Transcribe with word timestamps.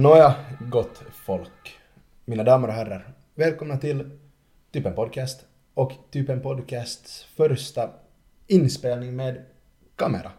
Nåja, 0.00 0.34
gott 0.60 1.02
folk. 1.12 1.78
Mina 2.24 2.42
damer 2.44 2.68
och 2.68 2.74
herrar, 2.74 3.12
välkomna 3.34 3.76
till 3.76 4.10
Typen 4.72 4.94
Podcast 4.94 5.44
och 5.74 5.92
Typen 6.10 6.40
Podcasts 6.40 7.24
första 7.36 7.90
inspelning 8.46 9.16
med 9.16 9.44
kamera. 9.96 10.30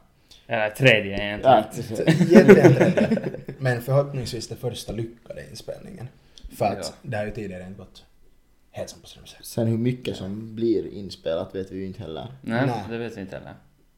Eller 0.48 0.70
tredje 0.70 1.24
egentligen. 1.24 1.64
Ja, 1.90 2.04
Egentligen 2.08 2.74
tredje, 2.74 3.20
men 3.60 3.82
förhoppningsvis 3.82 4.48
den 4.48 4.58
första 4.58 4.94
lyckade 4.94 5.50
inspelningen. 5.50 6.08
För 6.58 6.66
att 6.66 6.78
Ja. 6.78 6.94
det 7.10 7.18
har 7.18 7.26
ju 7.26 7.32
tidigare 7.32 7.64
inte 7.68 7.78
gått 7.80 8.06
helt 8.72 8.90
som 8.90 9.02
på 9.02 9.08
strömsen. 9.08 9.40
Sen 9.44 9.68
hur 9.68 9.78
mycket 9.78 10.16
som 10.18 10.56
blir 10.56 10.94
inspelat 10.94 11.56
vet 11.56 11.72
vi 11.72 11.78
ju 11.78 11.86
inte 11.86 12.00
heller. 12.02 12.28
Nej, 12.42 12.66
Nej. 12.66 12.84
det 12.90 12.98
vet 12.98 13.18
vi 13.18 13.22
inte 13.22 13.36
heller. 13.36 13.54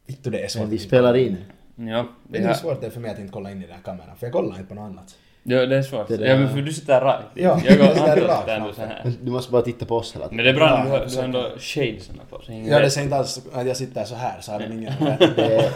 Vittu 0.06 0.30
det 0.30 0.44
är 0.44 0.48
svårt. 0.48 0.62
Men 0.62 0.70
vi 0.70 0.80
spelar 0.80 1.14
in. 1.16 1.38
Ja, 1.76 2.08
Det 2.28 2.40
vi 2.40 2.46
är 2.46 2.54
svårt 2.54 2.82
det 2.82 2.88
är 2.88 2.92
för 2.92 3.00
mig 3.00 3.12
att 3.12 3.20
inte 3.20 3.32
kolla 3.34 3.52
in 3.52 3.58
i 3.58 3.66
den 3.66 3.76
här 3.76 3.84
kameran, 3.84 4.18
för 4.18 4.26
jag 4.26 4.34
kollar 4.34 4.56
inte 4.56 4.68
på 4.70 4.76
något 4.76 4.90
annat. 4.92 5.16
Ja, 5.44 5.66
det 5.66 5.78
är 5.78 5.82
svårt. 5.82 6.08
Det 6.08 6.18
där- 6.18 6.26
Ja, 6.26 6.38
men 6.38 6.50
för 6.50 6.62
du 6.62 6.74
sitter 6.74 7.02
rakt. 7.02 7.24
Ja, 7.34 7.62
jag 7.66 7.78
går 7.78 7.86
jag 7.86 7.96
sitter 7.98 8.48
ändå 8.56 8.74
så 8.74 8.82
här. 8.82 9.02
Men 9.04 9.18
Du 9.22 9.32
måste 9.32 9.52
bara 9.52 9.62
titta 9.62 9.86
på 9.86 9.96
oss 9.98 10.16
hela 10.16 10.26
tiden. 10.26 10.36
Men 10.36 10.46
det 10.46 10.52
är 10.52 10.56
bra 10.56 10.70
när 10.78 10.84
du 10.86 10.90
Ja, 10.92 11.00
har 11.00 11.08
så 11.08 11.22
ändå 11.22 11.50
shadesarna 11.60 12.24
på 12.30 12.42
så 12.46 12.52
ingen 12.52 12.68
Ja, 12.68 12.80
det 12.80 12.90
säger 12.90 13.06
inte 13.06 13.16
alls 13.18 13.42
att 13.54 13.68
jag 13.68 13.78
sitter 13.78 14.04
så 14.04 14.16
här 14.16 14.42
så 14.42 14.52
hade 14.52 14.66
ingen 14.66 14.94
vet. 15.06 15.20
Det 15.36 15.56
är. 15.56 15.72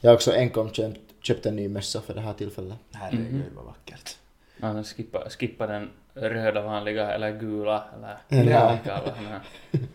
Jag 0.00 0.10
har 0.10 0.14
också 0.14 0.32
enkom 0.34 0.70
köpt, 0.72 1.00
köpt 1.22 1.46
en 1.46 1.56
ny 1.56 1.68
mössa 1.68 2.00
för 2.00 2.14
det 2.14 2.20
här 2.20 2.32
tillfället. 2.32 2.76
Herregud 2.92 3.32
Mhm. 3.32 3.42
vad 3.56 3.64
vackert. 3.64 4.16
Man 4.56 4.84
skippa, 4.84 5.30
skippa 5.30 5.66
den 5.66 5.90
röda 6.14 6.60
vanliga 6.62 7.10
eller 7.10 7.30
gula 7.38 7.84
eller 7.96 8.50
Ja. 8.50 8.78
såna 8.84 9.28
här. 9.28 9.40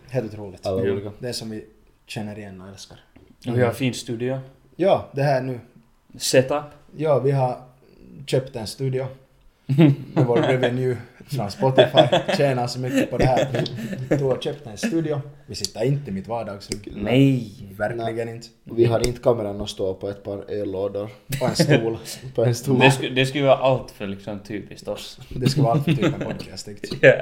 Helt 0.10 0.34
otroligt. 0.34 0.66
Alla 0.68 0.86
Ja. 0.86 0.92
olika. 0.92 1.12
Det 1.20 1.30
är 1.30 1.34
som 1.34 1.50
vi 1.50 1.66
känner 2.08 2.38
igen 2.40 2.62
och 2.62 2.68
älskar. 2.68 2.98
Och 3.48 3.58
vi 3.58 3.64
har 3.64 3.72
fin 3.74 3.94
studio. 3.94 4.40
Ja, 4.76 5.06
det 5.12 5.22
här 5.24 5.42
nu. 5.42 5.60
Setup. 6.18 6.64
Ja, 6.98 7.20
vi 7.20 7.32
har 7.32 7.58
köpt 8.26 8.56
en 8.56 8.68
studio. 8.68 9.08
Med 10.14 10.26
vår 10.26 10.38
revenue 10.38 10.98
från 11.28 11.52
Spotify. 11.52 12.34
Tjänar 12.38 12.68
så 12.68 12.80
mycket 12.80 13.10
på 13.12 13.18
det 13.18 13.26
här. 13.26 13.64
Du 14.10 14.24
har 14.24 14.42
köpt 14.42 14.68
en 14.68 14.78
studio. 14.78 15.22
Vi 15.46 15.56
sitter 15.56 15.84
inte 15.84 16.12
i 16.12 16.14
mitt 16.14 16.28
vardagsrum. 16.28 16.82
Nej. 16.96 17.52
Verkligen 17.78 18.30
inte. 18.30 18.48
Och 18.70 18.80
Vi 18.80 18.86
har 18.86 19.08
inte 19.08 19.22
kameran 19.22 19.62
att 19.62 19.70
stå 19.70 19.94
på 19.94 20.10
ett 20.10 20.24
par 20.24 20.52
öllådor. 20.52 21.10
Och 21.42 21.50
en 21.50 21.56
stol. 21.56 21.98
På 22.36 22.46
en 22.46 22.56
stol. 22.56 22.80
Det 22.80 22.92
skulle, 22.92 23.10
det 23.10 23.26
skulle 23.26 23.44
vara 23.44 23.58
allt 23.58 23.92
för 23.92 24.08
liksom 24.08 24.40
typiskt 24.40 24.88
oss. 24.88 25.20
Det 25.30 25.50
ska 25.50 25.62
vara 25.62 25.74
allt 25.74 25.86
för 25.86 25.92
typ 25.92 26.06
en 26.06 26.20
podcast. 26.20 26.70
jag. 27.02 27.22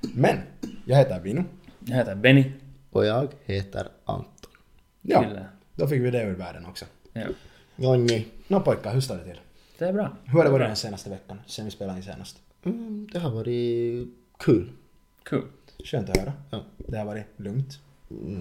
Men, 0.00 0.36
jag 0.84 0.96
heter 0.96 1.20
Vino. 1.20 1.44
Jag 1.84 1.96
heter 1.96 2.14
Benny. 2.14 2.44
Och 2.90 3.06
jag 3.06 3.28
heter 3.44 3.88
Anton. 4.04 4.52
Ja, 5.02 5.24
då 5.74 5.86
fick 5.86 6.02
vi 6.02 6.10
det 6.10 6.22
ur 6.22 6.34
världen 6.34 6.66
också. 6.66 6.84
Ja. 7.12 7.22
Jonny. 7.76 8.24
Nå 8.48 8.60
pojkar, 8.60 8.92
hur 8.94 9.00
står 9.00 9.16
det 9.16 9.24
till? 9.24 9.40
Det 9.78 9.84
är 9.88 9.92
bra. 9.92 10.16
Hur 10.24 10.38
har 10.38 10.44
det 10.44 10.50
varit 10.50 10.66
den 10.66 10.76
senaste 10.76 11.10
veckan? 11.10 11.38
Sen 11.46 11.64
vi 11.64 11.70
spelade 11.70 11.96
in 11.98 12.02
senast? 12.04 12.36
Mm, 12.64 13.08
det 13.12 13.18
har 13.18 13.30
varit 13.30 14.08
kul. 14.38 14.70
Kul. 15.22 15.42
Skönt 15.84 16.10
att 16.10 16.16
höra. 16.16 16.32
Ja. 16.50 16.60
Det 16.76 16.98
har 16.98 17.04
varit 17.04 17.24
lugnt. 17.36 17.78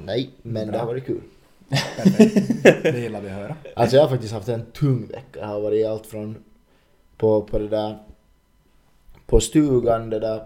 Nej, 0.05 0.29
men 0.41 0.65
det 0.65 0.71
Bra. 0.71 0.79
har 0.79 0.87
varit 0.87 1.05
kul. 1.05 1.21
Perfekt. 1.97 2.63
Det 2.83 2.99
gillar 2.99 3.21
vi 3.21 3.27
att 3.29 3.33
höra. 3.35 3.55
Alltså 3.75 3.95
jag 3.95 4.03
har 4.03 4.09
faktiskt 4.09 4.33
haft 4.33 4.47
en 4.49 4.65
tung 4.65 5.07
vecka. 5.07 5.39
Jag 5.39 5.47
har 5.47 5.61
varit 5.61 5.85
allt 5.87 6.05
från 6.05 6.37
på, 7.17 7.41
på 7.41 7.59
det 7.59 7.67
där 7.67 7.97
på 9.25 9.39
stugan 9.39 10.09
det 10.09 10.19
där 10.19 10.43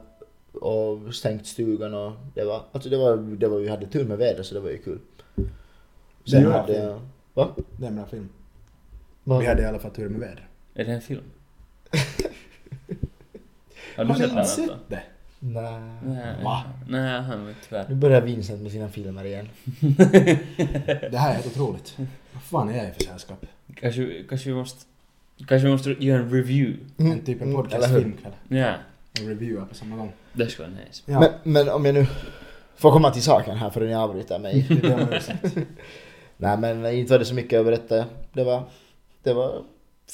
och 0.53 1.15
stängt 1.15 1.47
stugan 1.47 1.93
och 1.93 2.11
det 2.33 2.43
var 2.43 2.61
alltså 2.71 2.89
det 2.89 2.97
var, 2.97 3.17
det 3.17 3.47
var 3.47 3.57
vi 3.59 3.67
hade 3.69 3.87
tur 3.87 4.05
med 4.05 4.17
vädret 4.17 4.45
så 4.45 4.53
det 4.53 4.59
var 4.59 4.69
ju 4.69 4.77
kul. 4.77 4.99
Sen 6.25 6.43
Ja. 6.43 6.51
hade 6.51 6.73
jag, 6.73 6.99
va? 7.33 7.55
Det 7.77 7.85
är 7.85 7.89
en 7.89 7.95
bra 7.95 8.05
film. 8.05 8.29
Va? 9.23 9.39
Vi 9.39 9.45
hade 9.45 9.61
i 9.61 9.65
alla 9.65 9.79
fall 9.79 9.91
tur 9.91 10.09
med 10.09 10.19
väder. 10.19 10.47
Är 10.75 10.85
det 10.85 10.91
en 10.93 11.01
film? 11.01 11.23
Har 13.95 13.97
Har 13.97 14.03
du 14.05 14.09
ni 14.13 14.13
sett 14.13 14.19
den? 14.19 14.29
inte 14.29 14.39
alltså? 14.39 14.61
sett 14.61 14.89
det? 14.89 15.03
Nej. 15.39 15.81
Nej. 16.05 16.43
Va? 16.43 16.63
Nej, 16.87 17.21
han 17.21 17.45
vet 17.47 17.55
tyvärr. 17.69 17.85
Nu 17.89 17.95
börjar 17.95 18.21
Vincent 18.21 18.61
med 18.61 18.71
sina 18.71 18.89
filmer 18.89 19.23
igen. 19.25 19.49
Det 21.11 21.17
här 21.17 21.29
är 21.29 21.33
helt 21.33 21.47
otroligt. 21.47 21.97
Vad 22.33 22.43
fan 22.43 22.69
är 22.69 22.83
jag 22.85 22.95
för 22.95 23.03
sällskap? 23.03 23.45
Kanske, 23.75 24.23
kanske 24.29 24.49
vi 24.49 24.55
måste... 24.55 24.85
Kanske 25.47 25.65
vi 25.67 25.71
måste 25.73 25.89
göra 25.99 26.19
en 26.19 26.29
review. 26.31 26.79
En 26.97 27.19
typ 27.25 27.41
en 27.41 27.47
Mm, 27.47 27.55
podcast 27.61 27.75
eller 27.75 27.87
hur? 27.87 27.99
filmkväll. 28.01 28.31
Ja, 28.47 28.73
Och 29.21 29.27
reviewa 29.27 29.65
på 29.65 29.75
samma 29.75 29.95
gång. 29.95 30.11
det 30.33 30.47
skulle 30.47 30.67
vara 30.67 30.77
nice. 30.87 31.03
Ja, 31.05 31.19
Men, 31.19 31.31
men 31.53 31.69
om 31.69 31.85
jag 31.85 31.93
nu 31.95 32.07
får 32.75 32.91
komma 32.91 33.11
till 33.11 33.23
saken 33.23 33.57
här 33.57 33.69
för 33.69 33.81
ni 33.81 33.93
avbryter 33.95 34.39
mig. 34.39 34.65
det. 34.69 35.25
Nej 36.37 36.57
men 36.57 36.85
inte 36.85 37.11
var 37.13 37.19
det 37.19 37.25
så 37.25 37.33
mycket 37.33 37.59
att 37.59 37.65
berätta. 37.65 38.05
Det 38.33 38.43
var, 38.43 38.63
det 39.23 39.33
var 39.33 39.63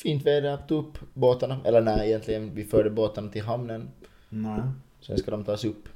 fint 0.01 0.25
väder, 0.25 0.49
jag 0.49 0.67
tog 0.67 0.85
upp 0.85 0.97
båtarna. 1.13 1.59
Eller 1.65 1.81
nej 1.81 2.07
egentligen, 2.07 2.55
vi 2.55 2.63
förde 2.63 2.89
båtarna 2.89 3.31
till 3.31 3.41
hamnen. 3.41 3.89
Nej. 4.29 4.61
Sen 5.01 5.17
ska 5.17 5.31
de 5.31 5.43
tas 5.43 5.65
upp. 5.65 5.89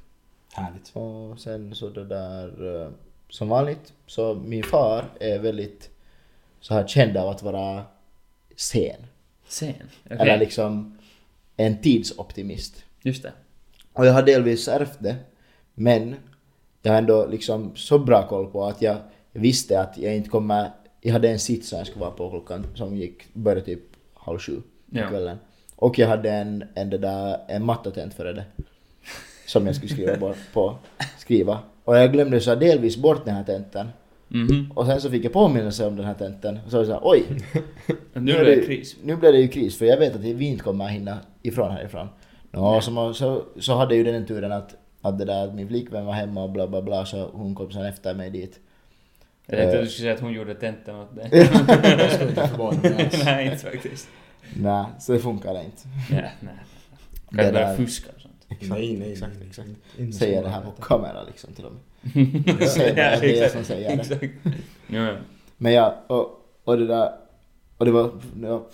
Härligt. 0.52 0.90
Och 0.92 1.40
sen 1.40 1.74
så 1.74 1.88
det 1.88 2.04
där, 2.04 2.82
eh, 2.82 2.90
som 3.28 3.48
vanligt, 3.48 3.92
så 4.06 4.34
min 4.34 4.62
far 4.62 5.04
är 5.20 5.38
väldigt 5.38 5.90
så 6.60 6.74
här 6.74 6.86
känd 6.86 7.16
av 7.16 7.28
att 7.28 7.42
vara 7.42 7.84
sen. 8.56 9.06
Sen? 9.48 9.74
Okej. 10.04 10.16
Eller 10.20 10.38
liksom 10.38 10.98
en 11.56 11.82
tidsoptimist. 11.82 12.84
Just 13.02 13.22
det. 13.22 13.32
Och 13.92 14.06
jag 14.06 14.12
har 14.12 14.22
delvis 14.22 14.68
ärvt 14.68 14.96
det, 14.98 15.16
men 15.74 16.14
jag 16.82 16.92
har 16.92 16.98
ändå 16.98 17.26
liksom 17.26 17.76
så 17.76 17.98
bra 17.98 18.28
koll 18.28 18.46
på 18.46 18.64
att 18.64 18.82
jag 18.82 18.96
visste 19.32 19.80
att 19.80 19.98
jag 19.98 20.16
inte 20.16 20.28
kommer... 20.28 20.70
Jag 21.00 21.12
hade 21.12 21.30
en 21.30 21.38
sits 21.38 21.68
som 21.68 21.78
jag 21.78 21.86
skulle 21.86 22.04
vara 22.04 22.10
på 22.10 22.30
klockan 22.30 22.66
som 22.74 22.96
gick, 22.96 23.34
började 23.34 23.64
typ 23.64 23.91
halv 24.24 24.38
sju 24.38 24.56
på 24.92 24.98
Ja. 24.98 25.08
kvällen. 25.08 25.38
Och 25.76 25.98
jag 25.98 26.08
hade 26.08 26.30
en, 26.30 26.64
en, 26.74 26.90
det 26.90 26.98
där, 26.98 27.36
en 27.48 27.64
mattatent 27.64 28.14
före 28.14 28.32
det. 28.32 28.44
Som 29.46 29.66
jag 29.66 29.76
skulle 29.76 29.92
skriva 29.92 30.34
på. 30.52 30.74
Skriva. 31.18 31.58
Och 31.84 31.96
jag 31.96 32.12
glömde 32.12 32.40
så 32.40 32.54
delvis 32.54 32.96
bort 32.96 33.24
den 33.24 33.34
här 33.34 33.44
tenten. 33.44 33.88
Mhm. 34.28 34.72
Och 34.74 34.86
sen 34.86 35.00
så 35.00 35.10
fick 35.10 35.24
jag 35.24 35.32
påminnelse 35.32 35.86
om 35.86 35.96
den 35.96 36.04
här 36.06 36.14
tenten. 36.14 36.58
Och 36.64 36.70
så 36.70 36.76
var 36.76 36.80
det 36.84 36.86
så 36.86 36.92
här, 36.92 37.00
oj! 37.04 37.24
Nu 38.12 38.32
är 38.32 38.44
det 38.44 38.66
kris. 38.66 38.96
Nu 39.02 39.16
blev 39.16 39.32
det 39.32 39.38
ju 39.38 39.48
kris 39.48 39.78
för 39.78 39.86
jag 39.86 39.96
vet 39.96 40.14
att 40.14 40.20
vi 40.20 40.44
inte 40.46 40.64
kommer 40.64 40.86
hinna 40.88 41.18
ifrån 41.42 41.70
härifrån. 41.70 42.08
Nå, 42.50 42.80
så, 42.80 43.14
så, 43.14 43.42
så 43.60 43.74
hade 43.74 43.96
ju 43.96 44.04
den 44.04 44.26
turen 44.26 44.52
att, 44.52 44.74
att 45.00 45.18
det 45.18 45.24
där, 45.24 45.44
att 45.44 45.54
min 45.54 45.68
flickvän 45.68 46.06
var 46.06 46.12
hemma 46.12 46.42
och 46.42 46.50
bla 46.50 46.66
bla 46.68 46.82
bla 46.82 47.04
så 47.06 47.30
hon 47.32 47.54
kom 47.54 47.70
sen 47.72 47.84
efter 47.84 48.14
mig 48.14 48.30
dit. 48.30 48.60
Jag 49.56 49.60
tänkte 49.60 49.78
att 49.78 49.84
du 49.84 49.90
skulle 49.90 50.04
säga 50.04 50.14
att 50.14 50.20
hon 50.20 50.32
gjorde 50.32 50.54
tentan 50.54 50.94
åt 51.00 51.16
dig. 51.16 51.28
Jag 51.32 52.12
skulle 52.12 52.28
inte 52.28 52.48
förvåna 52.48 52.80
mig 52.82 53.04
alls. 53.04 53.22
nej, 53.24 53.44
inte 53.44 53.58
faktiskt. 53.58 54.08
Nej, 54.56 54.84
så 55.00 55.12
det 55.12 55.18
funkar 55.18 55.64
inte. 55.64 55.82
Nej, 56.10 56.32
nej. 56.40 56.54
Det 57.30 57.36
Kan 57.36 57.46
du 57.46 57.52
börja 57.52 57.66
där- 57.68 57.76
fuska 57.76 58.10
och 58.16 58.20
sånt? 58.20 58.46
Nej, 58.60 58.96
nej, 58.98 59.12
Exakt, 59.12 59.32
nej. 59.38 59.48
exakt. 59.48 59.68
Inte 59.98 60.16
Säger 60.18 60.36
så 60.38 60.44
det 60.44 60.50
här 60.50 60.60
på 60.62 60.70
kamera 60.70 61.22
liksom 61.26 61.52
till 61.54 61.64
och 61.64 61.72
med. 61.72 62.68
Säger 62.68 62.94
det, 62.94 63.18
det 63.20 63.38
är 63.38 63.42
jag 63.42 63.50
som 63.50 63.64
säger 63.64 63.88
det. 63.96 64.02
Exakt. 64.02 64.32
Ja. 64.86 65.16
Men 65.56 65.72
ja, 65.72 66.04
och, 66.06 66.30
och 66.64 66.78
det 66.78 66.86
där, 66.86 67.12
och 67.78 67.84
det 67.84 67.90
var, 67.92 68.10
ja, 68.42 68.66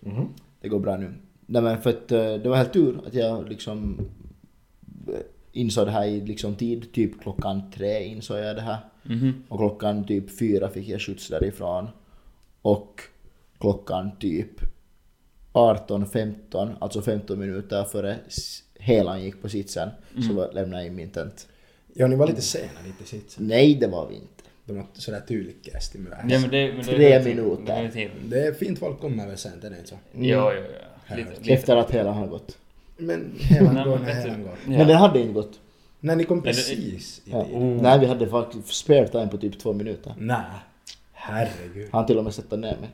Mhm. 0.00 0.28
det 0.60 0.68
går 0.68 0.78
bra 0.80 0.96
nu. 0.96 1.12
Nej 1.46 1.62
men 1.62 1.82
för 1.82 1.90
att 1.90 2.12
eh, 2.12 2.34
det 2.34 2.48
var 2.48 2.56
helt 2.56 2.72
tur 2.72 3.00
att 3.06 3.14
jag 3.14 3.48
liksom 3.48 4.08
eh, 5.08 5.14
insåg 5.52 5.86
det 5.86 5.90
här 5.92 6.04
i 6.06 6.20
liksom 6.20 6.54
tid, 6.54 6.92
typ 6.92 7.22
klockan 7.22 7.70
tre 7.70 8.04
insåg 8.04 8.38
jag 8.38 8.56
det 8.56 8.62
här. 8.62 8.76
Mhm. 9.04 9.42
Och 9.48 9.58
klockan 9.58 10.04
typ 10.06 10.38
fyra 10.38 10.68
fick 10.70 10.88
jag 10.88 11.00
skjuts 11.00 11.28
därifrån. 11.28 11.88
Och 12.62 13.00
klockan 13.58 14.10
typ 14.18 14.50
18.15, 15.52 16.70
alltså 16.80 17.02
15 17.02 17.38
minuter 17.38 17.84
före 17.84 18.16
helan 18.78 19.22
gick 19.24 19.42
på 19.42 19.48
sitsen, 19.48 19.88
så 20.28 20.32
var- 20.34 20.52
lämnade 20.52 20.82
jag 20.82 20.86
in 20.86 20.94
min 20.96 21.10
tent. 21.10 21.48
Ja, 21.94 22.06
ni 22.06 22.16
var 22.16 22.26
lite 22.26 22.42
sena 22.42 22.80
lite 22.86 23.04
i 23.04 23.06
sitsen. 23.06 23.46
Nej, 23.46 23.74
det 23.74 23.86
var 23.86 24.08
vi 24.08 24.14
inte. 24.14 24.28
De 24.64 24.76
var 24.76 24.86
sådär 24.94 25.20
tydligast 25.28 25.94
i 25.94 25.98
Ja, 25.98 26.38
men 26.40 26.50
det, 26.50 26.68
men 26.68 26.76
det 26.76 26.82
Tre 26.84 27.18
det 27.18 27.24
minuter. 27.24 27.64
Det 27.64 27.72
är 27.72 27.88
tid. 27.90 28.10
Det 28.28 28.46
är 28.46 28.52
fint 28.52 28.78
folk 28.78 29.00
kommer 29.00 29.26
väl 29.26 29.36
sent, 29.38 29.64
är 29.64 29.70
det 29.70 29.76
inte 29.76 29.88
så? 29.88 29.98
Jo, 30.12 30.22
jo, 30.22 30.50
jo. 31.10 31.16
Lite, 31.16 31.30
lite. 31.30 31.52
Efter 31.52 31.76
att 31.76 31.90
helan 31.90 32.14
har 32.14 32.26
gått. 32.26 32.58
Men 32.96 33.32
helan 33.40 33.74
går 33.88 33.96
men 33.98 34.02
när 34.06 34.14
helan 34.14 34.42
går. 34.42 34.52
Ja. 34.64 34.70
Men 34.78 34.86
den 34.88 34.96
hade 34.96 35.20
inte 35.20 35.32
gått. 35.32 35.60
När 36.04 36.16
ni 36.16 36.24
kom 36.24 36.38
det- 36.38 36.44
precis 36.44 37.22
i 37.24 37.30
Ja. 37.30 37.38
Oh. 37.52 37.82
Nej, 37.82 37.98
vi 37.98 38.06
hade 38.06 38.26
faktiskt 38.26 38.74
spare 38.74 39.08
time 39.08 39.28
på 39.28 39.36
typ 39.36 39.58
två 39.58 39.72
minuter. 39.72 40.14
Nej. 40.18 40.40
Herregud. 41.12 41.88
Han 41.92 42.06
till 42.06 42.18
och 42.18 42.24
med 42.24 42.34
sätta 42.34 42.56
ner 42.56 42.76
mig. 42.80 42.90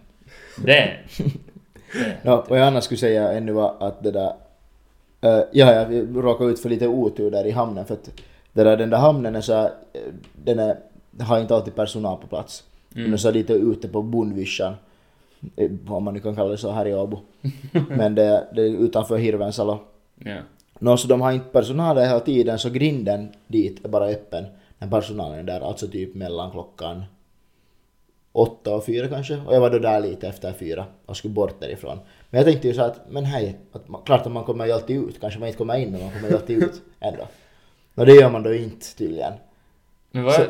Det. 0.64 0.96
No, 2.22 2.44
vad 2.48 2.58
jag 2.60 2.66
annars 2.66 2.84
skulle 2.84 2.98
säga 2.98 3.32
ännu 3.32 3.52
var 3.52 3.76
att 3.80 4.02
det 4.02 4.10
där... 4.10 4.32
Uh, 5.24 5.42
ja, 5.52 5.72
jag 5.72 6.16
råkade 6.24 6.50
ut 6.50 6.60
för 6.60 6.68
lite 6.68 6.88
otur 6.88 7.30
där 7.30 7.46
i 7.46 7.50
hamnen 7.50 7.84
för 7.84 7.94
att 7.94 8.10
det 8.52 8.64
där, 8.64 8.76
den 8.76 8.90
där 8.90 8.98
hamnen 8.98 9.36
är 9.36 9.40
så 9.40 9.52
här, 9.54 9.64
eh, 9.92 10.00
den 10.44 10.58
är, 10.58 10.76
har 11.20 11.40
inte 11.40 11.54
alltid 11.54 11.74
personal 11.74 12.18
på 12.20 12.26
plats. 12.26 12.64
Mm. 12.94 13.04
Den 13.04 13.12
är 13.12 13.16
så 13.16 13.30
lite 13.30 13.52
ute 13.52 13.88
på 13.88 14.02
bondvischan. 14.02 14.74
eh, 15.56 15.70
Om 15.88 16.04
man 16.04 16.14
nu 16.14 16.20
kan 16.20 16.36
kalla 16.36 16.50
det 16.50 16.58
så 16.58 16.70
här 16.70 16.86
i 16.86 16.94
Åbo. 16.94 17.18
Men 17.88 18.14
det, 18.14 18.46
det 18.54 18.62
är 18.62 18.66
utanför 18.84 19.16
Hirvensalo. 19.18 19.78
Ja. 20.24 20.36
Nå, 20.82 20.96
så 20.96 21.08
de 21.08 21.20
har 21.20 21.32
inte 21.32 21.48
personal 21.52 21.96
där 21.96 22.06
hela 22.06 22.20
tiden 22.20 22.58
så 22.58 22.70
grinden 22.70 23.32
dit 23.46 23.84
är 23.84 23.88
bara 23.88 24.06
öppen 24.06 24.44
när 24.78 24.88
personalen 24.88 25.38
är 25.38 25.42
där, 25.42 25.60
alltså 25.60 25.88
typ 25.88 26.14
mellan 26.14 26.50
klockan 26.50 27.04
åtta 28.32 28.74
och 28.74 28.84
fyra 28.86 29.08
kanske. 29.08 29.36
Och 29.46 29.54
jag 29.54 29.60
var 29.60 29.70
då 29.70 29.78
där 29.78 30.00
lite 30.00 30.28
efter 30.28 30.52
fyra 30.52 30.84
och 31.06 31.16
skulle 31.16 31.34
bort 31.34 31.60
därifrån. 31.60 31.98
Men 32.30 32.38
jag 32.38 32.46
tänkte 32.46 32.68
ju 32.68 32.74
så 32.74 32.82
att, 32.82 33.00
men 33.10 33.24
hej, 33.24 33.56
att 33.72 33.88
man, 33.88 34.02
klart 34.02 34.26
att 34.26 34.32
man 34.32 34.44
kommer 34.44 34.66
ju 34.66 34.72
alltid 34.72 34.96
ut. 35.08 35.20
Kanske 35.20 35.38
man 35.40 35.46
inte 35.48 35.58
kommer 35.58 35.76
in 35.78 35.92
men 35.92 36.00
man 36.00 36.10
kommer 36.12 36.28
ju 36.28 36.34
alltid 36.34 36.58
ut 36.62 36.82
ändå. 37.00 37.22
Och 37.94 38.06
det 38.06 38.12
gör 38.12 38.30
man 38.30 38.42
då 38.42 38.54
inte 38.54 38.96
tydligen. 38.96 39.32
Men 40.10 40.24
vad... 40.24 40.34
Så- 40.34 40.42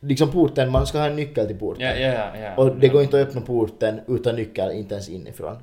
Liksom 0.00 0.30
porten, 0.30 0.72
man 0.72 0.86
ska 0.86 0.98
ha 0.98 1.06
en 1.06 1.16
nyckel 1.16 1.46
till 1.46 1.58
porten. 1.58 1.86
Ja, 1.86 1.94
ja, 1.94 2.12
ja. 2.12 2.38
ja. 2.38 2.56
Och 2.56 2.76
det 2.76 2.88
går 2.88 3.02
inte 3.02 3.20
att 3.22 3.28
öppna 3.28 3.40
porten 3.40 4.00
utan 4.08 4.36
nyckel, 4.36 4.72
inte 4.72 4.94
ens 4.94 5.08
inifrån. 5.08 5.56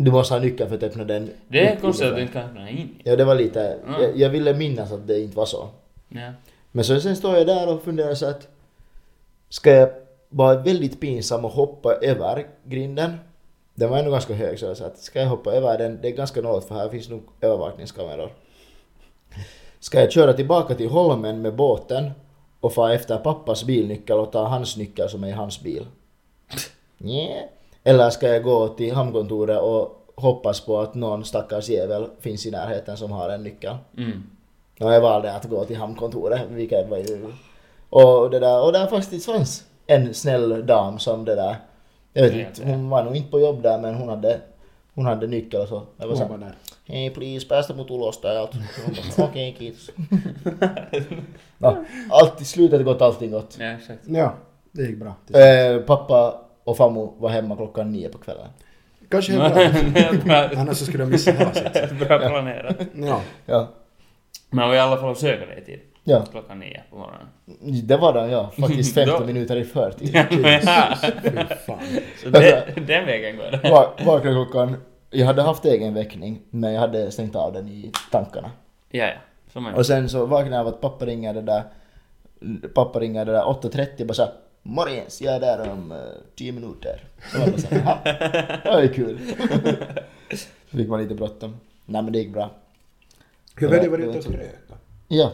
Du 0.00 0.10
måste 0.10 0.34
ha 0.34 0.40
nyckel 0.40 0.68
för 0.68 0.76
att 0.76 0.82
öppna 0.82 1.04
den. 1.04 1.30
Det 1.48 1.68
är 1.68 1.76
konstigt 1.76 2.06
att 2.08 2.16
du 2.16 2.22
inte 2.22 2.32
kan 2.32 2.44
öppna 2.44 2.70
in. 2.70 2.94
Ja, 3.04 3.16
det 3.16 3.24
var 3.24 3.34
lite... 3.34 3.62
Mm. 3.62 4.02
Jag, 4.02 4.16
jag 4.16 4.30
ville 4.30 4.54
minnas 4.54 4.92
att 4.92 5.06
det 5.06 5.20
inte 5.20 5.36
var 5.36 5.46
så. 5.46 5.68
Ja. 6.08 6.32
Men 6.72 6.84
så 6.84 7.00
sen 7.00 7.16
står 7.16 7.36
jag 7.36 7.46
där 7.46 7.74
och 7.74 7.82
funderar 7.82 8.14
så 8.14 8.26
att 8.26 8.48
ska 9.48 9.70
jag 9.70 9.90
vara 10.28 10.58
väldigt 10.58 11.00
pinsam 11.00 11.44
och 11.44 11.50
hoppa 11.50 11.94
över 11.94 12.46
grinden? 12.64 13.12
Den 13.74 13.90
var 13.90 13.98
ändå 13.98 14.10
ganska 14.10 14.34
hög 14.34 14.58
så 14.58 14.66
jag 14.66 14.76
sa 14.76 14.86
att 14.86 14.98
ska 14.98 15.20
jag 15.20 15.28
hoppa 15.28 15.52
över 15.52 15.78
den? 15.78 15.98
Det 16.02 16.08
är 16.08 16.12
ganska 16.12 16.40
något 16.40 16.64
för 16.64 16.74
här 16.74 16.88
finns 16.88 17.08
nog 17.08 17.22
övervakningskameror. 17.40 18.32
Ska 19.80 20.00
jag 20.00 20.12
köra 20.12 20.32
tillbaka 20.32 20.74
till 20.74 20.88
Holmen 20.88 21.42
med 21.42 21.54
båten 21.54 22.10
och 22.60 22.72
få 22.74 22.86
efter 22.86 23.16
pappas 23.16 23.64
bilnyckel 23.64 24.18
och 24.18 24.32
ta 24.32 24.46
hans 24.46 24.76
nyckel 24.76 25.08
som 25.08 25.24
är 25.24 25.28
i 25.28 25.32
hans 25.32 25.60
bil? 25.60 25.86
Nja. 26.98 27.48
Eller 27.88 28.10
ska 28.10 28.28
jag 28.28 28.42
gå 28.42 28.68
till 28.68 28.94
hamnkontoret 28.94 29.60
och 29.60 30.04
hoppas 30.14 30.60
på 30.60 30.80
att 30.80 30.94
någon 30.94 31.24
stackars 31.24 31.68
jävel 31.68 32.06
finns 32.20 32.46
i 32.46 32.50
närheten 32.50 32.96
som 32.96 33.10
har 33.10 33.28
en 33.30 33.42
nyckel? 33.42 33.76
Mm. 33.96 34.22
Och 34.80 34.92
jag 34.92 35.00
valde 35.00 35.32
att 35.32 35.44
gå 35.44 35.64
till 35.64 35.76
hamnkontoret, 35.76 36.40
vilket 36.50 36.88
var 36.88 36.96
ju... 36.96 37.32
Och 37.90 38.30
det 38.30 38.38
där, 38.38 38.64
och 38.64 38.72
där 38.72 38.86
faktiskt 38.86 39.26
fanns 39.26 39.64
en 39.86 40.14
snäll 40.14 40.66
dam 40.66 40.98
som 40.98 41.24
det 41.24 41.34
där... 41.34 41.56
Jag 42.12 42.22
vet 42.22 42.34
inte, 42.34 42.70
hon 42.70 42.90
var 42.90 43.04
nog 43.04 43.16
inte 43.16 43.30
på 43.30 43.40
jobb 43.40 43.62
där 43.62 43.78
men 43.78 43.94
hon 43.94 44.08
hade, 44.08 44.40
hon 44.94 45.06
hade 45.06 45.26
nyckel 45.26 45.60
och 45.60 45.68
så. 45.68 45.82
Jag 45.96 46.06
var 46.06 46.14
Hon 46.14 46.22
så 46.22 46.28
var 46.28 46.38
där. 46.38 46.54
hej 46.88 47.10
please 47.10 47.46
päästä 47.46 47.74
mut 47.74 47.90
ulos 47.90 48.18
täältä. 48.18 48.56
Okej, 49.18 49.54
kiitos. 49.58 49.90
no, 51.58 51.84
allt, 52.10 52.40
i 52.40 52.44
slutet 52.44 52.84
gott, 52.84 53.02
allting 53.02 53.32
gott. 53.32 53.56
Ja, 53.58 53.66
exakt. 53.66 54.00
Ja, 54.06 54.34
det 54.72 54.82
gick 54.82 54.98
bra. 54.98 55.40
Eh, 55.40 55.82
pappa 55.86 56.47
och 56.68 56.76
farmor 56.76 57.12
var 57.18 57.28
hemma 57.28 57.56
klockan 57.56 57.92
nio 57.92 58.08
på 58.08 58.18
kvällen. 58.18 58.48
Kanske 59.10 59.32
helt 59.32 60.24
bra. 60.24 60.50
Annars 60.56 60.76
så 60.76 60.84
skulle 60.84 61.04
de 61.04 61.10
missa 61.10 61.30
hela 61.32 61.52
sitt. 61.52 61.98
bra 61.98 62.18
planerat. 62.18 62.76
Ja. 62.94 63.20
Ja. 63.46 63.68
Men 64.50 64.70
vi 64.70 64.76
i 64.76 64.78
alla 64.78 64.96
fall 64.96 65.16
söka 65.16 65.46
dig 65.46 65.64
tid. 65.64 65.80
Ja, 66.04 66.24
Klockan 66.30 66.58
nio 66.58 66.82
på 66.90 66.96
morgonen. 66.96 67.26
det 67.86 67.96
var 67.96 68.12
den 68.12 68.30
ja. 68.30 68.50
Faktiskt 68.60 68.94
15 68.94 69.20
Då- 69.20 69.26
minuter 69.26 69.56
i 69.56 69.64
förtid. 69.64 70.10
Ja, 70.14 70.24
men 70.30 70.60
ja. 70.64 70.94
Fy 71.22 71.30
fan. 71.66 71.78
Så 72.22 72.30
det, 72.30 72.64
den 72.86 73.06
vägen 73.06 73.36
går 73.36 73.44
det. 73.62 73.70
Va- 73.70 73.92
Vaknade 74.04 74.34
klockan... 74.34 74.76
Jag 75.10 75.26
hade 75.26 75.42
haft 75.42 75.64
egen 75.64 75.94
väckning, 75.94 76.40
men 76.50 76.72
jag 76.72 76.80
hade 76.80 77.10
stängt 77.10 77.36
av 77.36 77.52
den 77.52 77.68
i 77.68 77.92
tankarna. 78.10 78.50
Ja, 78.90 79.04
ja. 79.06 79.12
Som. 79.52 79.66
Och 79.74 79.86
sen 79.86 80.08
så 80.08 80.26
vaknade 80.26 80.56
jag 80.56 80.60
av 80.60 80.68
att 80.74 80.80
pappa 80.80 81.06
ringer 81.06 81.34
det 81.34 81.42
där... 81.42 81.62
Pappa 82.74 83.00
ringer 83.00 83.24
det 83.24 83.32
där 83.32 83.42
8.30 83.42 84.00
och 84.00 84.06
bara 84.06 84.14
såhär 84.14 84.32
Morgens, 84.68 85.20
jag 85.22 85.34
är 85.34 85.40
där 85.40 85.70
om 85.70 85.92
uh, 85.92 85.98
10 86.36 86.52
minuter. 86.52 87.04
Så 87.32 87.38
var 87.38 87.46
det 87.46 87.60
såhär, 87.60 87.78
"Jaha, 87.84 87.98
det 88.64 88.70
var 88.70 88.82
ju 88.82 88.92
kul. 88.92 89.20
så 90.70 90.76
fick 90.76 90.88
man 90.88 91.02
lite 91.02 91.14
bråttom. 91.14 91.56
Nej 91.86 92.02
men 92.02 92.12
det 92.12 92.18
gick 92.18 92.32
bra. 92.32 92.50
Hur 93.56 93.68
var 93.68 93.76
varit 93.76 93.90
det 93.90 93.96
ute 93.96 94.06
var 94.06 94.16
och 94.16 94.24
kröka? 94.24 94.74
Ja, 95.08 95.32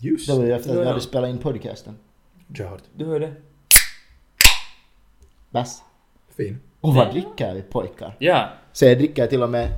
Just 0.00 0.28
det 0.28 0.34
var 0.36 0.44
ju 0.44 0.52
efter 0.52 0.70
att 0.70 0.76
vi 0.80 0.84
hade 0.86 1.00
spelat 1.00 1.30
in 1.30 1.38
podcasten. 1.38 1.96
Klart. 2.54 2.82
Du 2.94 3.04
hör 3.04 3.20
det? 3.20 3.32
Bäst. 5.50 5.82
Fin. 6.36 6.60
Och 6.80 6.94
vad 6.94 7.10
dricker 7.10 7.54
vi 7.54 7.62
pojkar? 7.62 8.16
Ja. 8.18 8.48
Så 8.72 8.84
jag 8.84 8.98
dricker 8.98 9.26
till 9.26 9.42
och 9.42 9.50
med, 9.50 9.68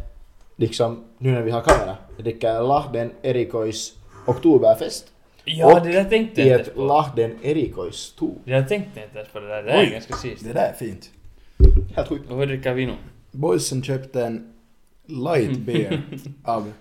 liksom 0.56 1.04
nu 1.18 1.32
när 1.32 1.42
vi 1.42 1.50
har 1.50 1.60
kamera, 1.60 1.96
jag 2.16 2.24
dricker 2.24 2.62
Lahden 2.62 3.12
Erikois 3.22 3.94
Oktoberfest. 4.26 5.12
Ja, 5.48 5.75
Och 5.81 5.87
det 5.87 5.93
där 5.93 6.04
tänkte 6.04 6.43
I 6.43 6.48
jag 6.48 6.60
ett 6.60 6.66
inte 6.66 6.76
på. 6.78 6.84
Lahden 6.84 7.38
Erikois 7.43 8.12
Tor. 8.12 8.34
Det 8.44 8.50
där 8.50 8.64
tänkte 8.64 9.00
jag 9.00 9.06
inte 9.08 9.19
ens 9.19 9.32
på 9.32 9.40
det 9.40 9.48
där. 9.48 9.62
Det 9.62 9.72
där 9.72 9.82
är 9.82 9.90
ganska 9.90 10.14
sist. 10.14 10.44
Det 10.44 10.52
där 10.52 10.69
är 10.69 10.72
fint. 10.72 11.10
Helt 11.96 12.08
sjukt. 12.08 12.31
Och 12.31 12.37
vad 12.37 12.48
dricker 12.48 12.75
vi 12.75 12.87
nu? 12.87 12.94
Boysen 13.32 13.82
köpte 13.82 14.25
en 14.26 14.52
light 15.06 15.58
beer 15.58 16.02
av, 16.44 16.72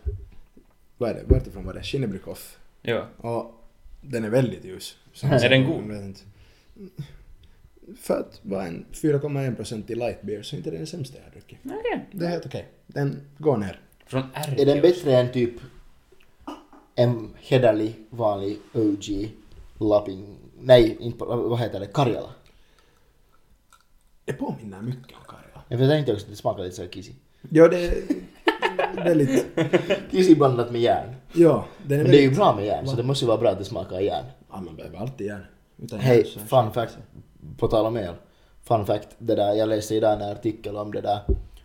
vad 0.97 1.09
är 1.09 1.13
det, 1.13 1.23
vartifrån 1.33 1.65
var 1.65 1.73
det? 1.73 1.83
Kinnebrikoff. 1.83 2.57
Ja. 2.81 3.07
Och 3.17 3.63
den 4.01 4.23
är 4.23 4.29
väldigt 4.29 4.65
ljus. 4.65 4.97
Är 5.23 5.49
den 5.49 5.65
god? 5.65 5.81
jag 5.83 5.87
vet 5.87 6.03
inte. 6.03 6.21
För 8.01 8.19
att 8.19 8.39
vara 8.41 8.65
en 8.65 8.85
4,1% 8.91 9.91
i 9.91 9.95
light 9.95 10.21
beer 10.21 10.41
så 10.41 10.55
är 10.55 10.57
inte 10.57 10.71
den 10.71 10.87
sämsta 10.87 11.17
jag 11.17 11.23
har 11.23 11.31
druckit. 11.31 11.59
Okej. 11.65 12.05
Det 12.11 12.25
är 12.25 12.29
helt 12.29 12.45
okej. 12.45 12.67
Den 12.87 13.21
går 13.37 13.57
ner. 13.57 13.79
Från 14.05 14.23
Är 14.57 14.65
den 14.65 14.81
bättre 14.81 15.17
än 15.17 15.31
typ 15.31 15.53
en 16.95 17.33
hederlig 17.37 17.95
vanlig 18.09 18.59
OG 18.73 19.29
Lapping... 19.79 20.37
Nej, 20.59 20.97
inte, 20.99 21.25
vad 21.25 21.59
heter 21.59 21.79
det? 21.79 21.85
Karjala. 21.85 22.29
Det 24.25 24.33
påminner 24.33 24.81
mycket 24.81 25.17
om 25.17 25.23
Karjala. 25.27 25.63
Jag 25.67 25.89
tänkte 25.89 26.13
också 26.13 26.25
att 26.25 26.31
det 26.31 26.35
smakar 26.35 26.63
lite 26.63 26.75
så 26.75 26.87
kisi. 26.87 27.15
Ja, 27.49 27.67
det 27.67 27.85
är 27.85 27.93
väldigt... 28.95 29.45
Kisi 30.11 30.35
blandat 30.35 30.71
med 30.71 30.81
järn. 30.81 31.15
Ja, 31.33 31.65
den 31.83 31.99
är 31.99 32.03
Men 32.03 32.11
det 32.11 32.17
är 32.17 32.29
ju 32.29 32.35
bra 32.35 32.55
med 32.55 32.65
järn 32.65 32.87
så 32.87 32.95
det 32.95 33.03
måste 33.03 33.25
ju 33.25 33.27
vara 33.27 33.37
bra 33.37 33.49
att 33.49 33.59
det 33.59 33.65
smakar 33.65 33.99
järn. 33.99 34.25
Ja, 34.51 34.61
man 34.61 34.75
behöver 34.75 34.97
alltid 34.97 35.27
järn. 35.27 35.45
Utan 35.77 35.99
Hej, 35.99 36.23
fun 36.23 36.71
fact. 36.71 36.97
På 37.57 37.67
tal 37.67 37.85
om 37.85 37.97
öl. 37.97 38.15
Fun 38.63 38.85
fact, 38.85 39.07
det 39.17 39.35
där, 39.35 39.53
jag 39.53 39.69
läste 39.69 39.95
idag 39.95 40.21
en 40.21 40.29
artikel 40.29 40.77
om 40.77 40.91
det 40.91 41.01
där. 41.01 41.19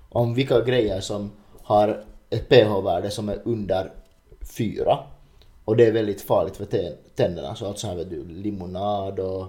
Om 0.09 0.35
vilka 0.35 0.61
grejer 0.61 1.01
som 1.01 1.31
har 1.63 2.05
ett 2.31 2.49
pH-värde 2.49 3.11
som 3.11 3.29
är 3.29 3.39
under 3.45 3.91
4. 4.59 4.99
Och 5.65 5.77
det 5.77 5.87
är 5.87 5.93
väldigt 5.93 6.21
farligt 6.23 6.57
för 6.57 6.65
tän- 6.65 6.97
tänderna. 7.15 7.55
Så 7.55 7.67
alltså 7.67 7.87
här 7.87 7.95
vet 7.97 8.11
du, 8.11 8.25
limonad 8.29 9.19
och 9.19 9.47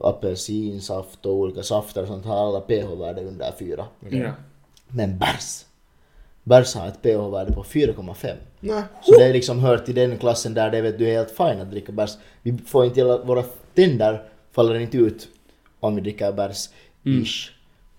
apelsinsaft 0.00 1.26
och 1.26 1.34
olika 1.34 1.62
safter 1.62 2.02
och 2.02 2.08
sånt 2.08 2.24
har 2.26 2.46
alla 2.46 2.60
pH-värde 2.60 3.22
under 3.24 3.52
4. 3.58 3.84
Ja. 4.10 4.32
Men 4.88 5.18
bärs! 5.18 5.64
Bärs 6.44 6.74
har 6.74 6.88
ett 6.88 7.02
pH-värde 7.02 7.52
på 7.52 7.62
4,5. 7.62 8.34
Nej. 8.60 8.82
Så 9.02 9.18
det 9.18 9.24
är 9.24 9.32
liksom 9.32 9.58
hör 9.60 9.78
till 9.78 9.94
den 9.94 10.18
klassen 10.18 10.54
där 10.54 10.70
det 10.70 10.80
vet 10.80 10.98
du 10.98 11.08
är 11.08 11.12
helt 11.12 11.30
fine 11.36 11.60
att 11.60 11.70
dricka 11.70 11.92
bärs. 11.92 12.10
Vi 12.42 12.58
får 12.66 12.84
inte 12.84 13.00
hela, 13.00 13.18
våra 13.18 13.42
tänder 13.74 14.22
faller 14.52 14.74
inte 14.78 14.96
ut 14.96 15.28
om 15.80 15.94
vi 15.94 16.00
dricker 16.00 16.32
bärs. 16.32 16.68
Ish. 17.04 17.50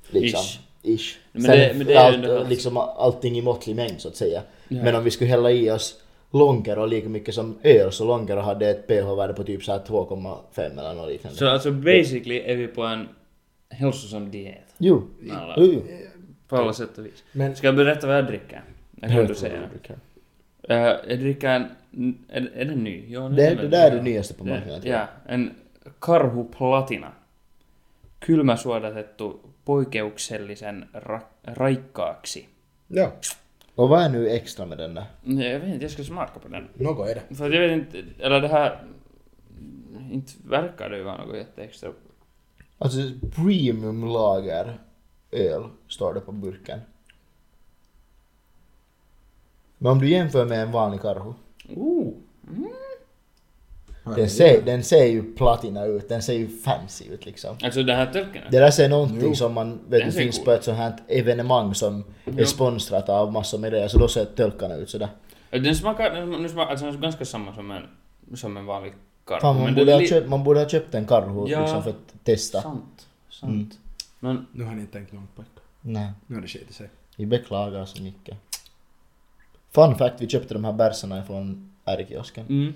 Liksom. 0.09 0.41
Ish. 0.41 0.59
Ish. 0.83 1.17
Men 1.31 1.41
Sen 1.41 1.51
det- 1.59 1.73
men 1.77 1.87
det 1.87 1.93
är 1.93 2.05
allt, 2.05 2.15
ändå- 2.15 2.43
liksom 2.49 2.77
allting 2.77 3.37
i 3.37 3.41
måttlig 3.41 3.75
mängd 3.75 4.01
så 4.01 4.07
att 4.07 4.15
säga. 4.15 4.41
Ja. 4.67 4.83
Men 4.83 4.95
om 4.95 5.03
vi 5.03 5.11
skulle 5.11 5.29
hälla 5.29 5.51
i 5.51 5.71
oss 5.71 5.95
Lonkero 6.33 6.85
lika 6.85 7.09
mycket 7.09 7.35
som 7.35 7.57
öl 7.63 7.91
så 7.91 8.05
Lonkero 8.05 8.39
hade 8.39 8.69
ett 8.69 8.87
pH-värde 8.87 9.33
på 9.33 9.43
typ 9.43 9.63
så 9.63 9.71
här 9.71 9.79
2,5 9.79 10.79
eller 10.79 10.93
något 10.93 11.09
liknande. 11.09 11.37
Så 11.37 11.47
alltså 11.47 11.71
basically 11.71 12.37
är 12.39 12.55
vi 12.55 12.67
på 12.67 12.83
en 12.83 13.07
hälsosam 13.69 14.31
diet. 14.31 14.75
Jo. 14.77 15.07
Alla. 15.31 15.55
Jo, 15.57 15.65
jo. 15.73 15.81
På 16.47 16.55
alla 16.57 16.73
sätt 16.73 16.97
och 16.97 17.05
vis. 17.05 17.23
Men 17.31 17.55
Ska 17.55 17.67
jag 17.67 17.75
berätta 17.75 18.07
vad 18.07 18.17
jag 18.17 18.27
dricker? 18.27 18.63
Jag 19.01 19.11
kan 19.11 19.25
du 19.27 19.35
säga. 19.35 19.69
Okej. 19.75 19.95
Uh, 20.69 20.75
jag 21.09 21.19
dricker 21.19 21.49
en... 21.49 21.65
Är, 22.29 22.51
är 22.55 22.65
den 22.65 22.83
ny? 22.83 23.03
Jo, 23.07 23.29
Det, 23.29 23.45
är 23.47 23.55
det 23.55 23.67
där 23.67 23.91
är 23.91 23.95
det 23.95 24.01
nyaste 24.01 24.33
på 24.33 24.43
marknaden. 24.43 24.81
jag. 24.83 24.99
Ja, 24.99 25.07
en 25.25 25.51
Karhu 25.99 26.43
Platina. 26.57 27.07
Kylmäsuodatettu 28.25 29.31
poikkeuksellisen 29.65 30.85
ra- 30.93 31.21
raikkaaksi. 31.45 32.45
ja, 32.87 33.11
Och 33.75 33.89
vad 33.89 34.01
är 34.01 34.09
nu 34.09 34.29
extra 34.29 34.65
med 34.65 34.77
den 34.77 34.93
där? 34.93 35.05
Jag 35.23 35.59
vet 35.59 35.69
inte, 35.69 35.85
jag 35.85 35.91
ska 35.91 36.03
smaka 36.03 36.39
på 36.39 36.47
den. 36.47 36.67
något 36.73 37.09
är 37.09 37.15
det. 37.15 37.35
För 37.35 37.51
jag 37.51 37.61
vet 37.61 37.71
inte, 37.71 38.23
eller 38.23 38.41
det 38.41 38.47
här... 38.47 38.83
Inte 40.11 40.31
verkar 40.45 40.89
det 40.89 40.97
ju 40.97 41.03
vara 41.03 41.25
något 41.25 41.35
jätteextra. 41.35 41.89
Alltså 42.77 42.99
premium 43.35 44.05
lager 44.05 44.79
öl 45.31 45.63
står 45.87 46.13
det 46.13 46.19
på 46.19 46.31
burken. 46.31 46.79
Men 49.77 49.91
om 49.91 49.99
du 49.99 50.09
jämför 50.09 50.45
med 50.45 50.61
en 50.61 50.71
vanlig 50.71 51.01
karhu. 51.01 51.33
Ooh. 51.75 52.13
Den 54.03 54.29
ser, 54.29 54.61
den 54.61 54.83
ser 54.83 55.05
ju 55.05 55.33
platina 55.33 55.85
ut, 55.85 56.09
den 56.09 56.21
ser 56.21 56.33
ju 56.33 56.47
fancy 56.57 57.05
ut 57.05 57.25
liksom. 57.25 57.57
Alltså 57.63 57.83
den 57.83 57.95
här 57.97 58.05
tölken? 58.13 58.41
Det 58.51 58.59
där 58.59 58.71
ser 58.71 58.89
någonting 58.89 59.19
Jo. 59.21 59.35
som 59.35 59.53
man 59.53 59.71
vet 59.71 59.89
Den 59.89 59.99
det 60.05 60.11
ser 60.11 60.19
finns 60.19 60.35
cool. 60.37 60.45
på 60.45 60.51
ett 60.51 60.63
sånt 60.63 60.77
här 60.77 60.93
evenemang 61.07 61.75
som 61.75 61.97
är 62.25 62.33
Jo. 62.37 62.45
sponsrat 62.45 63.09
av 63.09 63.31
massor 63.31 63.57
med 63.57 63.71
det, 63.71 63.89
så 63.89 63.97
då 63.97 64.07
ser 64.07 64.25
tölkarna 64.25 64.75
ut 64.75 64.89
sådär. 64.89 65.09
Den 65.49 65.75
smakar, 65.75 66.15
den, 66.15 66.49
smakar 66.49 66.71
alltså 66.71 66.85
den 66.85 66.95
är 66.95 66.99
ganska 66.99 67.25
samma 67.25 67.55
som 67.55 67.71
en, 67.71 67.83
som 68.35 68.57
en 68.57 68.65
vanlig 68.65 68.93
karhu. 69.25 69.39
Fan, 69.41 69.59
man, 69.61 69.75
borde 69.75 69.93
är 69.93 69.99
li- 69.99 70.07
köpt, 70.07 70.29
man 70.29 70.43
borde 70.43 70.59
ha 70.59 70.69
köpt 70.69 70.95
en 70.95 71.05
karhu 71.05 71.47
Ja. 71.49 71.61
liksom 71.61 71.83
för 71.83 71.89
att 71.89 72.13
testa. 72.23 72.61
Sant. 72.61 73.07
Sant. 73.29 73.51
Mm. 73.51 73.69
Men 74.19 74.45
Nu 74.51 74.63
har 74.63 74.73
ni 74.73 74.81
inte 74.81 74.93
tänkt 74.93 75.13
långt 75.13 75.35
pojkar. 75.35 75.63
Nej, 75.81 76.11
Nu 76.27 76.35
har 76.35 76.41
det 76.41 76.47
skitit 76.47 76.75
sig. 76.75 76.89
vi 77.17 77.25
beklagar 77.25 77.85
så 77.85 78.03
mycket. 78.03 78.37
Fun 79.71 79.95
fact, 79.95 80.15
vi 80.21 80.27
köpte 80.29 80.53
de 80.53 80.65
här 80.65 80.73
bärsarna 80.73 81.23
från 81.23 81.71
ärkiosken. 81.85 82.45
Mm. 82.49 82.73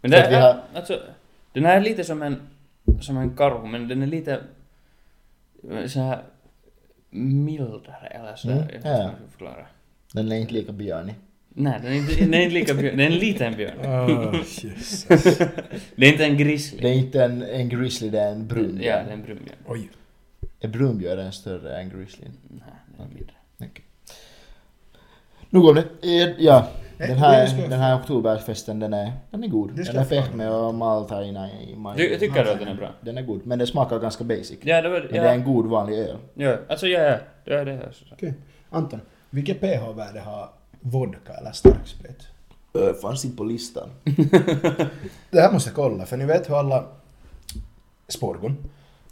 Men 0.00 0.10
det 0.10 0.16
är, 0.16 0.40
har- 0.40 0.62
alltså, 0.74 1.00
den 1.52 1.64
här 1.64 1.76
är 1.76 1.80
lite 1.80 2.04
som 2.04 2.22
en 2.22 2.40
som 3.00 3.16
en 3.16 3.36
karhu, 3.36 3.66
men 3.66 3.88
den 3.88 4.02
är 4.02 4.06
lite 4.06 4.40
så 5.86 6.00
här 6.00 6.22
mildare 7.10 8.06
eller 8.06 8.36
så. 8.36 8.50
Mm, 8.50 8.64
jag 8.84 8.98
ja. 8.98 9.10
förklara. 9.30 9.66
Den 10.12 10.32
är 10.32 10.36
inte 10.36 10.52
lika 10.52 10.72
björnig. 10.72 11.14
Nej, 11.48 11.78
den 11.82 11.92
är 11.92 11.96
inte, 11.96 12.14
den 12.14 12.34
är 12.34 12.40
inte 12.40 12.54
lika 12.54 12.74
björn. 12.74 12.96
Den 12.96 13.00
är 13.06 13.10
en 13.10 13.18
liten 13.18 13.56
björn. 13.56 13.78
Oh, 13.80 14.34
Jesus. 14.36 15.04
Det 15.96 16.06
är 16.06 16.12
inte 16.12 16.24
en 16.24 16.36
grizzly. 16.38 16.78
Det 16.82 16.88
är 16.88 16.94
inte 16.94 17.24
en, 17.24 17.42
en 17.42 17.68
grizzly, 17.68 18.10
det 18.10 18.20
är 18.20 18.32
en 18.32 18.46
brunbjörn. 18.46 18.82
Ja, 18.82 19.02
det 19.02 19.10
är 19.10 19.12
en 19.12 19.22
brunbjörn. 19.22 19.56
Oj. 19.66 19.90
Är 20.60 20.68
brunbjörnen 20.68 21.32
större 21.32 21.76
än 21.80 21.88
grizzlyn? 21.90 22.32
Nej, 22.48 22.60
den 22.96 23.06
är 23.06 23.14
mindre. 23.14 23.34
Nog 25.50 25.68
om 25.68 25.74
det. 25.74 25.84
Ja, 26.38 26.68
den 27.08 27.08
det 27.08 27.14
här, 27.26 27.46
jag- 27.60 27.70
den 27.70 27.80
här 27.80 27.96
oktoberfesten 28.00 28.78
den 28.78 28.92
är, 28.92 29.12
den 29.30 29.44
är 29.44 29.48
god. 29.48 29.76
Den 29.76 29.86
är 29.88 29.94
jag 29.94 30.08
fett 30.08 30.34
med 30.34 30.52
och 30.52 30.74
maltaina 30.74 31.48
i 31.50 31.76
maj. 31.76 31.96
Du, 31.96 32.18
tycker 32.18 32.44
du 32.44 32.50
att 32.50 32.58
den 32.58 32.68
är 32.68 32.74
bra? 32.74 32.90
Den 33.00 33.18
är 33.18 33.22
god, 33.22 33.46
men 33.46 33.58
den 33.58 33.66
smakar 33.66 33.98
ganska 33.98 34.24
basic. 34.24 34.58
Ja, 34.62 34.82
det 34.82 34.88
var... 34.88 35.00
Men 35.00 35.08
det 35.12 35.18
är 35.18 35.24
Ja, 35.24 35.30
en 35.30 35.44
god 35.44 35.66
vanlig 35.66 35.98
öl. 35.98 36.16
ja. 36.34 36.56
alltså 36.68 36.86
ja, 36.86 37.00
ja. 37.00 37.16
Det 37.44 37.54
är 37.54 37.64
det. 37.64 37.86
Alltså. 37.86 38.04
Okej. 38.12 38.34
Anton, 38.70 39.00
vilket 39.30 39.60
pH-värde 39.60 40.20
har 40.20 40.48
vodka 40.80 41.32
eller 41.32 41.52
starksprit? 41.52 42.26
Ö, 42.74 42.92
fanns 43.02 43.24
inte 43.24 43.36
på 43.36 43.44
listan. 43.44 43.88
Det 45.30 45.40
här 45.40 45.52
måste 45.52 45.70
jag 45.70 45.74
kolla, 45.76 46.06
för 46.06 46.16
ni 46.16 46.24
vet 46.24 46.50
hur 46.50 46.58
alla 46.58 46.84
sporgon, 48.08 48.56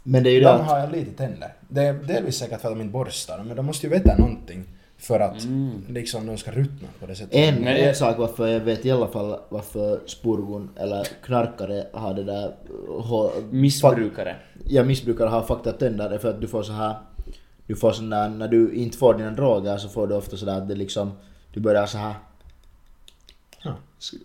Men 0.03 0.23
det 0.23 0.29
är 0.29 0.31
ju 0.33 0.39
de 0.39 0.45
det 0.45 0.53
att 0.53 0.65
har 0.67 0.87
lite 0.87 1.11
tänder. 1.11 1.53
Det 1.69 1.81
är 1.83 1.93
delvis 1.93 2.35
säkert 2.37 2.61
för 2.61 2.67
att 2.69 2.75
de 2.75 2.81
inte 2.81 2.91
borstar 2.93 3.43
men 3.43 3.55
de 3.55 3.65
måste 3.65 3.87
ju 3.87 3.93
veta 3.93 4.17
någonting 4.17 4.65
för 4.99 5.19
att 5.19 5.43
Mm. 5.43 5.81
liksom 5.89 6.25
de 6.27 6.37
ska 6.37 6.51
ruttna 6.51 6.87
på 6.99 7.05
det 7.05 7.15
sättet. 7.15 7.35
en, 7.35 7.63
jag- 7.63 7.97
sak 7.97 8.17
varför 8.17 8.47
jag 8.47 8.59
vet 8.59 8.85
i 8.85 8.91
alla 8.91 9.07
fall 9.07 9.39
varför 9.49 9.99
spurgon 10.05 10.69
eller 10.75 11.07
knarkare 11.25 11.85
har 11.93 12.13
det 12.13 12.23
där 12.23 12.55
hå- 12.87 13.31
Missbrukare. 13.51 14.35
Ja, 14.65 14.83
missbrukare 14.83 15.27
har 15.29 15.41
up 15.67 15.79
tänder 15.79 16.09
är 16.09 16.17
för 16.17 16.29
att 16.29 16.41
du 16.41 16.47
får 16.47 16.63
så 16.63 16.71
här 16.73 16.95
du 17.67 17.75
får 17.75 17.91
sån 17.91 18.09
där, 18.09 18.29
när 18.29 18.47
du 18.47 18.73
inte 18.73 18.97
får 18.97 19.13
dina 19.13 19.31
droger 19.31 19.77
så 19.77 19.89
får 19.89 20.07
du 20.07 20.15
ofta 20.15 20.37
sådär 20.37 20.57
att 20.57 20.67
det 20.67 20.75
liksom, 20.75 21.11
du 21.53 21.59
börjar 21.59 21.85
så 21.85 21.97
här 21.97 22.13
Ja. 23.63 23.73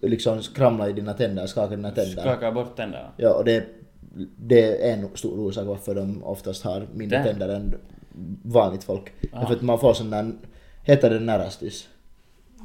liksom 0.03 0.43
skramla 0.43 0.89
i 0.89 0.93
dina 0.93 1.13
tänder, 1.13 1.47
skaka 1.47 1.77
dina 1.77 1.91
tänder. 1.91 2.23
Skaka 2.23 2.53
bort 2.53 2.77
tänderna. 2.77 3.09
Ja, 3.17 3.35
och 3.35 3.45
det, 3.45 3.65
det 4.37 4.89
är 4.91 4.95
en 4.99 5.09
stor 5.15 5.39
orsak 5.41 5.67
varför 5.67 5.95
de 5.95 6.25
oftast 6.25 6.65
har 6.65 6.87
mindre 6.95 7.19
Damn. 7.19 7.29
tänder 7.29 7.49
än 7.49 7.75
vanligt 8.43 8.85
folk. 8.85 9.13
Ah. 9.33 9.41
Därför 9.41 9.55
att 9.55 9.63
man 9.63 9.79
får 9.79 9.93
sån 9.95 10.11
där, 10.11 10.33
heter 10.85 11.11
det 11.11 11.21
närastis? 11.21 11.89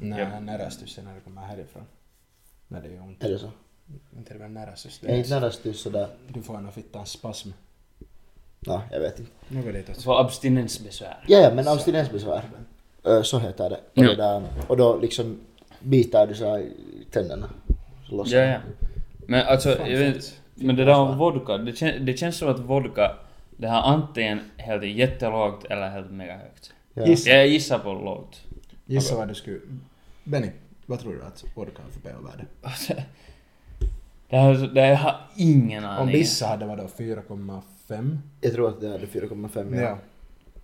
Nej, 0.02 0.20
Japp. 0.20 0.44
närastus 0.44 0.98
är 0.98 1.02
när 1.04 1.16
det 1.16 1.20
kommer 1.22 1.42
härifrån. 1.42 1.84
När 2.68 2.82
det 2.82 2.88
är 2.96 3.02
ont. 3.02 3.24
Är 3.24 3.30
det 3.30 3.40
så? 3.40 3.52
Inte 4.18 4.34
det 4.34 4.40
väl 4.40 4.52
närastus? 4.52 5.02
Är 5.04 5.16
inte 5.16 5.40
närastis 5.40 5.80
sådär? 5.82 6.08
Du 6.28 6.42
får 6.42 6.58
en 6.58 6.72
fittans 6.72 7.10
spasm. 7.10 7.50
Ja, 8.60 8.82
jag 8.92 9.00
vet 9.00 9.20
inte. 9.20 9.32
Något 9.48 9.74
ditåt. 9.74 10.04
Får 10.04 10.20
abstinensbesvär. 10.22 11.24
Ja, 11.28 11.38
ja, 11.40 11.54
men 11.54 11.68
abstinensbesvär. 11.68 12.42
Så 13.24 13.40
heter 13.40 13.70
det. 13.70 13.76
Och, 13.76 13.82
Ja. 13.94 14.04
det 14.10 14.16
där, 14.16 14.44
och 14.68 14.78
då 14.78 14.98
liksom 15.00 15.40
biter 15.80 16.28
du 16.28 16.36
så 16.36 16.46
här 16.50 16.60
i 16.60 17.06
tänderna. 17.12 17.50
Så 18.10 18.24
Ja, 18.28 18.40
det. 18.40 18.46
ja. 18.48 18.60
Men 19.28 19.48
alltså, 19.48 19.76
Fan, 19.76 19.92
jag 19.92 20.00
vet, 20.00 20.40
men 20.56 20.76
det 20.76 20.86
där 20.86 20.96
om 21.00 21.18
vodka, 21.18 21.58
det, 21.58 21.74
kän, 21.76 22.06
det 22.06 22.18
känns 22.18 22.38
som 22.38 22.50
att 22.50 22.60
vodka, 22.60 23.16
det 23.58 23.68
har 23.68 23.82
antingen 23.82 24.52
helt 24.58 24.84
jättelågt 24.84 25.66
eller 25.66 25.90
helt 25.90 26.12
mega 26.12 26.38
högt. 26.38 26.74
Ja. 27.00 27.06
Gissa. 27.06 27.30
Jag 27.30 27.48
gissar 27.48 27.80
på 27.80 27.94
lågt. 27.94 28.42
Gissa 28.86 29.16
vad 29.16 29.28
du 29.28 29.34
skulle... 29.36 29.60
Benny, 30.24 30.52
vad 30.86 31.00
tror 31.00 31.14
du 31.14 31.22
att 31.24 31.46
vodka 31.56 31.82
har 31.84 31.90
för 31.90 32.00
pH-värde? 32.00 32.46
Det, 34.30 34.38
här, 34.38 34.54
det 34.74 34.96
har 34.96 35.16
ingen 35.38 35.84
Om 35.84 35.90
aning. 35.90 36.14
vissa 36.16 36.48
hade 36.48 36.66
vadå 36.66 36.84
4,5? 36.98 38.18
Jag 38.42 38.54
tror 38.54 38.70
att 38.70 38.82
det 38.82 38.90
hade 38.90 39.06
4,5 39.06 39.76
Ja. 39.76 39.82
ja. 39.82 39.98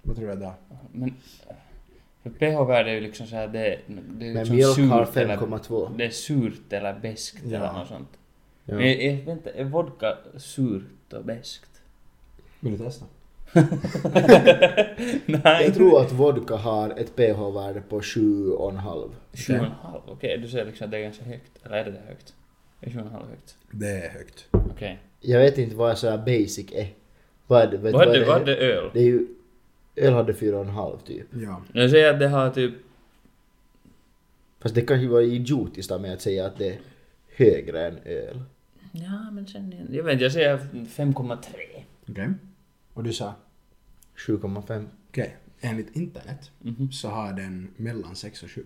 Vad 0.02 0.16
tror 0.16 0.28
du 0.28 0.36
då? 0.36 0.54
Men 0.92 1.16
för 2.24 2.30
pH-värde 2.30 2.90
är 2.90 2.94
ju 2.96 3.02
liksom 3.02 3.28
såhär, 3.28 3.48
det, 3.48 3.80
det 3.88 3.94
är 4.30 4.34
Men 4.34 4.34
liksom 4.34 4.56
mjölk 4.56 4.92
har 4.92 5.06
surt 5.06 5.18
eller, 5.18 5.38
5,2. 5.38 5.98
det 5.98 6.06
är 6.06 6.10
surt 6.10 6.74
eller 6.74 7.00
beskt 7.00 7.42
Ja. 7.46 7.58
eller 7.58 7.74
något 7.74 7.88
sånt. 7.88 8.10
Ja. 8.66 8.76
Men 8.76 9.06
jag, 9.06 9.26
vänta, 9.26 9.50
är 9.50 9.64
vodka 9.64 10.18
surt 10.38 11.14
och 11.14 11.26
beskt? 11.26 11.82
Vill 12.60 12.78
du 12.78 12.86
testa? 12.86 13.06
Nej. 15.26 15.66
Jag 15.66 15.74
tror 15.74 16.02
att 16.02 16.12
vodka 16.12 16.56
har 16.56 16.90
ett 16.90 17.16
pH-värde 17.16 17.82
på 17.90 18.00
7,5. 18.00 18.04
Sju 18.04 18.52
och 18.52 18.72
en 18.72 18.78
halv, 18.78 19.10
okej 20.06 20.38
du 20.38 20.48
säger 20.48 20.66
liksom 20.66 20.86
att 20.86 20.92
det 20.92 20.98
är 20.98 21.02
ganska 21.02 21.26
högt. 21.26 21.52
Eller 21.64 21.78
är 21.78 21.86
det 21.86 21.92
det 21.92 22.02
högt? 22.08 22.34
Är 22.82 22.92
sju 22.92 23.00
och 23.00 23.06
en 23.06 23.12
halv 23.12 23.30
högt? 23.30 23.58
Det 23.72 23.92
är 23.92 24.10
högt. 24.10 24.48
Okej. 24.52 25.00
Jag 25.22 25.40
vet 25.40 25.58
inte 25.58 25.76
vad 25.76 25.98
så 25.98 26.10
här 26.10 26.18
basic 26.18 26.72
är. 26.72 26.88
Vad? 27.48 27.74
Vet 27.74 27.94
Vad 27.94 28.02
är 28.02 28.06
vad 28.06 28.14
det, 28.14 28.26
vad 28.26 28.42
är 28.42 28.46
det 28.46 28.58
öl? 28.58 28.90
Det 28.94 29.00
är 29.00 29.04
ju... 29.04 29.28
Öl 29.96 30.14
hade 30.14 30.34
4,5 30.34 30.98
typ. 31.06 31.28
Ja. 31.34 31.62
Jag 31.74 31.92
säger 31.92 32.14
att 32.14 32.20
det 32.20 32.28
har 32.28 32.50
typ... 32.50 32.74
Fast 34.60 34.76
det 34.76 34.82
kan 34.82 35.02
ju 35.02 35.08
vara 35.08 35.24
idiotiskt 35.24 35.92
av 35.92 36.02
mig 36.02 36.14
att 36.14 36.22
säga 36.22 36.46
att 36.46 36.58
det 36.58 36.70
är 36.70 36.80
högre 37.36 37.88
än 37.88 37.98
öl. 38.06 38.42
Ja 38.92 39.32
men 39.32 39.48
sen... 39.48 39.88
Jag 39.92 40.04
vet 40.04 40.14
inte, 40.14 40.24
jag 40.24 40.34
säger 40.34 40.58
5,3. 40.58 41.38
Okej. 42.10 42.30
Och 42.94 43.04
du 43.04 43.14
sa? 43.14 43.34
7,5. 44.18 44.86
Okej. 45.10 45.36
Enligt 45.62 45.96
internet 45.96 46.52
Mhm. 46.60 46.92
så 46.92 47.08
har 47.08 47.34
den 47.34 47.68
mellan 47.78 48.16
6 48.16 48.44
och 48.44 48.50
7. 48.50 48.66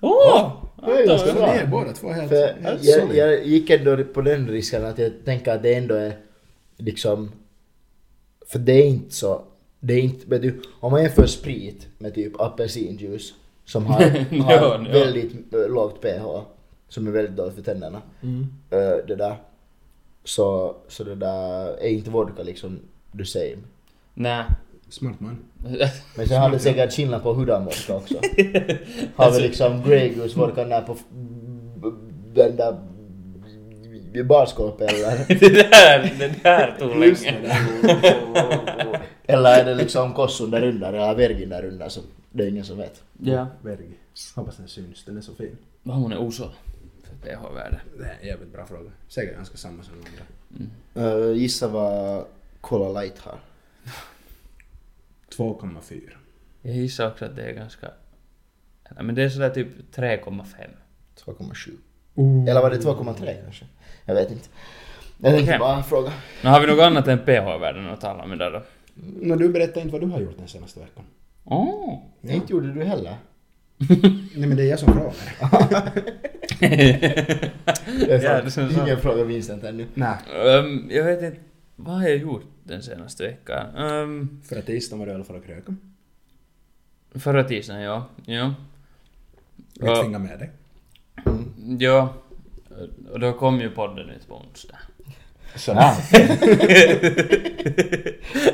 Åh! 0.00 0.64
det 0.76 0.90
är 0.92 1.06
ganska 1.06 1.28
Så 1.28 1.34
bra. 1.34 1.46
ni 1.52 1.58
är 1.58 1.66
båda 1.66 1.92
två 1.92 2.08
helt, 2.08 2.28
För 2.28 2.54
helt 2.62 2.84
jag, 2.84 3.16
jag 3.16 3.46
gick 3.46 3.70
ändå 3.70 4.04
på 4.04 4.20
den 4.22 4.48
risken 4.48 4.84
att 4.84 4.98
jag 4.98 5.12
tänker 5.24 5.54
att 5.54 5.62
det 5.62 5.74
ändå 5.74 5.94
är 5.94 6.16
liksom... 6.76 7.32
För 8.46 8.58
det 8.58 8.72
är 8.72 8.86
inte 8.86 9.14
så... 9.14 9.42
Det 9.80 9.94
är 9.94 10.00
inte... 10.02 10.38
Du, 10.38 10.60
om 10.80 10.92
man 10.92 11.02
jämför 11.02 11.26
sprit 11.26 11.88
med 11.98 12.14
typ 12.14 12.40
apelsinjuice 12.40 13.34
som 13.64 13.86
har, 13.86 14.00
har 14.00 14.26
Ja, 14.30 14.84
ja. 14.86 14.92
väldigt 14.92 15.54
äh, 15.54 15.68
lågt 15.68 16.00
pH 16.02 16.24
som 16.88 17.06
är 17.06 17.10
väldigt 17.10 17.36
dåligt 17.36 17.54
för 17.54 17.62
tänderna. 17.62 18.02
Mm. 18.22 18.46
äh, 18.70 19.06
det 19.08 19.16
där. 19.16 19.36
Så, 20.24 20.76
så 20.88 21.04
det 21.04 21.14
där 21.14 21.66
är 21.66 21.88
inte 21.88 22.10
vodka 22.10 22.42
liksom 22.42 22.78
the 23.18 23.24
same. 23.24 23.56
Nej. 24.14 24.44
Smart 24.94 25.20
man. 25.20 25.38
Men 26.16 26.28
sen 26.28 26.40
har 26.40 26.50
det 26.50 26.58
säkert 26.58 26.92
skillnad 26.92 27.22
på 27.22 27.32
hurdan 27.32 27.64
vodka 27.64 27.94
också. 27.94 28.14
Har 29.16 29.32
vi 29.32 29.40
liksom 29.40 29.82
Grey 29.82 30.14
Goose 30.14 30.38
vodka 30.38 30.64
där 30.64 30.82
på 30.82 30.96
den 32.34 32.56
där 32.56 32.76
barskåpet 34.24 34.92
eller? 34.92 35.28
det 35.40 35.48
där, 35.48 36.14
det 36.18 36.42
där 36.42 36.76
tog 36.78 36.96
länge. 36.96 37.56
eller 39.26 39.60
är 39.60 39.64
det 39.64 39.74
liksom 39.74 40.14
Kossun 40.14 40.50
där 40.50 40.62
under 40.62 40.92
eller 40.92 41.14
Vergin 41.14 41.48
där 41.48 41.64
under 41.64 41.88
så 41.88 42.00
det 42.30 42.44
är 42.44 42.48
ingen 42.48 42.64
som 42.64 42.76
vet. 42.76 43.02
Ja. 43.22 43.46
Verg. 43.62 43.86
Hoppas 44.34 44.56
den 44.56 44.68
syns. 44.68 45.04
Den 45.04 45.16
är 45.16 45.20
så 45.20 45.34
fin. 45.34 45.56
Vad 45.82 45.96
hon 45.96 46.12
är 46.12 46.18
oså 46.18 46.50
för 47.02 47.14
pH-värde? 47.14 47.80
Det 47.98 48.04
är 48.04 48.18
en 48.20 48.26
jävligt 48.26 48.52
bra 48.52 48.66
fråga. 48.66 48.90
Säkert 49.08 49.36
ganska 49.36 49.56
samma 49.56 49.82
som 49.82 49.94
andra. 49.94 51.10
Uh, 51.10 51.36
gissa 51.36 51.68
vad 51.68 52.24
Cola 52.60 53.00
Light 53.00 53.18
har. 53.18 53.38
2,4. 55.38 56.00
Jag 56.62 56.74
gissar 56.74 57.08
också 57.08 57.24
att 57.24 57.36
det 57.36 57.42
är 57.42 57.52
ganska... 57.52 57.90
Nej, 58.90 59.04
men 59.04 59.14
det 59.14 59.22
är 59.22 59.28
sådär 59.28 59.50
typ 59.50 59.68
3,5. 59.96 60.44
2,7. 61.24 61.70
Oh. 62.14 62.50
Eller 62.50 62.60
var 62.62 62.70
det 62.70 62.76
2,3 62.76 63.42
kanske? 63.42 63.64
Jag 64.04 64.14
vet 64.14 64.30
inte. 64.30 64.48
Jag 65.18 65.32
tänkte 65.32 65.50
Okej. 65.50 65.58
bara 65.58 65.82
fråga. 65.82 66.12
Nu 66.42 66.50
har 66.50 66.60
vi 66.60 66.66
något 66.66 66.80
annat 66.80 67.08
än 67.08 67.18
pH-värden 67.18 67.88
att 67.88 68.00
tala 68.00 68.24
om 68.24 68.32
idag 68.32 68.52
då? 68.52 68.62
Nå, 68.94 69.36
du 69.36 69.48
berättar 69.48 69.80
inte 69.80 69.92
vad 69.92 70.00
du 70.00 70.06
har 70.06 70.20
gjort 70.20 70.38
den 70.38 70.48
senaste 70.48 70.80
veckan. 70.80 71.04
Åh! 71.44 71.98
Nej, 72.20 72.36
inte 72.36 72.52
gjorde 72.52 72.72
du 72.72 72.84
heller. 72.84 73.16
Nej 74.36 74.48
men 74.48 74.56
det 74.56 74.62
är 74.62 74.70
jag 74.70 74.78
som 74.78 74.92
frågar. 74.92 75.14
Jag 78.08 78.22
Ja, 78.22 78.22
ja, 78.22 78.40
det. 78.42 78.82
Ingen 78.82 79.00
fråga 79.00 79.24
Vincent 79.24 79.64
ännu. 79.64 79.86
Nej. 79.94 80.16
Ehm, 80.46 80.86
jag 80.90 81.04
vet 81.04 81.22
inte, 81.22 81.38
vad 81.76 81.96
har 81.96 82.08
jag 82.08 82.16
gjort 82.16 82.44
den 82.64 82.82
senaste 82.82 83.22
veckan? 83.26 83.76
Um, 83.76 84.40
För 84.48 84.56
att 84.58 84.66
tisdagen 84.66 84.98
var 84.98 85.06
du 85.06 85.12
i 85.12 85.14
alla 85.14 85.24
fall 85.24 85.36
och 85.36 85.46
kröka. 85.46 85.74
förra 87.14 87.44
tisdagen, 87.44 87.82
ja. 87.82 88.06
Ja. 88.26 88.54
Vi 89.80 89.86
tvingade 89.86 90.18
med 90.24 90.38
dig. 90.38 90.50
Ja. 91.78 92.14
Och 93.12 93.20
då 93.20 93.32
kom 93.32 93.60
ju 93.60 93.70
podden 93.70 94.10
ut 94.10 94.28
på 94.28 94.34
onsdag. 94.36 94.78
Så 95.56 95.70
Ja. 95.70 95.96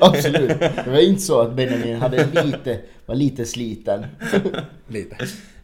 Absolut. 0.00 0.58
Det 0.60 0.84
var 0.90 0.98
inte 0.98 1.22
så 1.22 1.40
att 1.40 1.54
Benjamin 1.56 1.96
hade 1.96 2.42
lite, 2.44 2.80
var 3.06 3.14
lite 3.14 3.46
sliten. 3.46 4.06
lite. 4.88 5.16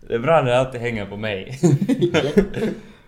Det 0.09 0.15
är 0.15 0.19
bra 0.19 0.43
när 0.43 0.51
det 0.51 0.59
alltid 0.59 0.81
hänger 0.81 1.07
på 1.07 1.17
mig. 1.17 1.57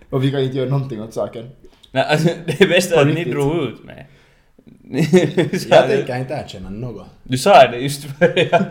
Och 0.09 0.23
vi 0.23 0.31
kan 0.31 0.39
inte 0.39 0.57
göra 0.57 0.69
någonting 0.69 1.01
åt 1.01 1.13
saken. 1.13 1.49
Nej, 1.91 2.03
alltså, 2.03 2.29
det 2.59 2.67
bästa 2.67 2.95
är 2.95 3.07
att 3.07 3.13
ni 3.13 3.23
drog 3.23 3.63
ut 3.63 3.83
mig. 3.83 4.07
Jag 5.69 5.87
tänker 5.87 6.17
inte 6.17 6.33
erkänna 6.33 6.69
något. 6.69 7.07
Du 7.23 7.37
sa 7.37 7.67
det 7.67 7.77
just 7.77 8.05
i 8.05 8.09
början. 8.19 8.63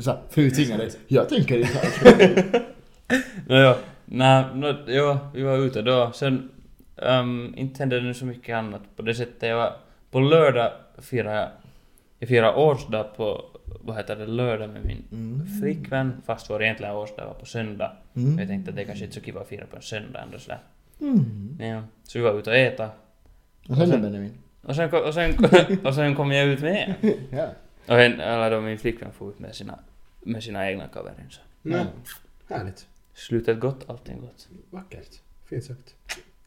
Så, 0.00 0.18
för 0.30 0.50
tvingade. 0.50 0.90
Jag 1.08 1.28
tänker 1.28 1.58
inte 1.58 1.78
här. 1.78 2.62
Nåja, 3.46 3.76
nej, 4.04 4.44
nå, 4.54 4.74
ja, 4.86 5.30
vi 5.34 5.42
var 5.42 5.58
ute 5.58 5.82
då. 5.82 6.10
Sen 6.14 6.48
um, 6.96 7.54
inte 7.56 7.78
hände 7.82 8.00
det 8.00 8.06
nu 8.06 8.14
så 8.14 8.24
mycket 8.26 8.56
annat 8.56 8.82
på 8.96 9.02
det 9.02 9.14
sättet. 9.14 9.48
Jag 9.48 9.56
var, 9.56 9.72
på 10.10 10.20
lördag 10.20 10.72
firade 10.98 11.36
jag, 11.36 11.48
jag 12.18 12.28
firade 12.28 12.56
årsdag 12.56 13.16
på, 13.16 13.44
vad 13.64 13.96
heter 13.96 14.16
det, 14.16 14.26
lördag 14.26 14.70
med 14.70 14.84
min 14.84 15.04
Mm. 15.12 15.46
flickvän, 15.60 16.22
fast 16.26 16.50
vår 16.50 16.62
egentliga 16.62 16.94
årsdag 16.94 17.26
var 17.26 17.34
på 17.34 17.46
söndag. 17.46 17.92
Mm. 18.16 18.38
Jag 18.38 18.48
tänkte 18.48 18.70
att 18.70 18.76
det 18.76 18.84
kanske 18.84 19.04
inte 19.04 19.18
är 19.18 19.20
så 19.20 19.24
kiva 19.26 19.40
att 19.40 19.48
fira 19.48 19.66
på 19.70 19.76
en 19.76 19.82
söndag 19.82 20.20
ändå 20.22 20.38
sådär. 20.38 20.58
Mm. 21.00 21.56
Ja. 21.60 21.82
Så 22.04 22.18
vi 22.18 22.24
var 22.24 22.38
ute 22.38 22.50
och 22.50 22.56
äta. 22.56 22.88
Och 23.68 23.76
sen 23.76 23.90
då 23.90 23.98
Benjamin? 23.98 24.32
Och 24.62 24.76
sen, 24.76 24.90
kom- 24.90 25.02
och 25.04 25.14
sen, 25.14 25.34
och 25.84 25.94
sen 25.94 26.14
kom 26.14 26.32
jag 26.32 26.46
ut 26.46 26.60
med 26.60 26.94
Ja. 27.30 27.48
Och 27.88 27.94
hen, 27.96 28.20
eller 28.20 28.50
då 28.50 28.60
min 28.60 28.78
flickvän 28.78 29.12
får 29.12 29.30
ut 29.30 29.38
med 29.38 29.54
sina, 29.54 29.78
med 30.20 30.42
sina 30.42 30.70
egna 30.70 30.88
kaverin 30.88 31.26
så. 31.30 31.40
Nej. 31.62 31.84
Härligt. 32.48 32.86
Slutet 33.14 33.60
gott, 33.60 33.84
allting 33.90 34.20
gott. 34.20 34.48
Vackert. 34.70 35.20
Fint 35.48 35.64
sagt. 35.64 35.94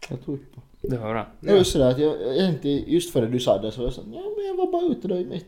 Jag 0.09 0.21
tror 0.25 0.37
på. 0.37 0.61
Det 0.81 0.97
var 0.97 1.13
bra. 1.13 1.27
Var 1.39 1.53
just 1.55 1.71
sådär 1.71 1.89
att 1.91 1.97
jag, 1.99 2.21
jag 2.21 2.37
tänkte 2.37 2.69
just 2.69 3.13
före 3.13 3.27
du 3.27 3.39
sa 3.39 3.61
det 3.61 3.71
så 3.71 3.77
var 3.81 3.85
jag 3.87 3.93
såhär, 3.93 4.09
ja 4.13 4.21
men 4.37 4.45
jag 4.45 4.55
var 4.57 4.71
bara 4.71 4.91
ute 4.91 5.07
då 5.07 5.17
i 5.17 5.25
mitt, 5.25 5.47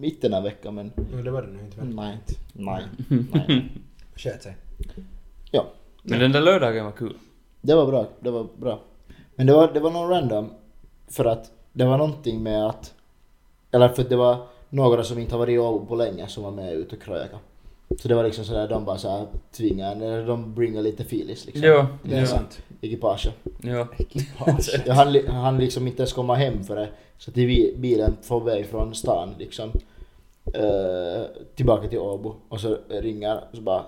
mitten 0.00 0.34
av 0.34 0.42
veckan 0.42 0.74
men 0.74 0.92
Men 1.12 1.24
det 1.24 1.30
var 1.30 1.42
det 1.42 1.48
nog 1.48 1.62
inte 1.62 1.78
väl? 1.80 1.94
nej, 1.94 2.18
nej, 2.52 2.84
nej. 3.32 3.68
Sköt 4.16 4.42
sig. 4.42 4.56
Ja, 5.50 5.66
Men 6.02 6.18
den 6.20 6.32
där 6.32 6.40
lördagen 6.40 6.84
var 6.84 6.92
kul. 6.92 7.14
det 7.60 7.74
var 7.74 7.86
bra, 7.86 8.08
det 8.20 8.30
var 8.30 8.46
bra. 8.56 8.80
Men 9.36 9.46
det 9.46 9.52
var, 9.52 9.72
det 9.72 9.80
var 9.80 9.90
någon 9.90 10.08
random 10.10 10.50
för 11.10 11.24
att 11.24 11.50
det 11.72 11.84
var 11.84 11.98
någonting 11.98 12.42
med 12.42 12.66
att, 12.66 12.94
eller 13.70 13.88
för 13.88 14.02
att 14.02 14.08
det 14.08 14.16
var 14.16 14.46
några 14.68 15.04
som 15.04 15.18
inte 15.18 15.34
har 15.34 15.38
varit 15.38 15.54
i 15.54 15.58
Åbo 15.58 15.86
på 15.86 15.94
länge 15.94 16.28
som 16.28 16.42
var 16.44 16.50
med 16.50 16.72
ut 16.72 16.92
och 16.92 17.02
kröka. 17.02 17.38
Så 18.02 18.08
det 18.08 18.14
var 18.14 18.24
liksom 18.24 18.44
sådär, 18.44 18.68
de 18.68 18.84
bara 18.84 18.98
såhär 18.98 19.26
tvingar, 19.52 19.96
eller 19.96 20.26
de 20.26 20.54
bringar 20.54 20.82
lite 20.82 21.04
filis 21.04 21.46
liksom. 21.46 21.62
Jo, 21.66 21.86
Det 22.02 22.16
är 22.16 22.20
jo, 22.20 22.26
sant. 22.26 22.62
Ekipaget. 22.80 23.34
jo. 23.60 23.86
Jag 24.86 24.94
hann, 24.94 25.26
han 25.28 25.58
liksom 25.58 25.86
inte 25.86 26.02
ens 26.02 26.12
komma 26.12 26.34
hem 26.34 26.64
för 26.64 26.76
det. 26.76 26.88
Så 27.18 27.30
till 27.32 27.74
bilen 27.78 28.16
får 28.22 28.40
väg 28.40 28.66
från 28.66 28.94
stan 28.94 29.34
liksom. 29.38 29.72
eh, 30.54 31.22
tillbaka 31.54 31.88
till 31.88 31.98
Åbo. 31.98 32.34
Och 32.48 32.60
så 32.60 32.78
ringer 32.88 33.36
och 33.50 33.56
så 33.56 33.62
bara. 33.62 33.84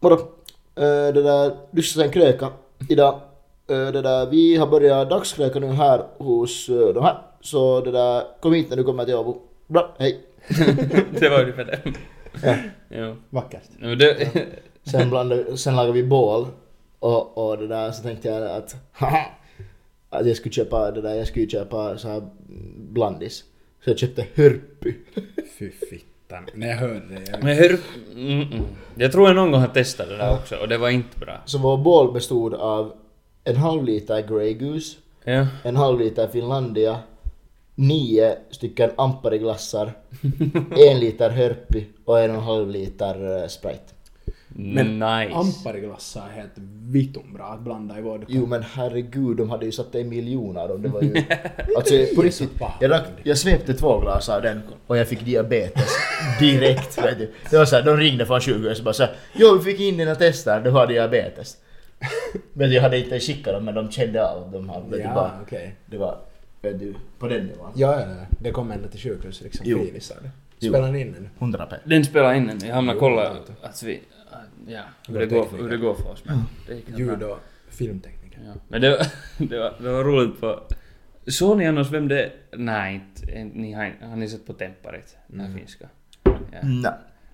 Vadå? 0.00 0.16
Uh, 0.16 1.14
det 1.14 1.22
där, 1.22 1.56
du 1.70 1.82
ska 1.82 2.00
sen 2.00 2.10
kröka 2.10 2.48
idag. 2.88 3.20
Eh, 3.70 3.92
det 3.92 4.02
där, 4.02 4.26
vi 4.26 4.56
har 4.56 4.66
börjat 4.66 5.10
dagskröka 5.10 5.58
nu 5.58 5.66
här 5.66 6.04
hos 6.18 6.68
uh, 6.68 6.94
de 6.94 7.04
här. 7.04 7.18
Så 7.40 7.80
det 7.80 7.90
där, 7.90 8.40
kom 8.40 8.52
hit 8.52 8.70
när 8.70 8.76
du 8.76 8.84
kommer 8.84 9.04
till 9.04 9.14
Åbo. 9.14 9.42
Bra, 9.66 9.94
hej. 9.98 10.20
det 11.20 11.28
var 11.28 11.40
ungefär 11.40 11.64
det. 11.64 11.80
Ja. 12.42 12.54
Jo. 12.88 13.16
Vackert. 13.30 13.62
Men 13.78 13.98
det, 13.98 14.28
Sen, 14.84 15.10
blandade, 15.10 15.56
sen 15.56 15.76
lagade 15.76 15.92
vi 15.92 16.04
bål. 16.04 16.46
Och, 16.98 17.50
och 17.50 17.58
det 17.58 17.66
där 17.66 17.90
så 17.90 18.02
tänkte 18.02 18.28
jag 18.28 18.50
att 18.50 18.76
haha, 18.92 19.26
att 20.10 20.26
jag 20.26 20.36
skulle 20.36 20.52
köpa 20.52 20.90
det 20.90 21.00
där, 21.00 21.14
jag 21.14 21.26
skulle 21.26 21.48
köpa 21.48 21.98
så 21.98 22.08
här 22.08 22.22
blandis. 22.76 23.44
Så 23.84 23.90
jag 23.90 23.98
köpte 23.98 24.26
hörpy. 24.34 24.94
Fy 25.58 25.70
fittan. 25.70 26.46
När 26.54 26.68
jag 26.68 26.76
hörde 26.76 27.00
det. 27.08 27.30
Jag... 27.30 27.44
men 27.44 27.56
hör... 27.56 27.78
Mm, 28.14 28.42
mm. 28.42 28.64
Jag 28.94 29.12
tror 29.12 29.26
jag 29.26 29.36
någon 29.36 29.50
gång 29.50 29.60
har 29.60 29.68
testat 29.68 30.08
det 30.08 30.16
där 30.16 30.34
också 30.34 30.56
och 30.56 30.68
det 30.68 30.78
var 30.78 30.88
inte 30.88 31.18
bra. 31.18 31.40
Så 31.44 31.58
vår 31.58 31.76
bål 31.76 32.12
bestod 32.12 32.54
av 32.54 32.92
en 33.44 33.56
halv 33.56 33.84
liter 33.84 34.22
Grey 34.22 34.54
Goose, 34.54 34.96
Ja. 35.24 35.46
en 35.64 35.76
halv 35.76 35.98
liter 36.00 36.28
Finlandia, 36.28 36.98
nio 37.74 38.36
stycken 38.50 38.90
Ampari-glassar, 38.96 39.92
en 40.76 41.00
liter 41.00 41.30
hörpy 41.30 41.84
och 42.04 42.20
en 42.20 42.30
och 42.30 42.36
en 42.36 42.42
halv 42.42 42.70
liter 42.70 43.42
eh, 43.42 43.48
Sprite. 43.48 43.92
Men 44.54 44.98
nice. 44.98 45.34
Ampariglassar 45.34 46.28
är 46.32 46.36
helt 46.40 46.52
vittum 46.90 47.34
bra 47.34 47.44
att 47.44 47.60
blanda 47.60 47.98
i 47.98 48.02
vodka. 48.02 48.26
Jo 48.28 48.46
men 48.46 48.62
herregud, 48.62 49.36
de 49.36 49.50
hade 49.50 49.66
ju 49.66 49.72
satt 49.72 49.92
det 49.92 50.00
i 50.00 50.04
miljoner 50.04 50.70
och 50.70 50.80
det 50.80 50.88
var 50.88 51.02
ju... 51.02 51.14
Alltså 51.76 51.94
på 52.16 52.22
riktigt, 52.22 52.50
jag, 52.80 52.90
drack, 52.90 53.04
jag 53.22 53.38
svepte 53.38 53.74
två 53.74 53.98
glas 54.00 54.28
av 54.28 54.42
den 54.42 54.62
och 54.86 54.98
jag 54.98 55.08
fick 55.08 55.24
diabetes 55.24 55.88
direkt 56.40 56.98
vet 56.98 57.18
du. 57.18 57.32
Det 57.50 57.58
var 57.58 57.64
såhär, 57.64 57.82
de 57.82 57.96
ringde 57.96 58.26
från 58.26 58.40
sjukhuset 58.40 58.78
och 58.78 58.84
bara 58.84 58.94
såhär 58.94 59.12
Jo 59.34 59.54
vi 59.58 59.64
fick 59.72 59.80
in 59.80 59.96
dina 59.96 60.14
tester, 60.14 60.60
du 60.60 60.70
har 60.70 60.86
diabetes. 60.86 61.56
Men 62.52 62.72
jag 62.72 62.82
hade 62.82 62.98
inte 62.98 63.20
skickat 63.20 63.54
dem 63.54 63.64
men 63.64 63.74
de 63.74 63.90
kände 63.90 64.28
av 64.30 64.42
att 64.44 64.52
de 64.52 64.68
hade, 64.68 64.98
Ja, 64.98 65.14
bara, 65.14 65.32
okej. 65.42 65.74
det 65.86 65.98
var, 65.98 66.18
du, 66.60 66.94
på 67.18 67.28
den 67.28 67.46
nivån. 67.46 67.70
Ja, 67.74 68.00
ja, 68.00 68.06
ja. 68.08 68.26
Det 68.40 68.50
kom 68.50 68.70
ända 68.70 68.88
till 68.88 69.00
sjukhus 69.00 69.40
liksom. 69.40 69.66
Jo. 69.68 69.86
Det. 69.94 70.00
Spelar 70.66 70.92
ni 70.92 71.00
in 71.00 71.12
den? 71.12 71.28
100 71.38 71.66
p. 71.66 71.76
Den 71.84 72.04
spelar 72.04 72.34
in 72.34 72.46
den. 72.46 72.58
Jag 72.68 72.74
hamnade 72.74 72.96
Jo, 72.96 73.00
kolla 73.00 73.24
jag 73.24 73.30
vet 73.34 73.48
inte. 73.48 73.66
att 73.66 73.82
vi... 73.82 74.00
Ja, 74.66 74.82
hur 75.08 75.18
det, 75.18 75.26
går, 75.26 75.46
hur 75.58 75.70
det 75.70 75.76
går 75.76 75.94
för 75.94 76.10
oss. 76.12 76.24
Men 76.24 76.38
det. 76.66 76.98
Ljud 76.98 77.22
och 77.22 77.38
filmtekniker. 77.68 78.40
Ja. 78.46 78.52
Men 78.68 78.80
det 78.80 78.90
var, 78.90 79.06
det, 79.48 79.58
var, 79.58 79.74
det 79.80 79.92
var 79.92 80.04
roligt 80.04 80.40
på... 80.40 80.60
Såg 81.26 81.58
ni 81.58 81.66
annars 81.66 81.90
vem 81.90 82.08
det... 82.08 82.32
Nej, 82.52 82.94
inte, 82.94 83.44
ni 83.58 83.72
har, 83.72 83.92
har 84.02 84.16
ni 84.16 84.28
sett 84.28 84.46
på 84.46 84.52
Temparit? 84.52 85.16
Den 85.26 85.40
här 85.40 85.46
Mm. 85.46 85.58
finska? 85.58 85.88
Ja. 86.24 86.38
Nej. 86.62 86.92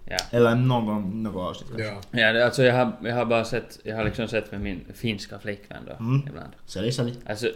Ja. 0.08 0.16
Eller 0.30 0.54
någon 0.54 1.22
något 1.22 1.36
avsnitt 1.50 1.68
kanske. 1.76 2.18
Ja. 2.20 2.32
Ja, 2.34 2.44
alltså 2.44 2.62
jag 2.62 2.74
har, 2.74 2.92
jag 3.02 3.14
har 3.14 3.24
bara 3.24 3.44
sett, 3.44 3.78
jag 3.82 3.96
har 3.96 4.04
liksom 4.04 4.28
sett 4.28 4.52
med 4.52 4.60
min 4.60 4.80
finska 4.94 5.38
flickvän 5.38 5.78
då, 5.86 5.92
Mm. 6.04 6.22
ibland. 6.28 6.52
Sälj, 6.66 6.92
sälj. 6.92 7.14
Alltså, 7.26 7.46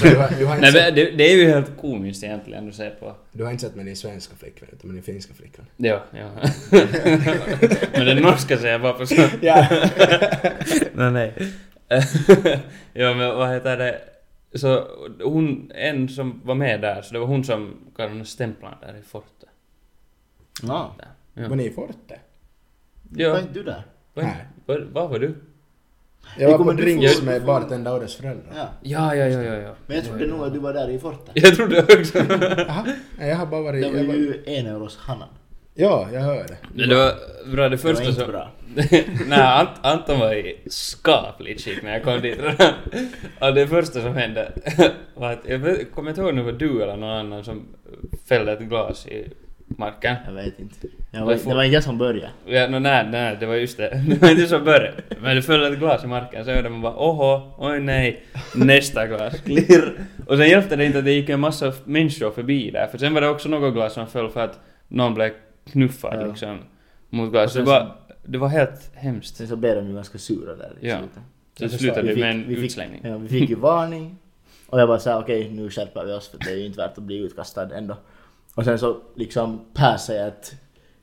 Så 0.00 0.04
du 0.08 0.16
har, 0.16 0.28
du, 0.38 0.46
har 0.46 0.54
inte 0.56 0.60
nej 0.60 0.72
sett, 0.72 0.84
men 0.84 0.94
det, 0.94 1.10
det 1.10 1.32
är 1.32 1.36
ju 1.36 1.48
helt 1.48 1.76
komiskt 1.80 2.24
egentligen 2.24 2.68
att 2.68 2.74
se 2.74 2.90
på. 2.90 3.14
du 3.32 3.44
har 3.44 3.50
inte 3.50 3.64
sett 3.64 3.74
med 3.74 3.86
din 3.86 3.96
svenska 3.96 4.36
flickvän 4.36 4.68
utan 4.72 4.88
med 4.90 4.96
din 4.96 5.02
finska 5.02 5.34
flickvän? 5.34 5.66
Ja, 5.76 6.02
ja. 6.10 6.30
men 7.92 8.06
den 8.06 8.16
norska 8.22 8.56
säger 8.58 8.72
jag 8.72 8.82
bara 8.82 8.92
på 8.92 9.06
så. 9.06 9.22
Ja. 9.40 9.66
nej, 10.94 11.10
nej. 11.10 11.32
ja, 12.92 13.14
men 13.14 13.36
vad 13.36 13.48
heter 13.54 13.76
det? 13.76 14.00
Så 14.54 14.86
hon, 15.24 15.72
en 15.74 16.08
som 16.08 16.40
var 16.44 16.54
med 16.54 16.80
där, 16.80 17.02
så 17.02 17.12
det 17.12 17.18
var 17.18 17.26
hon 17.26 17.44
som 17.44 17.76
gav 17.96 18.10
den 18.10 18.26
stämplarna 18.26 18.78
där 18.80 18.98
i 18.98 19.02
fortet. 19.02 19.48
Ja. 20.62 20.94
Där. 20.98 21.08
Ja. 21.34 21.48
Var 21.48 21.56
ni 21.56 21.64
i 21.66 21.70
Forte? 21.70 21.94
Var 23.02 23.22
Ja, 23.24 23.38
inte 23.40 23.52
du 23.54 23.62
där? 23.62 23.82
Nej. 24.14 24.36
vad, 24.66 24.82
vad 24.82 25.10
var 25.10 25.18
du? 25.18 25.34
Jag 26.38 26.50
var 26.50 26.58
kommer 26.58 26.72
på 26.72 26.76
du 26.78 26.82
drinks 26.84 27.22
med 27.22 27.40
få- 27.40 27.46
bartender 27.46 27.92
och 27.94 28.00
dess 28.00 28.16
föräldrar. 28.16 28.52
Ja. 28.56 28.68
Ja, 28.82 29.14
ja, 29.14 29.26
ja, 29.26 29.42
ja. 29.42 29.54
ja. 29.54 29.74
Men 29.86 29.96
jag 29.96 30.04
trodde 30.06 30.26
nog 30.26 30.44
att 30.44 30.52
du 30.52 30.58
var 30.58 30.72
där 30.72 30.88
i 30.90 30.98
Forte. 30.98 31.30
Jag 31.34 31.54
trodde 31.56 31.82
också. 31.82 32.18
Jaha. 32.68 32.86
Nej, 33.18 33.28
jag 33.28 33.36
har 33.36 33.46
bara 33.46 33.62
varit... 33.62 33.82
Det 33.82 33.90
var 33.90 33.98
Jag 33.98 34.04
var, 34.06 34.14
ju 34.14 34.42
en 34.46 34.66
euros 34.66 34.96
Hannan. 34.96 35.28
ja, 35.74 36.08
jag 36.12 36.20
hör 36.20 36.46
det. 36.74 36.86
Det 36.86 36.94
var 36.96 37.12
bra 37.52 37.62
det 37.64 37.68
Det 37.68 37.78
första 37.78 38.02
var 38.02 38.10
inte 38.10 38.20
som... 38.22 38.30
bra. 38.32 38.50
Nej, 38.74 39.38
Ant- 39.38 39.78
Anton 39.82 40.18
var 40.20 40.34
i 40.34 40.58
skapligt 40.66 41.60
skick 41.64 41.82
när 41.82 41.92
jag 41.92 42.02
kom 42.04 42.20
dit 42.20 42.38
redan. 42.40 42.72
Och 43.40 43.54
det 43.54 43.66
första 43.66 44.00
som 44.02 44.14
hände 44.14 44.52
var 45.14 45.32
att, 45.32 45.40
jag 45.48 45.84
kommer 45.94 46.10
inte 46.10 46.20
ihåg 46.20 46.30
om 46.30 46.36
det 46.36 46.42
var 46.42 46.52
du 46.52 46.82
eller 46.82 46.96
någon 46.96 47.10
annan 47.10 47.44
som 47.44 47.62
fällde 48.28 48.52
ett 48.52 48.60
glas 48.60 49.06
i 49.06 49.30
marken. 49.78 50.16
Jag 50.26 50.32
vet 50.32 50.58
inte. 50.58 50.86
Jag 51.10 51.24
var, 51.26 51.34
det 51.34 51.54
var 51.54 51.62
inte 51.64 51.74
jag 51.74 51.84
som 51.84 51.98
började. 51.98 52.30
Ja, 52.46 52.68
no, 52.68 52.78
nej, 52.78 53.08
nej, 53.10 53.36
det 53.40 53.46
var 53.46 53.54
just 53.54 53.76
det. 53.76 54.02
Det 54.08 54.22
var 54.22 54.30
inte 54.30 54.46
så 54.46 54.58
började. 54.60 54.92
Men 55.22 55.36
det 55.36 55.42
föll 55.42 55.72
ett 55.72 55.78
glas 55.78 56.04
i 56.04 56.06
marken, 56.06 56.44
så 56.44 56.50
hörde 56.50 56.68
man 56.68 56.80
bara 56.82 56.96
oho, 56.96 57.52
oj 57.58 57.80
nej, 57.80 58.22
nästa 58.54 59.06
glas, 59.06 59.40
klirr. 59.44 59.98
Och 60.26 60.36
sen 60.36 60.48
hjälpte 60.48 60.76
det 60.76 60.84
inte 60.84 60.98
att 60.98 61.04
det 61.04 61.12
gick 61.12 61.28
en 61.28 61.40
massa 61.40 61.72
människor 61.84 62.30
förbi 62.30 62.70
där, 62.70 62.86
för 62.86 62.98
sen 62.98 63.14
var 63.14 63.20
det 63.20 63.28
också 63.28 63.48
något 63.48 63.74
glas 63.74 63.92
som 63.92 64.06
föll 64.06 64.30
för 64.30 64.40
att 64.44 64.58
någon 64.88 65.14
blev 65.14 65.30
knuffad 65.72 66.20
Ja. 66.22 66.26
liksom 66.26 66.58
mot 67.10 67.30
glas. 67.30 67.56
Och 67.56 67.60
Det 67.60 67.66
sen 67.66 67.74
var, 67.74 67.96
det 68.24 68.38
var 68.38 68.48
helt 68.48 68.90
hemskt. 68.94 69.36
Sen 69.36 69.48
så 69.48 69.56
blev 69.56 69.74
de 69.76 69.88
ju 69.88 69.94
ganska 69.94 70.18
sura 70.18 70.56
där 70.56 70.72
i 70.80 70.88
Ja. 70.88 70.98
slutet. 70.98 71.14
Så 71.58 71.64
Jag 71.64 71.70
det 71.70 71.72
förstår. 71.72 71.78
slutade 71.94 72.14
Vi 72.14 72.20
med 72.20 72.30
en 72.30 72.48
vi 72.48 72.54
fick- 72.56 72.64
utslängning. 72.64 73.00
Ja, 73.04 73.18
vi 73.18 73.28
fick 73.28 73.50
ju 73.50 73.56
varning. 73.56 74.16
Och 74.66 74.80
jag 74.80 74.88
bara 74.88 74.98
sa 74.98 75.20
okej 75.20 75.50
nu 75.50 75.70
skärper 75.70 76.04
vi 76.04 76.12
oss 76.12 76.28
för 76.28 76.38
det 76.38 76.50
är 76.50 76.56
ju 76.56 76.66
inte 76.66 76.78
värt 76.78 76.98
att 76.98 77.04
bli 77.04 77.16
utkastad 77.18 77.68
ändå. 77.76 77.96
Och 78.54 78.64
sen 78.64 78.78
så 78.78 79.00
liksom 79.16 79.60
passade 79.74 80.18
jag 80.18 80.28
ett 80.28 80.54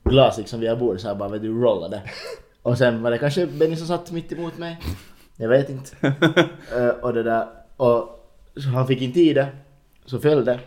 glas 0.04 0.38
liksom 0.38 0.60
via 0.60 0.76
bordet 0.76 1.00
så 1.02 1.08
jag 1.08 1.18
bara 1.18 1.28
vet 1.28 1.42
du 1.42 1.48
rollade. 1.62 2.02
Och 2.62 2.78
sen 2.78 3.02
var 3.02 3.10
det 3.10 3.18
kanske 3.18 3.46
Benny 3.46 3.76
som 3.76 3.86
satt 3.86 4.10
mitt 4.10 4.32
emot 4.32 4.58
mig. 4.58 4.78
Jag 5.36 5.48
vet 5.48 5.70
inte. 5.70 5.96
Eh, 6.76 6.88
och 6.88 7.14
det 7.14 7.22
där. 7.22 7.46
Och 7.76 8.28
så 8.56 8.68
han 8.68 8.86
fick 8.86 9.02
inte 9.02 9.20
i 9.20 9.32
det. 9.32 9.48
Så 10.04 10.18
föll 10.18 10.44
det 10.44 10.60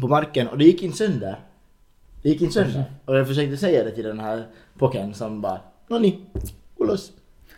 på 0.00 0.08
marken 0.08 0.48
och 0.48 0.58
det 0.58 0.64
gick 0.64 0.82
inte 0.82 0.96
sönder. 0.98 1.38
Det 2.22 2.28
gick 2.28 2.40
inte 2.42 2.54
sönder. 2.54 2.84
Och 3.04 3.16
jag 3.16 3.26
försökte 3.26 3.56
säga 3.56 3.84
det 3.84 3.90
till 3.90 4.04
den 4.04 4.20
här 4.20 4.46
pocken 4.78 5.14
som 5.14 5.40
bara 5.40 5.60
Nonni, 5.88 6.26
ulos. 6.76 7.12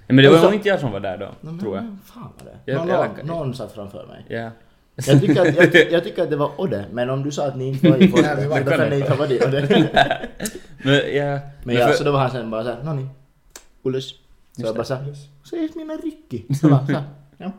Ja, 0.06 0.14
men 0.14 0.16
det 0.24 0.30
var 0.30 0.38
så- 0.38 0.44
nog 0.44 0.54
inte 0.54 0.68
jag 0.68 0.80
som 0.80 0.92
var 0.92 1.00
där 1.00 1.18
då, 1.18 1.30
men 1.40 1.58
tror 1.58 1.76
jag. 1.76 1.96
Fan 2.04 2.32
var 2.38 2.52
det? 2.52 2.72
Jag- 2.72 2.86
någon, 2.86 2.88
jag 3.16 3.26
någon, 3.26 3.54
satt 3.54 3.72
framför 3.72 4.06
mig. 4.06 4.24
Ja. 4.28 4.50
Jag 4.94 5.20
tycker, 5.20 5.40
att, 5.48 5.74
jag, 5.74 5.92
jag 5.92 6.04
tycker 6.04 6.22
att 6.22 6.30
det 6.30 6.36
var 6.36 6.60
Odde, 6.60 6.84
men 6.92 7.10
om 7.10 7.22
du 7.22 7.30
sa 7.30 7.46
att 7.46 7.56
ni 7.56 7.68
inte 7.68 7.88
var 7.90 7.96
i 7.96 7.98
Nej, 8.00 8.08
Forte, 8.08 8.36
vi 8.40 8.46
var 8.46 8.60
det. 8.78 8.90
ni 8.90 8.96
inte 8.96 9.10
ha 9.10 9.16
varit 9.16 9.44
Odde. 9.46 9.88
Men 10.84 11.14
ja... 11.16 11.38
Men 11.64 11.76
ja, 11.76 11.86
för- 11.86 11.94
så 11.94 12.04
då 12.04 12.12
var 12.12 12.18
han 12.20 12.30
sen 12.30 12.50
bara 12.50 12.64
såhär, 12.64 12.82
Nonni, 12.82 13.06
Ulles. 13.82 14.08
Så 14.08 14.16
jag 14.56 14.74
bara 14.74 14.84
såhär, 14.84 15.14
säg 15.50 15.68
mina 15.76 15.94
Ricky. 15.94 16.42
Så 16.60 16.68
bara 16.68 16.86
såhär, 16.86 17.02
ja. 17.38 17.52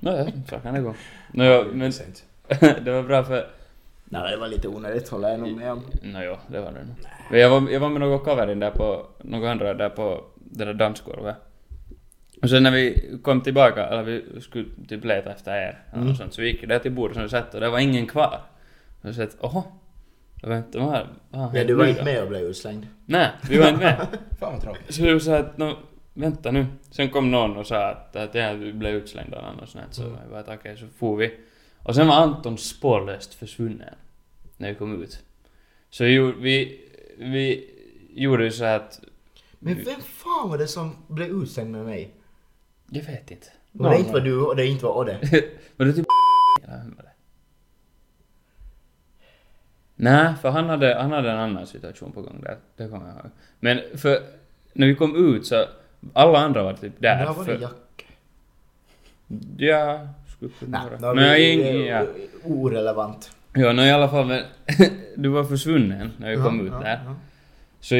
Nå, 0.00 0.16
ja, 0.16 0.26
så 0.50 0.56
kan 0.58 0.74
det 0.74 0.80
gå. 0.80 0.94
Nå, 1.32 1.44
ja, 1.44 1.64
men 1.72 1.92
det 2.84 2.90
var 2.90 3.02
bra 3.02 3.24
för... 3.24 3.46
Nej, 4.04 4.30
det 4.30 4.36
var 4.36 4.48
lite 4.48 4.68
onödigt 4.68 5.08
håller 5.08 5.28
jag 5.30 5.40
nog 5.40 5.56
med 5.56 5.72
om. 5.72 5.82
Nå 6.02 6.22
jo, 6.22 6.36
det 6.48 6.60
var 6.60 6.72
det 6.72 6.84
nog. 6.84 7.40
Jag 7.40 7.50
var, 7.50 7.70
jag 7.70 7.80
var 7.80 7.88
med 7.88 8.00
några 8.00 8.18
kaverin 8.18 8.58
där 8.60 8.70
på, 8.70 9.06
några 9.22 9.50
andra 9.50 9.74
där 9.74 9.88
på 9.88 10.24
det 10.38 10.64
där 10.64 10.74
dansgolvet. 10.74 11.36
Och 12.42 12.50
sen 12.50 12.62
när 12.62 12.70
vi 12.70 13.10
kom 13.22 13.40
tillbaka, 13.40 13.86
eller 13.86 14.02
vi 14.02 14.40
skulle 14.40 14.68
typ 14.88 15.04
leta 15.04 15.32
efter 15.32 15.52
er, 15.56 15.78
Mm. 15.94 16.06
något 16.08 16.16
sånt, 16.16 16.34
så 16.34 16.40
vi 16.42 16.48
gick 16.48 16.68
där 16.68 16.78
till 16.78 16.92
bordet 16.92 17.14
som 17.14 17.22
vi 17.22 17.28
satt 17.28 17.54
och 17.54 17.60
det 17.60 17.70
var 17.70 17.78
ingen 17.78 18.06
kvar. 18.06 18.40
Och 19.02 19.14
så 19.14 19.22
att, 19.22 19.36
oho, 19.40 19.62
vänta, 20.42 20.78
vad 20.78 20.88
har 20.88 21.06
vad 21.30 21.40
hänt 21.52 21.68
du 21.68 21.74
var 21.74 21.86
inte 21.86 22.04
med 22.04 22.22
och 22.22 22.28
blev 22.28 22.42
utslängd. 22.42 22.86
Nej, 23.06 23.28
vi 23.50 23.58
var 23.58 23.68
inte 23.68 23.80
med. 23.84 24.06
Fan 24.40 24.52
vad 24.52 24.62
tråkigt. 24.62 24.94
Så 24.94 25.02
vi 25.02 25.20
sa 25.20 25.36
att, 25.36 25.58
no, 25.58 25.76
vänta 26.14 26.50
nu. 26.50 26.66
Sen 26.90 27.10
kom 27.10 27.30
någon 27.30 27.56
och 27.56 27.66
sa 27.66 27.84
att, 27.90 28.16
att 28.16 28.34
ja, 28.34 28.52
vi 28.52 28.72
blev 28.72 28.94
utslängda 28.94 29.38
eller 29.38 29.52
något 29.52 29.68
sånt, 29.68 29.84
så 29.94 30.02
Mm. 30.02 30.16
jag 30.32 30.44
bara 30.46 30.54
okej, 30.54 30.76
så 30.76 30.86
for 30.98 31.16
vi. 31.16 31.34
Och 31.82 31.94
sen 31.94 32.06
var 32.08 32.14
Anton 32.14 32.58
spårlöst 32.58 33.34
försvunnen. 33.34 33.94
När 34.56 34.68
vi 34.68 34.74
kom 34.74 35.02
ut. 35.02 35.18
Så 35.90 36.04
vi, 36.04 36.10
gjorde- 36.10 36.38
vi, 36.40 36.80
vi 37.18 37.70
gjorde 38.14 38.44
ju 38.44 38.50
så 38.50 38.64
att... 38.64 39.00
Men 39.58 39.74
vem 39.74 40.00
fan 40.00 40.48
var 40.50 40.58
det 40.58 40.66
som 40.68 40.96
blev 41.08 41.28
utslängd 41.42 41.70
med 41.70 41.84
mig? 41.84 42.10
Jag 42.90 43.02
vet 43.02 43.30
inte. 43.30 43.46
Och 43.78 43.90
det 43.90 43.98
inte 43.98 44.12
var 44.12 44.20
du 44.20 44.40
och 44.40 44.56
det 44.56 44.66
inte 44.66 44.84
var 44.84 44.98
Odde. 44.98 45.18
Var 45.76 45.86
det 45.86 45.92
typ? 45.92 46.06
Nej, 50.00 50.34
för 50.42 50.50
han 50.50 50.68
hade, 50.68 50.94
han 50.94 51.12
hade 51.12 51.30
en 51.30 51.38
annan 51.38 51.66
situation 51.66 52.12
på 52.12 52.22
gång 52.22 52.40
där. 52.42 52.56
Det 52.76 52.88
kommer 52.88 53.06
jag 53.06 53.16
ihåg. 53.16 53.30
Men 53.60 53.98
för 53.98 54.18
när 54.72 54.86
vi 54.86 54.94
kom 54.94 55.34
ut 55.34 55.46
så 55.46 55.64
alla 56.12 56.38
andra 56.38 56.62
var 56.62 56.72
typ 56.72 56.92
där. 56.98 57.16
Där 57.16 57.26
var 57.26 57.44
det 57.44 57.44
för, 57.44 57.60
Jacke. 57.60 58.04
ja, 59.56 60.08
skulle 60.36 60.52
kunna 60.58 60.88
vara. 61.00 61.14
Men 61.14 61.24
är 61.24 61.86
jag 61.86 62.04
ja. 62.04 62.06
Orelevant. 62.44 63.30
Ja, 63.52 63.72
no, 63.72 63.82
i 63.82 63.90
alla 63.90 64.08
fall 64.08 64.26
men 64.26 64.42
du 65.16 65.28
var 65.28 65.44
försvunnen 65.44 66.12
när 66.16 66.30
vi 66.30 66.36
kom 66.36 66.66
ut 66.66 66.72
där. 66.80 67.00
Så 67.80 67.94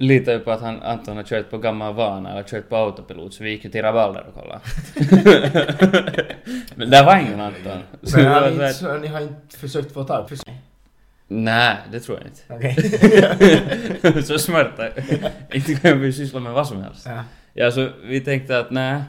vi 0.00 0.06
litade 0.06 0.36
ju 0.36 0.44
på 0.44 0.50
att 0.50 0.60
han, 0.60 0.82
Anton 0.82 1.16
har 1.16 1.24
kört 1.24 1.50
på 1.50 1.58
gammal 1.58 1.94
vana 1.94 2.32
eller 2.32 2.42
kört 2.42 2.68
på 2.68 2.76
autopilot 2.76 3.34
så 3.34 3.44
vi 3.44 3.50
gick 3.50 3.64
ju 3.64 3.70
till 3.70 3.82
Rabalder 3.82 4.26
och 4.28 4.34
kollade. 4.34 4.60
men 6.74 6.90
där 6.90 7.04
var 7.04 7.16
ingen 7.16 7.40
Anton. 7.40 7.82
Så 8.02 8.16
Men 8.16 8.26
har 8.26 8.40
ni, 8.40 8.52
inte, 8.52 8.74
så 8.74 8.98
ni 8.98 9.08
har 9.08 9.20
inte 9.20 9.58
försökt 9.58 9.92
få 9.92 10.04
tag 10.04 10.28
på 10.28 10.34
Nej, 11.28 11.76
det 11.92 12.00
tror 12.00 12.18
jag 12.18 12.26
inte. 12.26 12.42
Okej. 12.54 14.22
så 14.22 14.38
smärta. 14.38 14.88
Inte 15.52 15.74
kan 15.74 16.00
vi 16.00 16.12
syssla 16.12 16.40
med 16.40 16.52
vad 16.52 16.68
som 16.68 16.82
helst. 16.82 17.06
Ja. 17.06 17.24
Ja, 17.52 17.70
så 17.70 17.88
vi 18.04 18.20
tänkte 18.20 18.58
att 18.58 18.70
nej. 18.70 19.02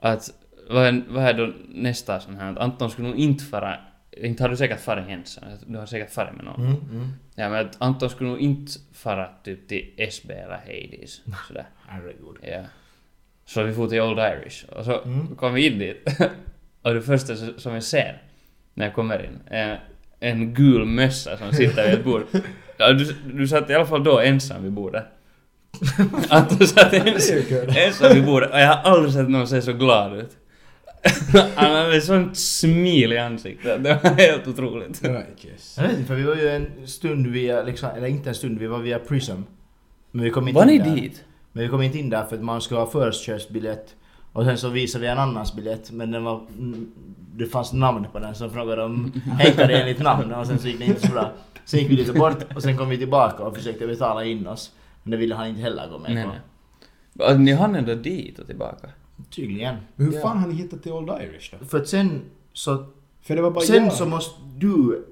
Att 0.00 0.30
vad 0.70 0.86
är, 0.86 1.02
vad 1.08 1.24
är 1.24 1.34
då 1.34 1.52
nästa 1.68 2.20
sån 2.20 2.36
här? 2.36 2.58
Anton 2.58 2.90
skulle 2.90 3.08
nog 3.08 3.16
inte 3.16 3.44
fara... 3.44 3.76
Inte 4.16 4.42
har 4.44 4.48
du 4.48 4.56
säkert 4.56 4.80
farit 4.80 5.08
ensam. 5.08 5.44
Du 5.66 5.78
har 5.78 5.86
säkert 5.86 6.10
farit 6.10 6.34
med 6.36 6.44
någon. 6.44 6.60
Mm, 6.66 6.76
mm. 6.90 7.08
Ja, 7.34 7.48
men 7.48 7.68
Anton 7.78 8.10
skulle 8.10 8.30
nog 8.30 8.38
inte 8.38 8.72
fara 8.94 9.28
typ 9.44 9.68
till 9.68 9.90
SB 9.96 10.34
eller 10.34 10.56
Hades. 10.56 11.20
Sådär. 11.48 11.64
Herregud. 11.86 12.36
Ja. 12.42 12.62
Så 13.44 13.62
vi 13.62 13.72
for 13.74 13.88
till 13.88 14.00
Old 14.00 14.18
Irish. 14.18 14.64
Och 14.64 14.84
så 14.84 15.00
Mm. 15.02 15.36
kom 15.36 15.54
vi 15.54 15.66
in 15.66 15.78
dit. 15.78 16.04
och 16.82 16.94
det 16.94 17.02
första 17.02 17.36
som 17.36 17.74
jag 17.74 17.82
ser 17.82 18.22
när 18.74 18.86
jag 18.86 18.94
kommer 18.94 19.24
in 19.24 19.38
är 19.46 19.80
en 20.20 20.54
gul 20.54 20.84
mössa 20.84 21.36
som 21.36 21.52
sitter 21.52 21.84
vid 21.90 21.98
ett 21.98 22.04
bord. 22.04 22.22
Ja, 22.76 22.92
du, 22.92 23.14
du 23.34 23.48
satt 23.48 23.70
i 23.70 23.74
alla 23.74 23.86
fall 23.86 24.04
då 24.04 24.20
ensam 24.20 24.62
vid 24.62 24.72
bordet. 24.72 25.04
Anton 26.30 26.66
satt 26.66 26.90
kul. 27.48 27.74
ensam 27.76 28.14
vid 28.14 28.24
bordet 28.26 28.50
och 28.50 28.60
jag 28.60 28.66
har 28.66 28.92
aldrig 28.92 29.14
sett 29.14 29.28
någon 29.30 29.48
se 29.48 29.62
så 29.62 29.72
glad 29.72 30.16
ut. 30.18 30.36
Han 31.56 31.72
hade 31.76 32.00
sånt 32.00 32.36
smil 32.36 33.12
i 33.12 33.18
ansiktet. 33.18 33.84
Det 33.84 34.00
var 34.04 34.10
helt 34.10 34.48
otroligt. 34.48 35.00
Jag 35.04 35.12
vet 35.12 35.92
inte, 35.92 36.04
för 36.04 36.14
vi 36.14 36.22
var 36.22 36.34
ju 36.36 36.48
en 36.48 36.86
stund 36.86 37.26
via, 37.26 37.62
liksom, 37.62 37.88
eller 37.96 38.06
inte 38.06 38.28
en 38.28 38.34
stund, 38.34 38.58
vi 38.58 38.66
var 38.66 38.78
via 38.78 38.98
Prism. 38.98 39.32
Men 40.10 40.24
vi 40.24 40.30
kom 40.30 40.48
inte 40.48 40.58
Var 40.58 40.66
ni 40.66 40.72
in 40.74 40.82
där. 40.82 40.94
dit? 40.96 41.24
Men 41.52 41.62
vi 41.62 41.68
kom 41.68 41.82
inte 41.82 41.98
in 41.98 42.10
där 42.10 42.24
för 42.24 42.36
att 42.36 42.42
man 42.42 42.60
skulle 42.60 42.80
ha 42.80 42.86
förköpsbiljett. 42.86 43.94
Och 44.32 44.44
sen 44.44 44.58
så 44.58 44.68
visade 44.68 45.02
vi 45.02 45.08
en 45.10 45.18
annans 45.18 45.54
biljett 45.56 45.90
men 45.90 46.10
den 46.10 46.24
var... 46.24 46.46
mm, 46.58 46.90
Det 47.36 47.46
fanns 47.46 47.72
namn 47.72 48.06
på 48.12 48.18
den 48.18 48.34
så 48.34 48.50
frågade 48.50 48.82
de 48.82 49.12
det 49.56 49.80
enligt 49.80 50.02
namn? 50.02 50.32
Och 50.32 50.46
sen 50.46 50.58
så 50.58 50.68
gick 50.68 50.78
det 50.78 50.84
inte 50.84 51.06
så 51.06 51.12
bra. 51.12 51.32
Sen 51.64 51.80
gick 51.80 51.90
vi 51.90 51.96
lite 51.96 52.12
bort 52.12 52.54
och 52.54 52.62
sen 52.62 52.76
kom 52.76 52.88
vi 52.88 52.98
tillbaka 52.98 53.42
och 53.42 53.56
försökte 53.56 53.86
betala 53.86 54.24
in 54.24 54.46
oss. 54.46 54.72
Men 55.02 55.10
det 55.10 55.16
ville 55.16 55.34
han 55.34 55.46
inte 55.48 55.60
heller 55.60 55.88
gå 55.88 55.98
med 55.98 56.14
Nej, 56.14 56.24
på. 56.24 56.30
nej. 56.30 57.30
Och 57.32 57.40
Ni 57.40 57.52
hann 57.52 57.74
ändå 57.74 57.94
dit 57.94 58.38
och 58.38 58.46
tillbaka? 58.46 58.88
Tydligen. 59.30 59.76
Men 59.96 60.06
hur 60.06 60.14
Ja. 60.14 60.20
fan 60.20 60.38
har 60.38 60.48
ni 60.48 60.54
hittat 60.54 60.82
till 60.82 60.92
Old 60.92 61.10
Irish 61.22 61.54
då? 61.60 61.66
För 61.66 61.78
att 61.80 61.88
sen 61.88 62.20
så... 62.52 62.86
För 63.22 63.36
det 63.36 63.42
var 63.42 63.50
bara 63.50 63.64
Sen 63.64 63.84
jag. 63.84 63.92
så 63.92 64.06
måste 64.06 64.40
du... 64.58 65.04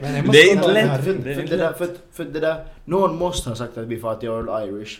Men 0.00 0.30
Det 0.30 0.38
är 0.38 0.52
inte 0.52 0.72
lätt. 0.72 1.04
För, 1.04 1.12
Det 1.14 1.30
är 1.30 1.34
för, 1.34 1.42
det 1.42 1.56
där, 1.56 1.72
för, 1.72 1.88
för 2.12 2.24
det 2.24 2.40
där... 2.40 2.64
Någon 2.84 3.16
måste 3.16 3.48
ha 3.48 3.56
sagt 3.56 3.78
att 3.78 3.86
vi 3.86 3.98
far 4.00 4.14
till 4.16 4.28
Old 4.28 4.48
Irish. 4.68 4.98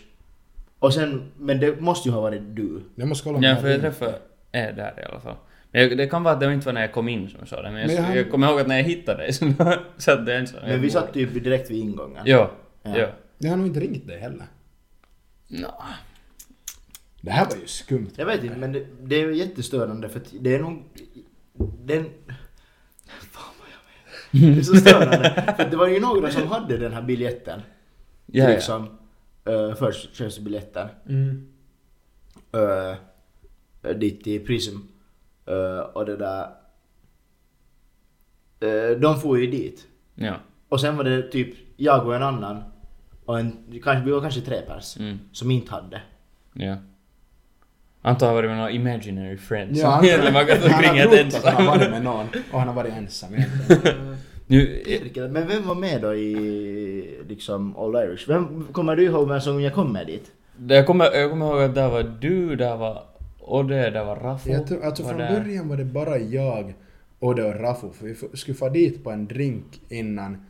Och 0.79 0.93
sen... 0.93 1.31
Men 1.37 1.59
det 1.59 1.81
måste 1.81 2.09
ju 2.09 2.13
ha 2.15 2.21
varit 2.21 2.41
du. 2.55 2.81
Jag 2.95 3.07
måste 3.07 3.23
kolla 3.23 3.37
om 3.37 3.43
Ja, 3.43 3.55
för 3.55 3.69
jag 3.69 3.81
träffade 3.81 4.15
er 4.51 4.71
där 4.71 4.93
i 5.01 5.03
alla 5.11 5.19
fall. 5.19 5.35
Men 5.71 5.81
jag, 5.81 5.97
det 5.97 6.07
kan 6.07 6.23
vara 6.23 6.33
att 6.33 6.39
det 6.39 6.53
inte 6.53 6.65
var 6.65 6.73
när 6.73 6.81
jag 6.81 6.93
kom 6.93 7.09
in 7.09 7.29
som 7.29 7.39
jag 7.39 7.47
sa 7.47 7.61
det, 7.61 7.71
men 7.71 7.81
jag, 7.81 7.87
Men 7.87 8.03
jag- 8.03 8.17
jag 8.17 8.31
kommer 8.31 8.49
ihåg 8.49 8.59
att 8.59 8.67
när 8.67 8.77
jag 8.77 8.83
hittade 8.83 9.17
dig 9.23 9.33
så 9.33 9.53
satt 9.97 10.25
du 10.25 10.33
ensam. 10.33 10.59
Men 10.67 10.81
vi 10.81 10.89
satt 10.89 11.13
typ 11.13 11.43
direkt 11.43 11.71
vid 11.71 11.77
ingången. 11.81 12.23
Ja, 12.25 12.51
Ja. 12.83 12.97
ja. 12.97 13.07
Jag 13.37 13.49
har 13.49 13.57
nog 13.57 13.67
inte 13.67 13.79
ringt 13.79 14.07
dig 14.07 14.19
heller. 14.19 14.45
Nå. 15.47 15.67
Det 17.23 17.31
här 17.31 17.49
var 17.49 17.55
ju 17.55 17.67
skumt. 17.67 18.09
Jag 18.15 18.25
vet 18.25 18.43
inte, 18.43 18.57
men 18.57 18.71
det, 18.71 18.87
det 19.01 19.21
är 19.21 19.29
jättestörande 19.29 20.09
för 20.09 20.19
att 20.19 20.33
det 20.39 20.55
är 20.55 20.59
nog... 20.59 20.83
Den... 21.83 22.03
Fan 23.31 23.53
vad 23.59 23.67
jag 23.69 24.41
vet. 24.41 24.55
Det 24.55 24.59
är 24.59 24.63
så 24.63 24.75
störande. 24.75 25.53
för 25.57 25.69
det 25.69 25.77
var 25.77 25.87
ju 25.87 25.99
några 25.99 26.31
som 26.31 26.47
hade 26.47 26.77
den 26.77 26.93
här 26.93 27.01
biljetten. 27.01 27.61
Ja, 28.25 28.43
ja. 28.43 28.49
liksom. 28.49 28.97
Uh, 29.49 29.75
Förköpsbiljetten. 29.75 30.87
Mm. 31.09 31.47
Uh, 32.55 33.95
dit 33.95 34.23
till 34.23 34.45
Prism. 34.45 34.75
Uh, 35.49 35.79
och 35.79 36.05
det 36.05 36.17
där... 36.17 36.49
Uh, 38.63 38.99
de 38.99 39.19
får 39.19 39.39
ju 39.39 39.47
dit. 39.47 39.87
ja. 40.15 40.35
Och 40.69 40.81
sen 40.81 40.97
var 40.97 41.03
det 41.03 41.21
typ 41.21 41.55
jag 41.77 42.07
och 42.07 42.15
en 42.15 42.23
annan. 42.23 42.63
Och 43.25 43.39
en, 43.39 43.79
kanske, 43.83 44.05
vi 44.05 44.11
var 44.11 44.21
kanske 44.21 44.41
tre 44.41 44.61
pers. 44.61 44.97
Mm, 44.97 45.19
Som 45.31 45.51
inte 45.51 45.71
hade. 45.71 46.01
ja. 46.53 46.77
Anton 48.05 48.27
har 48.27 48.35
varit 48.35 48.49
med 48.49 48.57
några 48.57 48.71
imaginary 48.71 49.37
friends. 49.37 49.79
Ja, 49.79 49.89
han, 49.89 50.05
Egentligen 50.05 50.33
man 50.33 50.45
kan 50.45 50.59
gå 50.61 50.67
han 50.67 50.73
omkring 50.75 50.93
helt 51.11 51.35
att 51.35 51.43
han 51.43 51.53
har 51.67 51.73
ensam. 51.73 51.79
varit 51.79 51.91
med 51.91 52.03
någon 52.03 52.27
och 52.51 52.59
han 52.59 52.67
har 52.67 52.75
varit 52.75 52.93
ensam. 52.93 53.29
Nu, 54.47 54.83
Vilket- 54.85 55.31
Men 55.31 55.47
vem 55.47 55.67
var 55.67 55.75
med 55.75 56.01
då 56.01 56.15
i 56.15 57.19
liksom 57.27 57.77
All 57.77 57.95
Irish? 57.95 58.27
Vem, 58.29 58.67
kommer 58.71 58.95
du 58.95 59.03
ihåg 59.03 59.29
vem 59.29 59.41
som 59.41 59.61
jag 59.61 59.73
kom 59.73 59.93
med 59.93 60.07
dit? 60.07 60.31
det- 60.57 60.75
jag, 60.75 60.87
kommer, 60.87 61.05
jag 61.05 61.29
kommer 61.29 61.45
ihåg 61.45 61.61
att 61.61 61.75
där 61.75 61.89
var 61.89 62.03
du, 62.03 62.55
där 62.55 62.77
var 62.77 63.03
Odde, 63.39 63.89
där 63.89 64.03
var 64.05 64.15
Raffo. 64.15 64.49
Jag 64.49 64.67
tror, 64.67 64.83
alltså 64.85 65.03
var 65.03 65.09
från 65.09 65.19
där. 65.21 65.39
början 65.41 65.69
var 65.69 65.77
det 65.77 65.85
bara 65.85 66.17
jag, 66.17 66.73
Odde 67.19 67.43
och 67.43 67.59
Raffo 67.59 67.91
för 67.93 68.05
vi 68.05 68.37
skulle 68.37 68.55
få 68.57 68.69
dit 68.69 69.03
på 69.03 69.11
en 69.11 69.27
drink 69.27 69.81
innan 69.89 70.45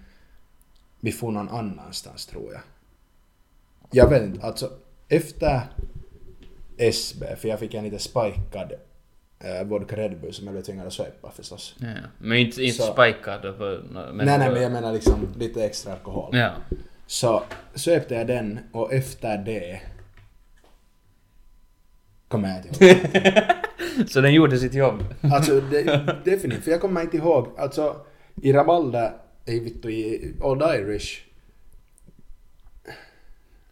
vi 0.99 1.11
får 1.11 1.31
någon 1.31 1.49
annanstans 1.49 2.25
tror 2.25 2.51
jag. 2.53 2.61
Jag 3.91 4.09
vet 4.09 4.23
inte, 4.23 4.45
alltså 4.47 4.69
efter 5.09 5.61
SB, 6.77 7.35
för 7.35 7.47
jag 7.47 7.59
fick 7.59 7.73
en 7.73 7.83
lite 7.83 7.99
spikad 7.99 8.73
eh, 9.39 9.63
vodka 9.67 9.95
Red 9.95 10.19
Bull 10.21 10.33
som 10.33 10.45
jag 10.45 10.53
blev 10.53 10.63
tvingad 10.63 10.87
att 10.87 10.93
svepa 10.93 11.31
förstås. 11.31 11.75
Ja. 11.79 11.87
Men 12.17 12.37
inte, 12.37 12.63
inte 12.63 12.77
Så- 12.83 12.93
spikad. 12.93 13.55
Men 13.59 14.17
nej 14.17 14.37
nej 14.39 14.51
men 14.51 14.61
jag 14.61 14.71
menar 14.71 14.93
liksom 14.93 15.27
lite 15.37 15.65
extra 15.65 15.93
alkohol. 15.93 16.37
Ja. 16.37 16.51
Så 17.07 17.43
svepte 17.75 18.15
jag 18.15 18.27
den 18.27 18.59
och 18.71 18.93
efter 18.93 19.37
det 19.37 19.81
kommer 22.27 22.49
jag 22.49 22.57
inte 22.65 22.85
ihåg. 22.85 22.97
Så 24.09 24.21
den 24.21 24.33
gjorde 24.33 24.57
sitt 24.57 24.73
jobb. 24.73 25.03
Alltså 25.33 25.61
det, 25.61 25.83
definitivt, 26.25 26.63
för 26.63 26.71
jag 26.71 26.81
kommer 26.81 27.01
inte 27.01 27.17
ihåg, 27.17 27.47
alltså 27.57 27.95
i 28.41 28.53
Rabalda, 28.53 29.13
i, 29.45 29.53
i 29.89 30.33
Old 30.41 30.61
Irish, 30.61 31.23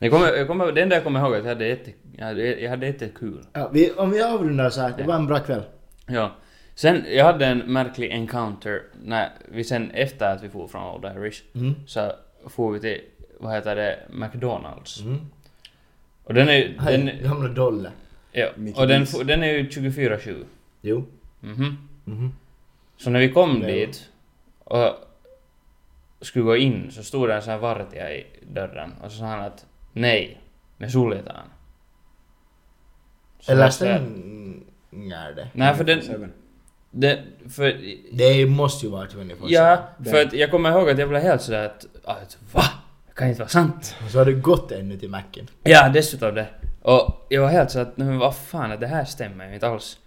Jag 0.04 0.12
kommer, 0.12 0.28
jag 0.28 0.48
kommer, 0.48 0.72
det 0.72 0.82
enda 0.82 0.96
jag 0.96 1.04
kommer 1.04 1.20
ihåg 1.20 1.34
är 1.34 1.38
att 1.38 1.44
jag 1.44 1.50
hade 1.50 1.68
jätte, 1.68 1.92
jag 2.18 2.26
hade, 2.26 2.60
jag 2.62 2.70
hade 2.70 2.86
jättekul. 2.86 3.46
Ja, 3.54 3.70
vi, 3.74 3.92
om 3.92 4.12
vi 4.12 4.22
avrundar 4.24 4.70
så 4.70 4.82
här, 4.82 4.94
det 4.98 5.04
var 5.04 5.16
en 5.16 5.28
bra 5.28 5.40
kväll. 5.40 5.64
Ja. 6.08 6.32
Sen, 6.76 7.06
jag 7.10 7.26
hade 7.26 7.46
en 7.46 7.58
märklig 7.60 8.12
encounter 8.12 8.82
när 9.04 9.30
vi 9.52 9.64
sen 9.64 9.92
efter 9.92 10.26
att 10.36 10.44
vi 10.44 10.50
for 10.50 10.68
från 10.68 10.96
Old 10.96 11.06
Irish 11.06 11.42
Mm. 11.56 11.74
så 11.88 12.12
for 12.48 12.72
vi 12.72 12.80
till, 12.80 13.02
vad 13.40 13.54
heter 13.54 13.76
det, 13.76 14.00
McDonalds. 14.10 15.02
Mm. 15.02 15.18
Och 16.24 16.34
den 16.34 16.50
är 16.50 16.54
ju, 16.54 16.78
den, 16.78 17.10
gamla 17.24 17.50
Dolle. 17.50 17.92
ja, 18.32 18.48
och 18.76 18.88
den, 18.88 19.06
den 19.26 19.44
är 19.44 19.54
ju 19.54 19.68
24-7. 19.70 20.46
Jo. 20.82 21.06
Mhm. 21.40 21.78
Mhm. 22.06 22.32
Så 22.98 23.10
när 23.10 23.20
vi 23.20 23.30
kom 23.32 23.62
Ja. 23.62 23.68
dit 23.68 24.10
och 24.64 24.90
skulle 26.22 26.46
gå 26.46 26.56
in 26.58 26.92
så 26.92 27.04
stod 27.04 27.28
det 27.30 27.36
en 27.36 27.42
sån 27.42 27.52
här 27.52 27.60
vartija 27.60 28.14
i 28.14 28.26
dörren 28.54 28.92
och 29.04 29.12
så 29.12 29.18
sa 29.18 29.26
han 29.26 29.40
att 29.40 29.66
nej, 29.94 30.42
me 30.78 30.90
suljetaan. 30.90 31.48
Så 33.40 33.52
Eller 33.52 33.70
stänger 33.70 35.36
det? 35.36 35.48
Nej 35.54 35.76
för 35.76 35.84
den, 35.84 36.32
den 36.92 37.18
för, 37.50 37.82
Det 38.12 38.46
måste 38.46 38.86
ju 38.86 38.92
vara 38.92 39.08
24 39.10 39.36
ja, 39.48 39.88
för 40.12 40.22
att 40.26 40.34
jag 40.34 40.52
kommer 40.52 40.72
ihåg 40.72 40.90
att 40.90 40.98
jag 40.98 41.10
blev 41.10 41.22
helt 41.22 41.42
sådär 41.42 41.66
att, 41.66 41.86
att 42.04 42.38
va? 42.54 42.64
Det 43.08 43.14
kan 43.14 43.28
inte 43.28 43.40
vara 43.40 43.50
sant. 43.50 43.96
Så 44.10 44.18
har 44.18 44.26
du 44.26 44.42
gått 44.42 44.72
ännu 44.72 44.98
till 44.98 45.10
macken. 45.10 45.48
Ja, 45.64 45.90
dessutom 45.90 46.36
det. 46.36 46.48
Och 46.82 47.28
jag 47.30 47.42
var 47.42 47.50
helt 47.50 47.72
så 47.72 47.80
att, 47.80 47.98
men 47.98 48.18
vad 48.18 48.36
fan, 48.36 48.72
att 48.72 48.80
det 48.80 48.88
här 48.88 49.06
stämmer 49.06 49.48
ju 49.48 49.54
inte 49.54 49.68
alls. 49.68 50.00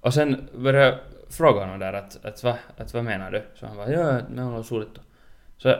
Och 0.00 0.14
sen 0.14 0.48
började 0.54 0.86
jag 0.86 0.98
fråga 1.30 1.60
honom 1.60 1.78
där 1.78 1.92
att, 1.92 2.24
att, 2.24 2.44
va, 2.44 2.58
att 2.76 2.94
vad 2.94 3.04
menar 3.04 3.30
du? 3.30 3.42
Så 3.54 3.66
han 3.66 3.76
bara, 3.76 3.90
ja, 3.90 4.20
men 4.30 4.44
hon 4.44 4.54
har 4.54 4.62
soligt. 4.62 4.98
Så 5.58 5.76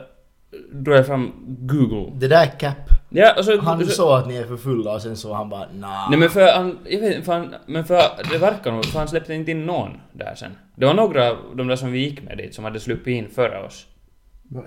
drog 0.71 0.97
jag 0.97 1.05
fram 1.05 1.33
Google. 1.59 2.11
Det 2.15 2.27
där 2.27 2.43
är 2.43 2.59
cap. 2.59 2.77
Ja, 3.15 3.33
och 3.37 3.45
så... 3.45 3.61
Han 3.61 3.85
så, 3.85 3.91
sa 3.91 4.17
att 4.19 4.27
ni 4.27 4.35
är 4.35 4.43
för 4.43 4.57
fulla 4.57 4.93
och 4.93 5.01
sen 5.01 5.17
så 5.17 5.33
han 5.33 5.49
bara 5.49 5.67
nah. 5.79 6.09
Nej 6.09 6.19
men 6.19 6.29
för 6.29 6.47
han, 6.53 6.77
jag 6.89 6.99
vet 6.99 7.11
inte, 7.15 7.25
för 7.25 7.33
han, 7.33 7.55
men 7.65 7.85
för 7.85 8.01
det 8.31 8.37
verkar 8.37 8.71
nog, 8.71 8.85
för 8.85 8.99
han 8.99 9.07
släppte 9.07 9.33
inte 9.33 9.51
in 9.51 9.65
någon 9.65 9.91
där 10.13 10.35
sen. 10.35 10.51
Det 10.75 10.85
var 10.85 10.93
några 10.93 11.29
av 11.31 11.37
de 11.55 11.67
där 11.67 11.75
som 11.75 11.91
vi 11.91 11.99
gick 11.99 12.23
med 12.23 12.37
dit 12.37 12.55
som 12.55 12.63
hade 12.63 12.79
sluppit 12.79 13.07
in 13.07 13.29
före 13.29 13.63
oss. 13.65 13.85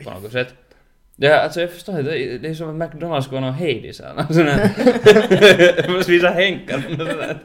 På 0.04 0.10
något 0.10 0.32
sätt. 0.32 0.54
Är, 1.18 1.30
alltså 1.30 1.60
jag 1.60 1.70
förstår 1.72 1.98
inte, 1.98 2.10
det 2.10 2.18
är- 2.34 2.38
det 2.38 2.48
är 2.48 2.54
som 2.54 2.80
att 2.80 2.90
McDonalds 2.90 3.26
skulle 3.26 3.40
vara 3.40 3.50
någon 3.50 3.60
Hades 3.60 4.00
eller 4.00 4.14
måste 5.96 6.12
visa 6.12 6.30
där. 6.30 7.36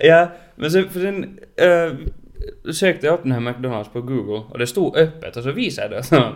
Ja, 0.00 0.28
men 0.56 0.70
sen, 0.70 0.88
för 0.88 1.00
sen 1.00 1.38
äh, 1.56 2.72
sökte 2.72 3.06
jag 3.06 3.14
upp 3.14 3.22
den 3.22 3.32
här 3.32 3.40
McDonalds 3.40 3.90
på 3.92 4.00
Google 4.02 4.42
och 4.50 4.58
det 4.58 4.66
stod 4.66 4.96
öppet 4.96 5.36
och 5.36 5.42
så 5.42 5.50
visade 5.52 5.94
jag 5.94 6.04
det 6.10 6.32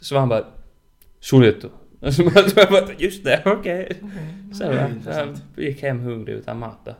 så 0.00 0.14
var 0.14 0.20
han 0.20 0.28
bara 0.28 0.44
Suljettu. 1.20 1.68
Och 2.02 2.14
så 2.14 2.24
bara- 2.24 2.88
jag 2.88 3.00
just 3.00 3.24
det, 3.24 3.42
okej. 3.46 3.92
Så, 4.52 4.64
det 4.64 4.78
är 4.78 5.18
jag- 5.18 5.36
jag 5.56 5.64
gick 5.64 5.82
hem 5.82 6.00
hungrig 6.00 6.34
utan 6.34 6.58
mat 6.58 6.78
då. 6.84 6.94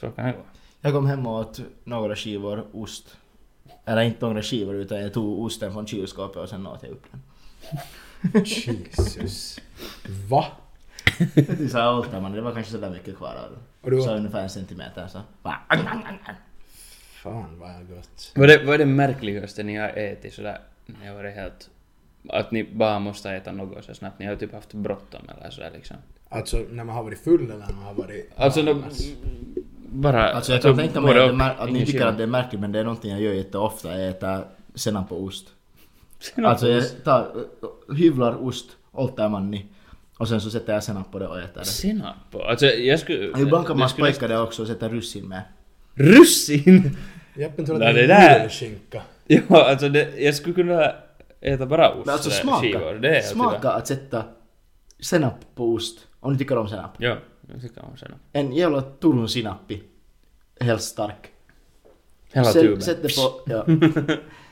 Så 0.00 0.10
kan 0.10 0.26
det 0.26 0.32
gå. 0.32 0.38
Jag 0.80 0.92
kom 0.92 1.06
hem 1.06 1.26
och 1.26 1.38
åt 1.40 1.60
några 1.84 2.16
skivor 2.16 2.66
ost. 2.72 3.16
Eller 3.84 4.02
inte 4.02 4.26
några 4.26 4.42
skivor 4.42 4.74
utan 4.74 5.00
jag 5.00 5.12
tog 5.12 5.40
osten 5.44 5.72
från 5.72 5.86
kylskåpet 5.86 6.36
och 6.36 6.48
sen 6.48 6.66
åt 6.66 6.82
jag 6.82 6.92
upp 6.92 7.04
den. 7.10 8.44
Jesus. 8.44 9.60
Va? 10.30 10.46
Det 11.34 11.68
sa 11.70 11.78
jag 11.78 11.98
åt 11.98 12.12
man, 12.12 12.32
det 12.32 12.40
var 12.40 12.52
kanske 12.54 12.72
sådär 12.72 12.90
mycket 12.90 13.16
kvar 13.16 13.34
av 13.46 13.50
det. 13.52 13.90
du- 13.96 14.02
Så 14.02 14.14
ungefär 14.14 14.42
en 14.42 14.50
centimeter 14.50 15.06
så. 15.08 15.18
Bara, 15.42 15.58
Fan 17.22 17.58
vad 17.58 17.88
gott. 17.88 18.32
Vad 18.34 18.50
är, 18.50 18.64
vad 18.64 18.74
är 18.74 18.78
det 18.78 18.86
märkligaste 18.86 19.62
ni 19.62 19.76
har 19.76 19.88
ätit 19.88 20.34
sådär, 20.34 20.58
ni 20.86 21.06
har 21.06 21.14
varit 21.14 21.34
helt... 21.34 21.70
Att 22.28 22.50
ni 22.50 22.64
bara 22.64 22.98
måste 22.98 23.30
äta 23.30 23.52
något 23.52 23.84
så 23.84 23.94
snabbt, 23.94 24.18
ni 24.18 24.26
har 24.26 24.36
typ 24.36 24.52
haft 24.52 24.74
bråttom 24.74 25.20
eller 25.38 25.50
sådär 25.50 25.70
liksom. 25.74 25.96
Alltså 26.28 26.56
när 26.70 26.84
man 26.84 26.94
har 26.94 27.02
varit 27.02 27.18
full 27.18 27.44
eller 27.44 27.56
när 27.66 27.72
man 27.74 27.84
har 27.84 27.94
varit... 27.94 28.30
Alltså 28.36 28.62
de, 28.62 28.70
annars. 28.70 28.98
bara... 29.92 30.32
Alltså 30.32 30.52
jag 30.52 30.62
kan 30.62 30.76
tänka 30.76 31.00
mig 31.00 31.18
att, 31.18 31.38
det, 31.38 31.44
att 31.44 31.72
ni 31.72 31.78
tycker 31.78 31.92
skillnad. 31.92 32.08
att 32.08 32.16
det 32.16 32.22
är 32.22 32.26
märkligt 32.26 32.60
men 32.60 32.72
det 32.72 32.78
är 32.80 32.84
någonting 32.84 33.10
jag 33.10 33.20
gör 33.20 33.32
jätteofta. 33.32 33.98
Jag 33.98 34.08
äter 34.08 34.44
senap 34.74 35.08
på 35.08 35.16
ost. 35.24 35.48
Senap 36.18 36.50
Alltså 36.50 36.68
jag 36.68 36.84
tar, 37.04 37.28
hyvlar 37.96 38.44
ost, 38.44 38.66
oltar 38.92 39.28
manni 39.28 39.66
och 40.18 40.28
sen 40.28 40.40
så 40.40 40.50
sätter 40.50 40.72
jag 40.72 40.84
senap 40.84 41.12
på 41.12 41.18
det 41.18 41.26
och 41.28 41.38
äter 41.38 41.58
det. 41.60 41.64
Senap 41.66 42.16
på? 42.30 42.42
Alltså 42.42 42.66
jag 42.66 43.00
skulle... 43.00 43.30
Och 43.30 43.40
Ibland 43.40 43.66
kan 43.66 43.78
man 43.78 43.88
skulle- 43.88 44.12
spajka 44.12 44.34
det 44.34 44.40
också 44.40 44.62
och 44.62 44.68
sätta 44.68 44.88
russin 44.88 45.28
med. 45.28 45.42
Russin! 45.94 46.96
Jeppen 47.36 47.66
tror 47.66 47.82
att 47.82 47.94
det 47.94 48.04
är 48.12 48.40
julskinka. 48.42 49.02
Ja, 49.26 49.70
alltså 49.70 49.88
det, 49.88 50.18
jag 50.18 50.34
skulle 50.34 50.54
kunna 50.54 50.92
äta 51.40 51.66
bara 51.66 51.94
ost. 51.94 52.06
Men 52.06 52.12
alltså 52.12 52.30
smaka. 52.30 52.60
Skivor. 52.60 52.94
Det 52.94 53.18
är 53.18 53.22
smaka 53.22 53.70
att 53.70 53.86
sätta 53.86 54.24
senap 55.00 55.54
på 55.54 55.72
ost. 55.72 56.06
Om 56.20 56.32
ni 56.32 56.38
tycker 56.38 56.58
om 56.58 56.68
senap. 56.68 56.90
Ja, 56.98 57.16
jag 57.52 57.62
tycker 57.62 57.84
om 57.84 57.96
senap. 57.96 58.18
En 58.32 58.52
jävla 58.52 58.82
Turun 58.82 59.28
sinappi. 59.28 59.82
Helt 60.60 60.82
stark. 60.82 61.30
Hela 62.32 62.52
tuben. 62.52 62.82
Sätt 62.82 63.02
det 63.02 63.16
på, 63.16 63.40
ja. 63.46 63.66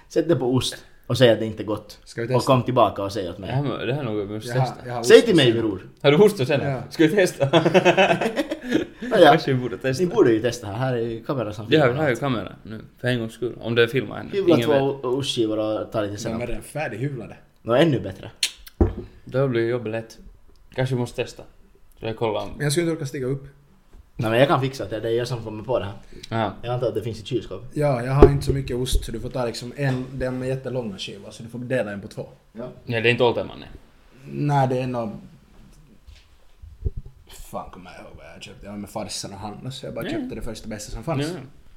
Sätt 0.09 0.29
det 0.29 0.37
på 0.37 0.55
ost 0.55 0.85
och 1.09 1.19
säg 1.19 1.31
att 1.31 1.39
det 1.39 1.47
inte 1.47 1.63
är 1.63 1.67
gott. 1.67 1.99
Ska 2.05 2.23
vi 2.23 2.35
Och 2.35 2.43
kom 2.45 2.63
tillbaka 2.63 3.03
och 3.03 3.13
säg 3.13 3.29
åt 3.29 3.37
Det 3.37 3.41
mig. 3.43 3.51
här, 3.51 3.87
det 3.87 3.93
här 3.95 4.01
är 4.01 4.05
något 4.05 4.29
vi 4.31 4.35
måste 4.35 4.49
Jag 4.51 4.57
har- 4.61 4.67
testa. 4.67 4.87
jag 4.87 4.95
har 4.95 5.03
Säg 5.03 5.23
till 5.23 5.37
mig 5.37 5.45
senap. 5.47 5.61
bror. 5.63 5.81
Har 6.03 6.11
du 6.13 6.17
ost 6.17 6.41
och 6.41 6.47
senap? 6.47 6.67
Ja. 6.67 6.83
Ska 6.91 7.07
vi 7.07 7.11
testa? 7.17 7.49
Kanske 9.25 9.53
vi 9.53 9.61
borde 9.61 9.79
testa. 9.79 10.03
ni 10.05 10.11
borde 10.11 10.33
ju 10.33 10.41
testa 10.43 10.67
här. 10.67 10.75
Här 10.75 10.95
är 10.95 10.99
ju 11.01 11.25
kamera 11.25 11.53
som 11.53 11.65
Ja, 11.69 11.79
vi 11.81 11.87
filmar 11.87 12.03
har 12.03 12.11
ju 12.11 12.17
kamera 12.17 12.53
nu. 12.63 12.81
För 13.01 13.09
en 13.09 13.19
gångs 13.19 13.33
skull. 13.33 13.55
Om 13.61 13.75
det 13.75 13.89
filmar 13.89 14.17
henne. 14.17 14.31
Hyvla 14.33 14.57
två 14.57 14.99
ostskivor 15.03 15.59
och 15.59 15.93
ta 15.93 16.01
lite 16.01 16.11
De 16.13 16.15
är 16.15 16.19
senap. 16.19 16.49
redan 16.49 16.63
färdighyvlade. 16.63 17.37
Nå 17.63 17.75
ännu 17.75 18.01
bättre. 18.01 18.31
Då 19.25 19.49
blir 19.49 19.69
jobbet 19.69 19.93
lätt. 19.93 20.19
Kanske 20.75 20.95
vi 20.95 21.01
måste 21.01 21.23
testa. 21.25 21.43
Så 22.01 22.07
jag 22.07 22.17
kollar 22.17 22.41
om... 22.41 22.49
Men 22.57 22.65
jag 22.65 22.73
skulle 22.73 22.87
inte 22.87 22.97
orka 22.97 23.07
stiga 23.07 23.27
upp. 23.27 23.47
Nej 24.21 24.31
men 24.31 24.39
jag 24.39 24.49
kan 24.49 24.61
fixa 24.61 24.85
det. 24.85 25.01
Det 25.01 25.09
är 25.09 25.13
jag 25.13 25.29
som 25.29 25.45
kommer 25.45 25.65
på 25.65 25.79
det 25.79 25.85
här. 25.85 25.95
Ja. 26.31 26.53
Jag 26.63 26.75
antar 26.75 26.89
att 26.89 26.95
det 26.95 27.03
finns 27.03 27.21
i 27.23 27.25
kylskåp. 27.25 27.63
Ja, 27.75 28.03
jag 28.03 28.13
har 28.13 28.29
inte 28.31 28.47
så 28.47 28.53
mycket 28.53 28.77
ost 28.77 29.05
så 29.05 29.13
du 29.13 29.21
får 29.21 29.29
ta 29.31 29.47
liksom 29.47 29.73
en, 29.77 30.05
den 30.13 30.39
med 30.39 30.49
jättelånga 30.49 30.99
skivor 30.99 31.31
så 31.31 31.43
du 31.43 31.49
får 31.49 31.59
dela 31.59 31.93
en 31.93 32.01
på 32.01 32.09
två. 32.09 32.29
Ja. 32.53 32.65
Ja, 32.85 33.01
det 33.01 33.09
är 33.09 33.11
inte 33.11 33.25
Oltermannen. 33.25 33.69
Nej, 34.31 34.69
det 34.69 34.79
är 34.79 34.87
nog... 34.87 35.11
Fan 37.51 37.71
kommer 37.71 37.91
jag 37.91 38.01
ihåg 38.01 38.13
vad 38.17 38.27
jag 38.35 38.43
köpte. 38.43 38.67
Jag 38.67 38.73
var 38.73 38.79
med 38.79 38.91
farsan 38.91 39.33
och 39.33 39.39
Hanna 39.39 39.71
så 39.71 39.87
jag 39.87 39.95
bara 39.95 40.05
Ja. 40.05 40.11
köpte 40.11 40.35
det 40.35 40.43
första 40.43 40.69
bästa 40.69 40.91
som 40.93 41.01
Ja. 41.01 41.05
fanns. 41.05 41.35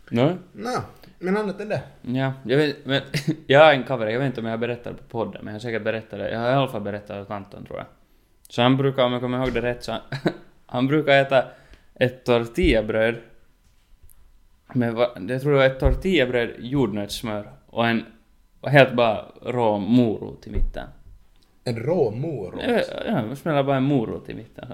No. 0.09 0.37
Nå, 0.53 0.77
men 1.19 1.37
annat 1.37 1.61
än 1.61 1.69
det. 1.69 1.81
Ja, 2.01 2.33
jag 2.45 2.57
vet, 2.57 2.85
men 2.85 3.01
jag 3.47 3.65
har 3.65 3.73
en 3.73 3.83
cover, 3.83 4.07
jag 4.07 4.19
vet 4.19 4.25
inte 4.25 4.41
om 4.41 4.47
jag 4.47 4.59
det 4.59 4.75
på 4.83 4.93
podden, 5.09 5.45
men 5.45 5.47
jag 5.47 5.53
har 5.53 5.59
säkert 5.59 5.83
berättat 5.83 6.19
det. 6.19 6.31
Jag 6.31 6.39
har 6.39 6.49
i 6.49 6.53
alla 6.53 6.67
fall 6.67 6.81
berättat 6.81 7.07
det 7.07 7.21
åt 7.21 7.31
Anton, 7.31 7.65
tror 7.65 7.77
jag. 7.77 7.87
Så 8.49 8.61
han 8.61 8.77
brukar, 8.77 9.03
om 9.05 9.11
jag 9.13 9.21
kommer 9.21 9.37
ihåg 9.37 9.53
det 9.53 9.61
rätt, 9.61 9.83
så 9.83 9.91
han, 9.91 10.01
han 10.65 10.87
brukar 10.87 11.13
äta 11.21 11.45
ett 12.01 12.25
tortillabröd 12.25 13.15
med, 14.73 14.93
va- 14.93 15.11
jag 15.29 15.41
tror 15.41 15.51
det 15.51 15.57
var 15.57 15.65
ett 15.65 15.79
tortillabröd, 15.79 16.49
jordnötssmör 16.59 17.51
och 17.67 17.87
en 17.87 18.05
och 18.61 18.69
helt 18.69 18.93
bara 18.93 19.25
rå 19.41 19.77
morot 19.77 20.47
i 20.47 20.49
mitten. 20.51 20.87
En 21.63 21.75
rå 21.75 22.11
morot. 22.11 22.61
Ja, 22.67 22.81
ja, 23.07 23.25
man 23.25 23.35
smäller 23.35 23.63
bara 23.63 23.77
en 23.77 23.83
morot 23.83 24.29
i 24.29 24.33
mitten. 24.33 24.67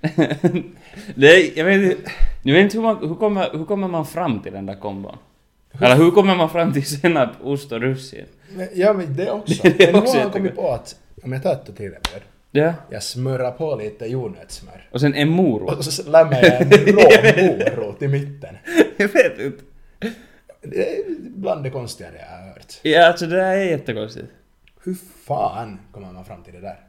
det 1.14 1.26
är, 1.26 1.58
jag 1.58 1.64
vet 1.64 1.82
inte, 1.82 2.10
jag 2.42 2.54
vet 2.54 2.62
inte 2.62 2.76
hur, 2.76 2.82
man, 2.82 3.08
hur, 3.08 3.14
kommer, 3.14 3.48
hur 3.52 3.64
kommer 3.64 3.88
man 3.88 4.06
fram 4.06 4.40
till 4.42 4.52
den 4.52 4.66
där 4.66 4.74
kombon? 4.74 5.16
Eller 5.72 5.96
hur 5.96 6.10
kommer 6.10 6.36
man 6.36 6.50
fram 6.50 6.72
till 6.72 6.86
senap, 6.86 7.30
ost 7.42 7.72
och 7.72 7.80
russin? 7.80 8.24
Ja, 8.74 8.92
men 8.92 9.16
det 9.16 9.30
också. 9.30 9.62
Det 9.62 9.82
är 9.88 9.92
men 9.92 9.94
nu 9.94 9.98
också 10.00 10.16
har 10.16 10.22
han 10.22 10.32
kommit 10.32 10.54
på 10.56 10.70
att 10.72 10.96
om 11.22 11.32
jag 11.32 11.42
tar 11.42 11.52
ett 11.52 11.66
tortillabröd, 11.66 12.22
Ja. 12.52 12.72
jag 12.90 13.02
smörrar 13.02 13.50
på 13.52 13.76
lite 13.76 14.06
jordnötssmör. 14.06 14.88
Och 14.92 15.00
sen 15.00 15.14
en 15.14 15.28
morot. 15.28 15.78
Och 15.78 15.84
så 15.84 16.10
lämnar 16.10 16.42
jag 16.42 16.60
en 16.62 16.70
rå 16.86 17.76
morot 17.76 18.02
i 18.02 18.08
mitten. 18.08 18.56
jag 18.96 19.08
vet 19.08 19.38
inte. 19.38 19.64
Det 20.62 20.96
är 20.98 21.02
bland 21.18 21.64
det 21.64 21.70
konstigaste 21.70 22.18
jag 22.18 22.36
har 22.38 22.48
hört. 22.48 22.74
Ja, 22.82 23.06
alltså 23.06 23.26
det 23.26 23.42
här 23.42 23.56
är 23.56 23.64
jättekonstigt. 23.64 24.26
Hur 24.82 24.96
fan 25.26 25.80
kommer 25.92 26.12
man 26.12 26.24
fram 26.24 26.42
till 26.42 26.54
det 26.54 26.60
där? 26.60 26.80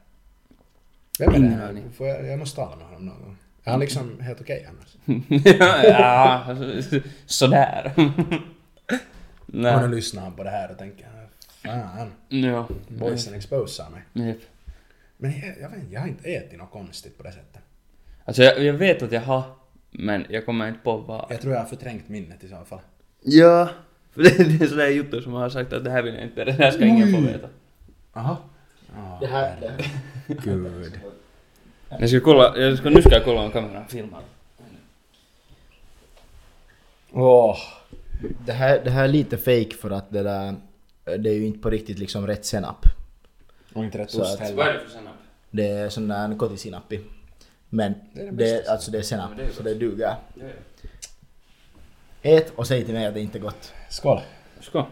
Vem 1.19 1.29
är 1.33 1.37
Ingen 1.37 1.57
det? 1.59 1.67
aning. 1.67 1.83
Får 1.97 2.07
jag, 2.07 2.27
jag 2.27 2.39
måste 2.39 2.55
tala 2.55 2.75
med 2.75 2.85
honom 2.85 3.05
någon 3.05 3.21
gång. 3.21 3.37
Är 3.63 3.71
han 3.71 3.79
liksom 3.79 4.19
helt 4.19 4.41
okej 4.41 4.67
annars? 4.69 5.21
ja, 5.85 6.43
alltså, 6.47 6.99
sådär. 7.25 7.91
Och 7.95 8.03
nu 9.45 9.61
Nej. 9.61 9.89
lyssnar 9.89 10.23
han 10.23 10.33
på 10.33 10.43
det 10.43 10.49
här 10.49 10.71
och 10.71 10.77
tänker 10.77 11.05
fan, 11.63 12.11
Ja. 12.29 12.67
boysen 12.87 13.33
exposar 13.33 13.85
mig. 13.89 14.27
Japp. 14.27 14.37
Men 15.21 15.31
jag, 15.39 15.55
jag 15.61 15.69
vet 15.69 15.79
inte, 15.79 15.93
jag 15.93 16.01
har 16.01 16.07
inte 16.07 16.29
ätit 16.29 16.59
något 16.59 16.71
konstigt 16.71 17.17
på 17.17 17.23
det 17.23 17.31
sättet. 17.31 17.61
Alltså 18.25 18.43
jag, 18.43 18.63
jag 18.63 18.73
vet 18.73 19.01
att 19.01 19.11
jag 19.11 19.21
har, 19.21 19.43
men 19.91 20.25
jag 20.29 20.45
kommer 20.45 20.67
inte 20.67 20.79
på 20.79 20.97
vad. 20.97 21.25
Jag 21.29 21.41
tror 21.41 21.53
jag 21.53 21.61
har 21.61 21.67
förträngt 21.67 22.09
minnet 22.09 22.43
i 22.43 22.47
så 22.47 22.65
fall. 22.65 22.79
Ja. 23.21 23.69
För 24.11 24.23
det, 24.23 24.29
det 24.57 24.65
är 24.65 24.67
sådär 24.67 24.87
Jotto 24.87 25.21
som 25.21 25.33
har 25.33 25.49
sagt 25.49 25.73
att 25.73 25.83
det 25.83 25.91
här 25.91 26.03
vill 26.03 26.13
jag 26.13 26.23
inte, 26.23 26.45
det 26.45 26.51
här 26.51 26.71
ska 26.71 26.85
ingen 26.85 27.13
få 27.13 27.21
veta. 27.21 27.47
Aha. 28.13 28.37
Oh, 28.95 29.19
Det 29.19 29.27
här, 29.27 29.57
det 29.61 29.69
här. 29.69 29.91
Gud. 30.27 30.99
Jag 31.99 32.09
ska 32.09 32.19
kolla, 32.19 32.57
jag 32.57 32.77
ska, 32.77 32.89
nu 32.89 33.01
ska 33.01 33.11
jag 33.11 33.23
kolla 33.23 33.41
om 33.41 33.51
kameran 33.51 33.87
filmar. 33.87 34.21
Åh. 37.11 37.57
Det 38.45 38.53
här, 38.53 38.81
det 38.83 38.89
här 38.89 39.03
är 39.03 39.07
lite 39.07 39.37
fake 39.37 39.75
för 39.81 39.91
att 39.91 40.11
det 40.11 40.23
där... 40.23 40.55
Det 41.05 41.29
är 41.29 41.33
ju 41.33 41.45
inte 41.45 41.59
på 41.59 41.69
riktigt 41.69 41.99
liksom 41.99 42.27
rätt 42.27 42.45
senap. 42.45 42.85
Och 43.73 43.83
inte 43.85 43.97
rätt 43.97 44.11
Så 44.11 44.21
ost 44.21 44.39
heller. 44.39 44.55
Vad 44.55 44.67
är 44.67 44.73
det 44.73 44.79
för 44.79 44.89
senap? 44.89 45.10
Det 45.51 45.67
är 45.67 45.89
sån 45.89 46.07
där 46.07 46.37
kotisinappi. 46.37 47.01
Men 47.69 47.93
Det 48.13 48.21
är 48.21 48.31
det 48.31 48.45
det, 48.45 48.67
alltså 48.67 48.91
det 48.91 48.97
är 48.97 49.01
senap, 49.01 49.29
Ja, 49.31 49.37
det 49.43 49.49
är 49.49 49.53
så 49.53 49.63
det 49.63 49.73
duger. 49.73 50.03
Ja, 50.03 50.17
ja. 50.35 50.45
Ät 52.21 52.51
och 52.55 52.67
säg 52.67 52.85
till 52.85 52.93
mig 52.93 53.05
att 53.05 53.13
det 53.13 53.21
inte 53.21 53.37
är 53.37 53.41
gott. 53.41 53.73
Skål. 53.89 54.21
Skål. 54.61 54.85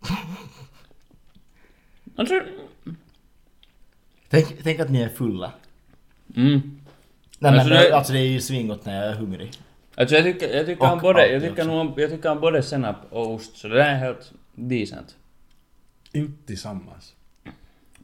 Alltså... 2.16 2.34
Tänk, 4.28 4.62
tänk 4.62 4.80
att 4.80 4.90
ni 4.90 5.02
är 5.02 5.08
fulla. 5.08 5.52
Mm. 6.36 6.80
Nej 7.38 7.52
Alltså 7.52 7.68
men 7.68 7.78
det- 7.82 7.96
alltså 7.96 8.12
det 8.12 8.18
är 8.18 8.26
ju 8.26 8.40
svingott 8.40 8.84
när 8.84 9.02
jag 9.04 9.12
är 9.12 9.16
hungrig. 9.16 9.52
Alltså 10.00 10.14
jag 10.14 10.24
tycker, 10.24 10.56
jag 10.56 10.66
tycker 10.66 10.82
Och 10.82 10.92
om 10.92 10.98
både, 10.98 11.26
jag 11.32 11.42
tycker, 11.42 11.64
nog, 11.64 11.76
om- 11.80 11.94
jag 11.96 12.10
tycker 12.10 12.30
om 12.30 12.40
både 12.40 12.62
senap 12.62 12.96
och 13.10 13.30
ost, 13.34 13.56
så 13.56 13.68
det 13.68 13.74
där 13.74 13.88
är 13.90 13.94
helt 13.96 14.32
decent. 14.54 15.16
Inte 16.12 16.46
tillsammans. 16.46 17.14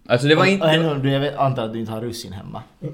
Alltså 0.07 0.29
det 0.29 0.35
var 0.35 0.45
inte... 0.45 0.65
Och 0.67 0.73
ännu, 0.73 1.03
du, 1.03 1.11
jag 1.11 1.21
vet, 1.21 1.37
antar 1.37 1.65
att 1.65 1.73
du 1.73 1.81
inte 1.81 1.93
har 1.93 2.01
russin 2.01 2.33
hemma. 2.33 2.63
men, 2.81 2.91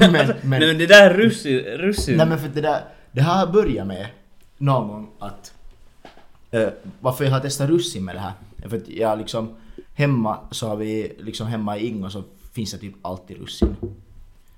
Nej 0.00 0.10
men, 0.10 0.60
men 0.60 0.78
det 0.78 0.86
där 0.86 1.14
russin... 1.14 1.58
russin. 1.58 2.16
nej 2.16 2.26
men 2.26 2.38
för 2.38 2.48
det 2.48 2.60
där, 2.60 2.80
det 3.12 3.20
här 3.22 3.46
har 3.46 3.52
börjat 3.52 3.86
med 3.86 4.06
någon 4.58 4.88
gång 4.88 5.10
att... 5.18 5.54
eh, 6.50 6.68
varför 7.00 7.24
jag 7.24 7.30
har 7.32 7.40
testat 7.40 7.68
russin 7.70 8.04
med 8.04 8.14
det 8.14 8.20
här 8.20 8.32
För 8.68 8.76
att 8.76 8.88
jag 8.88 9.18
liksom, 9.18 9.56
hemma 9.94 10.38
så 10.50 10.68
har 10.68 10.76
vi, 10.76 11.12
liksom 11.20 11.46
hemma 11.46 11.76
i 11.78 11.86
Ingo 11.86 12.10
så 12.10 12.22
finns 12.52 12.72
det 12.72 12.78
typ 12.78 12.94
alltid 13.02 13.36
russin. 13.40 13.76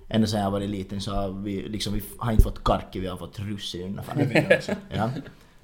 Ända 0.08 0.26
sedan 0.26 0.40
jag 0.40 0.50
var 0.50 0.60
liten 0.60 1.00
så 1.00 1.14
har 1.14 1.28
vi 1.28 1.68
liksom, 1.68 1.94
vi 1.94 2.02
har 2.18 2.32
inte 2.32 2.42
fått 2.42 2.64
karki, 2.64 3.00
vi 3.00 3.06
har 3.06 3.16
fått 3.16 3.38
russin 3.38 3.86
ungefär. 3.86 4.76
Ja. 4.90 5.10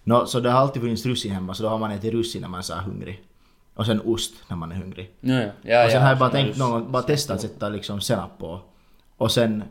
No, 0.05 0.27
så 0.27 0.41
det 0.41 0.51
har 0.51 0.61
alltid 0.61 0.83
funnits 0.83 1.07
russin 1.07 1.33
hemma, 1.33 1.55
så 1.55 1.63
då 1.63 1.69
har 1.69 1.79
man 1.79 1.91
ätit 1.91 2.13
russin 2.13 2.41
när 2.41 2.49
man 2.49 2.59
är 2.59 2.63
så 2.63 2.75
hungrig. 2.75 3.23
Och 3.75 3.87
sen 3.87 4.01
ost 4.05 4.35
när 4.49 4.57
man 4.57 4.73
är 4.73 4.77
hungrig. 4.77 5.11
Ja, 5.21 5.35
ja. 5.35 5.51
ja 5.63 5.85
och 5.85 5.91
sen 5.91 6.03
har 6.03 6.09
jag 6.09 6.19
bara 6.19 6.31
tänkt 6.31 6.59
någon 6.59 6.93
bara 6.93 7.03
testa 7.03 7.35
att 7.35 7.41
sätta 7.41 7.69
liksom 7.69 8.01
senap 8.01 8.39
på. 8.39 8.61
Och 9.17 9.31
sen 9.33 9.65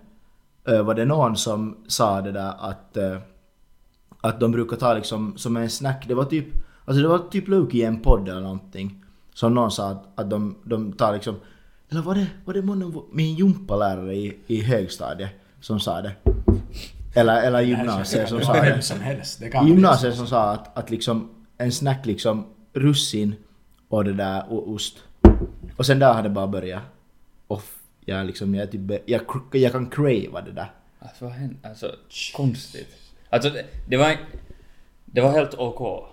ö, 0.66 0.82
var 0.82 0.96
det 0.96 1.06
någon 1.06 1.38
som 1.38 1.78
sa 1.88 2.22
det 2.22 2.32
där 2.32 2.54
att, 2.60 2.98
ö, 2.98 3.20
att 4.22 4.40
de 4.40 4.52
brukar 4.52 4.78
ta 4.78 4.94
liksom 4.94 5.38
som 5.38 5.58
en 5.58 5.70
snack, 5.70 6.06
det 6.08 6.14
var 6.14 6.26
typ, 6.26 6.46
alltså 6.86 7.02
det 7.02 7.08
var 7.08 7.20
typ 7.20 7.48
Loki 7.48 7.78
i 7.78 7.84
en 7.84 8.02
podd 8.02 8.30
eller 8.30 8.42
någonting. 8.42 9.04
Som 9.34 9.54
någon 9.54 9.72
sa 9.72 9.90
att, 9.90 10.20
att 10.20 10.30
de, 10.30 10.56
de 10.64 10.94
tar 10.94 11.14
liksom, 11.14 11.36
eller 11.92 12.02
var 12.02 12.16
det, 12.16 12.28
var 12.46 12.54
det 12.54 12.62
månne 12.62 13.02
min 13.12 13.36
gympalärare 13.36 14.16
i, 14.16 14.38
i 14.48 14.62
högstadiet 14.62 15.30
som 15.62 15.80
sa 15.80 16.02
det? 16.02 16.12
Eller, 17.16 17.42
eller 17.42 17.62
gymnasiet 17.62 18.30
som 18.30 18.42
sa 18.42 18.54
det. 18.54 18.82
Som 18.82 19.00
helst. 19.00 19.40
Det 19.40 19.50
kan 19.50 19.68
gymnasiet 19.68 20.16
som 20.16 20.28
sa 20.28 20.52
att, 20.52 20.78
att 20.78 20.90
liksom 20.90 21.30
en 21.58 21.72
snack 21.72 22.06
liksom 22.06 22.46
russin 22.74 23.36
och 23.90 24.04
det 24.04 24.14
där 24.14 24.52
och 24.52 24.70
ost. 24.70 24.98
Och 25.78 25.86
sen 25.86 26.00
där 26.00 26.14
hade 26.14 26.28
det 26.30 26.34
bara 26.34 26.48
börjat. 26.48 26.82
Och 27.48 27.64
jag 28.06 28.26
liksom, 28.26 28.56
jag 28.56 28.72
typ, 28.72 29.02
jag, 29.06 29.22
jag 29.52 29.72
kan 29.72 29.90
crava 29.90 30.42
det 30.42 30.52
där. 30.52 30.72
Alltså 31.00 31.26
vad 31.26 31.34
hände? 31.34 31.56
Alltså 31.70 31.96
konstigt. 32.36 32.88
Alltså 33.30 33.50
det, 33.50 33.66
det 33.88 33.98
var 33.98 34.18
Det 35.06 35.22
var 35.22 35.32
helt 35.32 35.56
OK. 35.60 36.08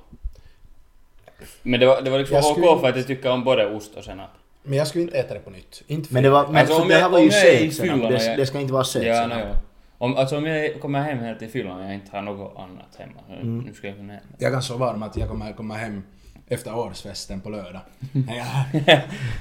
Men 1.62 1.80
det 1.80 1.86
var, 1.86 2.02
det 2.02 2.10
var 2.10 2.18
liksom 2.18 2.36
Jag 2.36 2.44
OK 2.46 2.52
skulle- 2.52 2.80
för 2.80 2.88
att 2.88 2.96
jag 2.96 3.06
tycker 3.06 3.30
om 3.30 3.44
både 3.44 3.74
ost 3.74 3.94
och 3.94 4.04
senap. 4.04 4.30
Men 4.68 4.78
jag 4.78 4.86
skulle 4.88 5.02
inte 5.04 5.18
äta 5.18 5.34
det 5.34 5.40
på 5.40 5.50
nytt. 5.50 5.82
Inte 5.86 6.14
Men 6.14 6.22
det 6.22 6.30
var, 6.30 6.46
men 6.46 6.56
Alltså, 6.56 6.84
det 6.84 6.92
jag- 6.94 7.00
här 7.00 7.08
var 7.08 7.18
ju 7.18 7.26
och 7.26 7.32
Det, 8.12 8.36
det 8.36 8.46
ska 8.46 8.60
inte 8.60 8.72
vara 8.72 8.80
Ja, 8.80 8.84
sötsenap. 8.84 9.28
no, 9.28 9.34
ja. 9.38 9.60
Om, 9.98 10.16
alltså 10.16 10.36
om 10.38 10.46
jag 10.46 10.80
kommer 10.80 11.00
hem 11.02 11.18
helt 11.18 11.42
i 11.42 11.48
fyllan 11.48 11.78
och 11.78 11.84
jag 11.84 11.94
inte 11.94 12.16
har 12.16 12.22
något 12.22 12.56
annat 12.58 12.96
hemma. 12.98 13.20
Nu, 13.28 13.34
Mm. 13.34 13.58
nu 13.58 13.74
ska 13.74 13.86
jag 13.86 13.96
kunna 13.96 14.12
hem. 14.12 14.22
Jag 14.38 14.52
kan 14.52 14.62
sova 14.62 14.92
om 14.94 15.02
att 15.02 15.16
jag 15.16 15.28
kommer 15.28 15.52
komma 15.52 15.74
hem 15.74 16.02
efter 16.48 16.76
årsfesten 16.78 17.40
på 17.40 17.50
lördag. 17.50 17.80
Jag, 18.12 18.82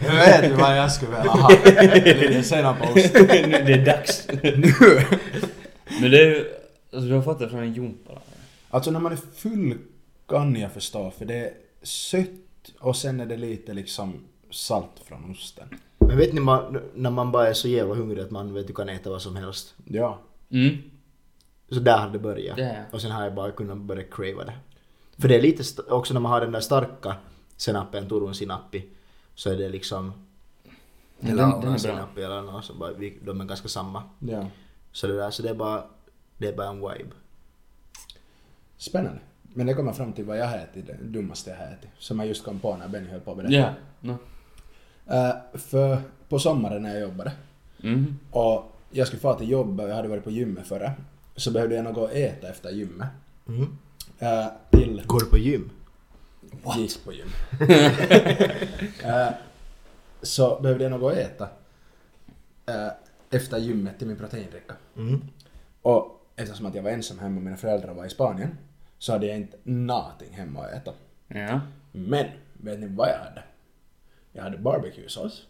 jag 0.06 0.16
vet 0.16 0.46
ju 0.52 0.54
vad 0.54 0.78
jag 0.78 0.92
skulle 0.92 1.12
vilja 1.18 1.32
ha. 1.32 1.50
Lite 2.04 2.44
senap 2.44 2.82
och 2.82 2.98
ost. 2.98 3.14
nu, 3.14 3.64
det 3.66 3.74
är 3.74 3.86
dags. 3.86 4.28
Men 6.02 6.12
det 6.12 6.20
är 6.20 6.26
ju... 6.26 6.46
Alltså 6.94 7.10
du 7.10 7.14
har 7.16 7.22
fått 7.22 7.40
det 7.40 7.50
från 7.50 7.60
en 7.60 7.74
jumpa. 7.74 8.12
Alltså 8.70 8.92
när 8.92 9.00
man 9.00 9.12
är 9.12 9.18
full 9.36 9.78
kan 10.28 10.56
jag 10.56 10.72
förstå 10.72 11.12
för 11.12 11.26
det 11.26 11.36
är 11.36 11.52
sött 11.84 12.28
och 12.80 12.96
sen 12.96 13.20
är 13.20 13.26
det 13.26 13.38
lite 13.38 13.74
liksom 13.74 14.24
salt 14.50 15.00
från 15.06 15.32
osten. 15.32 15.68
Men 16.00 16.18
vet 16.18 16.34
ni 16.34 16.40
man, 16.40 16.80
när 16.96 17.10
man 17.10 17.32
bara 17.32 17.48
är 17.48 17.54
så 17.54 17.68
jävla 17.68 17.96
hungrig 17.96 18.24
att 18.24 18.32
man 18.32 18.54
vet 18.54 18.68
du 18.68 18.74
kan 18.74 18.90
äta 18.90 19.10
vad 19.10 19.22
som 19.22 19.36
helst. 19.36 19.76
Ja. 19.86 20.20
Mm. 20.50 20.78
Så 21.70 21.80
där 21.80 21.98
hade 21.98 22.12
det 22.12 22.20
börjat. 22.20 22.58
Ja. 22.58 22.72
Och 22.92 23.02
sen 23.02 23.12
har 23.12 23.24
jag 23.24 23.34
bara 23.36 23.52
kunnat 23.52 23.78
börja 23.78 24.04
crava 24.04 24.44
det. 24.46 24.54
För 25.18 25.28
det 25.28 25.36
är 25.36 25.42
lite 25.42 25.82
också 25.90 26.14
när 26.14 26.22
man 26.22 26.32
har 26.32 26.42
den 26.42 26.52
där 26.52 26.60
starka 26.60 27.16
senapen, 27.58 28.10
Turun 28.10 28.36
sinappi, 28.36 28.86
så 29.36 29.50
är 29.52 29.58
det 29.58 29.70
liksom... 29.70 30.14
Eller 31.22 31.36
den- 31.62 31.74
är 31.74 31.78
sinappi 31.78 32.22
eller 32.22 32.42
något, 32.42 32.66
så 32.66 32.74
bara, 32.74 32.92
vi, 32.94 33.18
de 33.26 33.42
är 33.42 33.46
ganska 33.46 33.68
samma. 33.68 34.04
ja. 34.20 34.46
Så 34.92 35.08
det 35.08 35.18
där, 35.18 35.32
så 35.32 35.44
det 35.44 35.50
är 35.50 35.54
bara, 35.54 35.84
det 36.38 36.48
är 36.48 36.54
bara 36.56 36.68
en 36.68 36.80
vibe. 36.80 37.16
Spännande. 38.78 39.20
Men 39.54 39.68
det 39.68 39.74
kommer 39.74 39.94
fram 39.94 40.14
till 40.14 40.26
vad 40.26 40.38
jag 40.38 40.46
har 40.48 40.58
ätit, 40.58 40.88
det 40.88 40.98
dummaste 41.02 41.50
jag 41.50 41.58
har 41.58 41.66
ätit. 41.66 41.90
Som 42.00 42.20
jag 42.20 42.28
just 42.28 42.44
kom 42.46 42.60
på 42.60 42.78
när 42.78 42.88
Benny 42.88 43.08
höll 43.10 43.20
på 43.20 43.32
att 43.32 43.38
berätta. 43.38 43.54
Ja. 43.54 43.74
No. 44.00 44.18
Eh, 45.10 45.32
för 45.54 45.98
på 46.30 46.40
sommaren 46.40 46.82
när 46.84 46.90
jag 46.94 47.02
jobbade 47.02 47.32
Mm. 47.84 48.20
och 48.32 48.72
jag 48.92 49.08
skulle 49.08 49.20
få 49.20 49.34
till 49.34 49.50
jobbet 49.50 49.84
och 49.84 49.90
jag 49.92 49.96
hade 49.96 50.08
varit 50.08 50.24
på 50.24 50.32
gymmet 50.32 50.68
förra. 50.68 50.94
Så 51.36 51.52
behövde 51.52 51.76
jag 51.76 51.84
något 51.84 52.10
att 52.10 52.16
äta 52.16 52.50
efter 52.50 52.70
gymmet. 52.70 53.08
Mm. 53.48 53.78
Eh, 54.20 54.46
till... 54.72 55.02
Går 55.06 55.20
du 55.20 55.26
på 55.26 55.38
gym? 55.38 55.70
Gick 56.78 57.04
på 57.06 57.14
gym. 57.14 57.28
Eh, 59.04 59.30
så 60.22 60.60
behövde 60.62 60.84
jag 60.84 60.92
något 60.92 61.12
att 61.14 61.18
äta. 61.18 61.48
eh, 62.66 62.92
efter 63.30 63.58
gymmet 63.58 63.98
till 63.98 64.08
min 64.08 64.18
proteindricka. 64.18 64.74
Mm. 64.98 65.22
Och 65.82 66.26
eftersom 66.36 66.66
att 66.66 66.76
jag 66.76 66.84
var 66.84 66.90
ensam 66.92 67.20
hemma 67.20 67.38
och 67.38 67.44
mina 67.44 67.58
föräldrar 67.58 67.94
var 67.94 68.06
i 68.06 68.10
Spanien 68.10 68.58
så 68.98 69.12
hade 69.12 69.26
jag 69.28 69.38
inte 69.38 69.58
någonting 69.64 70.34
hemma 70.34 70.60
att 70.66 70.72
äta. 70.74 70.92
Ja. 71.28 71.62
Men, 71.92 72.26
vet 72.54 72.80
ni 72.80 72.88
vad 72.88 73.10
jag 73.10 73.18
hade? 73.20 73.44
Jag 74.38 74.44
hade 74.44 74.58
barbecuesås 74.58 75.46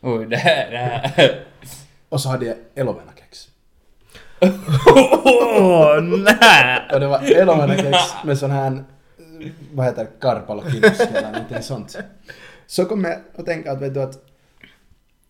Oj, 0.00 0.26
det 0.26 0.36
här... 0.36 0.70
Det 0.70 0.78
här. 0.78 1.44
och 2.08 2.20
så 2.20 2.28
hade 2.28 2.46
jag 2.46 2.56
elovenakex. 2.74 3.48
Åh, 4.40 6.00
nej! 6.00 6.80
Och 6.92 7.00
det 7.00 7.06
var 7.06 7.32
elovenakex 7.32 7.98
med 8.24 8.38
sån 8.38 8.50
här, 8.50 8.84
vad 9.72 9.86
heter 9.86 10.04
det, 10.04 10.10
karpalokinos 10.20 11.00
eller 11.00 11.32
någonting 11.32 11.62
sånt. 11.62 11.98
Så 12.66 12.84
kom 12.84 13.04
jag 13.04 13.18
att 13.36 13.46
tänka 13.46 13.72
att 13.72 13.80
vet 13.80 13.94
du 13.94 14.02
att 14.02 14.24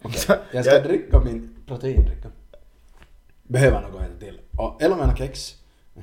okej, 0.02 0.38
jag 0.52 0.64
ska 0.64 0.80
dricka 0.80 1.20
min 1.20 1.56
proteindricka. 1.66 2.28
Behöver 3.42 3.80
något 3.80 4.02
äta 4.02 4.18
till. 4.20 4.40
Och 4.58 4.82
elovenakex 4.82 5.54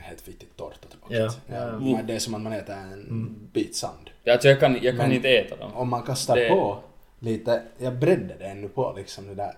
helt 0.02 0.22
fittigt 0.22 0.58
torrt 0.58 0.86
och 0.86 0.92
tråkigt. 0.92 1.18
Ja, 1.48 1.56
ja. 1.56 1.80
Ja, 1.82 2.00
Det 2.04 2.14
är 2.16 2.20
som 2.20 2.36
att 2.36 2.42
man 2.42 2.54
äter 2.54 2.76
en 2.76 3.36
bit 3.54 3.76
sand. 3.76 4.10
Alltså 4.28 4.48
jag 4.48 4.60
kan, 4.60 4.74
jag 4.74 4.82
kan 4.82 4.96
Men- 5.08 5.12
inte 5.12 5.30
äta 5.30 5.56
dem. 5.56 5.74
Om 5.74 5.90
man 5.90 6.04
kastar 6.04 6.36
Det- 6.36 6.50
på 6.50 6.78
lite, 7.20 7.62
jag 7.78 7.94
breddade 8.00 8.36
det 8.40 8.46
ännu 8.46 8.68
på 8.68 8.94
liksom 8.98 9.28
det 9.28 9.36
där, 9.36 9.54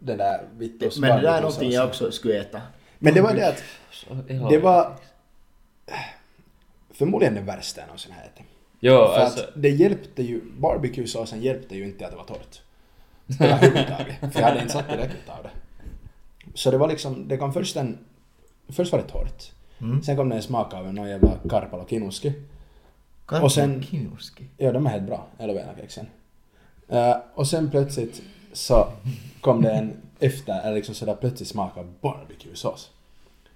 det 0.00 0.16
där 0.16 0.40
vittos 0.58 0.98
Men 0.98 1.16
det 1.16 1.22
där 1.22 1.36
är 1.38 1.42
någonting 1.42 1.70
jag 1.70 1.86
också 1.88 2.12
skulle 2.12 2.40
äta. 2.40 2.60
Men 2.98 3.14
det 3.14 3.20
var 3.20 3.34
det 3.34 3.48
att 3.48 3.62
det 4.50 4.58
var 4.58 4.96
förmodligen 6.90 7.34
det 7.34 7.40
värsta 7.40 7.80
jag 7.80 7.86
någonsin 7.86 8.12
har 8.12 8.22
ätit. 8.22 8.46
Jo, 8.80 8.92
För 8.92 9.20
alltså... 9.20 9.44
att 9.44 9.50
det 9.54 9.68
hjälpte 9.68 10.22
ju, 10.22 10.40
barbecuesåsen 10.58 11.40
hjälpte 11.40 11.76
ju 11.76 11.84
inte 11.84 12.04
att 12.04 12.10
det 12.10 12.16
var 12.16 12.24
torrt. 12.24 12.60
Överhuvudtaget. 13.40 14.32
För 14.32 14.40
jag 14.40 14.48
hade 14.48 14.60
inte 14.60 14.72
satt 14.72 14.88
tillräckligt 14.88 15.28
av 15.28 15.42
det. 15.42 15.50
Så 16.54 16.70
det 16.70 16.78
var 16.78 16.88
liksom, 16.88 17.28
det 17.28 17.36
kom 17.36 17.52
först 17.52 17.76
en, 17.76 17.98
först 18.72 18.92
var 18.92 18.98
det 18.98 19.08
torrt. 19.08 19.52
Mm. 19.80 20.02
Sen 20.02 20.16
kom 20.16 20.28
det 20.28 20.36
en 20.36 20.42
smak 20.42 20.74
av 20.74 20.94
någon 20.94 21.08
jävla 21.08 21.30
karpalo 21.50 21.86
kinuski. 21.88 22.32
Och 23.42 23.52
sen- 23.52 23.82
Kinuski. 23.82 24.44
Ja, 24.56 24.72
de 24.72 24.86
är 24.86 24.90
helt 24.90 25.06
bra, 25.06 25.26
elovenakexen. 25.38 26.06
Uh, 26.92 27.16
och 27.34 27.46
sen 27.48 27.70
plötsligt 27.70 28.22
så 28.52 28.88
kom 29.40 29.62
det 29.62 29.70
en 29.72 29.92
efter, 30.20 30.60
eller 30.62 30.74
liksom 30.76 30.94
sådär 30.94 31.14
plötslig 31.14 31.46
smak 31.48 31.76
av 31.76 31.92
barbecuesås. 32.00 32.90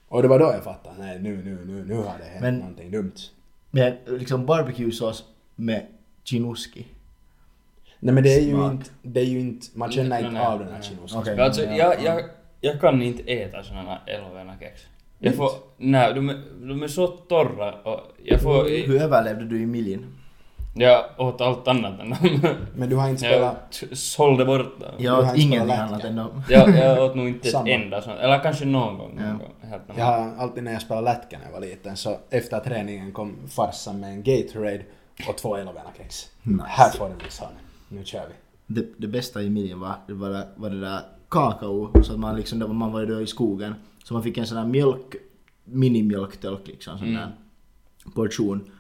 Och 0.09 0.23
det 0.23 0.29
var 0.29 0.39
då 0.39 0.45
jag 0.45 0.65
fattade, 0.65 0.97
nej 0.99 1.19
nu, 1.19 1.37
nu, 1.45 1.65
nu, 1.67 1.85
nu 1.85 1.95
har 1.95 2.19
det 2.19 2.25
hänt 2.25 2.41
Men- 2.41 2.59
någonting 2.59 2.91
dumt. 2.91 3.13
Men 3.71 3.95
liksom 4.07 4.47
barbecuesås 4.47 5.25
med 5.55 5.87
chinuski. 6.25 6.87
Nej 8.01 8.15
men 8.15 8.23
det 8.25 8.35
är 8.35 8.41
ju 8.41 8.51
Smak. 8.53 8.73
inte, 8.73 8.91
det 9.03 9.21
är 9.21 9.25
ju 9.25 9.41
inte, 9.41 9.67
man 9.75 9.93
känner 9.93 10.27
inte 10.27 10.41
av 10.47 10.59
den 10.59 10.69
här. 10.69 10.83
Okej. 11.15 11.37
Men 11.37 11.45
alltså, 11.45 11.63
Ja, 11.63 11.75
jag, 11.77 11.95
ja. 11.95 12.05
jag, 12.05 12.23
jag 12.61 12.81
kan 12.81 13.03
inte 13.03 13.23
äta 13.23 13.63
såna 13.63 13.99
elovenakex. 14.07 14.83
Jag 15.19 15.35
får... 15.35 15.51
Nej, 15.77 16.15
de 16.15 16.29
är, 16.29 16.43
de 16.69 16.83
är 16.83 16.89
så 16.89 17.07
torra 17.07 17.73
och 17.73 18.01
jag 18.25 18.41
får... 18.43 18.87
Hur 18.87 19.03
överlevde 19.03 19.45
du 19.45 19.63
i 19.63 19.67
miljen? 19.67 20.07
Jag 20.77 21.05
åt 21.19 21.41
allt 21.41 21.69
annat 21.69 22.01
än 22.01 22.11
dem. 22.11 22.41
Men 22.77 22.89
du 22.89 22.97
har 22.97 23.09
inte 23.09 23.27
Jag 23.27 23.35
spelat, 23.35 23.73
t- 23.73 23.97
sålde 23.97 24.45
bort 24.45 24.81
dem. 24.81 24.91
Jag 24.99 25.19
åt 25.19 25.37
ingenting 25.37 25.77
annat 25.77 26.05
än 26.05 26.17
dem. 26.17 26.43
Jag, 26.49 26.77
jag 26.77 27.03
åt 27.05 27.15
nog 27.15 27.29
inte 27.29 27.49
ett 27.49 27.67
enda 27.67 28.03
sånt. 28.03 28.19
Eller 28.21 28.43
kanske 28.43 28.65
någon 28.65 28.99
gång. 28.99 29.15
Ja. 29.19 29.27
Någon 29.27 29.39
gång 29.39 29.53
helt 29.63 29.83
jag 29.97 30.05
har 30.05 30.33
alltid 30.39 30.65
när 30.65 30.73
jag 30.73 30.83
spelade 30.83 31.05
lätka 31.05 31.39
när 31.39 31.45
jag 31.47 31.53
var 31.53 31.61
liten 31.61 31.97
så 31.97 32.17
efter 32.31 32.61
träningen 32.61 33.13
kom 33.13 33.37
farsan 33.49 34.01
med 34.01 34.11
en 34.11 34.23
Gatorade 34.23 34.81
och 35.29 35.37
två 35.37 35.57
elovenakex. 35.57 36.31
Nice. 36.43 36.65
Här 36.67 36.91
får 36.91 37.09
du 37.09 37.15
min 37.15 37.31
son. 37.31 37.49
Nu 37.89 38.05
kör 38.05 38.23
vi. 38.29 38.35
Det, 38.81 38.87
det 38.97 39.07
bästa 39.07 39.43
i 39.43 39.51
miljen 39.51 39.81
var, 39.81 39.95
det 40.07 40.15
var, 40.15 40.31
det- 40.31 40.49
var 40.57 40.71
det 40.71 40.81
där 40.81 41.01
kakao, 41.29 42.03
så 42.03 42.13
att 42.13 42.19
man 42.19 42.37
liksom, 42.37 42.79
man 42.79 42.93
var 42.93 43.01
ju 43.01 43.07
då 43.07 43.21
i 43.21 43.27
skogen, 43.27 43.75
så 44.05 44.15
man 44.15 44.23
fick 44.23 44.39
en 44.39 44.47
sån 44.47 44.59
här 44.59 44.67
mjölk, 44.67 45.15
minimjölktölk 45.65 46.67
liksom, 46.67 46.99
sån 46.99 47.09
Mm. 47.09 47.21
där 47.21 47.33
portion, 48.15 48.71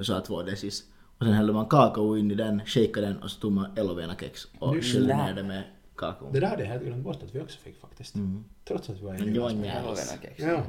så 0.00 0.12
här 0.14 0.20
två 0.20 0.42
decis. 0.42 0.84
Och 1.18 1.24
sen 1.24 1.34
hällde 1.34 1.52
man 1.52 1.66
kakao 1.66 2.16
in 2.16 2.30
i 2.30 2.34
den, 2.34 2.60
shakade 2.66 3.06
den 3.06 3.16
och 3.22 3.30
så 3.30 3.40
tog 3.40 3.52
man 3.52 3.66
elovenakex 3.76 4.44
och 4.58 4.74
sköljde 4.74 5.16
ner 5.16 5.34
det 5.34 5.42
med 5.42 5.62
kakao. 5.96 6.32
Det 6.32 6.40
där 6.40 6.46
hade 6.48 6.62
jag 6.62 6.70
helt 6.70 6.84
glömt 6.84 7.04
bort 7.04 7.22
att 7.22 7.34
vi 7.34 7.40
också 7.40 7.58
fick 7.58 7.80
faktiskt. 7.80 8.14
Mm. 8.14 8.44
Trots 8.64 8.90
att 8.90 8.96
vi 8.96 9.04
var 9.04 9.14
i 9.14 9.18
Men 9.18 9.34
det 9.34 9.40
var 9.40 9.50
inget- 9.50 9.76
Elovenakex. 9.76 10.38
Ja. 10.42 10.62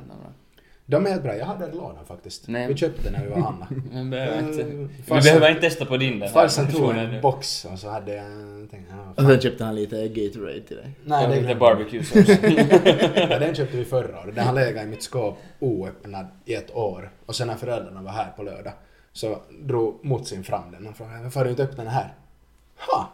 De 0.89 1.05
är 1.05 1.09
helt 1.09 1.23
bra. 1.23 1.35
Jag 1.35 1.45
hade 1.45 1.65
en 1.65 1.71
låda 1.71 1.99
faktiskt. 2.07 2.47
Nej. 2.47 2.67
Vi 2.67 2.77
köpte 2.77 3.11
när 3.11 3.23
vi 3.23 3.29
var 3.29 3.37
Anna. 3.37 3.67
Men 3.91 4.09
behöver 4.09 4.39
inte... 4.39 4.63
Vi 4.63 4.87
farsan- 5.07 5.23
behöver 5.23 5.49
inte 5.49 5.61
testa 5.61 5.85
på 5.85 5.97
din 5.97 6.19
den 6.19 6.29
Farsan 6.29 6.67
tog 6.67 6.89
en 6.95 7.21
box 7.21 7.65
och 7.65 7.79
så 7.79 7.89
hade 7.89 8.15
jag... 8.15 8.25
Tänkte, 8.71 8.93
Och 9.15 9.23
sen 9.23 9.41
köpte 9.41 9.63
han 9.63 9.75
lite 9.75 10.07
Gatorade 10.07 10.61
till 10.61 10.77
dig. 10.77 10.91
Nej, 11.05 11.25
Och 11.25 11.31
det 11.31 11.41
lite 11.41 11.51
jag. 13.15 13.29
Ja, 13.29 13.39
den 13.39 13.55
köpte 13.55 13.77
vi 13.77 13.85
förra 13.85 14.19
året. 14.19 14.35
Den 14.35 14.47
har 14.47 14.53
legat 14.53 14.83
i 14.83 14.87
mitt 14.87 15.03
skåp 15.03 15.37
oöppnad 15.59 16.25
i 16.45 16.53
ett 16.53 16.75
år. 16.75 17.11
Och 17.25 17.35
sen 17.35 17.47
när 17.47 17.55
föräldrarna 17.55 18.01
var 18.01 18.11
här 18.11 18.31
på 18.35 18.43
lördag 18.43 18.73
så 19.13 19.37
drog 19.61 20.05
Mutsin 20.05 20.43
fram 20.43 20.71
den 20.71 20.87
och 20.87 20.97
frågade 20.97 21.23
varför 21.23 21.39
har 21.39 21.45
du 21.45 21.49
inte 21.51 21.63
öppnat 21.63 21.85
den 21.85 21.87
här? 21.87 22.13
Ha! 22.77 23.09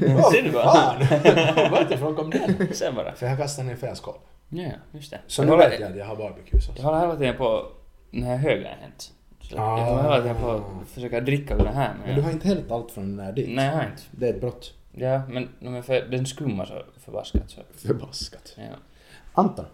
Ser 0.32 0.42
du 0.42 0.50
bara? 0.50 1.70
Varifrån 1.70 2.14
kom 2.14 2.30
den? 2.30 2.68
Sen 2.74 2.94
bara. 2.94 3.14
För 3.14 3.26
jag 3.26 3.38
kastade 3.38 3.68
den 3.68 3.76
i 3.76 3.80
fel 3.80 3.96
skål. 3.96 4.14
Ja, 4.62 4.70
just 4.92 5.10
det. 5.10 5.20
Så 5.26 5.42
Jag 5.42 5.50
nu 5.50 5.56
vet 5.56 5.80
jag 5.80 5.90
att 5.90 5.96
jag 5.96 6.06
har 6.06 6.16
barbecuesås. 6.16 6.74
Jag 6.76 6.84
håller 6.84 7.00
hela 7.00 7.16
tiden 7.16 7.36
på 7.36 7.66
när 8.10 8.36
höger 8.36 8.76
hänt. 8.80 9.12
Så 9.40 9.58
Ah. 9.58 9.78
Jag 9.78 9.84
håller 9.86 10.02
hela 10.02 10.22
tiden 10.22 10.36
på 10.36 10.50
att 10.50 10.88
försöka 10.88 11.20
dricka 11.20 11.54
ur 11.54 11.58
den 11.58 11.74
här. 11.74 11.94
Men 12.06 12.16
du 12.16 12.22
har 12.22 12.30
inte 12.30 12.48
hällt 12.48 12.70
allt 12.70 12.90
från 12.90 13.16
den 13.16 13.26
där 13.26 13.32
dit? 13.32 13.48
Nej, 13.50 13.66
jag 13.66 13.72
har 13.72 13.82
inte. 13.82 14.02
Det 14.10 14.28
är 14.28 14.34
ett 14.34 14.40
brott. 14.40 14.74
Ja, 14.92 15.22
men, 15.28 15.48
men 15.58 15.82
för, 15.82 16.00
den 16.00 16.26
skummar 16.26 16.64
så 16.64 16.82
förbaskat 17.00 17.50
så. 17.50 17.60
Förbaskat. 17.88 18.54
Ja. 18.56 18.62
Anton, 19.32 19.64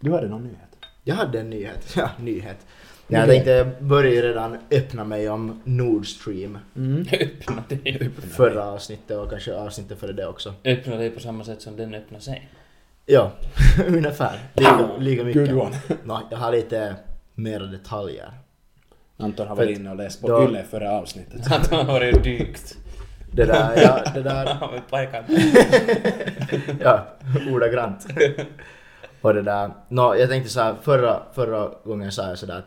du 0.00 0.12
hade 0.12 0.28
någon 0.28 0.42
nyhet? 0.42 0.58
Jag 1.04 1.14
hade 1.14 1.40
en 1.40 1.50
nyhet. 1.50 1.92
Ja, 1.96 2.10
nyhet. 2.18 2.66
Jag 3.08 3.28
tänkte 3.28 3.70
börja 3.80 4.22
redan 4.22 4.58
öppna 4.70 5.04
mig 5.04 5.30
om 5.30 5.60
Nord 5.64 6.06
Stream. 6.06 6.58
Öppna 7.12 7.64
dig. 7.68 8.10
Förra 8.30 8.64
avsnittet 8.64 9.16
och 9.16 9.30
kanske 9.30 9.54
avsnittet 9.54 9.98
före 9.98 10.12
det 10.12 10.26
också. 10.26 10.54
Öppna 10.64 10.96
dig 10.96 11.10
på 11.10 11.20
samma 11.20 11.44
sätt 11.44 11.62
som 11.62 11.76
den 11.76 11.94
öppnar 11.94 12.18
sig. 12.18 12.48
Ja, 13.06 13.30
ungefär. 13.88 14.38
Lika, 14.54 14.90
lika 14.98 15.24
mycket. 15.24 15.50
Good 15.50 15.62
one. 15.62 15.76
Nå, 16.04 16.20
jag 16.30 16.38
har 16.38 16.52
lite 16.52 16.94
mera 17.34 17.64
detaljer. 17.66 18.32
Anton 19.16 19.48
har 19.48 19.56
varit 19.56 19.78
inne 19.78 19.90
och 19.90 19.96
läst 19.96 20.20
på 20.22 20.28
då- 20.28 20.48
Yle 20.48 20.62
före 20.64 20.90
avsnittet. 20.90 21.46
Att 21.52 21.70
han 21.70 21.86
har 21.86 21.92
varit 21.94 22.16
och 22.16 22.22
dykt. 22.22 22.76
Det 23.32 23.44
där, 23.44 23.82
ja, 23.82 24.10
det 24.14 24.22
där, 24.22 24.56
ja, 26.80 27.06
ordagrant. 27.52 28.06
Och 29.20 29.34
det 29.34 29.42
där, 29.42 29.70
nå, 29.88 30.14
jag 30.16 30.28
tänkte 30.28 30.50
så 30.50 30.60
här, 30.60 30.74
förra, 30.82 31.22
förra 31.34 31.70
gången 31.84 32.12
sa 32.12 32.28
jag 32.28 32.38
sådär 32.38 32.58
att, 32.58 32.66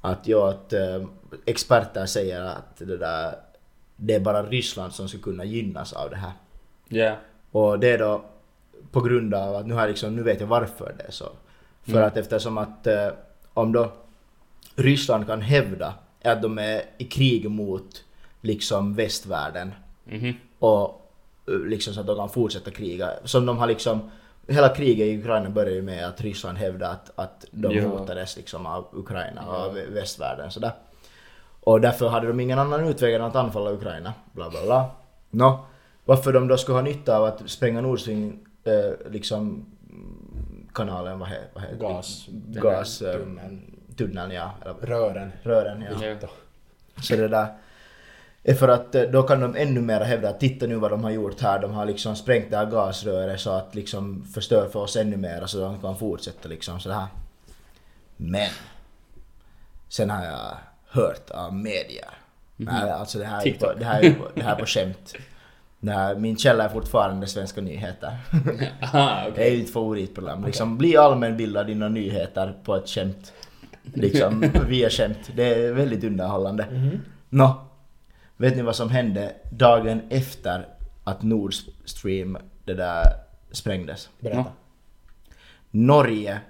att, 0.00 0.28
jag, 0.28 0.48
att 0.48 0.72
eh, 0.72 1.02
experter 1.46 2.06
säger 2.06 2.40
att 2.42 2.76
det 2.78 2.96
där, 2.96 3.34
det 3.96 4.14
är 4.14 4.20
bara 4.20 4.42
Ryssland 4.42 4.92
som 4.92 5.08
skulle 5.08 5.22
kunna 5.22 5.44
gynnas 5.44 5.92
av 5.92 6.10
det 6.10 6.16
här. 6.16 6.32
Ja. 6.88 7.12
Och 7.50 7.78
det 7.78 7.88
är 7.90 7.98
då 7.98 8.24
på 8.92 9.00
grund 9.00 9.34
av 9.34 9.56
att 9.56 9.66
nu, 9.66 9.74
har 9.74 9.88
liksom, 9.88 10.16
nu 10.16 10.22
vet 10.22 10.40
jag 10.40 10.46
varför 10.46 10.94
det 10.98 11.04
är 11.04 11.10
så. 11.10 11.28
För 11.82 11.92
Mm. 11.92 12.04
att 12.04 12.16
eftersom 12.16 12.58
att 12.58 12.86
eh, 12.86 13.08
om 13.54 13.72
då 13.72 13.92
Ryssland 14.76 15.26
kan 15.26 15.40
hävda 15.40 15.94
att 16.24 16.42
de 16.42 16.58
är 16.58 16.82
i 16.98 17.04
krig 17.04 17.50
mot 17.50 18.04
liksom 18.40 18.94
västvärlden 18.94 19.74
Mhm. 20.04 20.34
och 20.58 21.10
eh, 21.48 21.54
liksom 21.54 21.94
så 21.94 22.00
att 22.00 22.06
de 22.06 22.16
kan 22.16 22.28
fortsätta 22.28 22.70
kriga. 22.70 23.10
Som 23.24 23.46
de 23.46 23.58
har 23.58 23.66
liksom, 23.66 24.10
hela 24.46 24.68
kriget 24.68 25.06
i 25.06 25.18
Ukraina 25.18 25.50
började 25.50 25.74
ju 25.74 25.82
med 25.82 26.06
att 26.08 26.20
Ryssland 26.20 26.58
hävdade 26.58 26.92
att, 26.92 27.10
att 27.14 27.44
de 27.50 27.74
Ja. 27.76 27.88
hotades 27.88 28.36
liksom 28.36 28.66
av 28.66 28.84
Ukraina 28.92 29.42
och 29.46 29.78
Ja. 29.78 29.82
västvärlden 29.88 30.50
sådär. 30.50 30.72
Och 31.60 31.80
därför 31.80 32.08
hade 32.08 32.26
de 32.26 32.40
ingen 32.40 32.58
annan 32.58 32.84
utväg 32.88 33.14
än 33.14 33.22
att 33.22 33.36
anfalla 33.36 33.70
Ukraina. 33.72 34.12
Bla 34.32 34.50
bla 34.50 34.62
bla. 34.62 34.90
Nå, 35.30 35.64
varför 36.04 36.32
de 36.32 36.48
då 36.48 36.56
skulle 36.56 36.76
ha 36.78 36.82
nytta 36.82 37.16
av 37.16 37.24
att 37.24 37.42
spränga 37.50 37.80
Nord 37.80 38.00
Stream, 38.00 38.38
eh, 38.68 39.10
liksom 39.10 39.66
mm, 39.90 40.68
kanalen, 40.74 41.18
vad 41.18 41.28
heter 41.28 41.60
det? 41.70 41.76
Gas. 41.80 42.26
Gas, 42.38 43.02
eh, 43.02 43.12
tunneln, 43.18 43.78
tunneln 43.96 44.30
ja. 44.30 44.54
Eller 44.62 44.74
Rören. 44.74 45.32
rören 45.42 45.84
ja. 46.00 46.06
Ja. 46.20 46.28
Så 47.02 47.16
det 47.16 47.28
där 47.28 47.46
är 48.42 48.54
för 48.54 48.68
att 48.68 48.94
eh, 48.94 49.02
då 49.02 49.22
kan 49.22 49.40
de 49.40 49.56
ännu 49.56 49.80
mer 49.80 50.00
hävda 50.00 50.28
att 50.28 50.40
titta 50.40 50.66
nu 50.66 50.74
vad 50.74 50.90
de 50.90 51.04
har 51.04 51.10
gjort 51.10 51.40
här. 51.40 51.58
De 51.58 51.72
har 51.72 51.86
liksom 51.86 52.16
sprängt 52.16 52.50
det 52.50 52.56
här 52.56 52.66
gasröret 52.66 53.40
så 53.40 53.50
att 53.50 53.74
liksom 53.74 54.24
förstör 54.24 54.68
för 54.68 54.80
oss 54.80 54.96
ännu 54.96 55.16
mer 55.16 55.46
så 55.46 55.60
de 55.60 55.80
kan 55.80 55.96
fortsätta 55.96 56.48
liksom 56.48 56.80
så 56.80 56.90
här. 56.90 57.06
Men 58.16 58.50
sen 59.88 60.10
har 60.10 60.24
jag 60.24 60.56
hört 60.88 61.30
av 61.30 61.54
medier. 61.54 62.08
Nej, 62.56 62.90
alltså 62.90 63.18
det 63.18 63.24
här, 63.24 63.36
är 63.36 63.40
på, 63.40 63.44
TikTok. 63.44 63.78
det, 63.78 63.84
här 63.84 64.02
är, 64.04 64.10
på- 64.14 64.28
det 64.34 64.42
här 64.42 64.54
är 64.56 64.58
på 64.60 64.66
skämt. 64.66 65.14
Det 65.80 65.92
här, 65.92 66.14
min 66.16 66.36
källa 66.36 66.64
är 66.64 66.68
fortfarande 66.68 67.26
Svenska 67.26 67.60
nyheter. 67.60 68.16
Aha, 68.82 69.22
Det 69.24 69.30
okej. 69.30 69.54
är 69.54 69.58
mitt 69.58 69.72
favoritprogram. 69.72 70.44
Liksom, 70.44 70.78
bli 70.78 70.96
allmänbildad 70.96 71.70
inom 71.70 71.94
nyheter 71.94 72.54
på 72.64 72.76
ett 72.76 72.88
skämt. 72.88 73.32
Liksom 73.82 74.40
via 74.68 74.90
skämt. 74.90 75.30
Det 75.36 75.54
är 75.54 75.72
väldigt 75.72 76.04
underhållande. 76.04 76.66
Nå, 77.28 77.66
vet 78.36 78.56
ni 78.56 78.62
vad 78.62 78.76
som 78.76 78.90
hände 78.90 79.32
dagen 79.52 80.00
efter 80.10 80.66
att 81.04 81.22
Nord 81.22 81.54
Stream 81.84 82.38
det 82.64 82.74
där 82.74 83.04
sprängdes? 83.52 84.08
Berätta. 84.20 84.44
Norge 85.70 86.40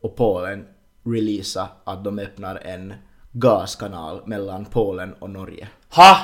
och 0.00 0.16
Polen 0.16 0.66
releasa 1.04 1.68
att 1.84 2.04
de 2.04 2.18
öppnar 2.18 2.56
en 2.56 2.94
gaskanal 3.32 4.22
mellan 4.26 4.64
Polen 4.64 5.12
och 5.12 5.30
Norge. 5.30 5.68
Ha! 5.90 6.16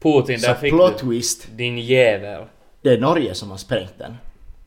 Putin, 0.00 0.38
Så 0.40 0.46
där 0.46 0.54
fick 0.54 0.72
plot 0.72 0.92
du. 0.98 1.06
twist, 1.06 1.48
Din 1.56 1.78
jävel. 1.78 2.44
det 2.82 2.90
är 2.90 2.98
Norge 3.00 3.34
som 3.34 3.50
har 3.50 3.56
sprängt 3.58 3.98
den. 3.98 4.16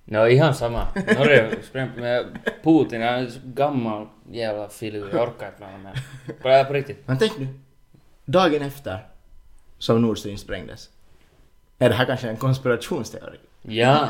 No, 0.06 0.28
ihan 0.28 0.56
sama. 0.56 0.88
Norge 0.96 1.56
sprängt 1.70 1.98
med 1.98 2.26
Putin, 2.64 3.02
han 3.02 3.14
är 3.14 3.28
så 3.28 3.40
gammal 3.44 4.08
jävla 4.32 4.70
filur. 4.70 5.10
Jag 5.14 5.22
orkar 5.30 5.48
inte 5.48 5.60
med 5.62 5.72
honom. 5.72 5.94
På, 6.42 6.66
på 6.68 6.74
riktigt. 6.74 6.98
Men 7.06 7.18
tänk 7.18 7.38
nu, 7.40 7.48
dagen 8.26 8.62
efter 8.62 9.06
som 9.78 10.02
Nord 10.02 10.18
Stream 10.20 10.38
sprängdes. 10.38 10.90
Är 11.80 11.90
det 11.90 11.96
här 11.96 12.06
kanske 12.06 12.30
en 12.30 12.38
konspirationsteori? 12.38 13.38
Ja. 13.62 14.10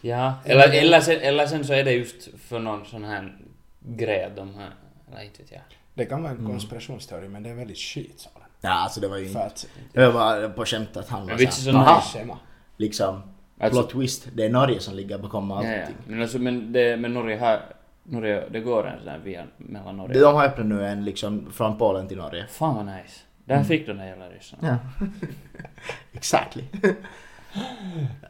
Ja. 0.00 0.34
Eller, 0.44 0.68
eller, 0.82 1.00
sen, 1.00 1.20
eller 1.20 1.46
sen 1.46 1.64
så 1.64 1.72
är 1.72 1.84
det 1.84 1.92
just 1.92 2.28
för 2.48 2.58
någon 2.58 2.86
sån 2.86 3.04
här 3.04 3.36
grej 3.80 4.30
de 4.36 4.54
här... 4.54 4.70
Eller 5.12 5.22
inte 5.24 5.42
vet 5.42 5.52
jag. 5.52 5.60
Det 5.94 6.04
kan 6.04 6.22
vara 6.22 6.32
en 6.32 6.46
konspirationsteori 6.46 7.28
men 7.28 7.42
det 7.42 7.50
är 7.50 7.54
väldigt 7.54 7.78
skit 7.78 8.14
sa 8.20 8.30
den. 8.34 8.47
Ja, 8.60 8.70
alltså 8.70 9.00
det 9.00 9.08
var 9.08 9.16
ju 9.16 9.26
inte... 9.26 9.42
att... 9.44 9.66
Det 9.92 10.08
var 10.08 10.48
på 10.48 10.64
skämt 10.64 10.96
att 10.96 11.08
han 11.08 11.26
var 11.26 11.36
såhär, 11.36 12.00
så. 12.00 12.18
Schema. 12.18 12.38
liksom, 12.76 13.22
Alltså- 13.60 13.82
plot 13.82 13.90
twist, 13.90 14.28
det 14.34 14.44
är 14.44 14.50
Norge 14.50 14.80
som 14.80 14.94
ligger 14.94 15.18
bakom 15.18 15.50
Ja, 15.50 15.64
ja. 15.64 15.80
allting. 15.80 15.96
Men, 16.06 16.22
alltså, 16.22 16.38
men, 16.38 16.72
det, 16.72 16.96
men 16.96 17.14
Norge 17.14 17.38
har... 17.38 17.60
Norge, 18.02 18.48
det 18.50 18.60
går 18.60 18.86
en 18.86 18.98
sån 18.98 19.08
här 19.08 19.18
via 19.18 19.44
mellan 19.56 19.96
Norge. 19.96 20.20
De 20.20 20.34
har 20.34 20.44
öppnat 20.44 20.66
nu 20.66 20.86
en 20.86 21.04
liksom 21.04 21.52
från 21.52 21.78
Polen 21.78 22.08
till 22.08 22.16
Norge. 22.16 22.46
Fan 22.46 22.76
vad 22.76 22.86
nice. 22.86 23.20
Där 23.44 23.64
fick 23.64 23.86
de 23.86 23.92
den 23.92 24.06
jävla 24.06 24.28
ryssarna. 24.28 24.78
Ja. 25.00 25.06
exactly. 26.12 26.64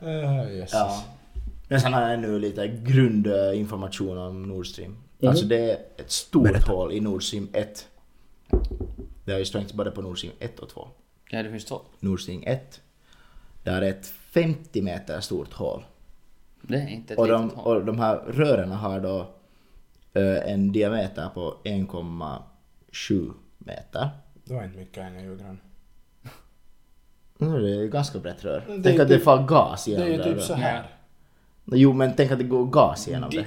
Uh, 0.02 0.64
ja. 0.72 1.04
Men 1.68 1.80
sen 1.80 1.92
har 1.94 2.02
jag 2.02 2.14
ännu 2.14 2.38
lite 2.38 2.68
grundinformation 2.68 4.18
om 4.18 4.42
Nord 4.42 4.66
Stream. 4.66 4.96
Alltså 5.26 5.44
det 5.44 5.70
är 5.70 5.78
ett 5.96 6.10
stort 6.10 6.68
hål 6.68 6.92
i 6.92 7.00
Nord 7.00 7.22
Stream 7.22 7.48
1. 7.52 7.86
Det 9.28 9.34
har 9.34 9.38
ju 9.38 9.44
sprängts 9.44 9.72
både 9.72 9.90
på 9.90 10.02
Nord 10.02 10.18
Stream 10.18 10.34
1 10.38 10.58
och 10.58 10.68
2. 10.68 10.88
Ja, 11.30 11.42
det 11.42 11.50
finns 11.50 11.64
två. 11.64 11.80
Nord 12.00 12.20
Stream 12.20 12.42
1. 12.46 12.80
Där 13.62 13.82
är 13.82 13.90
ett 13.90 14.06
50 14.06 14.82
meter 14.82 15.20
stort 15.20 15.52
hål. 15.52 15.84
Det 16.62 16.76
är 16.76 16.88
inte 16.88 17.12
ett 17.12 17.18
Och 17.18 17.26
litet 17.26 17.40
de, 17.40 17.50
hål. 17.50 17.76
och 17.76 17.84
de 17.84 17.98
här 17.98 18.16
rören 18.16 18.70
har 18.72 19.00
då 19.00 19.18
eh, 20.14 20.52
en 20.52 20.72
diameter 20.72 21.28
på 21.34 21.56
1,7 21.64 23.32
meter. 23.58 24.08
Det 24.44 24.54
var 24.54 24.64
inte 24.64 24.78
mycket 24.78 24.98
en 24.98 25.22
julgran. 25.24 25.60
Mm, 27.40 27.62
det 27.62 27.70
är 27.76 27.84
ett 27.84 27.90
ganska 27.92 28.18
brett 28.18 28.44
rör. 28.44 28.64
Det 28.68 28.72
är 28.74 28.82
tänk 28.82 29.00
att 29.00 29.08
det 29.08 29.14
typ- 29.14 29.24
far 29.24 29.42
gas 29.46 29.84
Det 29.84 29.90
är 29.94 29.98
genom 29.98 30.10
ju 30.12 30.16
det. 30.18 30.24
typ 30.34 30.42
så 30.42 30.54
här. 30.54 30.86
Jo 31.64 31.92
men 31.92 32.12
tänk 32.16 32.30
att 32.30 32.38
det 32.38 32.44
går 32.44 32.64
gas 32.66 33.08
genom 33.08 33.30
det. 33.30 33.46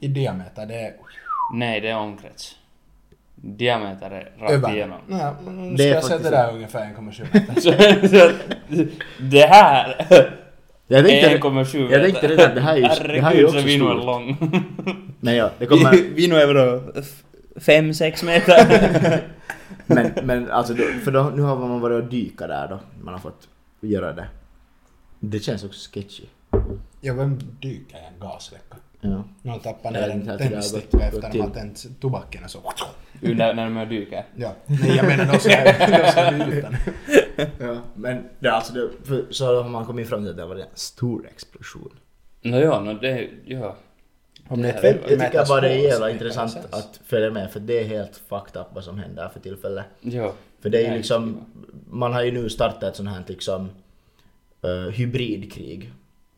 I 0.00 0.08
diameter, 0.08 0.66
det 0.66 0.74
är... 0.80 0.96
Nej, 1.54 1.80
det 1.80 1.88
är 1.88 1.96
omkrets. 1.98 2.56
Diameter 3.42 4.10
är 4.10 4.32
rakt 4.40 4.52
Över. 4.52 4.74
igenom. 4.74 4.98
Nej, 5.06 5.32
nu 5.48 5.70
Det 5.70 5.76
ska 5.76 5.84
är 5.84 5.94
jag 5.94 6.04
sätta 6.04 6.14
faktiskt- 6.14 6.30
där 6.30 6.52
ungefär 6.54 6.84
1,7 6.84 7.26
meter. 7.32 7.54
Så, 7.60 8.08
så, 8.08 8.30
det 9.20 9.46
här 9.46 10.06
Jag 10.86 11.06
tänkte, 11.06 11.48
1,7 11.48 11.78
meter. 11.82 11.92
jag 11.92 12.02
tänkte 12.04 12.28
redan, 12.28 12.54
det 12.54 12.60
här 12.60 12.72
är 12.72 12.76
ju, 12.76 12.82
det 12.82 12.88
här 12.88 13.08
är 13.08 13.14
ju 13.14 13.20
Herregud, 13.20 13.44
också 13.46 13.60
så 13.60 13.66
vi 13.66 13.78
nog 13.78 13.88
är 13.90 13.94
stort. 13.94 14.06
lång. 14.06 14.36
Men 15.20 15.36
ja, 15.36 15.50
det 15.58 15.66
kommer... 15.66 15.92
vi 16.14 16.28
nog 16.28 16.38
är 16.38 16.46
vadå? 16.46 16.82
5-6 17.54 18.24
meter? 18.24 19.20
men, 19.86 20.10
men 20.24 20.50
alltså, 20.50 20.74
då, 20.74 20.82
för 21.04 21.10
då, 21.12 21.22
nu 21.36 21.42
har 21.42 21.56
man 21.56 21.80
varit 21.80 22.02
och 22.04 22.10
dyka 22.10 22.46
där 22.46 22.68
då. 22.68 22.80
Man 23.02 23.14
har 23.14 23.20
fått 23.20 23.48
göra 23.80 24.12
det. 24.12 24.26
Det 25.20 25.38
känns 25.38 25.64
också 25.64 25.90
sketchy. 25.94 26.24
Ja, 27.00 27.14
vem 27.14 27.38
dyker 27.60 27.96
i 27.96 28.00
en 28.14 28.20
gasläcka? 28.20 28.76
Ja. 29.00 29.24
Någon 29.42 29.60
tappar 29.60 29.90
ner 29.90 30.08
en 30.08 30.30
att 30.30 30.38
det 30.38 30.48
tändsticka 30.48 30.98
efter 31.00 31.26
att 31.26 31.32
de 31.32 31.40
har 31.40 31.50
tänt 31.50 31.86
tobaken 32.00 32.44
och 32.44 32.50
så. 32.50 32.58
När, 33.20 33.54
när 33.54 33.84
de 33.84 33.88
dyker. 33.96 34.24
Ja. 34.36 34.54
Nej, 34.66 34.96
jag 34.96 35.06
menar 35.06 35.32
de 35.32 35.38
som 35.38 35.50
är 35.50 36.04
de 36.04 36.12
som 36.12 36.40
är 36.40 36.52
utan. 36.58 36.76
ja. 37.58 37.76
Men 37.94 38.24
det, 38.38 38.48
alltså, 38.48 38.72
det, 38.72 38.88
för, 39.04 39.26
så 39.30 39.62
har 39.62 39.68
man 39.68 39.86
kommit 39.86 40.08
fram 40.08 40.20
till 40.20 40.30
att 40.30 40.36
det 40.36 40.46
var 40.46 40.56
en 40.56 40.66
stor 40.74 41.26
explosion. 41.26 41.92
Nå 42.42 42.58
ja, 42.58 42.80
no, 42.80 42.92
det... 42.92 43.28
Ja. 43.44 43.76
Om 44.48 44.62
det 44.62 44.70
är 44.70 44.84
Jag 44.84 45.20
tycker 45.20 45.48
bara 45.48 45.60
det 45.60 45.68
är 45.68 45.88
jävla 45.88 46.10
intressant 46.10 46.56
att 46.70 47.00
följa 47.06 47.30
med 47.30 47.50
för 47.50 47.60
det 47.60 47.80
är 47.80 47.84
helt 47.84 48.16
fucked 48.28 48.60
up 48.60 48.66
vad 48.74 48.84
som 48.84 48.98
händer 48.98 49.28
för 49.28 49.40
tillfället. 49.40 49.84
Ja. 50.00 50.32
För 50.62 50.70
det 50.70 50.86
är 50.86 50.90
ju 50.90 50.96
liksom, 50.96 51.44
man 51.90 52.12
har 52.12 52.22
ju 52.22 52.32
nu 52.32 52.48
startat 52.48 52.82
ett 52.82 52.96
sånt 52.96 53.08
här 53.08 53.24
liksom 53.26 53.70
uh, 54.64 54.90
hybridkrig. 54.90 55.92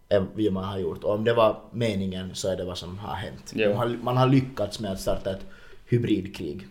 är 0.09 0.27
vad 0.35 0.53
man 0.53 0.65
har 0.65 0.79
gjort. 0.79 1.05
Och 1.05 1.15
om 1.15 1.25
det 1.25 1.33
var 1.33 1.57
meningen 1.73 2.35
så 2.35 2.49
är 2.49 2.57
det 2.57 2.65
vad 2.65 2.79
som 2.79 2.99
har 2.99 3.15
hänt. 3.15 3.53
Man 3.55 3.77
har, 3.77 3.97
man 4.03 4.17
har 4.17 4.29
lyckats 4.29 4.81
med 4.81 4.93
att 4.93 5.01
starta 5.01 5.31
ett 5.31 5.47
hybridkrig. 5.91 6.67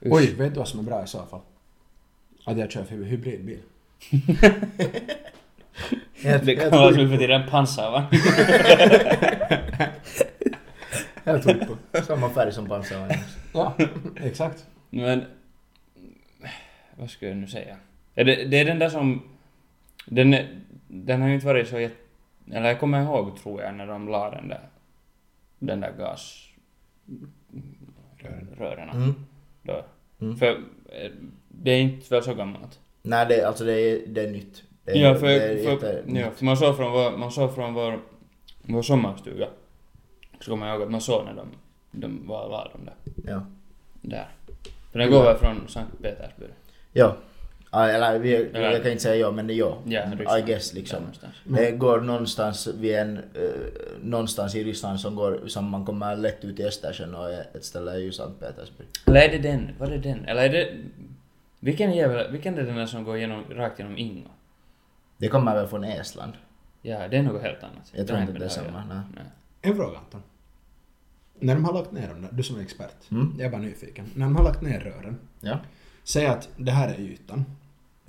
Oj, 0.00 0.34
vet 0.34 0.54
du 0.54 0.58
vad 0.58 0.68
som 0.68 0.80
är 0.80 0.84
bra 0.84 1.04
i 1.04 1.06
så 1.06 1.26
fall? 1.26 1.40
Att 2.44 2.58
jag 2.58 2.70
kör 2.70 2.84
hy- 2.84 3.04
hybridbil. 3.04 3.58
Helt, 6.22 6.46
Det 6.46 6.54
helt 6.54 6.70
kallas 6.70 6.88
sjukt 6.96 6.96
nu 6.98 7.08
för 7.08 7.16
tiden 7.16 7.50
pansarvagn. 7.50 8.06
Helt 11.24 11.44
sjukt 11.44 11.66
på. 11.66 12.02
Samma 12.02 12.30
färg 12.30 12.52
som 12.52 12.66
pansarvagnen. 12.66 13.18
Ja, 13.54 13.74
exakt. 14.16 14.66
Men... 14.90 15.24
Vad 16.96 17.10
ska 17.10 17.28
jag 17.28 17.36
nu 17.36 17.46
säga? 17.46 17.76
Det, 18.14 18.24
det 18.24 18.58
är 18.60 18.64
den 18.64 18.78
där 18.78 18.88
som... 18.88 19.22
Den, 20.06 20.36
den 20.88 21.20
har 21.20 21.28
ju 21.28 21.34
inte 21.34 21.46
varit 21.46 21.68
så 21.68 21.80
jätte... 21.80 21.96
Eller 22.52 22.68
jag 22.68 22.80
kommer 22.80 23.02
ihåg, 23.02 23.36
tror 23.38 23.62
jag, 23.62 23.74
när 23.74 23.86
de 23.86 24.08
la 24.08 24.30
den 24.30 24.48
där... 24.48 24.68
Den 25.58 25.80
där 25.80 25.92
gas... 25.98 26.48
Rören. 28.58 28.88
Mm. 28.88 29.14
Då. 29.62 29.84
Mm. 30.20 30.36
För 30.36 30.50
eh, 30.88 31.10
det 31.48 31.70
är 31.70 31.80
inte 31.80 32.14
väl 32.14 32.22
så 32.22 32.34
gammalt. 32.34 32.78
Nej, 33.02 33.26
det, 33.28 33.44
alltså 33.44 33.64
det 33.64 33.80
är, 33.80 34.06
det 34.06 34.22
är 34.22 34.30
nytt. 34.30 34.62
Det 34.84 34.92
är, 34.92 34.96
ja, 34.96 35.14
för, 35.14 35.78
för, 35.78 36.04
ja, 36.06 36.30
för 36.30 36.44
man 36.44 36.56
såg 36.56 36.76
från 36.76 36.92
vår, 36.92 37.16
man 37.16 37.32
såg 37.32 37.54
från 37.54 37.74
vår, 37.74 38.00
vår 38.62 38.82
sommarstuga. 38.82 39.48
Så 40.40 40.50
kommer 40.50 40.66
jag 40.66 40.74
ihåg 40.74 40.82
att 40.82 40.90
man 40.90 41.00
såg 41.00 41.24
när 41.24 41.34
de, 41.34 41.46
de 41.90 42.26
var, 42.26 42.48
var 42.48 42.70
de 42.72 42.84
där. 42.84 42.94
Ja. 43.32 43.46
Där. 44.00 44.28
För 44.92 44.98
den 44.98 45.10
går 45.10 45.22
väl 45.24 45.36
från 45.36 45.68
Sankt 45.68 46.02
Petersburg? 46.02 46.50
Ja. 46.92 47.16
Ja, 47.74 47.88
Eller 47.88 48.18
vi, 48.18 48.34
Eller- 48.34 48.60
jag 48.72 48.82
kan 48.82 48.90
inte 48.90 49.02
säga 49.02 49.16
ja, 49.16 49.30
men 49.30 49.46
det 49.46 49.54
är 49.54 49.56
ja. 49.56 49.78
Ja, 49.84 50.00
I 50.12 50.16
Ryssland. 50.16 50.46
guess 50.46 50.74
liksom. 50.74 50.98
någonstans. 51.00 51.34
Det 51.44 51.70
går 51.70 52.00
någonstans 52.00 52.66
vid 52.66 52.94
en, 52.94 53.16
eh, 53.16 53.22
någonstans 54.02 54.54
i 54.54 54.64
Ryssland 54.64 55.00
som 55.00 55.14
går, 55.14 55.40
som 55.46 55.70
man 55.70 55.86
kommer 55.86 56.16
lätt 56.16 56.44
ut 56.44 56.60
i 56.60 56.64
Östersjön 56.64 57.14
och 57.14 57.30
ett 57.30 57.64
ställe 57.64 57.92
är 57.92 57.98
ju 57.98 58.12
Sankt 58.12 58.40
Petersburg. 58.40 58.86
Eller 59.06 59.20
är 59.20 59.28
det 59.28 59.38
den? 59.38 59.70
Var 59.78 59.86
det 59.86 59.98
den? 59.98 60.24
Eller 60.24 60.42
är 60.42 60.48
det... 60.48 60.76
Vilken 61.60 61.92
jävla... 61.92 62.28
Vilken 62.28 62.58
är 62.58 62.62
den 62.62 62.76
där 62.76 62.86
som 62.86 63.04
går 63.04 63.18
genom, 63.18 63.44
rakt 63.50 63.78
genom 63.78 63.98
Ingo? 63.98 64.28
Det 65.18 65.28
kommer 65.28 65.54
väl 65.54 65.66
från 65.66 65.84
Estland? 65.84 66.32
Ja, 66.82 67.08
det 67.08 67.16
är 67.16 67.22
något 67.22 67.42
helt 67.42 67.62
annat. 67.62 67.92
Jag 67.94 68.06
tror 68.06 68.20
inte 68.20 68.32
det 68.32 68.44
är 68.44 68.48
samma, 68.48 68.84
nej. 68.88 68.98
Nej. 69.14 69.24
En 69.62 69.76
fråga 69.76 69.98
Anton. 69.98 70.22
När 71.38 71.54
de 71.54 71.64
har 71.64 71.72
lagt 71.72 71.92
ner 71.92 72.08
dem 72.08 72.22
där, 72.22 72.28
du 72.32 72.42
som 72.42 72.58
är 72.58 72.62
expert. 72.62 73.10
Mm. 73.10 73.34
Jag 73.38 73.46
är 73.46 73.50
bara 73.50 73.60
nyfiken. 73.60 74.10
När 74.14 74.26
de 74.26 74.36
har 74.36 74.44
lagt 74.44 74.62
ner 74.62 74.80
rören. 74.80 75.18
Ja. 75.40 75.58
Säg 76.04 76.26
att 76.26 76.48
det 76.56 76.70
här 76.72 76.88
är 76.88 77.00
ytan. 77.00 77.44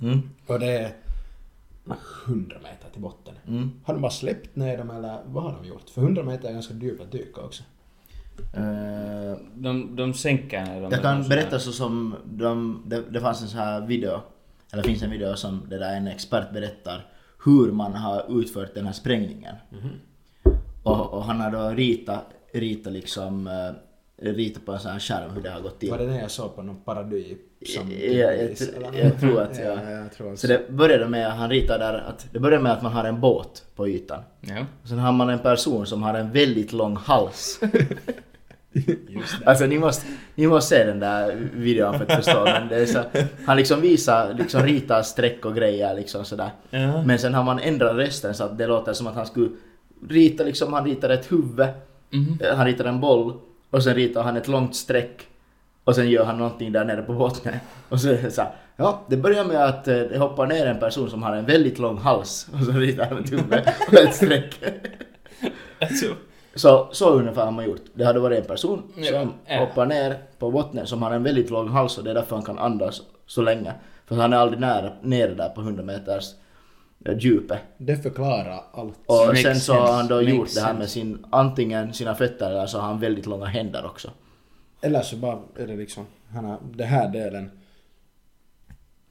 Mm. 0.00 0.30
Och 0.46 0.58
det 0.58 0.78
är 0.78 0.92
100 2.26 2.56
meter 2.62 2.90
till 2.92 3.02
botten. 3.02 3.34
Mm. 3.48 3.70
Har 3.84 3.94
de 3.94 4.00
bara 4.00 4.10
släppt 4.12 4.56
ner 4.56 4.78
dem 4.78 4.90
eller 4.90 5.18
vad 5.26 5.42
har 5.42 5.52
de 5.62 5.68
gjort? 5.68 5.90
För 5.90 6.02
100 6.02 6.22
meter 6.22 6.48
är 6.48 6.52
ganska 6.52 6.74
djupt 6.74 7.02
att 7.02 7.12
dyka 7.12 7.40
också. 7.40 7.62
Eh, 8.54 9.38
De, 9.54 9.96
de 9.96 10.14
sänker 10.14 10.64
när 10.64 10.80
de... 10.80 10.90
jag 10.92 11.02
kan 11.02 11.28
berätta 11.28 11.58
så 11.58 11.72
som 11.72 12.14
de, 12.24 12.82
det, 12.86 13.02
det 13.10 13.20
fanns 13.20 13.42
en 13.42 13.48
sån 13.48 13.60
här 13.60 13.80
video, 13.86 14.20
eller 14.72 14.82
finns 14.82 15.02
en 15.02 15.10
video 15.10 15.36
som 15.36 15.62
det 15.68 15.78
där 15.78 15.96
en 15.96 16.06
expert 16.06 16.52
berättar 16.52 17.06
hur 17.44 17.72
man 17.72 17.94
har 17.94 18.40
utfört 18.40 18.74
den 18.74 18.86
här 18.86 18.92
sprängningen. 18.92 19.54
Och, 20.82 21.14
och 21.14 21.24
han 21.24 21.40
har 21.40 21.50
då 21.50 21.68
ritat, 21.70 22.24
ritat 22.52 22.92
liksom, 22.92 23.46
eh, 24.18 24.32
ritat 24.34 24.64
på 24.64 24.72
en 24.72 24.78
sån 24.80 24.90
här 24.90 24.98
skärm 24.98 25.30
hur 25.34 25.42
det 25.42 25.50
har 25.50 25.60
gått 25.60 25.80
till. 25.80 25.90
Var 25.90 25.98
det 25.98 26.06
den 26.06 26.16
jag 26.16 26.30
såg 26.30 26.56
på 26.56 26.62
någon 26.62 26.80
parady? 26.80 27.36
Som 27.66 27.90
Ja, 27.90 28.32
jag, 28.32 28.50
jag 28.94 29.20
tror 29.20 29.40
att 29.40 29.58
ja. 29.64 29.64
ja. 29.64 29.90
jag 29.90 30.12
tror 30.12 30.36
Så 30.36 30.46
det 30.46 30.70
började 30.70 31.08
med, 31.08 31.32
han 31.32 31.50
ritade 31.50 31.84
där 31.84 31.94
att, 32.08 32.26
det 32.32 32.38
började 32.38 32.62
med 32.62 32.72
att 32.72 32.82
man 32.82 32.92
har 32.92 33.04
en 33.04 33.20
båt 33.20 33.64
på 33.74 33.88
ytan. 33.88 34.22
Ja. 34.40 34.66
Och 34.82 34.88
sen 34.88 34.98
har 34.98 35.12
man 35.12 35.28
en 35.28 35.38
person 35.38 35.86
som 35.86 36.02
har 36.02 36.14
en 36.14 36.32
väldigt 36.32 36.72
lång 36.72 36.96
hals. 36.96 37.60
Alltså 39.44 39.66
ni 39.66 39.78
måste, 39.78 40.06
ni 40.34 40.46
måste 40.46 40.76
se 40.76 40.84
den 40.84 41.00
där 41.00 41.48
videon 41.54 41.98
för 41.98 42.04
att 42.04 42.24
förstå. 42.24 42.44
Men 42.44 42.68
det 42.68 42.76
är 42.76 42.86
så, 42.86 43.02
han 43.46 43.56
liksom 43.56 43.80
visar, 43.80 44.34
liksom 44.34 44.62
ritar 44.62 45.02
streck 45.02 45.44
och 45.44 45.56
grejer 45.56 45.94
liksom 45.94 46.24
sådär. 46.24 46.50
Ja. 46.70 47.02
Men 47.02 47.18
sen 47.18 47.34
har 47.34 47.44
man 47.44 47.58
ändrat 47.58 47.96
resten 47.96 48.34
så 48.34 48.44
att 48.44 48.58
det 48.58 48.66
låter 48.66 48.92
som 48.92 49.06
att 49.06 49.14
han 49.14 49.26
skulle 49.26 49.50
rita 50.08 50.44
liksom, 50.44 50.72
han 50.72 50.84
ritar 50.84 51.10
ett 51.10 51.32
huvud, 51.32 51.60
eh, 51.60 52.56
han 52.56 52.66
ritar 52.66 52.84
en 52.84 53.00
boll 53.00 53.34
och 53.74 53.82
sen 53.82 53.94
ritar 53.94 54.22
han 54.22 54.36
ett 54.36 54.48
långt 54.48 54.76
streck 54.76 55.26
och 55.84 55.94
sen 55.94 56.10
gör 56.10 56.24
han 56.24 56.38
någonting 56.38 56.72
där 56.72 56.84
nere 56.84 57.02
på 57.02 57.12
botten. 57.12 57.54
Och 57.88 58.00
så 58.00 58.08
är 58.08 58.22
det 58.22 58.30
så 58.30 58.42
här, 58.42 58.50
ja 58.76 59.00
det 59.08 59.16
börjar 59.16 59.44
med 59.44 59.64
att 59.64 59.88
eh, 59.88 59.94
det 59.94 60.18
hoppar 60.18 60.46
ner 60.46 60.66
en 60.66 60.78
person 60.78 61.10
som 61.10 61.22
har 61.22 61.36
en 61.36 61.44
väldigt 61.44 61.78
lång 61.78 61.98
hals 61.98 62.48
och 62.52 62.64
så 62.64 62.72
ritar 62.72 63.04
han 63.04 63.18
ett 63.18 63.32
huvud 63.32 63.60
och 63.88 63.94
ett 63.94 64.14
streck. 64.14 64.60
Så, 66.54 66.88
så 66.92 67.10
ungefär 67.10 67.44
har 67.44 67.52
man 67.52 67.64
gjort. 67.64 67.82
Det 67.94 68.04
hade 68.04 68.20
varit 68.20 68.38
en 68.38 68.44
person 68.44 68.82
som 68.94 69.32
ja. 69.46 69.58
hoppar 69.58 69.86
ner 69.86 70.18
på 70.38 70.50
botten 70.50 70.86
som 70.86 71.02
har 71.02 71.10
en 71.10 71.22
väldigt 71.22 71.50
lång 71.50 71.68
hals 71.68 71.98
och 71.98 72.04
det 72.04 72.10
är 72.10 72.14
därför 72.14 72.36
han 72.36 72.44
kan 72.44 72.58
andas 72.58 73.02
så 73.26 73.42
länge. 73.42 73.72
För 74.06 74.14
han 74.14 74.32
är 74.32 74.36
aldrig 74.36 74.60
nära, 74.60 74.92
nere 75.02 75.34
där 75.34 75.48
på 75.48 75.60
100 75.60 75.82
meters 75.82 76.24
djupet. 77.12 77.58
Det 77.78 77.96
förklarar 77.96 78.62
allt. 78.72 78.94
Och 79.06 79.26
Makes 79.26 79.42
sen 79.42 79.60
så 79.60 79.74
har 79.74 79.92
han 79.92 80.06
då 80.08 80.18
sense. 80.18 80.30
gjort 80.30 80.38
Makes 80.40 80.54
det 80.54 80.60
här 80.60 80.66
sense. 80.68 80.78
med 80.78 80.90
sin, 80.90 81.24
antingen 81.30 81.92
sina 81.94 82.14
fötter 82.14 82.50
eller 82.50 82.66
så 82.66 82.78
har 82.78 82.86
han 82.86 83.00
väldigt 83.00 83.26
långa 83.26 83.46
händer 83.46 83.86
också. 83.86 84.10
Eller 84.80 85.02
så 85.02 85.16
bara 85.16 85.38
är 85.58 85.66
det 85.66 85.76
liksom, 85.76 86.06
han 86.32 86.44
har, 86.44 86.58
det 86.74 86.84
här 86.84 87.08
delen. 87.08 87.50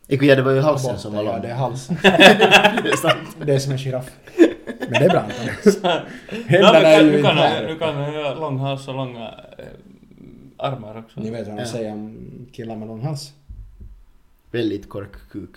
Icke, 0.08 0.26
ja, 0.26 0.36
det 0.36 0.42
var 0.42 0.52
ju 0.52 0.60
halsen 0.62 0.98
som 1.00 1.14
var 1.14 1.24
ja, 1.24 1.32
lång. 1.32 1.42
det 1.42 1.48
är 1.48 1.56
halsen. 1.56 1.98
det 2.04 2.90
är 2.90 2.98
sant. 2.98 3.38
Det 3.46 3.54
är 3.56 3.60
som 3.60 3.72
en 3.72 3.78
giraff. 3.78 4.12
Men 4.80 4.90
det 4.92 5.06
är 5.06 5.10
bra. 5.10 5.24
Ja, 5.84 6.02
Händerna 6.48 6.80
är 6.80 6.98
kan- 7.00 7.08
ju 7.08 7.18
inte 7.18 7.30
här. 7.30 7.68
du 7.68 7.80
kan 7.80 7.96
ha 7.96 8.34
lång 8.36 8.58
hals 8.60 8.88
och 8.88 8.96
långa 8.96 9.28
eh, 9.58 9.66
armar 10.58 10.98
också. 10.98 11.20
Ni 11.20 11.30
vet 11.30 11.48
vad 11.48 11.56
de 11.56 11.60
Ja. 11.62 11.68
säger 11.68 11.92
om 11.92 12.18
killar 12.54 12.76
med 12.76 12.88
lång 12.88 13.02
hals? 13.02 13.32
Väldigt 14.52 14.90
korkkuk. 14.90 15.50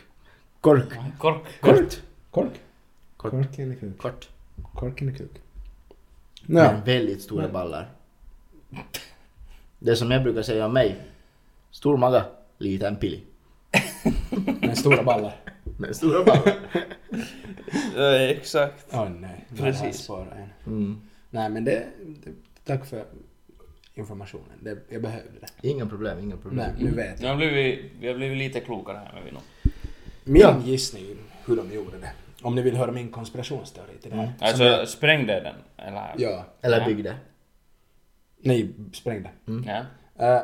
Kork. 0.60 0.88
Kork. 1.18 1.60
Kort. 1.60 2.00
Kork? 2.36 2.52
Kort. 3.16 3.30
Korken 3.32 3.72
i 3.72 3.76
kuk. 3.76 3.98
Kort. 3.98 4.28
Korken 4.74 5.08
i 5.08 5.18
kuk. 5.18 5.30
Men 6.46 6.64
Ja. 6.64 6.80
väldigt 6.84 7.22
stora 7.22 7.42
Men- 7.42 7.52
ballar. 7.52 7.88
Det 9.78 9.96
som 9.96 10.10
jag 10.10 10.22
brukar 10.22 10.42
säga 10.42 10.66
om 10.66 10.72
mig. 10.72 10.96
Stor 11.70 11.96
maga, 11.96 12.24
liten 12.58 12.96
pilli. 12.96 13.22
Med 14.60 14.78
stora 14.78 15.02
ballar. 15.02 15.34
Men 15.78 15.94
stora 15.94 16.24
ballar. 16.24 16.54
Ja, 17.96 18.18
exakt. 18.18 18.86
Åh 18.92 19.08
nej. 19.10 19.44
Precis. 19.56 20.08
En. 20.08 20.26
Mm. 20.66 21.00
Nej 21.30 21.50
men 21.50 21.64
det, 21.64 21.86
det... 22.24 22.30
Tack 22.64 22.86
för 22.86 23.04
informationen. 23.94 24.58
Det, 24.60 24.78
jag 24.88 25.02
behövde 25.02 25.30
det. 25.40 25.68
Inga 25.68 25.86
problem, 25.86 26.18
inga 26.18 26.36
problem. 26.36 26.58
Nej, 26.74 26.84
nu 26.84 26.90
vet 26.96 27.18
Nu 27.20 27.24
jag. 27.26 27.32
har 27.32 27.36
blivit, 27.36 27.92
vi 28.00 28.08
har 28.08 28.14
blivit 28.14 28.38
lite 28.38 28.60
klokare 28.60 28.96
här 29.04 29.12
med 29.14 29.22
vi 29.24 29.32
nog. 29.32 29.42
Min 30.24 30.42
Ja. 30.42 30.60
gissning 30.64 31.16
hur 31.46 31.56
de 31.56 31.72
gjorde 31.74 31.98
det. 31.98 32.12
Om 32.46 32.54
ni 32.54 32.62
vill 32.62 32.76
höra 32.76 32.92
min 32.92 33.08
konspirationsteori 33.10 33.98
till 34.02 34.10
det 34.10 34.16
här. 34.16 34.24
Mm. 34.24 34.34
Alltså, 34.40 34.64
jag- 34.64 34.88
sprängde 34.88 35.40
den? 35.40 35.54
Eller? 35.86 36.14
Ja. 36.18 36.44
Eller 36.62 36.80
Ja. 36.80 36.86
byggde. 36.86 37.16
Nej, 38.38 38.70
sprängde. 38.92 39.30
Ja. 39.66 39.82
Eh, 40.26 40.42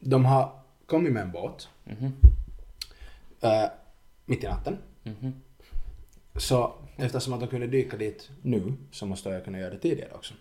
de 0.00 0.24
har 0.24 0.52
kommit 0.86 1.12
med 1.12 1.22
en 1.22 1.32
båt 1.32 1.68
Mhm. 1.84 2.12
eh, 3.40 3.64
mitt 4.24 4.44
i 4.44 4.46
natten. 4.46 4.78
Mhm. 5.02 5.32
Så 6.36 6.72
eftersom 6.96 7.32
att 7.32 7.40
de 7.40 7.46
kunde 7.46 7.66
dyka 7.66 7.96
dit 7.96 8.30
nu 8.42 8.72
så 8.90 9.06
måste 9.06 9.28
jag 9.28 9.44
kunna 9.44 9.58
göra 9.58 9.70
det 9.70 9.78
tidigare 9.78 10.10
också. 10.14 10.34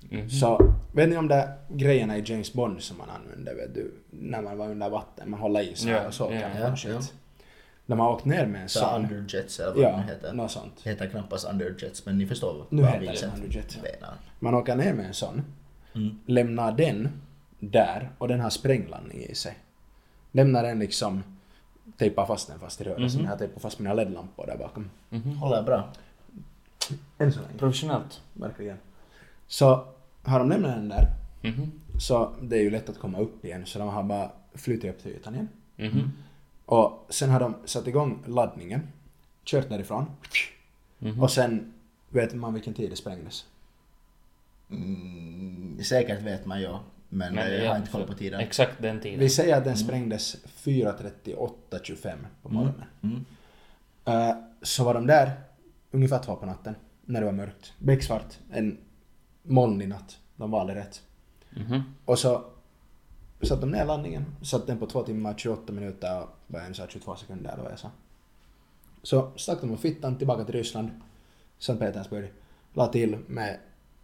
Mhm. 0.00 0.30
Så 0.30 0.74
vet 0.92 1.08
ni 1.08 1.16
om 1.16 1.28
de 1.28 1.42
grejerna 1.68 2.18
i 2.18 2.22
James 2.26 2.52
Bond 2.52 2.82
som 2.82 2.98
man 2.98 3.10
använde 3.10 3.54
vet 3.54 3.74
du, 3.74 3.94
när 4.10 4.42
man 4.42 4.58
var 4.58 4.68
under 4.70 4.90
vatten? 4.90 5.30
Man 5.30 5.40
håller 5.40 5.60
i 5.60 5.74
här 5.86 5.92
Ja, 6.02 6.06
och 6.06 6.14
så 6.14 6.24
ja, 6.32 6.40
ja, 6.58 6.76
ja. 6.88 7.00
De 7.86 7.98
har 8.00 8.10
åkt 8.12 8.24
ner 8.24 8.46
med 8.46 8.62
en 8.62 8.68
Så 8.68 8.78
sån. 8.78 9.04
underjets 9.04 9.60
eller 9.60 9.72
vad 9.74 9.82
Ja, 9.82 9.90
det 9.90 9.96
nu 9.96 10.02
heter. 10.12 10.32
något 10.32 10.50
sånt. 10.50 10.80
Det 10.84 10.90
heter 10.90 11.06
knappast 11.08 11.48
underjets 11.48 12.06
men 12.06 12.18
ni 12.18 12.26
förstår 12.26 12.66
Nu 12.70 12.82
vad 12.82 12.90
heter 12.90 13.00
vi 13.00 13.06
det 13.20 13.26
underjet. 13.36 13.78
menar. 13.82 14.14
Man 14.40 14.54
åker 14.54 14.76
ner 14.76 14.94
med 14.94 15.06
en 15.06 15.14
sån, 15.14 15.42
Mm. 15.94 16.18
lämnar 16.26 16.72
den 16.72 17.08
där 17.60 18.10
och 18.18 18.28
den 18.28 18.40
har 18.40 18.50
sprängladdning 18.50 19.18
i 19.22 19.34
sig. 19.34 19.58
Lämnar 20.32 20.62
den 20.62 20.78
liksom, 20.78 21.22
tejpar 21.98 22.26
fast 22.26 22.48
den 22.48 22.58
fast 22.58 22.80
i 22.80 22.84
rörelsen. 22.84 23.20
Mhm. 23.20 23.24
Jag 23.24 23.32
har 23.32 23.38
tejpat 23.38 23.62
fast 23.62 23.78
mina 23.78 23.94
LED-lampor 23.94 24.46
där 24.46 24.56
bakom. 24.56 24.90
Mhm. 25.10 25.36
Håller 25.36 25.62
bra. 25.62 25.88
Än 27.18 27.32
så 27.32 27.40
länge. 27.40 27.58
Professionellt. 27.58 28.20
Verkligen. 28.32 28.76
Så 29.46 29.84
har 30.22 30.38
de 30.38 30.48
lämnat 30.48 30.74
den 30.76 30.88
där 30.88 31.06
Mhm. 31.42 31.72
så 32.00 32.32
det 32.42 32.56
är 32.56 32.62
ju 32.62 32.70
lätt 32.70 32.88
att 32.88 32.98
komma 32.98 33.18
upp 33.18 33.44
igen 33.44 33.66
så 33.66 33.78
de 33.78 33.88
har 33.88 34.02
bara 34.02 34.30
flyttat 34.54 34.90
upp 34.90 35.02
till 35.02 35.10
ytan 35.12 35.34
igen. 35.34 35.48
Mhm. 35.76 36.12
Och 36.66 37.06
sen 37.10 37.30
har 37.30 37.40
de 37.40 37.54
satt 37.64 37.86
igång 37.86 38.22
laddningen, 38.26 38.88
kört 39.44 39.68
därifrån 39.68 40.06
Mhm. 40.98 41.22
och 41.22 41.30
sen 41.30 41.72
vet 42.08 42.34
man 42.34 42.54
vilken 42.54 42.74
tid 42.74 42.90
det 42.90 42.96
sprängdes. 42.96 43.46
Mm, 44.70 45.78
säkert 45.84 46.22
vet 46.22 46.46
man 46.46 46.62
ja. 46.62 46.80
Men, 47.08 47.34
Men 47.34 47.52
jag 47.52 47.64
ja, 47.64 47.70
har 47.70 47.76
inte 47.76 47.90
koll 47.90 48.06
på 48.06 48.14
tiden. 48.14 48.40
Exakt 48.40 48.82
den 48.82 49.00
tiden. 49.00 49.18
Vi 49.20 49.28
säger 49.30 49.56
att 49.56 49.64
den 49.64 49.76
sprängdes 49.76 50.36
4.38.25 50.44 52.16
på 52.42 52.48
morgonen. 52.48 52.84
Mm. 53.02 53.24
Eh, 54.04 54.36
så 54.62 54.84
var 54.84 54.94
de 54.94 55.06
där 55.06 55.32
ungefär 55.90 56.18
två 56.18 56.36
på 56.36 56.46
natten 56.46 56.74
när 57.04 57.20
det 57.20 57.26
var 57.26 57.32
mörkt. 57.32 57.72
Becksvart, 57.78 58.38
en 58.52 58.78
molnig 59.42 59.88
natt. 59.88 60.18
De 60.36 60.50
valde 60.50 60.74
rätt. 60.74 61.02
Mhm. 61.50 61.82
Och 62.04 62.18
så 62.18 62.44
satte 63.42 63.60
de 63.60 63.70
ner 63.70 63.84
landningen, 63.84 64.24
satte 64.42 64.66
den 64.66 64.78
på 64.78 64.86
2 64.86 65.02
timmar 65.02 65.34
28 65.36 65.72
minuter 65.72 66.26
och 66.46 66.58
här 66.58 66.86
22 66.88 67.16
sekunder 67.16 67.52
eller 67.52 67.62
vad 67.62 67.72
jag 67.72 67.78
sa. 67.78 67.90
Så 69.02 69.30
stack 69.36 69.60
de 69.60 69.70
och 69.70 69.80
fittan 69.80 70.18
tillbaka 70.18 70.44
till 70.44 70.54
Ryssland, 70.54 70.90
Sankt 71.58 71.80
Petersburg, 71.80 72.32
la 72.72 72.86
till 72.86 73.18
med 73.26 73.58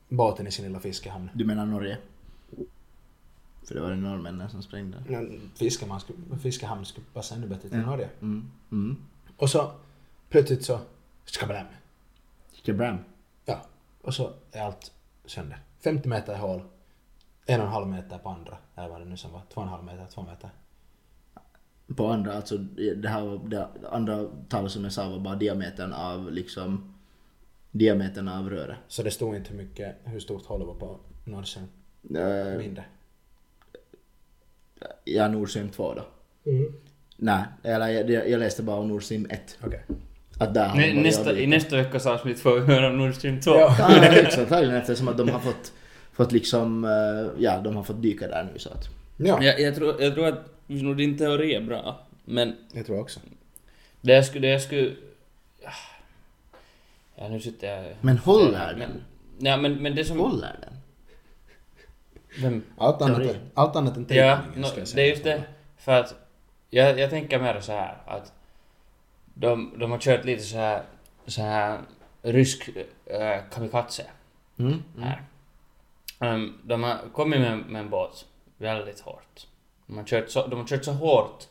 båten 0.09 0.47
i 0.47 0.51
sin 0.51 0.64
lilla 0.64 0.80
fiskehamn. 0.80 1.30
Du 1.35 1.45
menar 1.45 1.66
Norge? 1.66 1.99
För 3.64 3.74
det 3.74 3.80
var 3.80 3.91
det 3.91 3.97
norrmännen 3.97 4.51
som 4.51 4.62
sprängde. 4.62 5.26
Fiskehamn 5.55 6.01
skulle, 6.01 6.18
fiskehamn 6.43 6.85
skulle 6.85 7.07
passa 7.12 7.35
ännu 7.35 7.47
bättre 7.47 7.68
till 7.68 7.78
Ja. 7.78 7.87
Norge. 7.87 8.09
Mm. 8.20 8.51
Mm. 8.72 8.97
Och 9.37 9.51
så 9.51 9.72
plötsligt 10.28 10.64
så, 10.64 10.78
skablam. 11.24 11.66
Skabram. 12.53 12.99
Ja, 13.45 13.61
och 14.03 14.14
så 14.14 14.33
är 14.53 14.62
allt 14.62 14.93
sönder. 15.24 15.59
50 15.80 16.09
meter 16.09 16.37
hål, 16.37 16.62
en 17.47 17.61
och 17.61 17.66
en 17.66 17.72
halv 17.72 17.86
meter 17.86 18.18
på 18.18 18.28
andra, 18.28 18.57
eller 18.76 18.88
vad 18.88 19.01
det 19.01 19.05
nu 19.05 19.16
som 19.16 19.32
var, 19.32 19.43
två 19.55 19.61
och 19.61 19.66
en 19.66 19.72
halv 19.72 19.84
meter, 19.84 20.07
två 20.14 20.22
meter. 20.22 20.51
På 21.97 22.07
andra, 22.07 22.32
alltså 22.32 22.57
det 22.97 23.09
här 23.09 23.22
var, 23.24 23.49
det 23.49 23.68
andra 23.90 24.24
talet 24.49 24.72
som 24.72 24.84
jag 24.84 24.93
sa 24.93 25.09
var 25.09 25.18
bara 25.18 25.36
diametern 25.36 25.93
av 25.93 26.32
liksom 26.32 26.95
diametern 27.70 28.28
av 28.28 28.51
röret. 28.51 28.76
Så 28.88 29.03
det 29.03 29.11
stod 29.11 29.36
inte 29.36 29.51
hur 29.51 29.57
mycket, 29.57 29.97
hur 30.05 30.20
stort 30.20 30.47
hålet 30.47 30.66
var 30.66 30.74
på 30.74 30.99
Nordsjön, 31.24 31.68
Uh, 32.11 32.59
mindre. 32.59 32.84
ja, 35.05 35.28
Nordsim 35.28 35.68
2 35.68 35.95
då. 35.95 36.05
Mm. 36.51 36.72
Nej, 37.16 37.45
eller 37.62 37.88
jag, 37.88 38.28
jag, 38.28 38.40
läste 38.40 38.62
bara 38.62 38.76
om 38.76 38.88
Nordsim 38.88 39.26
1. 39.30 39.59
Okej. 39.64 39.84
Att 40.38 40.55
där 40.55 40.68
har 40.68 40.76
Nä, 40.76 41.03
nästa, 41.03 41.38
I 41.38 41.47
nästa 41.47 41.76
veckas 41.76 42.07
avsnitt 42.07 42.40
får 42.40 42.61
vi 42.61 42.74
höra 42.74 42.88
om 42.88 42.99
Nord 42.99 43.14
Stream 43.14 43.40
2. 43.40 43.51
Ja. 43.51 43.76
Ja, 43.78 44.40
antagligen 44.40 44.76
eftersom 44.76 45.09
att 45.09 45.18
de 45.18 45.28
har 45.28 45.38
fått, 45.38 45.72
fått 46.12 46.32
liksom, 46.32 46.84
eh, 46.84 47.42
ja 47.42 47.60
de 47.60 47.76
har 47.76 47.82
fått 47.82 48.02
dyka 48.02 48.28
där 48.28 48.48
nu 48.52 48.58
så 48.58 48.68
att. 48.70 48.88
Ja, 49.16 49.42
Jag, 49.42 49.60
jag, 49.60 49.74
tror, 49.74 50.02
jag 50.02 50.14
tror 50.14 50.26
att 50.26 50.44
nog 50.66 50.96
din 50.96 51.18
teori 51.18 51.54
är 51.54 51.60
bra, 51.60 52.00
men 52.24 52.56
jag 52.72 52.86
tror 52.86 53.00
också. 53.00 53.20
det 54.00 54.12
jag 54.12 54.24
skulle... 54.26 54.46
Det 54.46 54.52
jag 54.52 54.62
skulle 54.62 54.94
ja, 57.16 57.28
nu 57.28 57.40
sitter 57.40 57.66
jag... 57.76 57.94
Men 58.00 58.18
håller 58.18 58.74
men, 58.78 58.90
den? 58.90 59.02
Ja, 59.38 59.56
men, 59.56 59.74
men 59.74 59.94
det 59.94 60.04
som... 60.04 60.18
Håller 60.18 60.56
den? 60.60 60.74
Vem? 62.42 62.62
Allt 62.76 63.02
annat, 63.02 63.16
Teori. 63.22 63.36
allt 63.54 63.76
annat 63.76 63.96
än 63.96 64.06
Ja, 64.08 64.36
teckningen 64.36 64.60
no, 64.60 64.66
ska 64.66 64.78
jag 64.78 64.88
säga. 64.88 64.96
det 64.96 65.08
är 65.08 65.10
just 65.10 65.24
det. 65.24 65.42
För 65.76 65.92
att 66.00 66.14
jag, 66.70 66.98
jag 66.98 67.10
tänker 67.10 67.38
mer 67.38 67.60
så 67.60 67.72
här 67.72 67.96
att 68.06 68.32
de, 69.34 69.72
de 69.78 69.90
har 69.90 69.98
kört 69.98 70.24
lite 70.24 70.42
så 70.42 70.56
här, 70.56 70.82
så 71.26 71.42
här 71.42 71.78
rysk 72.22 72.68
äh, 73.06 73.38
kamikaze 73.54 74.04
Mm. 74.58 74.72
Mm. 74.72 74.82
här. 75.08 75.22
Ehm, 76.23 76.59
de 76.64 76.83
har 76.83 76.99
kommit 77.12 77.41
med, 77.41 77.59
med 77.59 77.81
en 77.81 77.91
båt 77.91 78.27
väldigt 78.57 79.01
hårt. 79.01 79.47
De 79.87 79.97
har 79.97 80.05
kört 80.05 80.31
så, 80.31 80.47
de 80.47 80.59
har 80.59 80.66
kört 80.66 80.85
så 80.85 80.93
hårt 80.93 81.49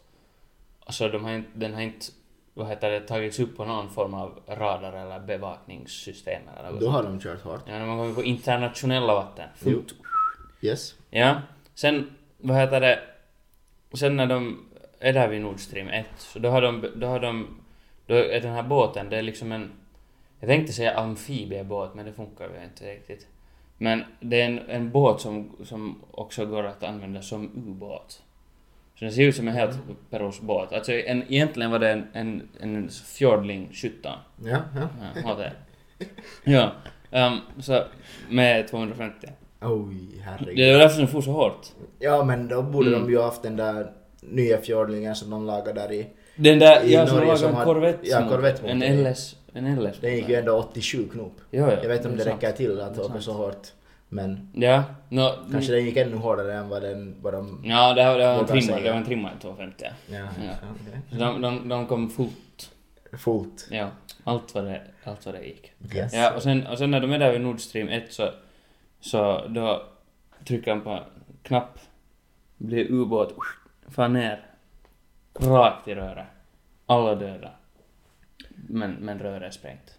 så 0.89 1.07
de 1.07 1.23
har 1.23 1.31
inte, 1.31 1.49
den 1.53 1.73
har 1.73 1.81
inte 1.81 2.05
vad 2.53 2.67
heter 2.67 2.91
det, 2.91 2.99
tagits 2.99 3.39
upp 3.39 3.57
på 3.57 3.65
någon 3.65 3.89
form 3.89 4.13
av 4.13 4.39
radar 4.47 4.93
eller 4.93 5.19
bevakningssystem 5.19 6.41
eller 6.57 6.71
något 6.71 6.79
Då 6.79 6.89
har 6.89 7.03
de 7.03 7.19
kört 7.19 7.41
hårt. 7.41 7.61
Ja, 7.65 7.79
de 7.79 7.89
har 7.89 7.97
kommit 7.97 8.15
på 8.15 8.23
internationella 8.23 9.13
vatten. 9.13 9.49
Jo. 9.63 9.83
Yes. 10.61 10.95
Ja, 11.09 11.41
sen 11.75 12.15
vad 12.37 12.57
heter 12.57 12.81
det, 12.81 12.99
sen 13.93 14.15
när 14.15 14.27
de 14.27 14.65
är 14.99 15.13
där 15.13 15.27
vid 15.27 15.41
Nord 15.41 15.59
Stream 15.59 15.87
1, 15.87 16.05
så 16.17 16.39
då 16.39 16.49
har 16.49 16.61
de, 16.61 16.85
då 16.95 17.07
har 17.07 17.19
de, 17.19 17.61
då 18.05 18.15
är 18.15 18.41
den 18.41 18.53
här 18.53 18.63
båten, 18.63 19.09
det 19.09 19.17
är 19.17 19.21
liksom 19.21 19.51
en, 19.51 19.71
jag 20.39 20.49
tänkte 20.49 20.73
säga 20.73 20.99
amfibiebåt, 20.99 21.95
men 21.95 22.05
det 22.05 22.13
funkar 22.13 22.49
ju 22.49 22.63
inte 22.63 22.93
riktigt. 22.93 23.27
Men 23.83 24.03
det 24.19 24.41
är 24.41 24.45
en, 24.45 24.59
en 24.69 24.91
båt 24.91 25.21
som, 25.21 25.51
som 25.63 26.01
också 26.11 26.45
går 26.45 26.63
att 26.63 26.83
använda 26.83 27.21
som 27.21 27.51
ubåt. 27.67 28.21
Så 28.95 29.05
den 29.05 29.11
ser 29.13 29.23
ut 29.23 29.35
som 29.35 29.47
en 29.47 29.53
helt 29.53 29.77
perusbåt. 30.09 30.73
Alltså 30.73 30.91
en, 30.91 31.23
egentligen 31.33 31.71
var 31.71 31.79
det 31.79 31.89
en, 31.91 32.07
en, 32.13 32.41
en 32.59 32.89
Fjordling 32.89 33.69
17. 33.73 34.11
Ja, 34.43 34.57
ja. 34.75 34.87
Ja, 35.25 35.35
det. 35.35 35.53
Ja, 36.43 36.71
ehm, 37.11 37.37
så 37.59 37.83
med 38.29 38.67
250. 38.67 39.27
Oj, 39.61 40.21
herregud. 40.25 40.57
Det 40.57 40.71
var 40.73 40.79
därför 40.79 40.97
den 40.99 41.07
for 41.07 41.21
så 41.21 41.31
hårt. 41.31 41.67
Ja, 41.99 42.23
men 42.23 42.47
då 42.47 42.61
borde 42.61 42.87
Mm. 42.89 43.01
de 43.01 43.11
ju 43.11 43.21
haft 43.21 43.43
den 43.43 43.55
där 43.55 43.91
nya 44.21 44.57
fjordlingen 44.57 45.15
som 45.15 45.29
de 45.29 45.45
lagade 45.45 45.73
där 45.81 45.91
i. 45.91 46.07
Den 46.35 46.59
där, 46.59 46.83
I 46.83 46.93
ja, 46.93 47.05
Norge 47.05 47.37
som 47.37 47.49
en 47.49 47.55
har- 47.55 47.65
korvett. 47.65 47.99
ja, 48.03 48.29
korvettmotor. 48.29 48.69
En 48.83 49.03
LS. 49.03 49.35
En 49.53 49.75
LS. 49.83 49.97
Den 49.99 50.15
gick 50.15 50.29
ju 50.29 50.35
ändå 50.35 50.57
87 50.57 51.07
knop. 51.11 51.33
Jo, 51.51 51.65
ja, 51.65 51.71
Jag 51.71 51.87
vet 51.87 51.97
inte 51.97 52.09
om 52.09 52.17
det 52.17 52.23
sant. 52.23 52.43
räcker 52.43 52.57
till 52.57 52.81
att 52.81 52.95
Det 52.95 53.01
åka 53.01 53.21
så 53.21 53.33
hårt. 53.33 53.67
Men 54.09 54.49
Ja, 54.53 54.83
no, 55.09 55.29
kanske 55.51 55.71
den 55.73 55.85
gick 55.85 55.97
ännu 55.97 56.15
hårdare 56.15 56.53
än 56.53 56.69
vad 56.69 56.81
den, 56.81 57.15
vad 57.21 57.33
de... 57.33 57.61
Ja, 57.65 57.93
det, 57.93 58.03
här- 58.03 58.17
det 58.17 58.25
var 58.25 58.39
en 58.39 58.45
trimmad, 58.47 58.83
det 58.83 58.89
var 58.89 58.97
en 58.97 59.05
trimmad 59.05 59.31
250. 59.41 59.85
Ja, 60.07 60.17
Ja. 60.17 60.19
ja. 60.45 60.53
Så 61.11 61.15
de, 61.15 61.41
de, 61.41 61.69
de 61.69 61.87
kom 61.87 62.09
fullt. 62.09 62.71
Fullt. 63.17 63.67
Ja, 63.71 63.89
allt 64.23 64.55
vad 64.55 64.63
det, 64.63 64.81
allt 65.03 65.25
vad 65.25 65.35
det 65.35 65.43
gick. 65.45 65.71
Yes. 65.95 66.13
Ja, 66.13 66.31
och 66.35 66.43
sen, 66.43 66.67
och 66.67 66.77
sen 66.77 66.91
när 66.91 66.99
de 66.99 67.11
är 67.11 67.19
där 67.19 67.31
vid 67.31 67.41
Nord 67.41 67.59
Stream 67.61 67.89
1 67.89 68.13
så, 68.13 68.29
så 68.99 69.47
då 69.47 69.83
trycker 70.47 70.71
han 70.71 70.81
på 70.81 70.99
knapp, 71.43 71.79
blir 72.57 72.91
ubåt, 72.91 73.33
far 73.89 74.07
ner, 74.07 74.45
rakt 75.39 75.87
i 75.87 75.95
röret. 75.95 76.25
Alla 76.85 77.15
döda. 77.15 77.49
Men, 78.67 78.91
men 78.91 79.19
röret 79.19 79.43
är 79.43 79.51
sprängt. 79.51 79.97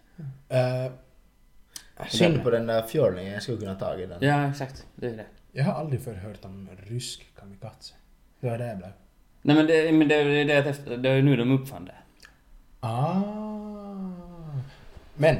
Eh, 0.49 0.91
Synd 2.09 2.43
på 2.43 2.49
den 2.49 2.67
där 2.67 2.81
fjordlingen, 2.81 3.33
jag 3.33 3.43
skulle 3.43 3.57
kunna 3.57 3.75
tagit 3.75 4.09
den. 4.09 4.17
Ja, 4.21 4.49
exakt. 4.49 4.87
Det 4.95 5.07
är 5.07 5.17
det. 5.17 5.25
jag 5.51 5.63
har 5.63 5.73
aldrig 5.73 6.01
förr 6.01 6.13
hört 6.13 6.45
om 6.45 6.69
rysk 6.87 7.27
kamikaze. 7.39 7.93
Det 8.39 8.49
var 8.49 8.57
det 8.57 8.67
jag 8.67 8.77
blev. 8.77 8.91
Nej 9.41 9.55
men 9.55 9.67
det, 9.67 9.91
men 9.91 10.07
det, 10.07 10.23
det, 10.23 10.85
det, 10.85 10.97
det 10.97 11.09
är 11.09 11.15
ju 11.15 11.21
nu 11.21 11.35
de 11.35 11.51
uppfann 11.51 11.85
det. 11.85 11.95
Ah. 12.79 13.21
Men, 15.15 15.35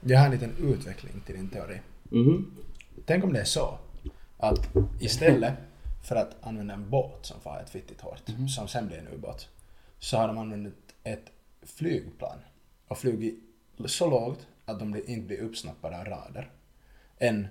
jag 0.00 0.18
har 0.18 0.26
en 0.26 0.32
liten 0.32 0.52
utveckling 0.58 1.20
till 1.26 1.34
din 1.34 1.48
teori. 1.48 1.80
Mhm. 2.02 2.56
Tänk 3.06 3.24
om 3.24 3.32
det 3.32 3.40
är 3.40 3.44
så 3.44 3.78
att 4.38 4.68
istället 5.00 5.54
för 6.02 6.16
att 6.16 6.36
använda 6.40 6.74
en 6.74 6.90
båt 6.90 7.18
som 7.26 7.40
far 7.40 7.60
ett 7.60 7.70
fittigt 7.70 8.00
hårt, 8.00 8.22
som 8.56 8.68
sen 8.68 8.86
blir 8.86 8.98
en 8.98 9.08
ubåt, 9.08 9.48
så 9.98 10.16
har 10.16 10.28
de 10.28 10.38
använt 10.38 10.74
ett 11.04 11.24
flygplan 11.62 12.38
och 12.88 12.98
flugit 12.98 13.38
så 13.86 14.10
lågt 14.10 14.46
att 14.64 14.78
de 14.78 14.96
inte 14.96 15.26
blir 15.26 15.40
uppsnappade 15.40 15.98
av 15.98 16.04
radar. 16.04 16.50
En 17.18 17.48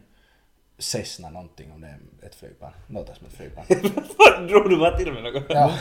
Cessna 0.77 1.29
någonting 1.29 1.71
om 1.71 1.81
det 1.81 1.87
är 1.87 1.99
ett 2.27 2.35
flygplan. 2.35 2.71
Låter 2.87 3.13
som 3.13 3.27
ett 3.27 3.33
flygplan. 3.33 3.65
Vad 4.17 4.47
drog 4.47 4.69
du 4.69 4.77
bara 4.77 4.97
till 4.97 5.13
med 5.13 5.23
något? 5.23 5.43
ja, 5.49 5.73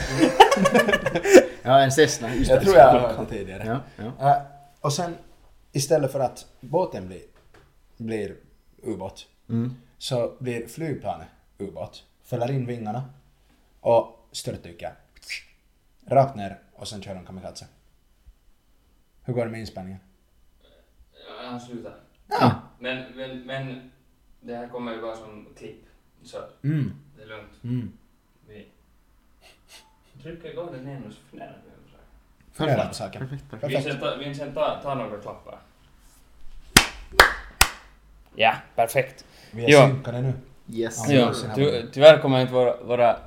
Ja, 1.63 1.81
en 1.81 1.93
Cessna. 1.93 2.35
Just 2.35 2.51
jag 2.51 2.63
tror 2.63 2.77
jag 2.77 2.89
har 2.93 3.01
hört 3.15 3.29
det 3.29 3.37
tidigare. 3.37 3.81
Ja, 3.97 4.05
ja. 4.19 4.31
Eh, 4.37 4.43
och 4.81 4.93
sen 4.93 5.15
istället 5.73 6.13
för 6.13 6.21
att 6.21 6.47
båten 6.61 7.07
blir, 7.09 7.23
blir 7.97 8.37
ubåt 8.83 9.27
Mm. 9.49 9.75
så 9.99 10.37
blir 10.39 10.67
flygplanet 10.67 11.29
ubåt, 11.59 12.05
fäller 12.25 12.51
in 12.51 12.67
vingarna 12.67 13.05
och 13.81 14.29
störtdyker. 14.33 14.93
Rakt 16.07 16.37
ner 16.37 16.59
och 16.75 16.89
sen 16.89 17.03
kör 17.03 17.15
de 17.15 17.27
kamikaze. 17.27 17.67
Hur 19.29 19.35
går 19.35 19.45
det 19.45 19.51
med 19.51 19.61
inspelningen? 19.61 20.01
Ja, 21.13 21.49
han 21.49 21.61
slutar. 21.61 21.95
Ja. 22.29 22.61
Men, 22.79 23.05
men, 23.17 23.47
men 23.47 23.91
det 24.41 24.57
här 24.57 24.69
kommer 24.69 24.93
ju 24.95 25.01
bara 25.01 25.17
som 25.17 25.49
klipp. 25.59 25.85
Så 26.23 26.39
Mm. 26.65 26.93
det 27.17 27.23
är 27.23 27.27
lugnt. 27.27 27.65
Mm. 27.65 27.93
Vi 28.47 28.67
trycker 30.23 30.51
igång 30.51 30.73
den 30.73 31.05
och 31.07 31.13
så 31.13 31.19
funderar 31.31 31.57
vi 31.65 31.71
på 32.53 32.65
saker. 32.67 32.89
På 32.89 32.95
saker. 32.95 33.19
Perfekt, 33.19 33.51
perfekt. 33.51 33.75
Vincent, 33.75 34.01
ta, 34.01 34.17
Vincent 34.17 34.55
ta, 34.55 34.81
ta 34.83 34.95
några 34.95 35.19
klappar. 35.21 35.59
Ja, 38.35 38.55
perfekt. 38.77 39.25
Vi 39.51 39.65
är 39.65 39.69
Ja. 39.71 39.89
synkade 39.89 40.21
nu. 40.23 40.33
Yes. 40.71 41.09
Ja. 41.11 41.35
Ty, 41.55 41.83
tyvärr 41.93 42.19
kommer 42.19 42.41
inte 42.41 42.53
våra, 42.53 42.77
våra 42.83 43.19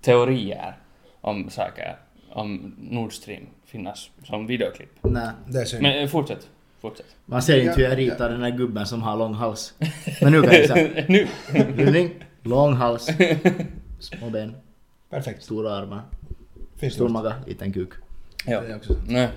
teorier 0.00 0.76
om 1.20 1.50
saker, 1.50 1.96
om 2.32 2.74
Nord 2.78 3.12
Stream 3.12 3.42
finnas 3.64 4.10
som 4.24 4.46
videoklipp. 4.46 4.90
Nej. 5.02 5.28
Det 5.48 5.60
är 5.60 5.64
synd. 5.64 5.82
Men 5.82 6.02
eh, 6.02 6.08
fortsätt. 6.08 6.48
Fortsätt. 6.80 7.06
Man 7.26 7.42
ser 7.42 7.60
inte 7.60 7.74
hur 7.76 7.82
jag 7.82 7.92
Ja, 7.92 7.96
ritar 7.96 8.30
den 8.30 8.40
där 8.40 8.50
gubben 8.50 8.86
som 8.86 9.02
har 9.02 9.16
lång 9.16 9.34
hals. 9.34 9.74
Men 10.22 10.32
nu 10.32 10.42
kan 10.42 10.52
jag 10.54 10.68
säga. 10.68 11.04
nu! 11.08 11.26
Rulling, 11.76 12.10
lång 12.42 12.72
hals, 12.74 13.08
små 13.98 14.30
ben, 14.30 14.56
Perfekt. 15.10 15.42
stora 15.42 15.74
armar, 15.74 16.02
Finns 16.76 16.94
stor 16.94 17.08
maga, 17.08 17.34
liten 17.46 17.72
kuk. 17.72 17.90
Ja. 18.46 18.60
Det 18.60 18.66
är 18.72 18.76
också. 18.76 18.94
Nej. 19.08 19.28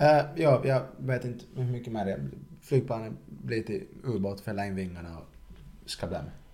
Uh, 0.00 0.06
ja, 0.42 0.62
jag 0.64 0.82
vet 0.98 1.24
inte 1.24 1.44
hur 1.56 1.64
mycket 1.64 1.92
mer. 1.92 2.06
jag- 2.06 2.20
Flygplanet 2.62 3.12
blir 3.26 3.62
till 3.62 3.82
ubåt, 4.04 4.40
fäller 4.40 4.64
in 4.64 4.74
vingarna 4.74 5.18
och 5.18 5.26
ska 5.90 6.06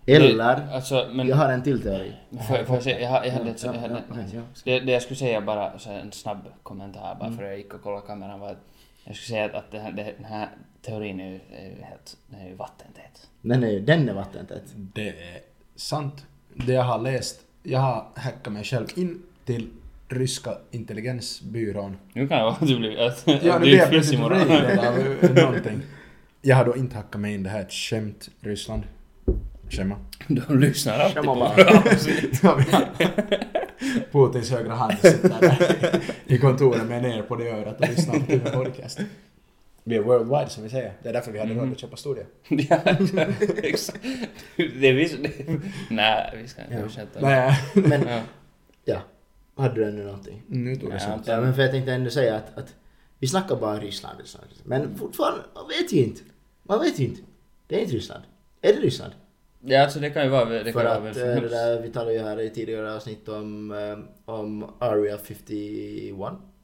Eller, 0.06 0.72
Alltså, 0.74 1.08
men... 1.12 1.28
jag 1.28 1.36
har 1.36 1.48
en 1.52 1.62
till 1.62 1.82
teori. 1.82 2.12
Får, 2.48 2.64
får 2.64 2.76
jag 2.76 2.82
säga, 2.82 3.00
jag, 3.00 3.26
jag 3.26 3.32
hade 3.32 3.50
ett, 3.50 3.62
Ja, 3.64 3.74
jag 3.74 3.80
hade, 3.80 3.94
ja, 3.94 4.00
okej, 4.10 4.24
ja. 4.34 4.42
det, 4.64 4.80
det 4.80 4.92
jag 4.92 5.02
skulle 5.02 5.16
säga 5.16 5.40
bara, 5.40 5.78
så 5.78 5.90
en 5.90 6.12
snabb 6.12 6.38
kommentar 6.62 7.14
bara 7.20 7.26
Mm. 7.26 7.36
för 7.38 7.44
att 7.44 7.50
jag 7.50 7.58
gick 7.58 7.74
och 7.74 7.82
kollade 7.82 8.06
kameran 8.06 8.40
var 8.40 8.50
att 8.50 8.64
jag 9.04 9.16
skulle 9.16 9.36
säga 9.36 9.44
att, 9.44 9.54
att 9.54 9.70
det 9.70 9.78
här, 9.78 9.92
det, 9.92 10.02
den 10.16 10.24
här 10.24 10.48
teorin 10.82 11.20
är 11.20 11.28
ju, 11.28 11.34
är 11.34 11.64
ju 11.64 11.82
helt, 11.82 12.16
den 12.26 12.40
är 12.40 12.48
ju 12.48 12.54
vattentät. 12.54 13.28
Den 13.42 13.64
är, 13.64 13.80
den 13.80 14.08
är 14.08 14.12
vattentät. 14.14 14.62
Det 14.74 15.08
är 15.08 15.40
sant. 15.76 16.26
Det 16.54 16.72
jag 16.72 16.82
har 16.82 16.98
läst 16.98 17.40
jag 17.62 17.78
har 17.78 18.06
hackat 18.14 18.52
mig 18.52 18.64
själv 18.64 18.86
in 18.96 19.22
till 19.44 19.68
ryska 20.08 20.50
intelligensbyrån. 20.70 21.96
Nu 22.12 22.28
kan 22.28 22.38
det 22.38 22.44
vara 22.44 22.54
att 22.54 22.66
du 22.66 22.78
blir... 22.78 22.98
Att, 23.06 23.22
Ja, 23.44 23.58
blir 23.58 23.74
är 23.74 23.78
jag 23.78 23.88
plötsligt 23.90 24.18
imorgon. 24.18 25.34
någonting. 25.44 25.82
Jag 26.42 26.56
har 26.56 26.64
då 26.64 26.76
inte 26.76 26.96
hackat 26.96 27.20
mig 27.20 27.34
in, 27.34 27.42
det 27.42 27.50
här 27.50 27.58
är 27.58 27.62
ett 27.62 27.72
skämt, 27.72 28.28
Ryssland. 28.40 28.82
Skämma. 29.70 29.96
De 30.28 30.58
lyssnar 30.60 30.98
alltid 30.98 31.16
Skämma 31.22 31.34
på 31.34 31.40
bara. 32.42 32.62
Putins 34.12 34.50
högra 34.50 34.74
hand 34.74 34.92
sitter 34.98 35.28
där 35.40 36.00
i 36.34 36.38
kontoret 36.38 36.86
med 36.88 37.02
ner 37.02 37.22
på 37.22 37.36
det 37.36 37.50
örat 37.50 37.80
och 37.80 37.88
lyssnar 37.88 38.14
på 38.20 38.26
TV 38.26 38.50
podcast. 38.50 39.00
Vi 39.84 39.96
är 39.96 40.00
worldwide 40.02 40.48
som 40.48 40.62
vi 40.64 40.70
säger. 40.70 40.92
Det 41.02 41.08
är 41.08 41.12
därför 41.12 41.32
vi 41.32 41.38
hade 41.38 41.54
råd 41.54 41.72
att 41.72 41.78
köpa 41.78 41.96
studio. 41.96 42.24
Ja, 42.48 42.80
exakt. 43.62 43.98
Det 44.56 44.88
är 44.88 44.92
vi 44.94 45.30
Nej, 45.90 46.38
vi 46.42 46.48
ska 46.48 46.62
inte 46.62 46.74
Ja. 46.74 46.82
fortsätta. 46.82 47.20
Nej, 47.20 47.58
Men 47.74 48.02
Ja. 48.08 48.20
ja, 48.84 48.98
hade 49.56 49.74
du 49.74 49.84
ännu 49.88 50.04
någonting? 50.04 50.42
nu 50.46 50.76
tog 50.76 50.90
det 50.90 51.00
slut. 51.00 51.14
Ja, 51.24 51.40
men 51.40 51.54
för 51.54 51.62
jag 51.62 51.70
tänkte 51.70 51.92
ändå 51.92 52.10
säga 52.10 52.36
att, 52.36 52.58
att 52.58 52.74
vi 53.18 53.26
snackar 53.26 53.56
bara 53.56 53.78
Ryssland, 53.78 54.20
Ryssland. 54.20 54.46
Men 54.64 54.98
fortfarande, 54.98 55.40
man 55.54 55.68
vet 55.68 55.92
ju 55.92 55.98
inte. 56.04 56.20
Man 56.62 56.80
vet 56.80 56.98
ju 56.98 57.04
inte. 57.04 57.20
Det 57.66 57.74
är 57.76 57.80
inte 57.80 57.94
Ryssland. 57.94 58.24
Är 58.62 58.72
det 58.72 58.80
Ryssland? 58.80 59.12
Ja, 59.68 59.82
alltså 59.82 60.00
det 60.00 60.10
kan 60.10 60.22
ju 60.24 60.28
vara... 60.28 60.44
Det 60.44 60.64
kan 60.64 60.72
För 60.72 60.84
vara 60.84 61.10
att 61.10 61.16
eh, 61.16 61.22
det 61.42 61.48
där, 61.48 61.80
vi 61.82 61.90
talade 61.90 62.12
ju 62.12 62.18
här 62.20 62.40
i 62.40 62.50
tidigare 62.50 62.94
avsnitt 62.94 63.28
om, 63.28 63.70
eh, 63.72 63.98
om 64.34 64.70
Area 64.78 65.18
51. 65.18 66.16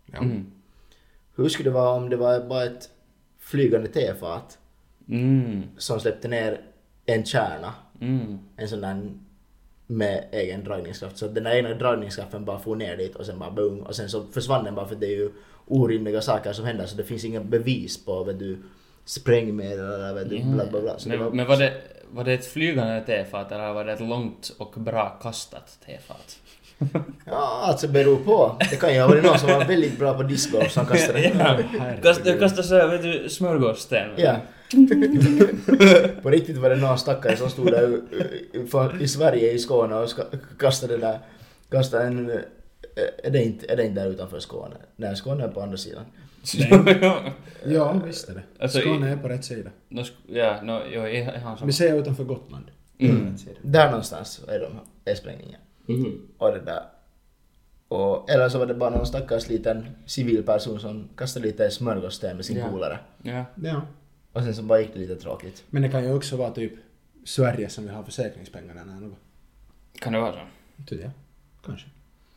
Ja. 0.06 0.18
Mm. 0.18 0.46
Hur 1.36 1.48
skulle 1.48 1.70
det 1.70 1.74
vara 1.74 1.90
om 1.90 2.10
det 2.10 2.16
var 2.16 2.40
bara 2.40 2.64
ett 2.64 2.90
flygande 3.38 3.88
tefat 3.88 4.58
Mm. 5.08 5.62
som 5.78 6.00
släppte 6.00 6.28
ner 6.28 6.60
en 7.06 7.24
kärna, 7.24 7.74
Mm. 8.00 8.38
en 8.56 8.68
sån 8.68 8.80
där 8.80 9.10
med 9.86 10.24
egen 10.32 10.64
dragningskraft. 10.64 11.18
Så 11.18 11.28
den 11.28 11.44
där 11.44 11.54
egna 11.54 11.74
dragningskraften 11.74 12.44
bara 12.44 12.58
for 12.58 12.76
ner 12.76 12.96
dit 12.96 13.16
och 13.16 13.26
sen 13.26 13.38
bara 13.38 13.50
boom 13.50 13.80
och 13.80 13.96
sen 13.96 14.08
så 14.08 14.24
försvann 14.26 14.64
den 14.64 14.74
bara 14.74 14.88
för 14.88 14.94
det 14.96 15.06
är 15.06 15.16
ju 15.16 15.30
orimliga 15.66 16.20
saker 16.20 16.52
som 16.52 16.64
händer 16.64 16.86
så 16.86 16.96
det 16.96 17.04
finns 17.04 17.24
inga 17.24 17.40
bevis 17.40 18.04
på 18.04 18.24
vet 18.24 18.38
du 18.38 18.58
sprängmedel 19.04 19.78
eller 19.92 20.14
vet 20.14 20.30
du 20.30 20.38
bla 20.44 20.66
bla 20.70 20.80
bla. 20.80 20.98
Så 20.98 21.08
det 21.08 21.16
Men, 21.16 21.24
var, 21.24 21.32
men 21.32 21.46
var, 21.46 21.56
det, 21.56 21.72
var 22.12 22.24
det 22.24 22.32
ett 22.32 22.46
flygande 22.46 23.00
tefat 23.06 23.52
eller 23.52 23.72
var 23.72 23.84
det 23.84 23.92
ett 23.92 24.00
långt 24.00 24.52
och 24.58 24.72
bra 24.76 25.18
kastat 25.22 25.78
tefat? 25.86 26.38
Ja, 27.26 27.62
alltså 27.66 27.88
beror 27.88 28.16
på. 28.16 28.56
Det 28.70 28.76
kan 28.76 28.94
ju 28.94 29.00
ha 29.00 29.08
varit 29.08 29.24
någon 29.24 29.38
som 29.38 29.48
var 29.48 29.64
väldigt 29.64 29.98
bra 29.98 30.14
på 30.14 30.22
discgolf 30.22 30.72
som 30.72 30.86
kastade 30.92 31.20
ja. 31.22 31.30
Herregud. 31.80 32.40
Kasta, 32.40 32.62
så 32.62 32.74
här, 32.74 32.88
vet 32.88 33.02
du, 33.02 33.28
smörgåssten. 33.28 34.08
Ja. 34.16 34.36
på 36.22 36.30
riktigt 36.30 36.56
var 36.56 36.70
det 36.70 36.76
någon 36.76 36.98
stackare 36.98 37.36
som 37.36 37.50
stod 37.50 37.66
där 37.66 38.00
i- 38.98 39.04
i- 39.04 39.08
Sverige, 39.08 39.52
i 39.52 39.58
Skåne 39.58 39.94
och 39.94 40.08
kastade 40.58 40.96
där, 40.96 41.18
kastade 41.70 42.04
en... 42.04 42.30
eh, 42.30 42.36
Är 43.24 43.30
det, 43.30 43.42
inte, 43.44 43.72
är 43.72 43.76
det 43.76 43.84
inte 43.86 44.00
där 44.00 44.10
utanför 44.10 44.40
Skåne? 44.40 44.76
Nej, 44.96 45.16
Skåne 45.16 45.44
är 45.44 45.48
på 45.48 45.60
andra 45.62 45.76
sidan. 45.76 46.04
Ja, 47.66 47.92
visst 48.06 48.28
är 48.28 48.34
det. 48.34 48.42
Alltså, 48.58 48.80
Skåne 48.80 49.08
är 49.10 49.16
på 49.16 49.28
rätt 49.28 49.44
sida. 49.44 49.70
Sk- 49.88 50.12
ja, 50.26 50.62
no, 50.62 50.80
jo, 50.92 51.00
har 51.00 51.66
Vi 51.66 51.72
säger 51.72 52.00
utanför 52.00 52.24
Gotland. 52.24 52.64
Mm. 52.98 53.36
Där 53.62 53.86
någonstans 53.90 54.44
är, 54.48 54.60
de, 54.60 54.72
är 55.10 55.14
sprängningen. 55.14 55.60
Mhm. 55.86 56.28
Och 56.38 56.52
det 56.52 56.60
där. 56.60 56.82
Och, 57.88 58.30
eller 58.30 58.48
så 58.48 58.58
var 58.58 58.66
det 58.66 58.74
bara 58.74 58.90
någon 58.90 59.06
stackars 59.06 59.48
liten 59.48 59.86
civil 60.06 60.42
person 60.42 60.80
som 60.80 61.08
kastade 61.16 61.46
lite 61.46 61.70
smörgåssten 61.70 62.36
med 62.36 62.44
sin 62.44 62.56
Ja. 62.56 62.68
polare. 62.68 62.98
Ja. 63.22 63.44
Ja. 63.62 63.82
Och 64.32 64.42
sen 64.42 64.54
så 64.54 64.62
bara 64.62 64.80
gick 64.80 64.92
det 64.92 64.98
lite 64.98 65.16
tråkigt. 65.16 65.64
Men 65.70 65.82
det 65.82 65.88
kan 65.88 66.04
ju 66.04 66.14
också 66.14 66.36
vara 66.36 66.50
typ 66.50 66.72
Sverige 67.24 67.68
som 67.68 67.84
vill 67.84 67.94
ha 67.94 68.04
försäkringspengarna. 68.04 69.10
Kan 70.00 70.12
det 70.12 70.20
vara 70.20 70.32
så? 70.32 70.38
Inte 70.78 70.94
det? 70.94 71.10
Kanske. 71.66 71.86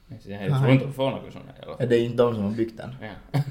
Jag 0.08 0.60
tror 0.62 0.72
inte 0.72 0.88
att 0.88 0.96
få 0.96 1.10
något 1.10 1.34
sånt 1.34 1.46
i 1.60 1.66
alla 1.66 1.78
fall. 1.78 1.90
Det 1.90 1.96
är 1.96 2.06
inte 2.06 2.24
de 2.24 2.36
som 2.36 2.44
har 2.44 2.52
byggt 2.52 2.78
den. 2.78 2.96
Ja. 3.02 3.40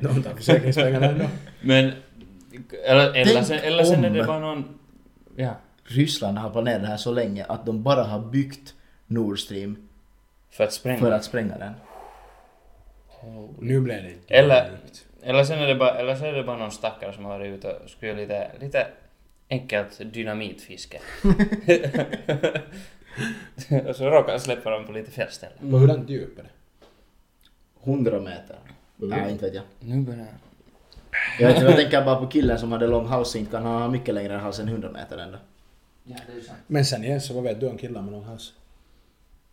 De 0.00 0.22
tar 0.22 0.34
försäkringspengarna 0.34 1.06
ändå. 1.06 1.24
Men, 1.60 1.92
eller, 2.84 3.16
eller, 3.16 3.42
sen, 3.42 3.58
eller 3.58 3.84
sen 3.84 4.04
är 4.04 4.10
det 4.10 4.24
bara 4.24 4.38
någon... 4.38 4.78
Ja. 5.36 5.54
Ryssland 5.84 6.38
har 6.38 6.50
planerat 6.50 6.82
det 6.82 6.88
här 6.88 6.96
så 6.96 7.12
länge 7.12 7.44
att 7.44 7.66
de 7.66 7.82
bara 7.82 8.02
har 8.02 8.20
byggt 8.20 8.74
Nord 9.06 9.38
Stream 9.38 9.88
För 10.50 10.64
att 10.64 10.72
spränga. 10.72 10.98
för 10.98 11.12
att 11.12 11.24
spränga 11.24 11.58
den. 11.58 11.72
Nu 13.58 13.80
blev 13.80 14.02
det 14.02 14.12
inte 14.12 14.34
Eller-. 14.34 14.70
Eller 15.22 15.44
sen 15.44 15.58
är 15.58 15.66
det 15.66 15.74
bara, 15.74 15.94
eller 15.94 16.14
så 16.14 16.24
är 16.24 16.32
det 16.32 16.42
bara 16.42 16.56
någon 16.56 16.70
stackare 16.70 17.12
som 17.12 17.24
har 17.24 17.38
varit 17.38 17.58
ute 17.58 17.72
och 17.72 17.90
skulle 17.90 18.14
lite, 18.14 18.50
lite 18.60 18.86
enkelt 19.50 20.00
dynamitfiske. 20.12 21.00
och 23.88 23.96
så 23.96 24.10
råkar 24.10 24.30
han 24.30 24.40
släppa 24.40 24.70
dem 24.70 24.86
på 24.86 24.92
lite 24.92 25.10
fel 25.10 25.30
ställen. 25.30 25.70
På 25.70 25.78
hurdant 25.78 26.10
djup 26.10 26.38
är 26.38 26.42
det? 26.42 26.50
100 27.90 28.20
meter. 28.20 28.56
Mm. 28.98 29.10
Nej, 29.10 29.32
inte 29.32 29.44
vet 29.44 29.54
jag. 29.54 29.64
Nu 29.80 30.00
börjar 30.00 30.26
Jag, 31.38 31.46
vet, 31.46 31.56
inte, 31.56 31.66
jag 31.66 31.76
tänker 31.76 32.04
bara 32.04 32.20
på 32.20 32.26
killen 32.26 32.58
som 32.58 32.72
hade 32.72 32.86
lång 32.86 33.06
hals, 33.06 33.36
inte 33.36 33.50
kan 33.50 33.62
ha 33.62 33.88
mycket 33.88 34.14
längre 34.14 34.32
hals 34.32 34.58
än 34.58 34.68
100 34.68 34.90
meter 34.92 35.18
ändå. 35.18 35.38
Ja, 36.04 36.16
det 36.26 36.38
är 36.38 36.42
sant. 36.42 36.58
Men 36.66 36.84
sen 36.84 37.04
igen 37.04 37.20
så 37.20 37.34
vad 37.34 37.44
vet 37.44 37.60
du 37.60 37.68
om 37.68 37.78
killar 37.78 38.02
med 38.02 38.12
lång 38.12 38.24
hals? 38.24 38.52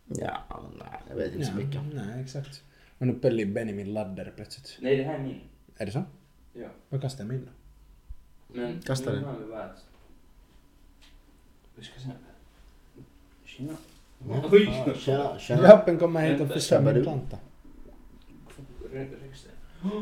Ja, 0.06 0.42
nej, 0.78 1.00
jag 1.08 1.16
vet 1.16 1.34
inte 1.34 1.46
så 1.46 1.54
mycket. 1.54 1.80
Nej, 1.92 2.22
exakt. 2.22 2.62
Men 2.98 3.08
nu 3.08 3.14
pöljer 3.14 3.46
Benny 3.46 3.72
min 3.72 3.92
laddare 3.92 4.32
plötsligt. 4.36 4.78
Nej, 4.80 4.96
det 4.96 5.02
här 5.02 5.14
är 5.14 5.18
min. 5.18 5.40
Är 5.76 5.86
det 5.86 5.92
så? 5.92 6.02
Ja. 6.52 6.68
Vad 6.88 7.00
kastar 7.00 7.24
jag 7.24 7.32
min 7.32 7.44
då? 7.44 7.50
Men 8.60 8.82
Kasta 8.82 9.12
den. 9.12 9.24
Vi 11.74 11.84
ska 11.84 12.00
se. 12.00 12.08
Tjena. 13.56 13.72
Ja. 14.28 14.34
Oj! 14.52 14.84
Ja, 14.86 14.94
Tjena, 14.94 15.38
tjena. 15.38 15.62
Jappen 15.62 15.98
kommer 15.98 16.20
hit 16.20 16.40
och 16.40 16.48
förstör 16.48 16.80
min 16.80 17.02
planta. 17.02 17.36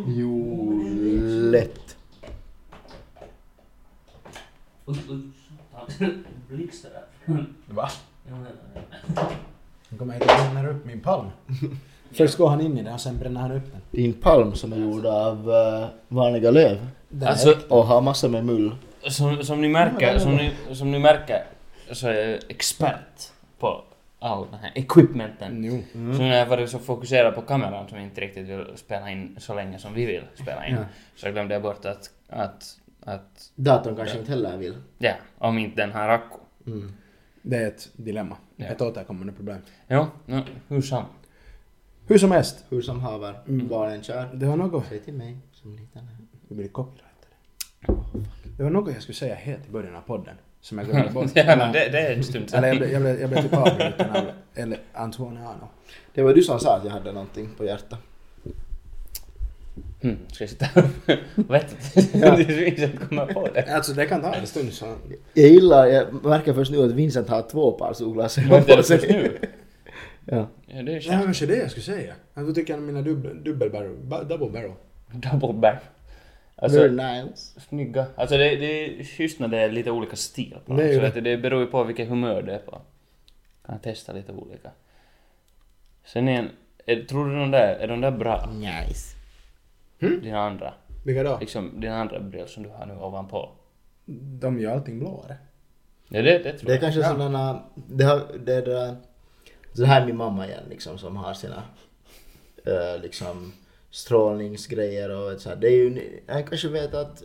Jo, 0.07 0.83
lätt. 1.51 1.97
Blixtar 6.49 6.91
där. 6.91 7.47
Va? 7.67 7.89
Han 9.89 9.99
kommer 9.99 10.15
hit 10.15 10.23
och 10.23 10.29
bränner 10.29 10.69
upp 10.69 10.85
min 10.85 11.01
palm. 11.01 11.27
Först 12.13 12.37
går 12.37 12.49
han 12.49 12.61
in 12.61 12.79
i 12.79 12.83
den 12.83 12.95
och 12.95 13.01
sen 13.01 13.19
bränner 13.19 13.41
han 13.41 13.53
upp 13.53 13.73
den. 13.73 13.81
Din 13.91 14.13
palm 14.13 14.55
som 14.55 14.73
är 14.73 14.77
gjord 14.77 15.07
av 15.07 15.49
uh, 15.49 15.87
vanliga 16.09 16.51
löv. 16.51 16.87
Alltså, 17.25 17.59
Och 17.69 17.87
har 17.87 18.01
massor 18.01 18.29
med 18.29 18.45
mull. 18.45 18.75
Som, 19.09 19.45
som 19.45 19.61
ni 19.61 19.69
märker, 19.69 20.19
som 20.19 20.37
ni, 20.37 20.53
som 20.73 20.91
ni 20.91 20.99
märker 20.99 21.45
så 21.93 22.09
är 22.09 22.15
jag 22.15 22.41
expert 22.49 23.32
på 23.63 23.85
all 24.19 24.47
den 24.51 24.61
här 24.61 24.73
equipmenten. 24.75 25.65
jo. 25.65 25.83
Så 25.93 26.23
när 26.23 26.39
jag 26.39 26.47
varit 26.47 26.71
så 26.71 26.79
fokuserad 26.79 27.35
på 27.35 27.43
kameran 27.43 27.89
som 27.89 27.99
inte 27.99 28.21
riktigt 28.21 28.49
vill 28.49 28.67
spela 28.77 29.11
in 29.11 29.37
så 29.41 29.55
länge 29.55 29.79
som 29.79 29.95
vi 29.95 30.07
vill 30.07 30.25
spela 30.35 30.67
in, 30.67 30.75
Ja. 30.75 30.85
så 31.17 31.31
glömde 31.31 31.55
jag 31.55 31.63
bort 31.63 31.85
att, 31.85 32.11
att, 32.29 32.79
att, 33.05 33.51
Datorn 33.55 33.97
kanske 33.97 34.19
inte 34.19 34.31
heller 34.31 34.57
vill. 34.57 34.75
ja, 34.99 35.13
om 35.39 35.59
inte 35.59 35.83
den 35.83 35.93
har 35.93 36.09
akku. 36.09 36.37
Mm. 36.67 36.93
Det 37.43 37.57
är 37.57 37.69
ett 37.69 37.89
dilemma. 37.97 38.37
Ja. 38.57 38.67
Ett 38.67 38.81
återkommande 38.81 39.33
problem. 39.33 39.59
Jo, 39.89 40.07
no, 40.27 40.43
hur 40.69 40.83
som. 40.83 41.05
Hur 42.07 42.19
som 42.19 42.31
helst. 42.31 42.65
Hur 42.69 42.83
som 42.83 43.01
haver. 43.01 43.35
Mm. 43.49 43.69
Barnen 43.69 44.03
kör. 44.03 44.29
Det 44.35 44.47
var 44.47 44.57
något... 44.57 44.87
Säg 44.89 45.01
till 45.01 45.15
mig 45.15 45.37
som 45.53 45.77
liten. 45.77 46.09
Det 46.49 46.55
blir 46.55 46.69
copyrightade. 46.69 47.35
Det 48.57 48.63
var 48.63 48.71
något 48.71 48.93
jag 48.95 49.03
skulle 49.03 49.17
säga 49.17 49.35
helt 49.35 49.67
i 49.69 49.71
början 49.71 49.97
av 49.97 50.01
podden. 50.01 50.35
Som 50.63 50.79
jag 50.79 50.87
glömde 50.87 51.11
bort. 51.13 51.31
ja, 51.35 51.57
men 51.57 51.73
det, 51.73 51.89
det 51.89 51.99
är 52.01 52.17
en 52.17 52.23
stund 52.25 52.51
Eller 52.55 52.69
jag 52.69 52.77
sedan. 52.77 52.79
blev, 52.79 52.93
jag 52.93 53.03
blev, 53.03 53.21
jag 53.21 53.31
blev 53.31 53.43
typ 53.43 53.53
avbruten 53.55 54.11
av 54.11 54.25
eller. 54.55 54.79
Det 56.15 56.23
var 56.23 56.35
du 56.35 56.43
som 56.43 56.59
sa 56.61 56.77
att 56.77 56.85
jag 56.85 56.91
hade 56.93 57.13
någonting 57.13 57.49
på 57.57 57.65
hjärtat. 57.65 57.99
Hmm, 60.03 60.17
ska 60.33 60.45
jag 60.45 60.51
sitta 60.51 60.65
här 60.65 60.85
och 61.37 61.51
vet 61.55 61.95
inte. 61.95 62.19
Det 62.19 62.43
är 62.53 62.79
ingen 62.79 62.91
som 62.99 63.09
kommer 63.09 63.27
på 63.27 63.49
det. 63.55 63.75
Alltså 63.75 63.93
det 63.93 64.07
kan 64.07 64.21
ta 64.23 64.35
en 64.35 64.47
stund 64.47 64.73
så... 64.73 64.95
Jag 65.35 65.49
gillar, 65.49 65.87
jag 65.87 66.25
märker 66.25 66.53
först 66.55 66.73
nu 66.73 66.83
att 66.85 66.93
Vincent 66.93 67.29
har 67.29 67.43
två 67.43 67.73
par 67.73 67.93
solglasögon 67.93 68.65
på 68.65 68.83
sig. 68.83 68.99
nu? 69.09 69.39
Ja. 70.25 70.49
Ja, 70.67 70.83
det 70.83 70.93
är 70.97 71.01
kanske 71.01 71.47
det 71.47 71.57
jag 71.57 71.71
skulle 71.71 71.85
säga. 71.85 72.15
Jag 72.35 72.47
då 72.47 72.53
tycker 72.55 72.75
jag 72.75 72.83
mina 72.83 73.03
dubbel, 73.03 73.45
dubbel 73.45 73.71
barrel, 73.71 73.97
ba- 74.03 74.23
double 74.23 74.51
barrel. 74.51 74.73
Double 75.13 75.53
back. 76.63 76.73
Very 76.73 76.99
Alltså, 77.01 77.27
nice. 77.31 77.61
snygga. 77.61 78.07
Alltså 78.17 78.37
det, 78.37 78.57
det 78.57 79.01
är 79.01 79.05
schysst 79.05 79.39
när 79.41 79.49
det 79.49 79.59
är 79.59 79.71
lite 79.71 79.91
olika 79.91 80.17
stil 80.17 80.57
på 80.67 80.73
Det 80.73 80.83
dem. 80.85 80.95
Så 80.95 81.01
det. 81.01 81.07
att 81.19 81.25
det 81.25 81.37
beror 81.37 81.61
ju 81.61 81.67
på 81.67 81.85
vilket 81.85 82.09
humör 82.09 82.43
du 82.43 82.53
är 82.53 82.59
på. 82.59 82.81
Kan 83.67 83.79
testa 83.79 84.13
lite 84.13 84.33
olika. 84.33 84.71
Sen 86.05 86.29
är 86.29 86.39
en, 86.39 86.51
är, 86.87 87.03
tror 87.05 87.29
du 87.31 87.37
de 87.39 87.51
där, 87.51 87.75
är 87.77 87.89
de 87.89 88.01
där 88.01 88.11
bra? 88.11 88.47
Nice. 88.53 89.17
Dina 89.99 90.41
andra? 90.41 90.75
Vilka 91.05 91.23
då? 91.23 91.39
Liksom 91.41 91.81
dina 91.81 92.01
andra 92.01 92.21
brill 92.21 92.49
som 92.49 92.63
du 92.63 92.69
har 92.69 92.87
nu 92.87 92.95
ovanpå? 92.95 93.51
De 94.41 94.61
gör 94.61 94.73
allting 94.73 94.99
blåare. 94.99 95.37
Ja, 96.09 96.23
det, 96.23 96.39
det 96.39 96.53
tror 96.53 96.67
Det 96.67 96.73
är 96.73 96.75
jag. 96.75 96.81
kanske 96.81 97.01
Ja. 97.01 97.09
sådana, 97.09 97.63
det, 97.75 98.05
har, 98.05 98.21
det 98.45 98.55
är 98.55 98.63
det 98.63 98.73
där, 98.73 98.97
så 99.73 99.85
här 99.85 100.03
är 100.03 100.07
min 100.07 100.17
mamma 100.17 100.47
igen 100.47 100.63
liksom 100.71 100.99
som 100.99 101.17
har 101.17 101.35
sina 101.35 101.63
eh, 102.67 103.03
liksom 103.03 103.53
strålningsgrejer 103.93 105.11
och 105.11 105.41
så 105.41 105.49
här. 105.49 105.57
Det 105.57 105.67
är 105.69 105.77
ju, 105.77 106.21
jag 106.27 106.49
kanske 106.49 106.69
vet 106.69 106.95
att 106.95 107.23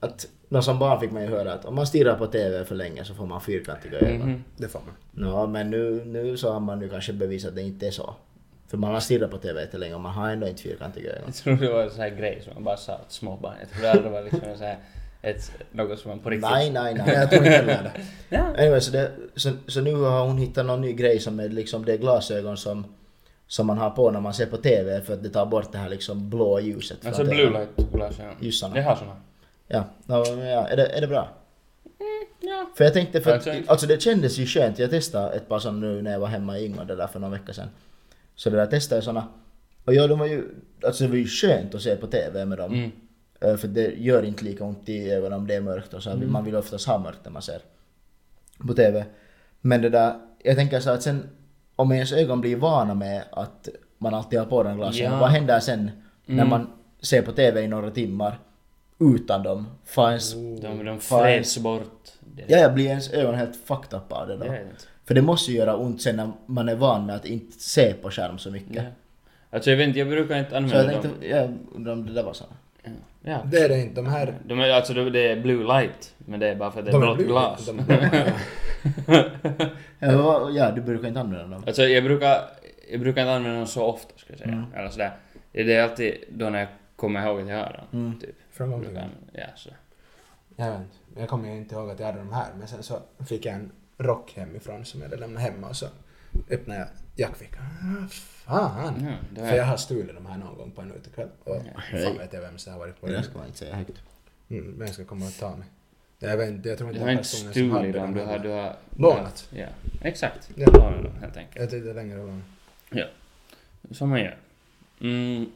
att 0.00 0.28
nå, 0.48 0.62
som 0.62 0.78
barn 0.78 1.00
fick 1.00 1.10
man 1.10 1.22
ju 1.22 1.28
höra 1.28 1.52
att 1.52 1.64
om 1.64 1.74
man 1.74 1.86
stirrar 1.86 2.18
på 2.18 2.26
TV 2.26 2.64
för 2.64 2.74
länge 2.74 3.04
så 3.04 3.14
får 3.14 3.26
man 3.26 3.40
fyrkantiga 3.40 3.98
ögon. 3.98 4.28
Mhm. 4.30 4.44
Det 4.56 4.68
får 4.68 4.80
man. 4.80 4.94
Nå, 5.10 5.46
men 5.46 5.70
nu, 5.70 6.04
nu 6.04 6.36
så 6.36 6.52
har 6.52 6.60
man 6.60 6.80
ju 6.80 6.88
kanske 6.88 7.12
bevisat 7.12 7.48
att 7.48 7.56
det 7.56 7.62
inte 7.62 7.86
är 7.86 7.90
så. 7.90 8.14
För 8.68 8.76
man 8.76 8.92
har 8.92 9.00
stirrat 9.00 9.30
på 9.30 9.38
TV 9.38 9.60
jättelänge 9.60 9.94
och 9.94 10.00
man 10.00 10.12
har 10.12 10.30
ändå 10.30 10.48
inte 10.48 10.62
fyrkantiga 10.62 11.12
ögon. 11.12 11.22
Jag 11.26 11.34
tror 11.34 11.56
det 11.56 11.72
var 11.72 11.82
en 11.82 11.90
sån 11.90 12.00
här 12.00 12.10
grej 12.10 12.40
som 12.44 12.54
man 12.54 12.64
bara 12.64 12.76
sa 12.76 12.94
åt 12.94 13.12
små 13.12 13.36
barn. 13.36 13.54
Jag 13.60 13.70
tror 13.92 14.02
det 14.02 14.10
var 14.10 14.22
liksom 14.22 14.40
sån 14.40 14.66
här, 14.66 14.78
ett, 15.22 15.52
något 15.72 15.98
som 15.98 16.08
man 16.10 16.18
på 16.18 16.30
riktigt... 16.30 16.50
Nej, 16.50 16.70
nej, 16.70 16.94
Nej, 16.94 17.02
nej. 17.06 17.14
jag 17.14 17.30
tror 17.30 17.44
inte 17.44 17.56
heller 17.56 17.82
det. 17.94 18.00
Ja. 18.36 18.44
Anyway, 18.58 18.80
så, 18.80 18.92
det, 18.92 19.12
så, 19.34 19.50
så 19.66 19.80
nu 19.80 19.94
har 19.94 20.26
hon 20.26 20.38
hittat 20.38 20.66
någon 20.66 20.80
ny 20.80 20.92
grej 20.92 21.18
som 21.18 21.40
är 21.40 21.48
liksom 21.48 21.84
det 21.84 21.96
glasögon 21.96 22.56
som, 22.56 22.84
som 23.48 23.66
man 23.66 23.78
har 23.78 23.90
på 23.90 24.10
när 24.10 24.20
man 24.20 24.34
ser 24.34 24.46
på 24.46 24.56
TV 24.56 25.00
för 25.00 25.14
att 25.14 25.22
det 25.22 25.28
tar 25.28 25.46
bort 25.46 25.72
det 25.72 25.78
här 25.78 25.88
liksom 25.88 26.30
blå 26.30 26.60
ljuset. 26.60 27.06
Alltså 27.06 27.24
blue 27.24 27.50
light 27.50 27.92
glasögon. 27.92 28.34
Just 28.40 28.60
såna. 28.60 28.76
Jag 28.76 28.84
har 28.84 28.96
såna. 28.96 29.16
Ja, 29.66 29.84
ja, 30.06 30.24
men 30.36 30.46
ja 30.46 30.68
är, 30.68 30.76
det, 30.76 30.86
är 30.86 31.00
det 31.00 31.06
bra? 31.06 31.28
Ja. 32.40 32.70
För 32.76 32.84
jag 32.84 32.92
tänkte, 32.92 33.20
för 33.20 33.36
att, 33.36 33.68
alltså 33.68 33.86
det 33.86 34.02
kändes 34.02 34.38
ju 34.38 34.46
skönt. 34.46 34.78
Jag 34.78 34.90
testade 34.90 35.30
ett 35.36 35.48
par 35.48 35.58
sådana 35.58 35.78
nu 35.78 36.02
när 36.02 36.12
jag 36.12 36.20
var 36.20 36.26
hemma 36.26 36.58
i 36.58 36.68
det 36.68 36.96
där 36.96 37.06
för 37.06 37.20
någon 37.20 37.30
vecka 37.30 37.52
sedan. 37.52 37.68
Så 38.34 38.50
det 38.50 38.56
där 38.56 38.66
testade 38.66 38.96
jag 38.96 39.04
såna. 39.04 39.28
Och 39.84 39.94
ja, 39.94 40.06
de 40.06 40.18
var 40.18 40.26
ju, 40.26 40.44
alltså 40.84 41.04
det 41.04 41.10
var 41.10 41.16
ju 41.16 41.26
skönt 41.26 41.74
att 41.74 41.82
se 41.82 41.96
på 41.96 42.06
TV 42.06 42.44
med 42.44 42.58
dem. 42.58 42.74
Mm. 42.74 42.90
Eh, 43.40 43.56
För 43.56 43.68
det 43.68 43.94
gör 43.96 44.22
inte 44.22 44.44
lika 44.44 44.64
ont 44.64 44.88
i 44.88 45.10
ögonen 45.10 45.38
om 45.38 45.46
det 45.46 45.54
är 45.54 45.60
mörkt 45.60 45.94
och 45.94 46.02
så. 46.02 46.10
Mm. 46.10 46.32
Man 46.32 46.44
vill 46.44 46.56
oftast 46.56 46.86
ha 46.86 46.98
mörkt 46.98 47.18
när 47.24 47.30
man 47.30 47.42
ser 47.42 47.60
på 48.66 48.74
TV. 48.74 49.04
Men 49.60 49.82
det 49.82 49.88
där, 49.88 50.14
jag 50.42 50.56
tänker 50.56 50.80
så 50.80 50.90
att 50.90 51.02
sen 51.02 51.28
om 51.78 51.92
ens 51.92 52.12
ögon 52.12 52.40
blir 52.40 52.56
vana 52.56 52.94
med 52.94 53.22
att 53.30 53.68
man 53.98 54.14
alltid 54.14 54.38
har 54.38 54.46
på 54.46 54.62
den 54.62 54.76
glasögonen, 54.76 55.12
Ja. 55.12 55.20
vad 55.20 55.30
händer 55.30 55.60
sen 55.60 55.90
när 56.26 56.34
Mm. 56.34 56.48
man 56.48 56.66
ser 57.00 57.22
på 57.22 57.32
TV 57.32 57.60
i 57.62 57.68
några 57.68 57.90
timmar 57.90 58.38
utan 59.00 59.42
dem? 59.42 59.66
Får 59.84 60.08
ens, 60.08 60.34
De, 60.34 60.84
de 60.84 61.00
freds 61.00 61.58
bort. 61.58 62.08
Ja, 62.46 62.56
jag 62.58 62.74
blir 62.74 62.86
ens 62.86 63.10
ögon 63.12 63.34
helt 63.34 63.56
fucked 63.56 63.98
up 63.98 64.12
av 64.12 64.28
det 64.28 64.36
då. 64.36 64.44
det. 64.44 64.60
För 65.04 65.14
det 65.14 65.22
måste 65.22 65.52
ju 65.52 65.58
göra 65.58 65.76
ont 65.76 66.02
sen 66.02 66.16
när 66.16 66.30
man 66.46 66.68
är 66.68 66.74
van 66.76 67.06
med 67.06 67.16
att 67.16 67.24
inte 67.26 67.58
se 67.62 67.92
på 68.02 68.10
skärm 68.10 68.38
så 68.38 68.50
mycket. 68.50 68.76
Ja. 68.76 68.82
Alltså 69.50 69.70
jag 69.70 69.76
vet 69.76 69.86
inte, 69.88 69.98
jag 69.98 70.08
brukar 70.08 70.38
inte 70.38 70.50
Så 70.50 70.56
använda 70.56 70.84
jag 70.92 70.92
dem. 70.92 71.02
tänkte, 71.02 71.28
ja, 71.28 71.48
undrar 71.74 71.92
om 71.92 72.06
det 72.06 72.12
där 72.12 72.22
var 72.22 72.32
så. 72.32 72.44
Ja. 73.22 73.42
Det 73.46 73.56
är 73.58 73.68
det 73.68 73.80
inte. 73.80 73.94
De 73.94 74.06
här... 74.06 74.34
De 74.44 74.60
är, 74.60 74.70
alltså 74.70 74.94
det 74.94 75.32
är 75.32 75.40
blue 75.40 75.64
light, 75.64 76.14
men 76.18 76.40
det 76.40 76.48
är 76.48 76.56
bara 76.56 76.70
för 76.70 76.78
att 76.78 76.84
det 76.86 76.90
är 76.90 76.92
De 76.92 77.02
är 77.02 77.06
blått 77.06 77.16
blue. 77.16 77.28
glas. 77.28 77.66
De 77.66 77.78
är 77.78 77.84
blå. 78.10 79.66
Ja, 79.98 80.50
ja, 80.50 80.70
du 80.70 80.80
brukar 80.80 81.08
inte 81.08 81.20
använda 81.20 81.46
dem. 81.48 81.64
Alltså 81.66 81.82
jag 81.82 82.04
brukar, 82.04 82.36
jag 82.90 83.00
brukar 83.00 83.22
inte 83.22 83.32
använda 83.32 83.58
dem 83.58 83.66
så 83.66 83.84
ofta 83.84 84.18
skulle 84.18 84.32
jag 84.38 84.44
säga. 84.48 84.52
Mm. 84.52 84.72
Eller 84.74 84.88
sådär. 84.88 85.16
Det 85.52 85.74
är 85.74 85.82
alltid 85.82 86.14
då 86.30 86.50
när 86.50 86.58
jag 86.58 86.68
kommer 86.96 87.26
ihåg 87.26 87.40
att 87.40 87.48
jag 87.48 87.56
har 87.56 87.72
dem. 87.90 88.00
Mm. 88.06 88.18
Typ. 88.20 88.34
Från 88.50 88.70
gång 88.70 88.80
till 88.80 88.88
Brukar 88.90 89.02
gång. 89.06 89.14
jag- 89.32 89.42
Ja, 89.42 89.46
så. 89.56 89.70
Jag 90.56 90.70
vet 90.70 90.80
inte. 90.80 91.20
Jag 91.20 91.28
kommer 91.28 91.48
ju 91.48 91.56
inte 91.56 91.74
ihåg 91.74 91.90
att 91.90 91.98
jag 92.00 92.06
hade 92.06 92.18
de 92.18 92.32
här, 92.32 92.46
men 92.58 92.68
sen 92.68 92.82
så 92.82 92.98
fick 93.28 93.46
jag 93.46 93.54
en 93.54 93.72
rock 93.98 94.32
hemifrån 94.36 94.84
som 94.84 95.00
jag 95.00 95.08
hade 95.08 95.20
lämnat 95.20 95.42
hemma 95.42 95.68
och 95.68 95.76
så 95.76 95.86
öppnade 96.50 96.80
jag 96.80 96.88
jackfickan. 97.16 97.62
Ah, 98.50 98.68
fan! 98.68 98.94
Ja, 99.06 99.12
det 99.30 99.48
För 99.48 99.56
jag 99.56 99.64
har 99.64 99.76
stulit 99.76 100.14
de 100.14 100.26
här 100.26 100.38
någon 100.38 100.56
gång 100.56 100.70
på 100.70 100.80
en 100.82 100.92
utekväll. 100.92 101.28
Och 101.44 101.62
Hej. 101.76 102.04
fan 102.04 102.18
vet 102.18 102.32
jag 102.32 102.40
vem 102.40 102.58
som 102.58 102.72
har 102.72 102.80
varit 102.80 103.00
på 103.00 103.06
Det 103.06 103.12
det. 103.12 103.22
ska 103.22 103.38
man 103.38 103.46
inte 103.46 103.58
säga 103.58 103.74
högt. 103.76 104.02
Mm, 104.48 104.78
vem 104.78 104.88
ska 104.88 105.04
komma 105.04 105.26
och 105.26 105.34
ta 105.40 105.56
mig? 105.56 105.66
Jag 106.18 106.36
vet 106.36 106.48
inte, 106.48 106.68
jag 106.68 106.78
tror 106.78 106.90
inte 106.90 107.00
du 107.00 107.04
har 107.04 107.12
inte 107.12 107.24
stulit 107.24 107.94
dem, 107.94 108.14
du 108.14 108.20
har, 108.20 108.26
heller. 108.26 108.38
du 108.38 108.48
har... 108.50 108.76
Lånat. 108.96 109.48
Ja, 109.50 109.66
exakt. 110.02 110.50
Ja. 110.54 110.66
Lånat 110.72 111.02
dem 111.02 111.12
helt 111.20 111.36
enkelt. 111.36 111.60
Jag 111.60 111.70
tyckte 111.70 111.92
längre 111.92 112.16
lån. 112.18 112.42
Som 113.90 114.08
man 114.08 114.20
gör. 114.20 114.36
Mm. 115.00 115.46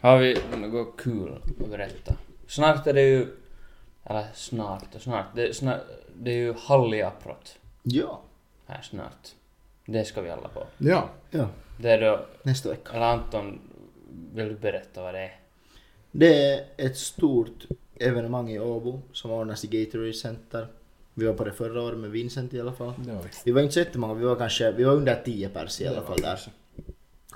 Har 0.00 0.18
vi 0.18 0.38
något 0.56 0.96
kul 1.00 1.32
att 1.60 1.70
berätta? 1.70 2.14
Snart 2.48 2.86
är 2.86 2.92
det 2.94 3.02
ju... 3.02 3.26
Eller 4.04 4.26
snart 4.34 4.94
och 4.94 5.00
snart. 5.02 5.26
Det, 5.34 5.48
är 5.48 5.52
snart, 5.52 5.80
det 6.14 6.30
är 6.30 6.34
ju 6.36 6.54
Halliaprot 6.58 7.58
Ja. 7.82 8.20
här 8.66 8.82
snart. 8.82 9.28
Det 9.86 10.04
ska 10.04 10.20
vi 10.20 10.30
alla 10.30 10.48
på. 10.48 10.66
Ja. 10.78 11.08
Ja, 11.30 11.48
Det 11.78 11.90
är 11.90 12.00
då... 12.00 12.26
nästa 12.42 12.68
vecka. 12.68 12.92
Eller 12.92 13.06
Anton, 13.06 13.58
vill 14.34 14.48
du 14.48 14.54
berätta 14.54 15.02
vad 15.02 15.14
det 15.14 15.20
är? 15.20 15.36
Det 16.10 16.44
är 16.52 16.64
ett 16.76 16.96
stort 16.96 17.66
evenemang 18.00 18.50
i 18.50 18.60
Åbo 18.60 19.02
som 19.12 19.30
ordnas 19.30 19.64
i 19.64 19.66
Gatorade 19.66 20.12
Center. 20.12 20.66
Vi 21.14 21.26
var 21.26 21.34
på 21.34 21.44
det 21.44 21.52
förra 21.52 21.82
året 21.82 21.98
med 21.98 22.10
Vincent 22.10 22.54
i 22.54 22.60
alla 22.60 22.72
fall. 22.72 22.92
Det 22.96 23.12
var 23.12 23.22
vi. 23.44 23.52
Var 23.52 23.60
inte 23.60 23.74
så 23.74 23.78
jättemånga, 23.78 24.14
vi 24.14 24.24
var 24.24 24.36
kanske, 24.36 24.72
vi 24.72 24.84
var 24.84 24.92
under 24.92 25.22
10 25.24 25.48
pers 25.48 25.80
i 25.80 25.86
alla 25.86 26.02
fall 26.02 26.20
där. 26.20 26.40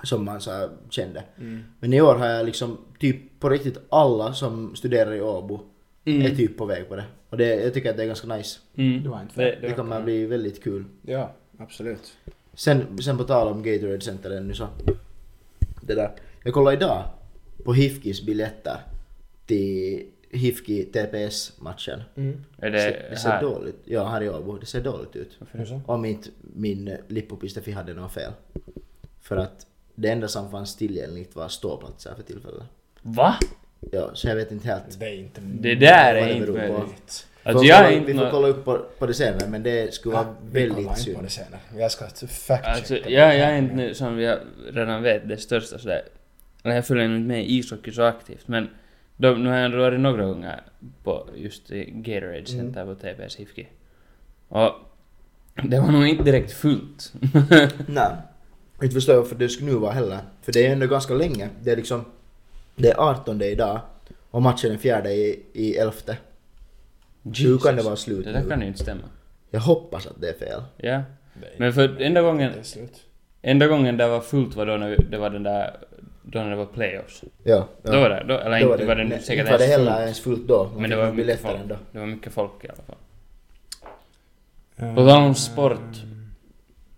Som 0.03 0.25
man 0.25 0.41
så 0.41 0.51
här 0.51 0.69
kände. 0.89 1.23
Mm. 1.37 1.63
Men 1.79 1.93
i 1.93 2.01
år 2.01 2.15
har 2.15 2.27
jag 2.27 2.45
liksom 2.45 2.77
typ 2.99 3.39
på 3.39 3.49
riktigt 3.49 3.77
alla 3.89 4.33
som 4.33 4.75
studerar 4.75 5.13
i 5.13 5.21
Åbo 5.21 5.59
är 6.05 6.35
typ 6.35 6.57
på 6.57 6.65
väg 6.65 6.89
på 6.89 6.95
det. 6.95 7.05
Och 7.29 7.37
det, 7.37 7.63
jag 7.63 7.73
tycker 7.73 7.89
att 7.89 7.97
det 7.97 8.03
är 8.03 8.07
ganska 8.07 8.27
nice. 8.27 8.59
Mm. 8.75 9.03
Det 9.03 9.09
var 9.09 9.21
inte 9.21 9.43
det, 9.43 9.51
fel. 9.51 9.61
Det 9.61 9.71
kommer 9.75 9.97
att 9.97 10.03
bli 10.03 10.25
väldigt 10.25 10.63
kul. 10.63 10.85
Ja, 11.01 11.31
absolut. 11.57 12.17
Sen, 12.57 12.97
sen 13.01 13.17
på 13.17 13.23
tal 13.23 13.47
om 13.47 13.63
Gatorade 13.63 14.01
Center 14.01 14.31
ännu 14.31 14.53
så. 14.53 14.67
Det 15.81 15.95
där. 15.95 16.11
Jag 16.43 16.53
kollade 16.53 16.77
idag 16.77 17.03
på 17.63 17.73
Hifkis 17.73 18.21
biljetter 18.25 18.77
till 19.45 20.05
Hifki 20.29 20.83
TPS-matchen. 20.85 22.03
Mm. 22.15 22.43
Är 22.57 22.71
Det, 22.71 22.77
det, 22.77 23.05
det 23.09 23.17
ser 23.17 23.29
här? 23.29 23.41
dåligt 23.41 23.79
Ja, 23.85 24.07
här 24.07 24.23
i 24.23 24.29
Åbo. 24.29 24.57
Det 24.57 24.65
ser 24.65 24.81
dåligt 24.81 25.15
ut. 25.15 25.37
Varför 25.39 25.65
så? 25.65 25.81
Om 25.85 26.05
inte 26.05 26.29
min 26.41 26.97
Lippopistefi 27.07 27.71
hade 27.71 27.93
något 27.93 28.13
fel. 28.13 28.31
För 29.21 29.37
att 29.37 29.67
det 29.95 30.09
enda 30.09 30.27
som 30.27 30.51
fanns 30.51 30.75
tillgängligt 30.75 31.35
var 31.35 31.47
ståplatser 31.47 32.13
för 32.15 32.23
tillfället. 32.23 32.63
Va? 33.01 33.35
Ja, 33.91 34.09
så 34.13 34.27
jag 34.27 34.35
vet 34.35 34.51
inte 34.51 34.67
helt. 34.67 34.99
Det 34.99 35.05
är 35.05 35.13
inte... 35.19 35.41
Det 35.41 35.75
där 35.75 36.13
Vad 36.13 36.23
är 36.23 36.27
det 36.27 36.33
inte 36.33 36.51
beror 36.51 36.85
möjligt. 37.55 37.55
Vi 37.55 37.55
Alltså 37.55 37.59
får 37.59 37.65
jag 37.65 37.77
kolla- 37.77 37.89
är 37.91 37.97
inte 37.97 38.11
Vi 38.11 38.17
får 38.17 38.25
nå- 38.25 38.31
kolla 38.31 38.47
upp 38.47 38.65
på, 38.65 38.85
på 38.99 39.05
det 39.05 39.13
senare 39.13 39.49
men 39.49 39.63
det 39.63 39.93
skulle 39.93 40.15
vara 40.15 40.23
Ja, 40.25 40.33
vi 40.51 40.59
väldigt 40.59 40.75
kollar 40.75 40.89
inte 40.89 40.93
på 40.99 40.99
synd. 41.05 41.23
det 41.23 41.29
senare. 41.29 41.59
Jag 41.77 41.91
ska 41.91 42.05
fact 42.27 42.65
Alltså, 42.67 42.95
jag, 42.97 43.11
jag 43.11 43.33
är 43.49 43.57
inte 43.57 43.75
nu, 43.75 43.93
som 43.93 44.15
vi 44.15 44.35
redan 44.71 45.03
vet, 45.03 45.27
det 45.29 45.37
största 45.37 45.77
sådär... 45.79 46.01
Jag 46.63 46.87
följer 46.87 47.05
inte 47.05 47.27
med 47.27 47.43
i 47.43 47.57
ishockey 47.57 47.91
så 47.91 48.01
aktivt, 48.01 48.47
men 48.47 48.69
de, 49.17 49.43
nu 49.43 49.49
har 49.49 49.55
jag 49.55 49.65
ändå 49.65 49.77
varit 49.77 49.99
några 49.99 50.25
gånger 50.25 50.61
på 51.03 51.27
just 51.35 51.69
Gatorade 51.87 52.45
Center 52.45 52.85
på 52.85 52.95
TPS 52.95 53.35
Hifki. 53.35 53.67
Och 54.47 54.71
det 55.63 55.79
var 55.79 55.91
nog 55.91 56.07
inte 56.07 56.23
direkt 56.23 56.51
fullt. 56.51 57.13
Nej. 57.87 58.11
Inte 58.81 58.93
förstår 58.93 59.15
jag 59.15 59.21
varför 59.21 59.35
det 59.35 59.49
skulle 59.49 59.71
nu 59.71 59.77
vara 59.77 59.91
heller. 59.91 60.17
För 60.41 60.51
det 60.51 60.67
är 60.67 60.71
ändå 60.71 60.87
ganska 60.87 61.13
länge. 61.13 61.49
Det 61.63 61.71
är 61.71 61.75
liksom... 61.75 62.05
Det 62.75 62.89
är 62.91 62.99
18 63.09 63.41
idag. 63.41 63.79
Och 64.31 64.41
matchen 64.41 64.71
är 64.71 64.77
fjärde 64.77 65.11
i, 65.13 65.43
i 65.53 65.77
elfte. 65.77 66.17
Hur 67.23 67.57
kan 67.57 67.75
det 67.75 67.81
vara 67.83 67.95
slut 67.95 68.25
Det 68.25 68.31
där 68.31 68.41
nu? 68.43 68.49
kan 68.49 68.61
ju 68.61 68.67
inte 68.67 68.79
stämma. 68.79 69.01
Jag 69.49 69.59
hoppas 69.59 70.07
att 70.07 70.21
det 70.21 70.29
är 70.29 70.33
fel. 70.33 70.61
Ja. 70.77 71.01
Men 71.57 71.73
för 71.73 72.01
enda 72.01 72.21
gången, 72.21 72.51
Det 72.53 72.59
är 72.59 72.63
slut. 72.63 73.05
enda 73.41 73.67
gången 73.67 73.97
det 73.97 74.07
var 74.07 74.21
fullt 74.21 74.55
var 74.55 74.65
då 74.65 74.77
när 74.77 74.89
vi, 74.89 74.95
det 74.95 75.17
var 75.17 75.29
den 75.29 75.43
där, 75.43 75.77
då 76.23 76.39
när 76.39 76.49
det 76.49 76.55
var 76.55 76.65
playoffs. 76.65 77.23
Ja. 77.43 77.67
ja. 77.83 77.91
Då 77.91 77.99
var 77.99 78.09
det, 78.09 78.23
då, 78.27 78.37
eller 78.37 78.59
Då 78.65 78.71
inte 78.73 78.85
var 78.85 78.95
det 78.95 79.03
nej, 79.03 79.21
säkert 79.21 79.39
inte 79.39 79.51
var 79.51 79.57
det 79.59 79.63
ens 79.65 79.77
heller 79.77 79.91
fullt. 79.91 80.01
ens 80.03 80.19
fullt 80.19 80.47
då. 80.47 80.63
Man 80.73 80.81
Men 80.81 80.89
det 80.89 80.95
var 80.95 81.03
mycket 81.05 81.17
biljetter 81.17 81.43
folk. 81.49 81.59
ändå. 81.61 81.75
Det 81.91 81.99
var 81.99 82.05
mycket 82.05 82.33
folk 82.33 82.65
i 82.65 82.67
alla 82.67 82.83
fall. 82.83 82.95
På 84.95 85.09
tal 85.09 85.23
om 85.23 85.35
sport. 85.35 85.81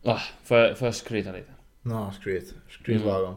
Ah, 0.04 0.20
får, 0.44 0.58
jag- 0.58 0.78
får 0.78 0.88
jag 0.88 0.96
skryta 0.96 1.32
lite? 1.32 1.52
Nå, 1.82 2.12
skryt. 2.22 2.54
Skryt 2.70 2.96
Mm. 3.02 3.08
lagom. 3.08 3.36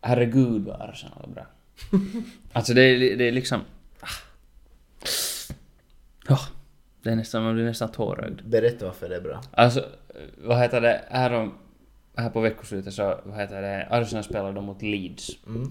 Herregud 0.00 0.64
vad 0.64 0.80
Arsenal 0.80 1.24
är 1.24 1.34
bra. 1.34 1.46
alltså 2.52 2.74
det 2.74 2.82
är, 2.82 3.16
det 3.16 3.28
är 3.28 3.32
liksom... 3.32 3.60
Ah. 4.00 4.06
Ja, 6.28 6.38
det 7.02 7.10
är 7.10 7.16
nästan, 7.16 7.42
man 7.42 7.54
blir 7.54 7.64
nästan 7.64 7.92
tårögd. 7.92 8.40
Berätta 8.44 8.86
varför 8.86 9.08
det 9.08 9.16
är 9.16 9.20
bra. 9.20 9.40
Alltså, 9.50 9.84
vad 10.36 10.58
heter 10.58 10.80
det, 10.80 11.04
här, 11.10 11.32
om, 11.32 11.54
här 12.16 12.30
på 12.30 12.40
veckoslutet 12.40 12.94
så, 12.94 13.20
vad 13.24 13.36
heter 13.36 13.62
det, 13.62 13.86
Arsenal 13.90 14.24
spelade 14.24 14.52
de 14.52 14.64
mot 14.64 14.82
Leeds. 14.82 15.30
Mm. 15.46 15.70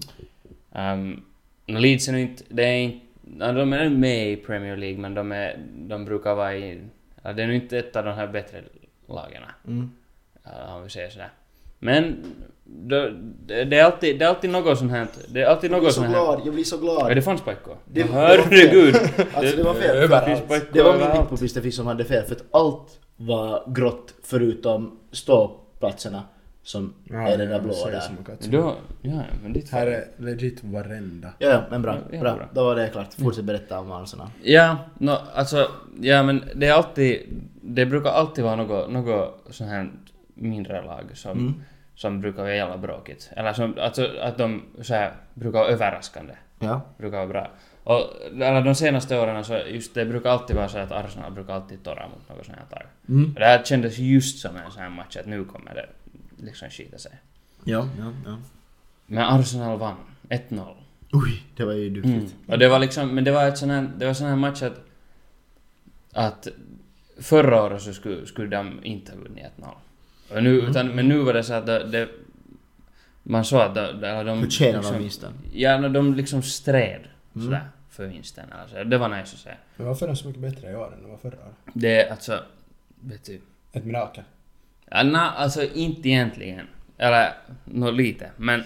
Um, 0.72 1.24
no, 1.66 1.78
Leeds 1.78 2.08
är 2.08 2.12
nu 2.12 2.20
inte, 2.20 2.44
det 2.48 2.64
är 2.64 2.78
inte, 2.78 3.52
de 3.52 3.72
är 3.72 3.88
med 3.88 4.32
i 4.32 4.36
Premier 4.36 4.76
League 4.76 4.98
men 4.98 5.14
de 5.14 5.32
är, 5.32 5.58
de 5.74 6.04
brukar 6.04 6.34
vara 6.34 6.56
i, 6.56 6.80
ja, 7.22 7.32
det 7.32 7.42
är 7.42 7.46
nu 7.46 7.54
inte 7.54 7.78
ett 7.78 7.96
av 7.96 8.04
de 8.04 8.14
här 8.14 8.26
bättre 8.26 8.62
lagen. 9.08 9.42
Mm. 9.66 9.90
Ja, 10.42 10.74
om 10.74 10.82
vi 10.82 10.90
säger 10.90 11.10
sådär. 11.10 11.30
Men 11.78 12.24
det, 12.74 13.10
det, 13.64 13.78
är 13.78 13.84
alltid, 13.84 14.18
det 14.18 14.24
är 14.24 14.28
alltid 14.28 14.50
något 14.50 14.78
sånt 14.78 14.90
här. 14.90 15.06
Det 15.28 15.42
är 15.42 15.46
alltid 15.46 15.70
Jag 15.70 15.82
något 15.82 15.92
så 15.92 16.00
sånt 16.00 16.06
här. 16.06 16.12
glad, 16.14 16.40
jag 16.44 16.54
blir 16.54 16.64
så 16.64 16.78
glad. 16.78 17.10
Ja, 17.10 17.14
det 17.14 17.22
fanns. 17.22 17.42
Det- 17.84 18.02
Herregud! 18.02 18.96
Alltså 19.34 19.56
det 19.56 19.62
var 19.62 19.74
fel. 19.74 19.96
Överallt. 19.96 20.42
Det 20.72 20.82
var 20.82 20.92
min 20.92 21.02
överallt. 21.02 21.20
Lippopistefi 21.20 21.72
som 21.72 21.86
hade 21.86 22.04
fel 22.04 22.24
för 22.24 22.34
att 22.34 22.44
allt 22.50 22.98
var 23.16 23.64
grått 23.74 24.14
förutom 24.22 24.98
ståplatserna 25.12 26.22
som 26.64 26.94
är 27.10 27.38
det 27.38 27.46
där 27.46 27.60
blåa 27.60 27.90
där. 27.90 28.02
Då, 28.50 28.74
ja, 29.02 29.22
men 29.42 29.52
ditt 29.52 29.70
Här 29.70 29.86
är 29.86 30.04
legit 30.16 30.64
varenda. 30.64 31.28
Ja, 31.38 31.48
ja, 31.48 31.62
men 31.70 31.82
bra. 31.82 31.96
Ja, 32.12 32.20
bra. 32.20 32.34
bra. 32.36 32.48
Då 32.54 32.64
var 32.64 32.76
det 32.76 32.88
klart. 32.88 33.14
Fortsätt 33.14 33.44
berätta 33.44 33.78
om 33.80 33.92
Arsenal. 33.92 34.28
Ja, 34.42 34.76
no, 34.98 35.10
alltså, 35.34 35.68
ja 36.00 36.22
men 36.22 36.44
det 36.54 36.66
är 36.66 36.72
alltid, 36.72 37.20
det 37.62 37.86
brukar 37.86 38.10
alltid 38.10 38.44
vara 38.44 38.56
något, 38.56 38.90
något 38.90 39.42
sånt 39.50 39.70
här 39.70 39.90
mindre 40.34 40.82
lag 40.84 41.04
som, 41.14 41.30
Mm. 41.30 41.54
Som 41.94 42.20
brukar 42.20 42.42
vara 42.42 42.54
jävla 42.54 42.78
bråkigt. 42.78 43.30
Eller 43.36 43.52
som, 43.52 43.74
alltså 43.80 44.10
att 44.20 44.38
de 44.38 44.62
så 44.82 44.94
här, 44.94 45.12
brukar 45.34 45.58
vara 45.58 45.68
överraskande. 45.68 46.34
Ja. 46.58 46.80
Brukar 46.98 47.16
vara 47.16 47.26
bra. 47.26 47.50
Och 47.84 48.00
eller 48.32 48.62
de 48.62 48.74
senaste 48.74 49.18
åren 49.18 49.44
så 49.44 49.60
just 49.68 49.94
det 49.94 50.04
brukar 50.04 50.30
alltid 50.30 50.56
vara 50.56 50.68
så 50.68 50.78
att 50.78 50.92
Arsenal 50.92 51.32
brukar 51.32 51.54
alltid 51.54 51.84
torra 51.84 52.08
mot 52.08 52.28
något 52.28 52.46
sånt 52.46 52.58
här 52.58 52.66
lag. 52.70 52.86
Mm. 53.08 53.34
Det 53.34 53.44
här 53.44 53.64
kändes 53.64 53.98
just 53.98 54.38
som 54.38 54.56
en 54.56 54.70
sån 54.70 54.82
här 54.82 54.90
match 54.90 55.16
att 55.16 55.26
nu 55.26 55.44
kommer 55.44 55.74
det 55.74 55.86
liksom 56.44 56.70
skita 56.70 56.98
sig. 56.98 57.12
Ja, 57.64 57.88
ja, 57.98 58.12
ja. 58.24 58.38
Men 59.06 59.24
Arsenal 59.24 59.78
vann. 59.78 59.96
1-0. 60.28 60.74
Oj, 61.12 61.42
det 61.56 61.64
var 61.64 61.72
ju 61.72 61.90
duktigt. 61.90 62.14
Mm. 62.14 62.28
Och 62.46 62.58
det 62.58 62.68
var 62.68 62.78
liksom, 62.78 63.14
men 63.14 63.24
det 63.24 63.30
var 63.30 63.48
ett 63.48 63.58
sån 63.58 63.70
här, 63.70 63.90
det 63.98 64.06
var 64.06 64.14
sån 64.14 64.26
här 64.26 64.36
match 64.36 64.62
att, 64.62 64.80
att 66.12 66.48
förra 67.20 67.62
året 67.62 67.82
så 67.82 67.94
skulle, 67.94 68.26
skulle 68.26 68.56
de 68.56 68.84
inte 68.84 69.12
ha 69.12 69.18
vunnit 69.18 69.44
1-0. 69.58 69.68
Och 70.34 70.42
nu, 70.42 70.58
Mm. 70.58 70.70
utan, 70.70 70.88
men 70.88 71.08
nu 71.08 71.18
var 71.18 71.32
det 71.32 71.42
så 71.44 71.54
att 71.54 71.66
det, 71.66 71.84
det 71.86 72.08
man 73.22 73.44
såg 73.44 73.60
att 73.60 73.74
de, 73.74 73.80
eller 73.80 74.24
de 74.24 74.48
de 74.82 74.98
vinsten? 74.98 75.32
Ja, 75.52 75.78
de 75.88 76.14
liksom 76.14 76.42
stred 76.42 77.00
Mm. 77.34 77.44
sådär 77.46 77.68
för 77.90 78.06
vinsten. 78.06 78.44
Alltså, 78.62 78.84
det 78.84 78.98
var 78.98 79.08
nice 79.08 79.20
att 79.22 79.28
se. 79.40 79.50
Men 79.76 79.86
varför 79.86 80.06
är 80.06 80.08
de 80.10 80.16
så 80.16 80.26
mycket 80.26 80.42
bättre 80.42 80.70
i 80.70 80.74
år 80.74 80.92
än 80.96 81.02
de 81.02 81.10
var 81.10 81.18
förra 81.18 81.32
året? 81.38 81.54
Det 81.74 82.02
är 82.06 82.10
alltså, 82.10 82.40
vet 83.00 83.24
du. 83.24 83.40
Ett 83.72 83.84
mirakel. 83.84 84.24
Ja, 84.90 85.02
na, 85.02 85.30
alltså 85.30 85.62
inte 85.74 86.08
egentligen. 86.08 86.66
Eller, 86.98 87.32
nå 87.64 87.90
lite. 87.90 88.30
Men 88.36 88.62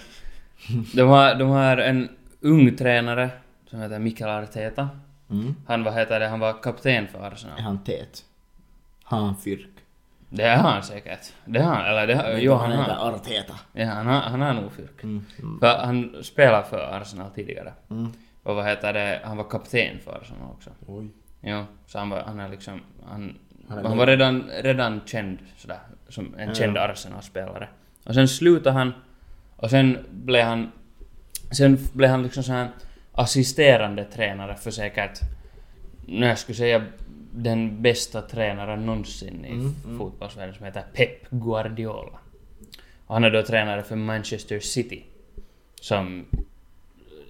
de 0.95 1.03
har, 1.09 1.35
de 1.35 1.49
har 1.49 1.77
en 1.77 2.09
ung 2.41 2.77
tränare 2.77 3.31
som 3.71 3.81
heter 3.81 3.99
Mikael 3.99 4.45
Arteta. 4.45 4.89
Mm. 5.31 5.55
Han, 5.67 5.83
vad 5.85 5.95
heter 5.95 6.21
det, 6.21 6.27
han 6.29 6.41
var 6.41 6.63
kapten 6.63 7.09
för 7.09 7.21
Arsenal. 7.33 7.59
Är 7.59 7.63
han 7.63 7.85
tät? 7.85 8.25
Har 9.03 9.19
han 9.21 9.37
fyrk? 9.37 9.69
Det 10.29 10.43
är 10.43 10.57
han 10.57 10.83
säkert. 10.83 11.33
Det 11.45 11.61
har 11.61 11.75
han, 11.75 11.87
eller 11.87 12.07
det 12.07 12.15
har, 12.15 12.31
jo 12.39 12.55
han 12.55 12.73
heter 12.73 12.95
har. 12.95 13.13
Arteta. 13.13 13.55
Ja, 13.73 13.87
han 13.87 14.07
har, 14.07 14.21
han 14.21 14.41
har 14.41 14.55
nog 14.55 14.73
fyrk. 14.73 15.03
Mm. 15.03 15.25
Mm. 15.39 15.59
För 15.61 15.79
han 15.79 16.17
spelade 16.23 16.65
för 16.69 17.01
Arsenal 17.01 17.31
tidigare. 17.31 17.73
Mm. 17.91 18.13
Och 18.43 18.57
vad 18.57 18.67
heter 18.67 18.93
det, 18.93 19.21
han 19.25 19.37
var 19.37 19.45
kapten 19.45 19.99
för 20.05 20.21
Arsenal 20.21 20.51
också. 20.53 20.71
Oj. 20.87 21.09
Jo, 21.41 21.65
så 21.87 21.99
han 21.99 22.11
var, 22.11 22.21
han 22.23 22.41
är 22.41 22.49
liksom, 22.49 22.81
han, 23.09 23.39
Han 23.69 23.79
är 23.79 23.83
han, 23.83 23.99
var 23.99 24.07
redan, 24.07 24.51
redan 24.63 25.01
känd 25.07 25.39
sådär, 25.57 25.79
som 26.09 26.35
en 26.39 26.49
Ja. 26.49 26.55
känd 26.55 26.79
Arsenal-spelare. 26.79 27.69
Och 28.05 28.15
sen 28.15 28.29
slutade 28.29 28.79
han, 28.79 28.95
och 29.57 29.71
sen 29.71 29.99
blev 30.11 30.45
han, 30.45 30.73
sen 31.51 31.79
blev 31.93 32.11
han 32.11 32.23
liksom 32.23 32.43
sån 32.43 32.55
här 32.55 32.69
assisterande 33.13 34.05
tränare 34.05 34.55
för 34.57 34.71
säkert, 34.71 35.21
nu 36.07 36.27
jag 36.27 36.39
skulle 36.39 36.57
säga 36.57 36.83
den 37.37 37.83
bästa 37.83 38.23
tränaren 38.23 38.87
någonsin 38.87 39.45
i 39.45 39.53
Mm, 39.53 39.75
mm. 39.85 39.99
fotbollsvärlden 39.99 40.55
som 40.55 40.67
heter 40.67 40.85
Pep 40.93 41.31
Guardiola. 41.31 42.19
Och 43.07 43.15
han 43.15 43.25
är 43.25 43.31
då 43.31 43.43
tränare 43.43 43.83
för 43.83 43.97
Manchester 43.97 44.61
City. 44.61 45.05
Som 45.81 46.27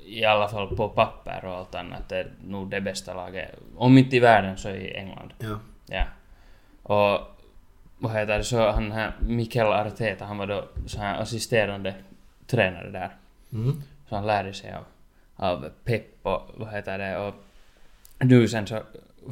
i 0.06 0.24
alla 0.24 0.48
fall 0.48 0.76
på 0.76 0.88
papper 0.88 1.44
och 1.44 1.54
allt 1.54 1.74
annat 1.74 2.12
är 2.12 2.30
nog 2.44 2.70
det 2.70 2.80
bästa 2.80 3.14
laget. 3.14 3.54
Om 3.76 3.98
inte 3.98 4.16
i 4.16 4.20
världen 4.20 4.56
så 4.56 4.68
i 4.68 4.96
England. 4.96 5.34
Ja. 5.38 5.58
Ja. 5.86 6.04
Och 6.82 7.20
vad 7.98 8.12
heter 8.12 8.38
det 8.38 8.44
så 8.44 8.70
han 8.70 8.92
här 8.92 9.12
Mikael 9.20 9.72
Arteta 9.72 10.24
han 10.24 10.38
var 10.38 10.46
då 10.46 10.68
så 10.86 10.98
här 10.98 11.22
assisterande 11.22 11.94
tränare 12.46 12.90
där. 12.90 13.10
Mm. 13.52 13.82
Så 14.08 14.14
han 14.14 14.26
lärde 14.26 14.54
sig 14.54 14.72
av, 14.72 14.84
av 15.36 15.70
Pep 15.84 16.06
och 16.22 16.50
vad 16.54 16.72
heter 16.72 16.98
det 16.98 17.18
och 17.18 17.34
nu 18.18 18.48
sen 18.48 18.66
så 18.66 18.82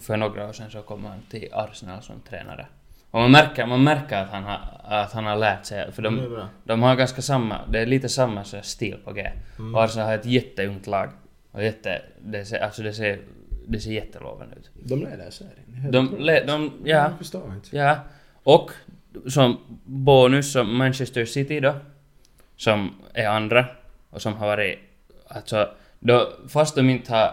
för 0.01 0.17
några 0.17 0.49
år 0.49 0.53
sen 0.53 0.71
så 0.71 0.83
kom 0.83 1.05
han 1.05 1.19
till 1.31 1.49
Arsenal 1.53 2.03
som 2.03 2.21
tränare. 2.21 2.67
Och 3.11 3.21
man 3.21 3.31
märker, 3.31 3.67
man 3.67 3.85
märker 3.85 4.17
att 4.17 4.31
han 4.31 4.43
har, 4.43 4.59
att 4.85 5.13
han 5.13 5.25
har 5.27 5.37
lärt 5.37 5.65
sig 5.65 5.93
för 5.93 6.03
de, 6.03 6.39
de 6.65 6.83
har 6.83 6.97
ganska 6.97 7.23
samma, 7.23 7.61
det 7.69 7.79
är 7.79 7.87
lite 7.87 8.09
samma 8.09 8.45
så 8.45 8.63
stil 8.63 8.97
på 9.05 9.13
G. 9.13 9.31
Mm. 9.59 9.75
Och 9.75 9.85
Arsenal 9.85 10.07
har 10.07 10.15
ett 10.15 10.27
jätteungt 10.27 10.87
lag. 10.87 11.09
Och 11.51 11.65
jätte, 11.65 12.03
det 12.21 12.45
ser, 12.45 12.59
alltså 12.61 12.83
det 12.83 12.93
ser, 12.93 13.19
det 13.69 13.81
ser 13.81 13.91
jättelovande 13.93 14.57
ut. 14.57 14.71
De 14.75 15.01
leder 15.01 15.31
serien. 15.31 15.91
De, 15.91 16.17
le, 16.19 16.45
de, 16.45 16.73
ja, 16.85 16.97
Jag 16.97 17.19
förstår 17.19 17.53
inte. 17.55 17.77
ja. 17.77 17.97
Och 18.43 18.71
som 19.29 19.59
bonus 19.85 20.53
som 20.53 20.77
Manchester 20.77 21.25
City 21.25 21.61
då, 21.61 21.75
som 22.57 22.95
är 23.15 23.27
andra 23.27 23.67
och 24.11 24.23
som 24.23 24.35
har 24.35 24.47
varit, 24.47 24.79
alltså, 25.29 25.69
då, 25.99 26.33
fast 26.49 26.75
de 26.75 26.91
inte 26.91 27.13
har, 27.13 27.31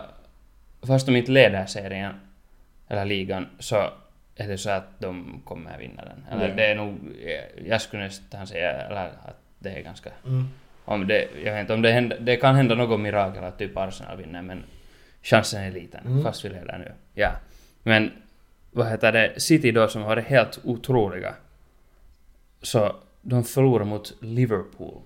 fast 0.88 1.06
de 1.06 1.16
inte 1.16 1.32
leder 1.32 1.66
serien, 1.66 2.14
eller 2.92 3.06
ligan, 3.06 3.48
så 3.60 3.76
är 4.36 4.48
det 4.48 4.58
så 4.58 4.70
att 4.70 5.00
de 5.00 5.42
kommer 5.46 5.78
vinna 5.78 6.04
den. 6.06 6.26
Eller 6.32 6.50
Ja. 6.50 6.56
det 6.56 6.66
är 6.66 6.76
nog, 6.76 6.98
jag 7.66 7.82
skulle 7.82 8.04
nästan 8.04 8.48
säga, 8.48 8.72
eller 8.72 9.06
att 9.06 9.38
det 9.60 9.70
är 9.70 9.82
ganska 9.82 10.10
Mm. 10.26 10.48
om 10.86 11.08
det, 11.08 11.28
jag 11.44 11.54
vet 11.54 11.62
inte 11.62 11.74
om 11.74 11.82
det 11.82 11.92
händer, 11.92 12.18
det 12.20 12.36
kan 12.36 12.56
hända 12.56 12.76
något 12.76 13.00
mirakel 13.00 13.44
att 13.44 13.58
typ 13.58 13.78
Arsenal 13.78 14.18
vinner 14.18 14.42
men 14.42 14.64
chansen 15.22 15.64
är 15.64 15.72
liten 15.72 16.06
Mm. 16.06 16.24
fast 16.24 16.46
vi 16.46 16.50
leder 16.50 16.78
nu. 16.78 16.92
Ja. 17.14 17.32
Men 17.84 18.12
vad 18.72 18.88
heter 18.90 19.12
det, 19.12 19.40
City 19.42 19.72
då 19.72 19.88
som 19.88 20.02
har 20.02 20.10
varit 20.10 20.26
helt 20.26 20.60
otroliga. 20.64 21.34
Så 22.62 22.96
de 23.22 23.44
förlorar 23.44 23.86
mot 23.86 24.14
Liverpool. 24.22 25.02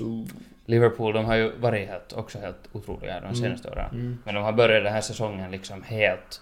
Ooh. 0.00 0.26
Liverpool 0.64 1.12
de 1.14 1.24
har 1.24 1.34
ju 1.34 1.50
varit 1.58 1.88
helt, 1.88 2.12
också 2.12 2.38
helt 2.38 2.68
otroliga 2.72 3.20
de 3.20 3.34
senaste 3.34 3.70
åren. 3.70 3.90
Mm. 3.92 4.18
Men 4.24 4.34
de 4.34 4.44
har 4.44 4.52
börjat 4.52 4.84
den 4.84 4.92
här 4.92 5.00
säsongen 5.00 5.50
liksom 5.50 5.82
helt... 5.82 6.40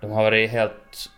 De 0.00 0.10
har 0.10 0.22
varit 0.22 0.50
helt... 0.50 1.10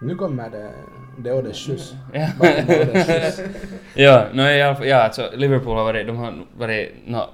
Nu 0.00 0.14
kommer 0.14 0.50
det... 0.50 0.72
Det 1.18 1.30
är 1.30 1.38
Odes 1.38 1.66
skjuts. 1.66 1.94
Ja. 2.12 2.28
Ja, 3.94 4.28
no, 4.32 4.76
fall, 4.76 4.86
ja 4.86 4.96
alltså 4.96 5.30
Liverpool 5.34 5.76
har 5.76 5.84
varit, 5.84 6.06
de 6.06 6.16
har 6.16 6.46
varit, 6.56 6.94
no, 7.06 7.30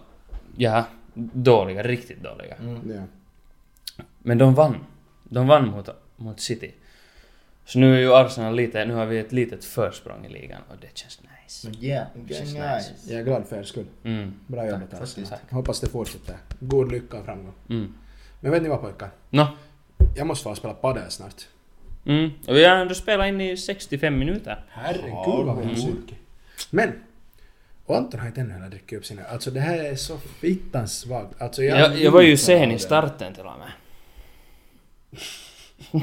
ja, 0.57 0.85
dåliga, 1.15 1.83
riktigt 1.83 2.23
dåliga. 2.23 2.55
Mm. 2.55 2.93
Ja. 2.95 3.03
Men 4.19 4.39
de 4.39 4.55
vann. 4.55 4.77
De 5.25 5.47
vann 5.47 5.69
mot, 5.69 5.89
mot 6.17 6.41
City. 6.41 6.75
Så 7.65 7.79
nu 7.79 7.95
är 7.95 8.01
ju 8.01 8.15
Arsenal 8.15 8.55
lite, 8.55 8.85
nu 8.85 8.95
har 8.95 9.07
vi 9.07 9.19
ett 9.19 9.33
litet 9.33 9.65
försprång 9.65 10.27
i 10.27 10.29
ligan 10.29 10.61
och 10.71 10.77
det 10.81 10.99
känns 10.99 11.21
nice. 11.21 11.69
Men 11.69 11.85
yeah, 11.85 12.07
Yes, 12.29 12.41
nice. 12.41 12.77
nice. 12.77 13.13
Jag 13.13 13.21
är 13.21 13.25
glad 13.25 13.47
för 13.47 13.59
er 13.59 13.63
skull. 13.63 13.87
Mm. 14.05 14.35
Bra 14.47 14.67
jobbat 14.67 14.91
tack. 15.29 15.51
Hoppas 15.51 15.81
det 15.81 15.87
fortsätter. 15.87 16.37
God 16.61 16.93
lycka 16.93 17.19
och 17.19 17.25
framgång. 17.25 17.55
Mm. 17.69 17.95
Men 18.43 18.53
vet 18.53 18.63
ni 18.63 18.69
vad 18.69 18.81
pojkar? 18.81 19.11
Nå. 19.31 19.47
Jag 20.17 20.27
måste 20.27 20.43
få 20.45 20.55
spela 20.55 20.75
padel 20.75 21.11
snart. 21.11 21.49
Mm. 22.07 22.31
Och 22.47 22.57
vi 22.57 22.65
har 22.65 22.77
ändå 22.77 22.95
spelat 22.95 23.27
in 23.29 23.41
i 23.41 23.57
65 23.57 24.19
minuter. 24.19 24.65
Herregud 24.69 25.47
vad 25.47 25.59
vi 25.59 25.65
har 25.69 25.75
sugit. 25.75 26.15
Men! 26.71 26.93
Och 27.87 27.97
Anton 27.97 28.21
har 28.21 28.27
inte 28.27 28.41
ännu 28.41 28.53
heller 28.53 28.69
druckit 28.69 28.99
upp 28.99 29.07
sina... 29.07 29.25
Alltså 29.25 29.51
det 29.51 29.61
här 29.61 29.79
är 29.85 29.97
så 29.97 30.19
fittans 30.19 30.99
svagt. 30.99 31.43
Alltså 31.43 31.63
jag... 31.63 31.79
Jag, 31.79 31.99
jag 31.99 32.11
var 32.13 32.23
ju 32.23 32.37
sen 32.37 32.71
i 32.71 32.79
starten 32.79 33.35
till 33.35 33.45
och 33.47 33.53
med. 33.59 33.73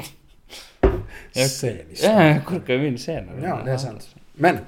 Jag- 1.32 1.50
Sen 1.50 1.70
i 1.76 1.84
Ja, 1.90 1.96
starten. 1.96 2.26
jag 2.26 2.44
korkade 2.44 2.74
ju 2.82 2.88
in 2.88 2.98
senare. 2.98 3.40
Ja, 3.44 3.60
det 3.64 3.70
är 3.72 3.76
sant. 3.78 4.14
Men! 4.32 4.58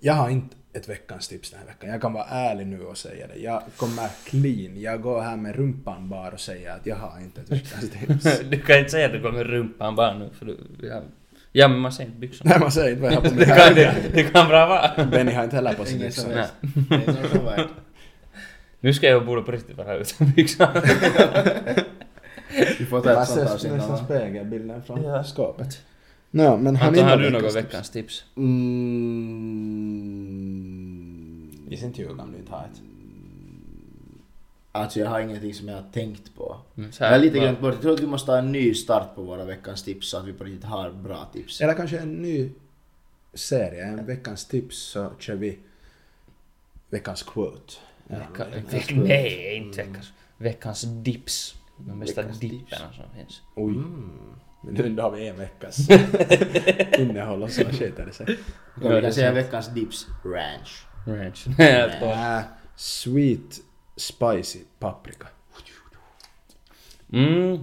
Jag 0.00 0.14
har 0.14 0.30
inte 0.30 0.56
ett 0.72 0.88
veckans 0.88 1.28
tips 1.28 1.50
den 1.50 1.58
här 1.60 1.66
veckan. 1.66 1.90
Jag 1.90 2.00
kan 2.00 2.12
vara 2.12 2.24
ärlig 2.24 2.66
nu 2.66 2.82
och 2.82 2.98
säga 2.98 3.26
det. 3.26 3.40
Jag 3.40 3.62
kommer 3.76 4.08
clean. 4.24 4.80
Jag 4.80 5.02
går 5.02 5.20
här 5.20 5.36
med 5.36 5.56
rumpan 5.56 6.08
bar 6.08 6.30
och 6.32 6.40
säger 6.40 6.70
att 6.72 6.86
jag 6.86 6.96
har 6.96 7.20
inte 7.20 7.40
ett 7.40 7.50
veckans 7.50 7.90
tips. 8.22 8.40
Du 8.50 8.60
kan 8.60 8.78
inte 8.78 8.90
säga 8.90 9.06
att 9.06 9.12
du 9.12 9.22
kommer 9.22 9.44
rumpan 9.44 9.94
bara 9.96 10.14
nu 10.18 10.30
för 10.38 10.46
du... 10.46 10.56
Ja, 10.82 11.02
ja 11.52 11.68
men 11.68 11.78
man 11.78 11.92
ser 11.92 12.04
inte 12.04 12.18
byxorna. 12.18 12.50
Nej, 12.50 12.60
man 12.60 12.72
säger 12.72 12.90
inte 12.90 13.02
vad 13.02 13.12
jag 13.12 13.20
har 13.20 13.28
på 13.28 13.34
mig 13.34 13.46
Det 13.46 13.54
kan, 13.56 13.74
det, 13.74 13.94
det 14.14 14.22
kan 14.24 14.48
bra 14.48 14.66
vara. 14.66 15.04
Benny 15.06 15.32
har 15.32 15.44
inte 15.44 15.56
heller 15.56 15.74
på 15.74 15.84
sig 15.84 15.96
Ingen 15.96 16.12
som 16.12 16.24
byxor. 16.28 16.38
helst. 16.40 16.54
Det 16.88 16.94
är 16.94 17.02
ingen 17.10 17.28
som 17.30 17.44
vet. 17.44 17.66
Nu 18.80 18.94
ska 18.94 19.06
jag 19.08 19.26
borde 19.26 19.42
på 19.42 19.52
riktigt 19.52 19.76
vara 19.76 19.94
utan 19.96 20.30
byxor. 20.36 20.66
Vi 22.78 22.86
får 22.86 23.00
ta 23.00 23.10
Jag 23.10 23.22
ett 23.22 23.28
sånt 23.28 23.40
ser 23.48 23.54
avsnitt 23.54 23.72
nästan 23.72 23.98
spegelbilden 24.04 24.82
från 24.82 25.02
Ja. 25.04 25.24
skåpet. 25.24 25.82
Nå, 26.30 26.56
men 26.56 26.76
har 26.76 26.90
ni 26.90 26.98
Anton, 26.98 27.10
har 27.10 27.16
du 27.16 27.30
något 27.30 27.56
veckans 27.56 27.90
tips? 27.90 28.24
Mm. 31.48 31.66
tips? 31.70 31.82
inte 31.82 32.00
ljuga 32.00 32.22
om 32.22 32.32
du 32.32 32.38
inte 32.38 32.52
har 32.52 32.64
ett. 32.64 32.80
Alltså 34.72 35.00
jag 35.00 35.10
har 35.10 35.20
ingenting 35.20 35.54
som 35.54 35.68
jag 35.68 35.74
har 35.76 35.90
tänkt 35.92 36.34
på. 36.36 36.56
Mm, 36.76 36.92
så 36.92 37.02
Jag 37.02 37.08
här, 37.08 37.18
har 37.18 37.24
lite 37.24 37.38
glömt 37.38 37.60
bort, 37.60 37.72
jag 37.74 37.82
tror 37.82 37.94
att 37.94 38.00
vi 38.00 38.06
måste 38.06 38.30
ha 38.30 38.38
en 38.38 38.52
ny 38.52 38.74
start 38.74 39.14
på 39.14 39.22
våra 39.22 39.44
veckans 39.44 39.82
tips 39.82 40.08
så 40.08 40.16
att 40.16 40.24
vi 40.24 40.32
på 40.32 40.44
riktigt 40.44 40.64
har 40.64 40.90
bra 40.90 41.28
tips. 41.32 41.60
Eller 41.60 41.74
kanske 41.74 41.98
en 41.98 42.12
ny 42.12 42.50
serie, 43.34 43.84
en 43.84 44.06
veckans 44.06 44.44
tips 44.48 44.76
så 44.78 45.10
kör 45.18 45.34
vi 45.34 45.58
veckans 46.90 47.22
quote. 47.22 47.74
Vecka, 48.06 48.44
Eller- 48.44 48.62
veck, 48.62 48.94
nej, 48.94 49.56
inte 49.56 49.82
veckans. 49.82 50.12
Veckans 50.36 50.82
dips. 50.82 51.54
De 51.76 52.00
bästa 52.00 52.20
Veckans 52.22 52.40
dipperna 52.40 52.92
som 52.92 53.04
finns. 53.16 53.42
Oj. 53.54 53.72
Mm. 53.74 54.10
Men 54.60 54.74
nu 54.74 54.88
då 54.94 55.02
har 55.02 55.10
vi 55.10 55.28
en 55.28 55.36
veckas 55.36 55.78
innehåll 56.98 57.42
och 57.42 57.50
så 57.50 57.64
skiter 57.64 58.06
det 58.06 58.12
sig. 58.12 58.26
Vi 58.26 58.34
det 58.74 58.88
kan 58.88 59.04
är 59.04 59.10
säga 59.10 59.32
veckans 59.32 59.68
dips 59.74 60.06
ranch. 60.24 60.86
Ranch. 61.06 61.46
Äh, 61.60 62.40
sweet 62.76 63.60
spicy 63.96 64.58
paprika. 64.78 65.26
mm, 67.12 67.58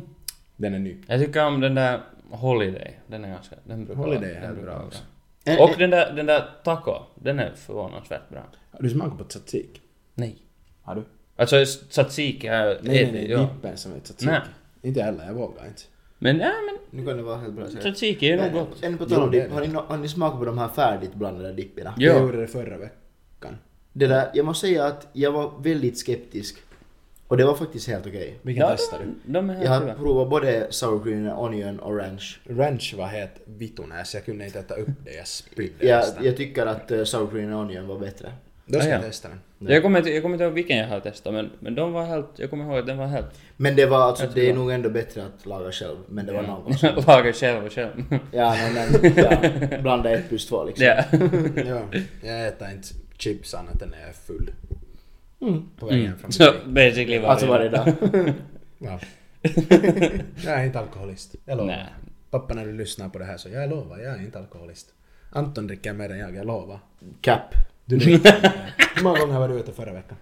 Den 0.56 0.74
är 0.74 0.80
ny. 0.80 0.98
jag 1.08 1.20
tycker 1.20 1.46
om 1.46 1.60
den 1.60 1.76
där 1.76 2.02
Holiday, 2.30 3.00
den 3.08 3.26
är 3.26 3.30
ganska... 3.30 3.56
Den 3.64 3.86
brukar 3.86 4.02
Holiday 4.04 4.32
är 4.34 4.41
den 4.41 4.62
bra 4.66 4.84
också. 4.88 5.04
En- 5.46 5.60
Och 5.60 5.70
en- 5.74 5.80
den 5.80 5.89
där, 5.89 6.14
den 6.14 6.26
där 6.26 6.50
taco, 6.64 6.96
den 7.16 7.39
är 7.39 7.54
förvånansvärt 7.56 8.30
bra. 8.30 8.43
Har 8.72 8.82
du 8.82 8.89
smakat 8.89 9.18
på 9.18 9.24
tzatziki? 9.24 9.82
Nej. 10.14 10.38
Har 10.82 10.96
du? 10.96 11.04
Alltså 11.36 11.66
tzatziki 11.89 12.48
är... 12.48 12.66
Nej, 12.82 13.12
nej, 13.12 13.12
nej. 13.12 13.28
Dippen 13.48 13.78
som 13.78 13.93
är 13.93 14.00
tzatziki. 14.00 14.26
Nej. 14.32 14.41
Inte 14.82 15.02
heller, 15.04 15.26
jag 15.26 15.34
vågar 15.34 15.66
inte. 15.68 15.82
Men 16.20 16.39
ja, 16.39 16.51
men 16.66 16.99
Nu 16.99 17.05
kan 17.07 17.18
det 17.18 17.24
vara 17.24 17.38
helt 17.38 17.53
bra. 17.53 17.66
tzatziki 17.68 18.30
är 18.30 18.38
nog 18.38 18.51
gott. 18.53 18.84
En 18.84 18.97
på 18.97 19.05
tal 19.05 19.22
om 19.24 19.32
dipp, 19.32 19.51
har 19.51 19.61
ni, 19.61 19.68
har 19.88 19.97
ni 19.97 20.07
smakat 20.07 20.39
på 20.39 20.45
de 20.45 20.57
här 20.57 20.68
färdigt 20.68 21.13
blandade 21.13 21.53
dipperna? 21.53 21.93
Ja. 21.97 22.11
Jag 22.13 22.22
gjorde 22.22 22.41
det 22.41 22.47
förra 22.47 22.78
veckan. 22.78 23.57
Det 23.93 24.07
där, 24.07 24.30
jag 24.34 24.45
måste 24.45 24.68
säga 24.68 24.86
att 24.86 25.07
jag 25.13 25.32
var 25.32 25.51
väldigt 25.61 25.97
skeptisk. 25.99 26.57
Och 27.28 27.38
det 27.38 27.45
var 27.45 27.55
faktiskt 27.55 27.88
helt 27.88 28.07
okej. 28.07 28.39
Vilken 28.41 28.66
Ja, 28.66 28.72
testade 28.72 29.03
du? 29.03 29.09
de, 29.26 29.34
de 29.34 29.49
är 29.49 29.63
Jag 29.63 29.70
helt 29.72 29.86
har 29.88 29.95
provat 29.95 30.30
både 30.30 30.68
sour 30.70 31.03
cream, 31.03 31.28
onion 31.28 31.80
och 31.80 31.97
ranch. 31.97 32.39
Ranch 32.49 32.95
var 32.97 33.05
helt 33.07 33.32
vitunäs, 33.45 34.13
jag 34.13 34.26
kunde 34.26 34.45
inte 34.45 34.59
äta 34.59 34.74
upp 34.76 34.88
det, 35.05 35.13
jag 35.13 35.28
spydde 35.28 35.86
Jag, 35.88 35.97
nästan. 35.97 36.26
jag 36.26 36.38
tycker 36.38 36.66
att 36.66 36.91
uh, 36.91 37.03
sour 37.03 37.28
cream 37.28 37.53
och 37.53 37.59
onion 37.59 37.88
var 37.88 37.99
bättre. 37.99 38.32
Då 38.68 38.80
ska 38.80 38.88
Ah, 38.89 38.91
jag 38.91 38.99
ja. 38.99 39.03
testa 39.05 39.30
den. 39.30 39.39
Jag 39.72 39.84
kommer, 39.84 39.99
inte, 39.99 40.11
jag 40.11 40.22
kommer 40.22 40.36
inte 40.36 40.43
ihåg 40.43 40.53
vilken 40.53 40.78
jag 40.78 40.88
har 40.88 40.99
testat 40.99 41.34
men, 41.34 41.49
men 41.59 41.76
de 41.76 41.93
var 41.93 42.05
helt, 42.05 42.28
jag 42.36 42.49
kommer 42.49 42.66
ihåg 42.66 42.78
att 42.78 42.86
den 42.88 42.97
var 42.97 43.05
helt... 43.07 43.26
Men 43.57 43.76
det 43.76 43.86
var 43.86 43.97
alltså, 44.01 44.24
Jag 44.26 44.34
det 44.34 44.49
är 44.49 44.53
nog 44.53 44.72
ändå 44.72 44.89
bättre 44.89 45.26
att 45.26 45.45
laga 45.45 45.72
själv. 45.72 45.97
Men 46.09 46.26
det 46.26 46.34
var 46.34 46.43
Ja. 46.43 46.47
någon 46.47 46.74
som... 46.78 46.89
Laga 47.07 47.34
själv 47.34 47.66
och 47.66 47.72
själv. 47.72 47.91
Ja, 48.32 48.49
nej, 48.53 48.74
men 48.74 49.13
ja, 49.16 49.78
blanda 49.82 50.09
ett 50.11 50.30
plus 50.30 50.47
två 50.47 50.63
liksom. 50.63 50.86
ja. 50.86 51.03
ja, 51.66 51.82
jag 52.24 52.47
äter 52.47 52.70
inte 52.72 52.88
chips 53.18 53.53
annat 53.53 53.82
än 53.82 53.89
när 53.89 53.99
jag 53.99 54.09
är 54.09 54.13
full. 54.13 54.51
Mm. 55.41 55.70
På 55.80 55.86
vägen 55.86 56.05
Mm. 56.05 56.18
från 56.20 56.32
Så 56.32 56.43
butiken. 56.51 56.74
basically 56.74 57.20
var 57.20 57.30
Alltså 57.30 57.45
varje 57.47 57.70
dag. 57.70 57.93
Ja. 58.78 58.99
jag 60.45 60.53
är 60.53 60.66
inte 60.66 60.80
alkoholist, 60.80 61.36
jag 61.45 61.57
lovar. 61.57 61.72
Nej. 61.74 61.86
Pappa 62.30 62.53
när 62.53 62.66
du 62.66 62.74
lyssnar 62.74 63.09
på 63.09 63.20
det 63.20 63.26
här 63.26 63.38
så 63.38 63.49
jag 63.49 63.70
lovar, 63.70 63.97
jag 63.97 64.13
är 64.13 64.20
inte 64.20 64.39
alkoholist. 64.39 64.88
Anton 65.30 65.68
dricker 65.68 65.93
mer 65.93 66.09
än 66.11 66.20
jag, 66.20 66.36
jag 66.36 66.45
lovar. 66.47 66.80
Cap. 67.22 67.41
Du 67.86 67.98
mer. 67.98 68.06
Hur 68.96 69.04
många 69.04 69.20
gånger 69.20 69.40
var 69.40 69.50
du 69.50 69.56
ute 69.56 69.72
förra 69.72 69.94
veckan? 69.94 70.18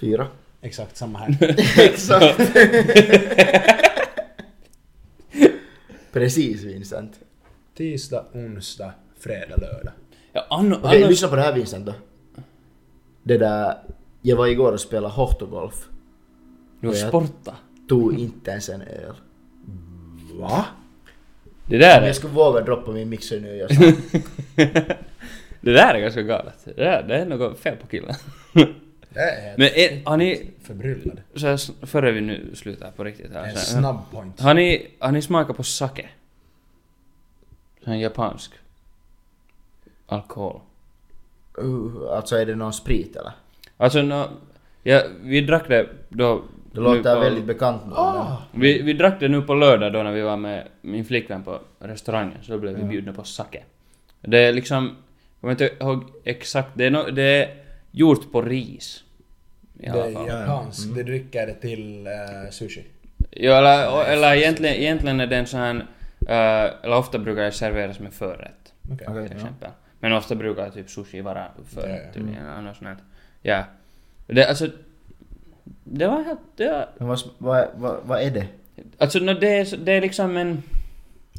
Fyra. 0.00 0.26
Exakt 0.60 0.96
samma 0.96 1.18
här. 1.18 1.36
Exakt. 1.78 2.38
Precis 6.12 6.62
Vincent. 6.62 7.20
Tisdag, 7.76 8.24
onsdag, 8.32 8.92
fredag, 9.18 9.56
lördag. 9.56 9.92
Ja, 10.32 10.46
anno, 10.50 10.74
Okej, 10.82 10.98
annars... 10.98 11.10
lyssna 11.10 11.28
på 11.28 11.36
det 11.36 11.42
här 11.42 11.52
Vincent 11.52 11.86
då. 11.86 11.94
Det 13.22 13.38
där, 13.38 13.78
jag 14.22 14.36
var 14.36 14.46
igår 14.46 14.72
och 14.72 14.80
spelade 14.80 15.14
hottogolf. 15.14 15.88
Du 16.80 16.88
har 16.88 16.94
sporta. 16.94 17.56
Tog 17.88 18.18
inte 18.18 18.50
ens 18.50 18.68
en 18.68 18.82
öl. 18.82 19.14
Va? 20.32 20.64
Det 21.66 21.78
där 21.78 21.98
Om 21.98 22.02
är... 22.02 22.06
jag 22.06 22.16
skulle 22.16 22.32
våga 22.32 22.60
droppa 22.60 22.92
min 22.92 23.08
mixer 23.08 23.40
nu, 23.40 23.56
jag 23.56 23.74
sa. 23.74 23.82
Det 25.60 25.72
där 25.72 25.94
är 25.94 26.00
ganska 26.00 26.22
galet. 26.22 26.64
Det, 26.64 26.72
där, 26.72 27.02
det 27.02 27.16
är 27.16 27.24
något 27.24 27.58
fel 27.58 27.76
på 27.76 27.86
killen. 27.86 28.14
Men 29.56 29.66
är, 29.66 30.04
har 30.04 30.16
ni... 30.16 30.50
förbryllad. 30.62 31.20
Så 31.34 31.46
här, 31.46 31.86
före 31.86 32.12
vi 32.12 32.20
nu 32.20 32.50
slutar 32.54 32.90
på 32.90 33.04
riktigt 33.04 33.32
här. 33.32 33.44
En 33.44 33.50
så 33.50 33.58
här, 33.58 33.80
snabb 33.80 34.10
point. 34.10 34.40
Har 34.40 34.54
ni, 34.54 34.86
har 34.98 35.12
ni 35.12 35.22
smakat 35.22 35.56
på 35.56 35.62
sake? 35.62 36.08
Sån 37.84 38.00
japansk. 38.00 38.52
Alkohol. 40.06 40.60
Uh, 41.58 42.10
alltså 42.10 42.36
är 42.36 42.46
det 42.46 42.54
någon 42.54 42.72
sprit 42.72 43.16
eller? 43.16 43.32
Alltså 43.76 44.02
no, 44.02 44.24
ja, 44.82 45.02
vi 45.22 45.40
drack 45.40 45.68
det 45.68 45.88
då... 46.08 46.42
Det 46.72 46.80
låter 46.80 47.14
på- 47.14 47.20
väldigt 47.20 47.44
bekant 47.44 47.82
nu. 47.86 47.92
Ah! 47.96 48.42
Vi, 48.52 48.82
vi 48.82 48.92
drack 48.92 49.20
det 49.20 49.28
nu 49.28 49.42
på 49.42 49.54
lördag 49.54 49.92
då 49.92 50.02
när 50.02 50.12
vi 50.12 50.20
var 50.20 50.36
med 50.36 50.68
min 50.80 51.04
flickvän 51.04 51.42
på 51.42 51.58
restaurangen, 51.78 52.38
så 52.42 52.52
då 52.52 52.58
blev 52.58 52.76
vi 52.76 52.84
bjudna 52.84 53.12
på 53.12 53.24
sake. 53.24 53.62
Det 54.20 54.38
är 54.38 54.52
liksom, 54.52 54.96
kommer 55.40 55.52
inte 55.52 55.70
ihåg 55.80 56.04
exakt, 56.24 56.68
det 56.74 56.84
är, 56.86 56.90
no, 56.90 57.10
det 57.10 57.22
är 57.22 57.54
gjort 57.90 58.32
på 58.32 58.42
ris. 58.42 59.04
I 59.78 59.86
Det 59.86 59.90
alla 59.92 60.04
är 60.04 60.26
japanskt, 60.40 60.84
Mm. 60.84 60.96
du 60.96 61.02
dricker 61.04 61.46
det 61.46 61.54
till 61.54 62.06
eh, 62.06 62.50
sushi. 62.50 62.84
Ja, 63.30 63.58
eller, 63.58 64.04
eller 64.12 64.34
egentligen, 64.34 64.74
egentligen 64.74 65.20
är 65.20 65.26
det 65.26 65.36
en 65.36 65.46
sån 65.46 65.60
här, 65.60 65.74
eh, 66.28 66.72
eller 66.84 66.96
ofta 66.96 67.18
brukar 67.18 67.42
det 67.42 67.52
serveras 67.52 67.98
med 67.98 68.12
förrätt. 68.12 68.72
Okej. 68.84 68.96
till 69.06 69.06
Ja. 69.16 69.22
exempel. 69.24 69.70
Men 70.00 70.12
ofta 70.12 70.34
brukar 70.34 70.70
typ 70.70 70.90
sushi 70.90 71.20
vara 71.20 71.46
förrätt 71.74 71.90
Ja, 72.00 72.06
ja. 72.06 72.12
tydligen, 72.14 72.46
annars 72.46 72.78
sånt. 72.78 72.98
Ja. 73.42 73.64
Det, 74.26 74.44
alltså, 74.48 74.68
det 75.84 76.06
var 76.06 76.22
helt, 76.22 76.40
det 76.56 76.68
var, 76.72 76.88
Men 76.98 77.08
vad, 77.08 77.20
vad, 77.38 77.68
vad, 77.74 78.00
vad 78.04 78.22
är 78.22 78.30
det? 78.30 78.46
alltså 78.98 79.18
no, 79.18 79.34
det, 79.34 79.48
är, 79.48 79.76
det 79.76 79.92
är 79.92 80.00
liksom 80.00 80.36
en, 80.36 80.62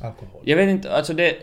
Alkohol. 0.04 0.42
jag 0.46 0.58
vet 0.58 0.70
inte, 0.70 0.92
alltså 0.96 1.14
det, 1.14 1.36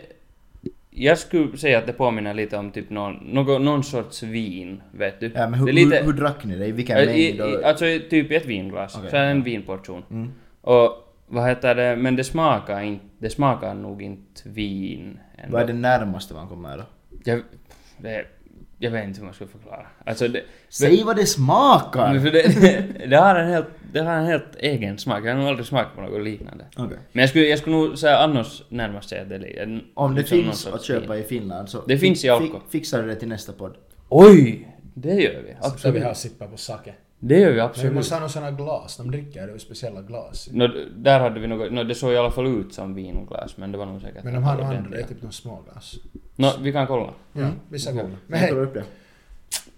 jag 0.99 1.17
skulle 1.17 1.57
säga 1.57 1.77
att 1.77 1.87
det 1.87 1.93
påminner 1.93 2.33
lite 2.33 2.57
om 2.57 2.71
typ 2.71 2.89
någon, 2.89 3.13
någon, 3.13 3.65
någon 3.65 3.83
sorts 3.83 4.23
vin, 4.23 4.81
vet 4.91 5.19
du. 5.19 5.31
Ja, 5.35 5.49
men 5.49 5.59
hur, 5.59 5.65
det 5.65 5.71
är 5.71 5.73
lite, 5.73 5.97
hur, 5.97 6.03
hur 6.05 6.13
drack 6.13 6.43
ni 6.43 6.55
det? 6.55 6.65
I 6.65 6.71
vilken 6.71 7.05
mängd? 7.05 7.41
och- 7.41 7.63
alltså 7.63 7.85
typ 8.09 8.31
i 8.31 8.35
ett 8.35 8.45
vinglas, 8.45 8.97
Okej, 8.97 9.09
så 9.09 9.17
en 9.17 9.37
ja. 9.37 9.43
vinportion. 9.43 10.03
Mm. 10.11 10.31
Och 10.61 11.15
vad 11.27 11.47
heter 11.49 11.75
det, 11.75 11.95
men 11.95 12.15
det 12.15 12.23
smakar 12.23 12.81
inte, 12.81 13.05
det 13.19 13.29
smakar 13.29 13.73
nog 13.73 14.01
inte 14.01 14.41
vin 14.49 15.19
ändå. 15.37 15.53
Vad 15.53 15.61
är 15.61 15.67
det 15.67 15.73
närmaste 15.73 16.33
man 16.33 16.47
kommer 16.47 16.77
då? 16.77 16.83
Jag, 17.23 17.41
det, 17.97 18.25
jag 18.79 18.91
vet 18.91 19.07
inte 19.07 19.19
hur 19.19 19.25
man 19.25 19.33
ska 19.33 19.47
förklara. 19.47 19.87
Alltså 20.05 20.27
det... 20.27 20.43
Säg 20.69 21.03
vad 21.03 21.15
det 21.15 21.25
smakar! 21.25 22.13
Men 22.13 22.21
för 22.21 22.31
det, 22.31 22.61
det, 22.61 23.07
det, 23.09 23.15
har 23.17 23.35
en 23.35 23.49
helt, 23.49 23.67
det 23.93 23.99
har 23.99 24.13
en 24.13 24.25
helt 24.25 24.55
egen 24.59 24.97
smak. 24.97 25.25
Jag 25.25 25.31
har 25.31 25.39
nog 25.39 25.47
aldrig 25.49 25.65
smakat 25.67 25.95
på 25.95 26.01
något 26.01 26.21
liknande. 26.23 26.65
Okej. 26.77 26.97
Men 27.11 27.21
jag 27.21 27.29
skulle, 27.29 27.45
jag 27.45 27.59
skulle 27.59 27.75
nog 27.75 27.97
säga 27.97 28.17
annars 28.17 28.63
närmast 28.69 29.09
säga 29.09 29.21
att 29.21 29.29
det 29.29 29.35
är 29.35 29.81
Om 29.93 30.15
det 30.15 30.21
liksom 30.21 30.43
finns 30.43 30.67
att 30.67 30.83
köpa 30.83 31.17
i 31.17 31.23
Finland 31.23 31.69
så 31.69 31.81
Det 31.87 31.97
finns 31.97 32.19
i 32.19 32.21
fi- 32.21 32.29
Alko. 32.29 32.59
fixar 32.69 33.01
du 33.01 33.07
det 33.07 33.15
till 33.15 33.27
nästa 33.27 33.53
podd. 33.53 33.75
Oj! 34.09 34.67
Det 34.93 35.13
gör 35.13 35.31
vi. 35.31 35.37
Ska 35.37 35.41
vi 35.41 35.73
Absolut. 35.73 36.03
ha 36.03 36.13
sippa 36.15 36.47
på 36.47 36.57
sake? 36.57 36.93
Det 37.21 37.39
gör 37.39 37.41
vi 37.41 37.45
Men 37.47 37.55
vi 37.55 37.61
absolut. 37.61 37.93
måste 37.93 38.15
ha 38.15 38.19
några 38.19 38.29
såna 38.29 38.51
glas, 38.51 38.97
de 38.97 39.11
dricker 39.11 39.47
det 39.47 39.53
ur 39.53 39.57
speciella 39.57 40.01
glas. 40.01 40.49
Nå, 40.51 40.67
där 40.97 41.19
hade 41.19 41.39
vi 41.39 41.47
något, 41.47 41.71
nå, 41.71 41.83
det 41.83 41.95
såg 41.95 42.13
i 42.13 42.17
alla 42.17 42.31
fall 42.31 42.47
ut 42.47 42.73
som 42.73 42.93
vinglas 42.95 43.57
men 43.57 43.71
det 43.71 43.77
var 43.77 43.85
nog 43.85 44.01
säkert 44.01 44.23
Men 44.23 44.33
de 44.33 44.43
har 44.43 44.55
några 44.57 44.77
andra, 44.77 44.89
det 44.89 44.97
är 45.01 45.07
typ 45.07 45.21
några 45.21 45.31
små 45.31 45.61
glas. 45.71 45.95
Nå, 46.35 46.53
vi 46.61 46.71
kan 46.71 46.87
kolla. 46.87 47.13
Ja, 47.33 47.49
vissa 47.69 47.91
goda. 47.91 48.09
Men 48.27 48.39
Jag 48.39 48.49
tar 48.49 48.55
hej, 48.55 48.65
upp 48.65 48.73
det. 48.73 48.83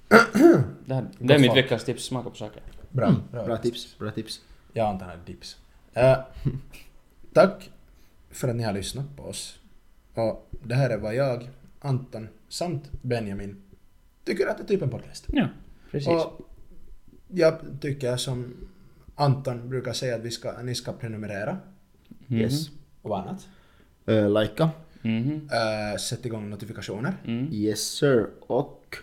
Det, 0.85 0.93
här, 0.95 1.05
det 1.19 1.33
är 1.33 1.39
mitt 1.39 1.55
veckans 1.55 1.83
tips, 1.85 2.03
smaka 2.03 2.29
på 2.29 2.35
saker. 2.35 2.61
bra, 2.89 3.07
Mm, 3.07 3.21
bra. 3.31 3.45
bra 3.45 3.57
tips, 3.57 3.97
bra 3.99 4.11
tips. 4.11 4.41
Jag 4.73 4.87
antar 4.87 5.05
att 5.05 5.25
dips. 5.25 5.57
Eh, 5.93 6.17
tack 7.33 7.69
för 8.31 8.47
att 8.47 8.55
ni 8.55 8.63
har 8.63 8.73
lyssnat 8.73 9.05
på 9.17 9.23
oss. 9.23 9.59
Och 10.13 10.49
det 10.63 10.75
här 10.75 10.89
är 10.89 10.97
vad 10.97 11.15
jag, 11.15 11.49
Anton 11.79 12.27
samt 12.49 12.91
Benjamin 13.01 13.61
tycker 14.25 14.47
att 14.47 14.57
det 14.57 14.63
är 14.63 14.67
typ 14.67 14.81
en 14.81 14.89
podcast. 14.89 15.25
Ja, 15.27 15.47
precis. 15.91 16.07
Och 16.07 16.47
jag 17.33 17.53
tycker 17.81 18.17
som 18.17 18.53
Anton 19.15 19.69
brukar 19.69 19.93
säga 19.93 20.15
att 20.15 20.21
vi 20.21 20.31
ska, 20.31 20.61
ni 20.61 20.75
ska 20.75 20.93
prenumerera 20.93 21.57
Mhm. 22.27 22.39
Yes. 22.39 22.69
och 23.01 23.09
vad 23.09 23.21
annat. 23.21 23.47
Uh, 24.09 24.41
Likea. 24.41 24.69
Mhm. 25.01 25.31
Uh, 25.33 25.97
sätt 25.97 26.25
igång 26.25 26.49
notifikationer. 26.49 27.13
Mm. 27.25 27.47
Yes 27.53 27.79
sir. 27.79 28.27
Och 28.41 28.97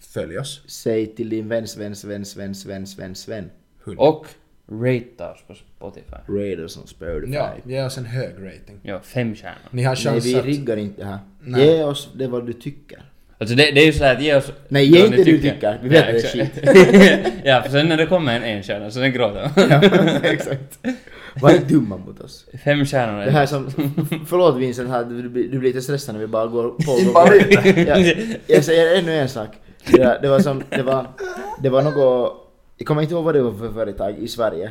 Följ 0.00 0.38
oss. 0.38 0.62
säg 0.66 1.06
till 1.16 1.28
din 1.28 1.48
väns 1.48 1.76
väns 1.76 2.04
väns 2.04 2.36
väns 2.36 2.66
väns 2.66 2.98
väns 2.98 3.28
vän. 3.28 3.50
Hund. 3.84 3.98
Och 3.98 4.26
rate 4.68 5.24
oss 5.24 5.42
på 5.46 5.54
Spotify. 5.54 6.16
Raiders 6.28 6.76
on 6.76 6.86
Spotify. 6.86 7.32
Ja, 7.34 7.54
ge 7.64 7.82
oss 7.84 7.98
en 7.98 8.04
hög 8.04 8.34
rating. 8.38 8.80
Ja, 8.82 9.00
fem 9.00 9.34
stjärnor. 9.34 9.58
Ni 9.70 9.82
har 9.82 9.94
Nej 9.94 10.04
chans 10.04 10.26
vi 10.26 10.34
att... 10.38 10.44
riggar 10.44 10.76
inte 10.76 11.04
här. 11.04 11.18
Nej. 11.40 11.66
Ge 11.66 11.82
oss 11.84 12.08
det 12.16 12.28
vad 12.28 12.46
du 12.46 12.52
tycker. 12.52 13.02
Alltså 13.40 13.54
det, 13.56 13.70
det 13.70 13.80
är 13.80 13.86
ju 13.86 13.92
så 13.92 14.04
här 14.04 14.16
att 14.16 14.22
ge 14.22 14.34
oss... 14.36 14.52
Nej, 14.68 14.84
ge 14.86 15.04
inte 15.06 15.16
du 15.24 15.38
tycker. 15.38 15.78
Vi 15.82 15.88
vet 15.88 16.00
att 16.00 16.32
det 16.32 16.38
är 16.40 16.42
exakt. 16.42 17.36
ja, 17.44 17.62
för 17.62 17.70
sen 17.70 17.88
när 17.88 17.96
det 17.96 18.06
kommer 18.06 18.36
en 18.36 18.42
en 18.42 18.62
stjärna 18.62 18.90
så 18.90 18.98
den 19.00 19.12
gråter 19.12 19.50
ja, 19.56 19.82
exakt. 20.22 20.78
Var 21.42 21.50
inte 21.50 21.64
dumma 21.74 21.96
mot 21.96 22.20
oss. 22.20 22.44
Fem 22.64 22.86
stjärnor 22.86 23.24
Det 23.24 23.30
här 23.30 23.46
som, 23.46 23.70
förlåt 24.28 24.56
Vincent 24.56 24.90
här, 24.90 25.04
du, 25.04 25.28
blir- 25.28 25.48
du 25.48 25.58
blir 25.58 25.68
lite 25.68 25.82
stressad 25.82 26.14
när 26.14 26.20
vi 26.20 26.26
bara 26.26 26.46
går 26.46 26.62
på 26.70 26.92
och 26.92 27.14
går. 27.14 27.34
jag, 27.88 28.16
jag 28.46 28.64
säger 28.64 28.98
ännu 28.98 29.14
en 29.16 29.28
sak. 29.28 29.48
Det, 29.92 30.18
det 30.22 30.28
var 30.28 30.40
som, 30.40 30.62
det 30.70 30.82
var, 30.82 31.06
det 31.62 31.68
var 31.68 31.82
något, 31.82 32.32
jag 32.76 32.86
kommer 32.86 33.02
inte 33.02 33.14
ihåg 33.14 33.24
vad 33.24 33.34
det 33.34 33.42
var 33.42 33.52
för 33.52 33.72
företag 33.72 34.14
i 34.18 34.28
Sverige. 34.28 34.70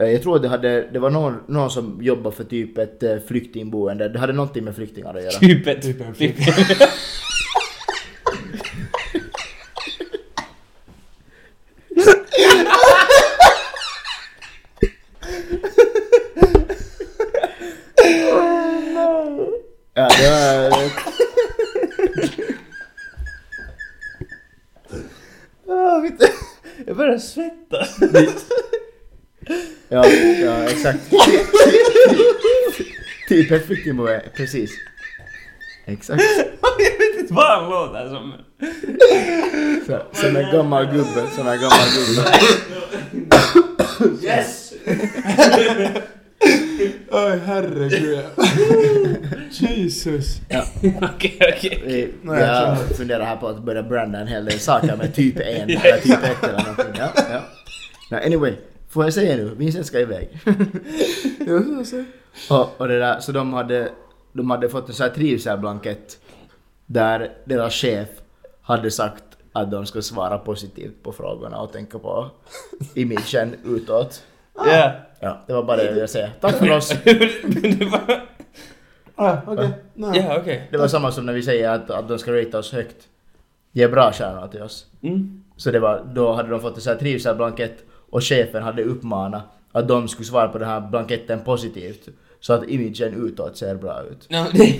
Eh, 0.00 0.06
Jag 0.06 0.22
tror 0.22 0.36
att 0.36 0.42
det, 0.42 0.48
hade, 0.48 0.88
det 0.92 0.98
var 0.98 1.10
någon, 1.10 1.36
någon 1.46 1.70
som 1.70 1.98
jobbade 2.02 2.36
för 2.36 2.44
typ 2.44 2.78
ett 2.78 3.02
eh, 3.02 3.16
flyktingboende, 3.28 4.08
det 4.08 4.18
hade 4.18 4.32
någonting 4.32 4.64
med 4.64 4.76
flyktingar 4.76 5.14
att 5.14 5.22
göra. 5.22 5.32
Typ 5.38 5.66
ett... 5.66 5.82
Typ 5.82 6.00
en 6.00 6.14
typ, 6.14 6.36
Ja, 19.94 20.08
det 20.08 20.70
var... 20.70 20.90
Åh, 25.66 26.02
vet 26.02 26.18
du, 26.20 26.26
jag 26.86 26.96
börjar 27.08 27.18
svettas. 27.18 27.98
Ja, 29.88 30.06
ja 30.42 30.64
exakt. 30.64 31.10
Typ 33.28 33.50
effektiv 33.50 34.00
och 34.00 34.08
precis. 34.36 34.70
Exakt. 35.86 36.22
jag 36.62 36.98
vet 36.98 37.20
inte 37.20 37.34
vad 37.34 37.60
han 37.60 37.70
låter 37.70 38.08
som. 38.08 38.32
Så, 39.86 40.02
som 40.12 40.36
en 40.36 40.52
gammal 40.52 40.86
gubbe, 40.86 41.30
som 41.36 41.48
en 41.48 41.60
gammal 41.60 41.88
gubbe. 41.96 42.22
Yes! 44.26 44.72
Oj 47.10 47.38
herregud. 47.46 48.24
Jesus. 49.50 50.40
Ja. 50.48 50.64
Okej, 51.02 51.38
okej. 51.56 51.82
Vi, 51.86 52.14
Nej, 52.22 52.40
jag 52.40 52.68
jag 52.68 52.96
funderar 52.96 53.24
här 53.24 53.36
på 53.36 53.48
att 53.48 53.62
börja 53.62 53.82
branda 53.82 54.18
en 54.18 54.26
hel 54.26 54.44
del 54.44 54.58
saker 54.60 54.96
med 54.96 55.14
typ 55.14 55.36
1 55.36 55.44
eller 55.46 56.00
typ 56.00 56.24
1 56.24 56.44
eller 56.44 56.58
någonting. 56.58 56.94
Ja, 56.98 57.10
ja. 57.30 57.40
No, 58.10 58.16
anyway, 58.26 58.54
får 58.88 59.04
jag 59.04 59.14
säga 59.14 59.36
nu? 59.36 59.54
Vincent 59.54 59.86
ska 59.86 60.00
iväg. 60.00 60.28
Och, 62.50 62.80
och 62.80 62.88
det 62.88 62.98
där, 62.98 63.20
så 63.20 63.32
de 63.32 63.52
hade, 63.52 63.92
de 64.32 64.50
hade 64.50 64.68
fått 64.68 64.88
en 64.88 64.94
sån 64.94 65.04
här 65.06 65.14
trivselblankett 65.14 66.18
där 66.86 67.32
deras 67.44 67.74
chef 67.74 68.08
hade 68.62 68.90
sagt 68.90 69.24
att 69.52 69.70
de 69.70 69.86
skulle 69.86 70.02
svara 70.02 70.38
positivt 70.38 71.02
på 71.02 71.12
frågorna 71.12 71.60
och 71.60 71.72
tänka 71.72 71.98
på 71.98 72.30
imagen 72.94 73.54
utåt. 73.64 74.22
Ja. 74.66 74.92
Ja, 75.20 75.38
det 75.46 75.52
var 75.52 75.62
bara 75.62 75.76
det 75.76 75.84
jag 75.84 75.92
ville 75.92 76.08
säga. 76.08 76.30
Tack 76.40 76.54
för 76.54 76.70
oss! 76.76 76.92
Ah, 79.20 79.36
okej. 79.46 79.68
Nej. 79.94 80.24
Ja, 80.28 80.38
okej. 80.40 80.68
Det 80.70 80.76
var 80.78 80.88
samma 80.88 81.10
som 81.12 81.26
när 81.26 81.32
vi 81.32 81.42
säger 81.42 81.68
att, 81.70 81.90
att 81.90 82.08
de 82.08 82.18
ska 82.18 82.32
rata 82.32 82.58
oss 82.58 82.72
högt. 82.72 82.96
Ge 83.72 83.88
bra 83.88 84.12
stjärnor 84.12 84.48
till 84.48 84.62
oss. 84.62 84.86
Mm. 85.02 85.42
Så 85.56 85.70
det 85.70 85.78
var, 85.80 86.04
då 86.14 86.32
hade 86.32 86.50
de 86.50 86.60
fått 86.60 86.74
en 86.76 86.80
sån 86.80 86.92
här 86.92 87.00
trivselblankett 87.00 87.84
och 88.10 88.24
chefen 88.24 88.62
hade 88.62 88.82
uppmanat 88.84 89.42
att 89.72 89.88
de 89.88 90.08
skulle 90.08 90.26
svara 90.26 90.48
på 90.48 90.58
den 90.58 90.68
här 90.68 90.80
blanketten 90.80 91.40
positivt. 91.40 92.08
Så 92.40 92.52
att 92.52 92.68
imagen 92.68 93.26
utåt 93.26 93.56
ser 93.56 93.74
bra 93.74 94.02
ut. 94.10 94.30
No, 94.30 94.36
det, 94.52 94.74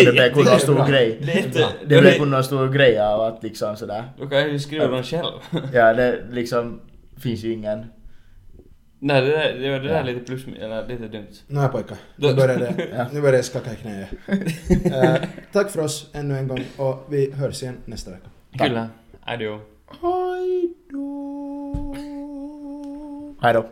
Och 0.00 0.04
det 0.04 0.12
blev 0.12 0.32
kunna 0.32 0.40
en 0.40 0.44
det 0.44 0.52
är 0.52 0.58
stor 0.58 0.74
bra. 0.74 0.86
grej. 0.86 1.18
det 1.26 1.38
inte... 1.38 1.66
Det 1.86 2.00
blev 2.00 2.18
kunna 2.18 2.36
en 2.36 2.44
stor 2.44 2.68
grej 2.68 2.98
av 3.00 3.20
att 3.20 3.42
liksom 3.42 3.76
sådär. 3.76 4.04
Då 4.18 4.26
kan 4.26 4.38
jag 4.38 4.48
ju 4.48 4.58
skriva 4.58 4.86
dem 4.86 5.02
själv. 5.02 5.32
Ja, 5.72 5.92
det 5.94 6.20
liksom 6.30 6.80
finns 7.22 7.44
ju 7.44 7.52
ingen... 7.52 7.86
Nej, 9.04 9.20
det 9.22 9.28
där, 9.30 9.54
det 9.58 9.70
var 9.70 9.78
det 9.78 9.88
där 9.88 9.96
Ja. 9.96 10.02
lite 10.02 10.20
plus, 10.20 10.46
eller 10.60 10.88
lite 10.88 11.08
dumt. 11.08 11.26
Nej 11.46 11.68
pojkar, 11.68 11.96
nu 12.16 12.34
börjar 12.34 12.58
det, 12.58 12.88
Ja. 12.96 13.06
nu 13.12 13.20
börjar 13.20 13.36
det 13.36 13.42
skaka 13.42 13.72
i 13.72 13.76
knäet. 13.76 14.08
Eh, 14.92 15.28
tack 15.52 15.70
för 15.70 15.80
oss 15.82 16.10
ännu 16.14 16.38
en 16.38 16.48
gång 16.48 16.64
och 16.76 17.06
vi 17.10 17.32
hörs 17.32 17.62
igen 17.62 17.76
nästa 17.84 18.10
vecka. 18.10 18.28
Tack. 18.58 18.68
Kyllä. 18.68 18.88
Adjo. 19.24 19.60
Hej 20.02 20.74
då! 20.90 21.94
Hej 23.42 23.52
då. 23.54 23.66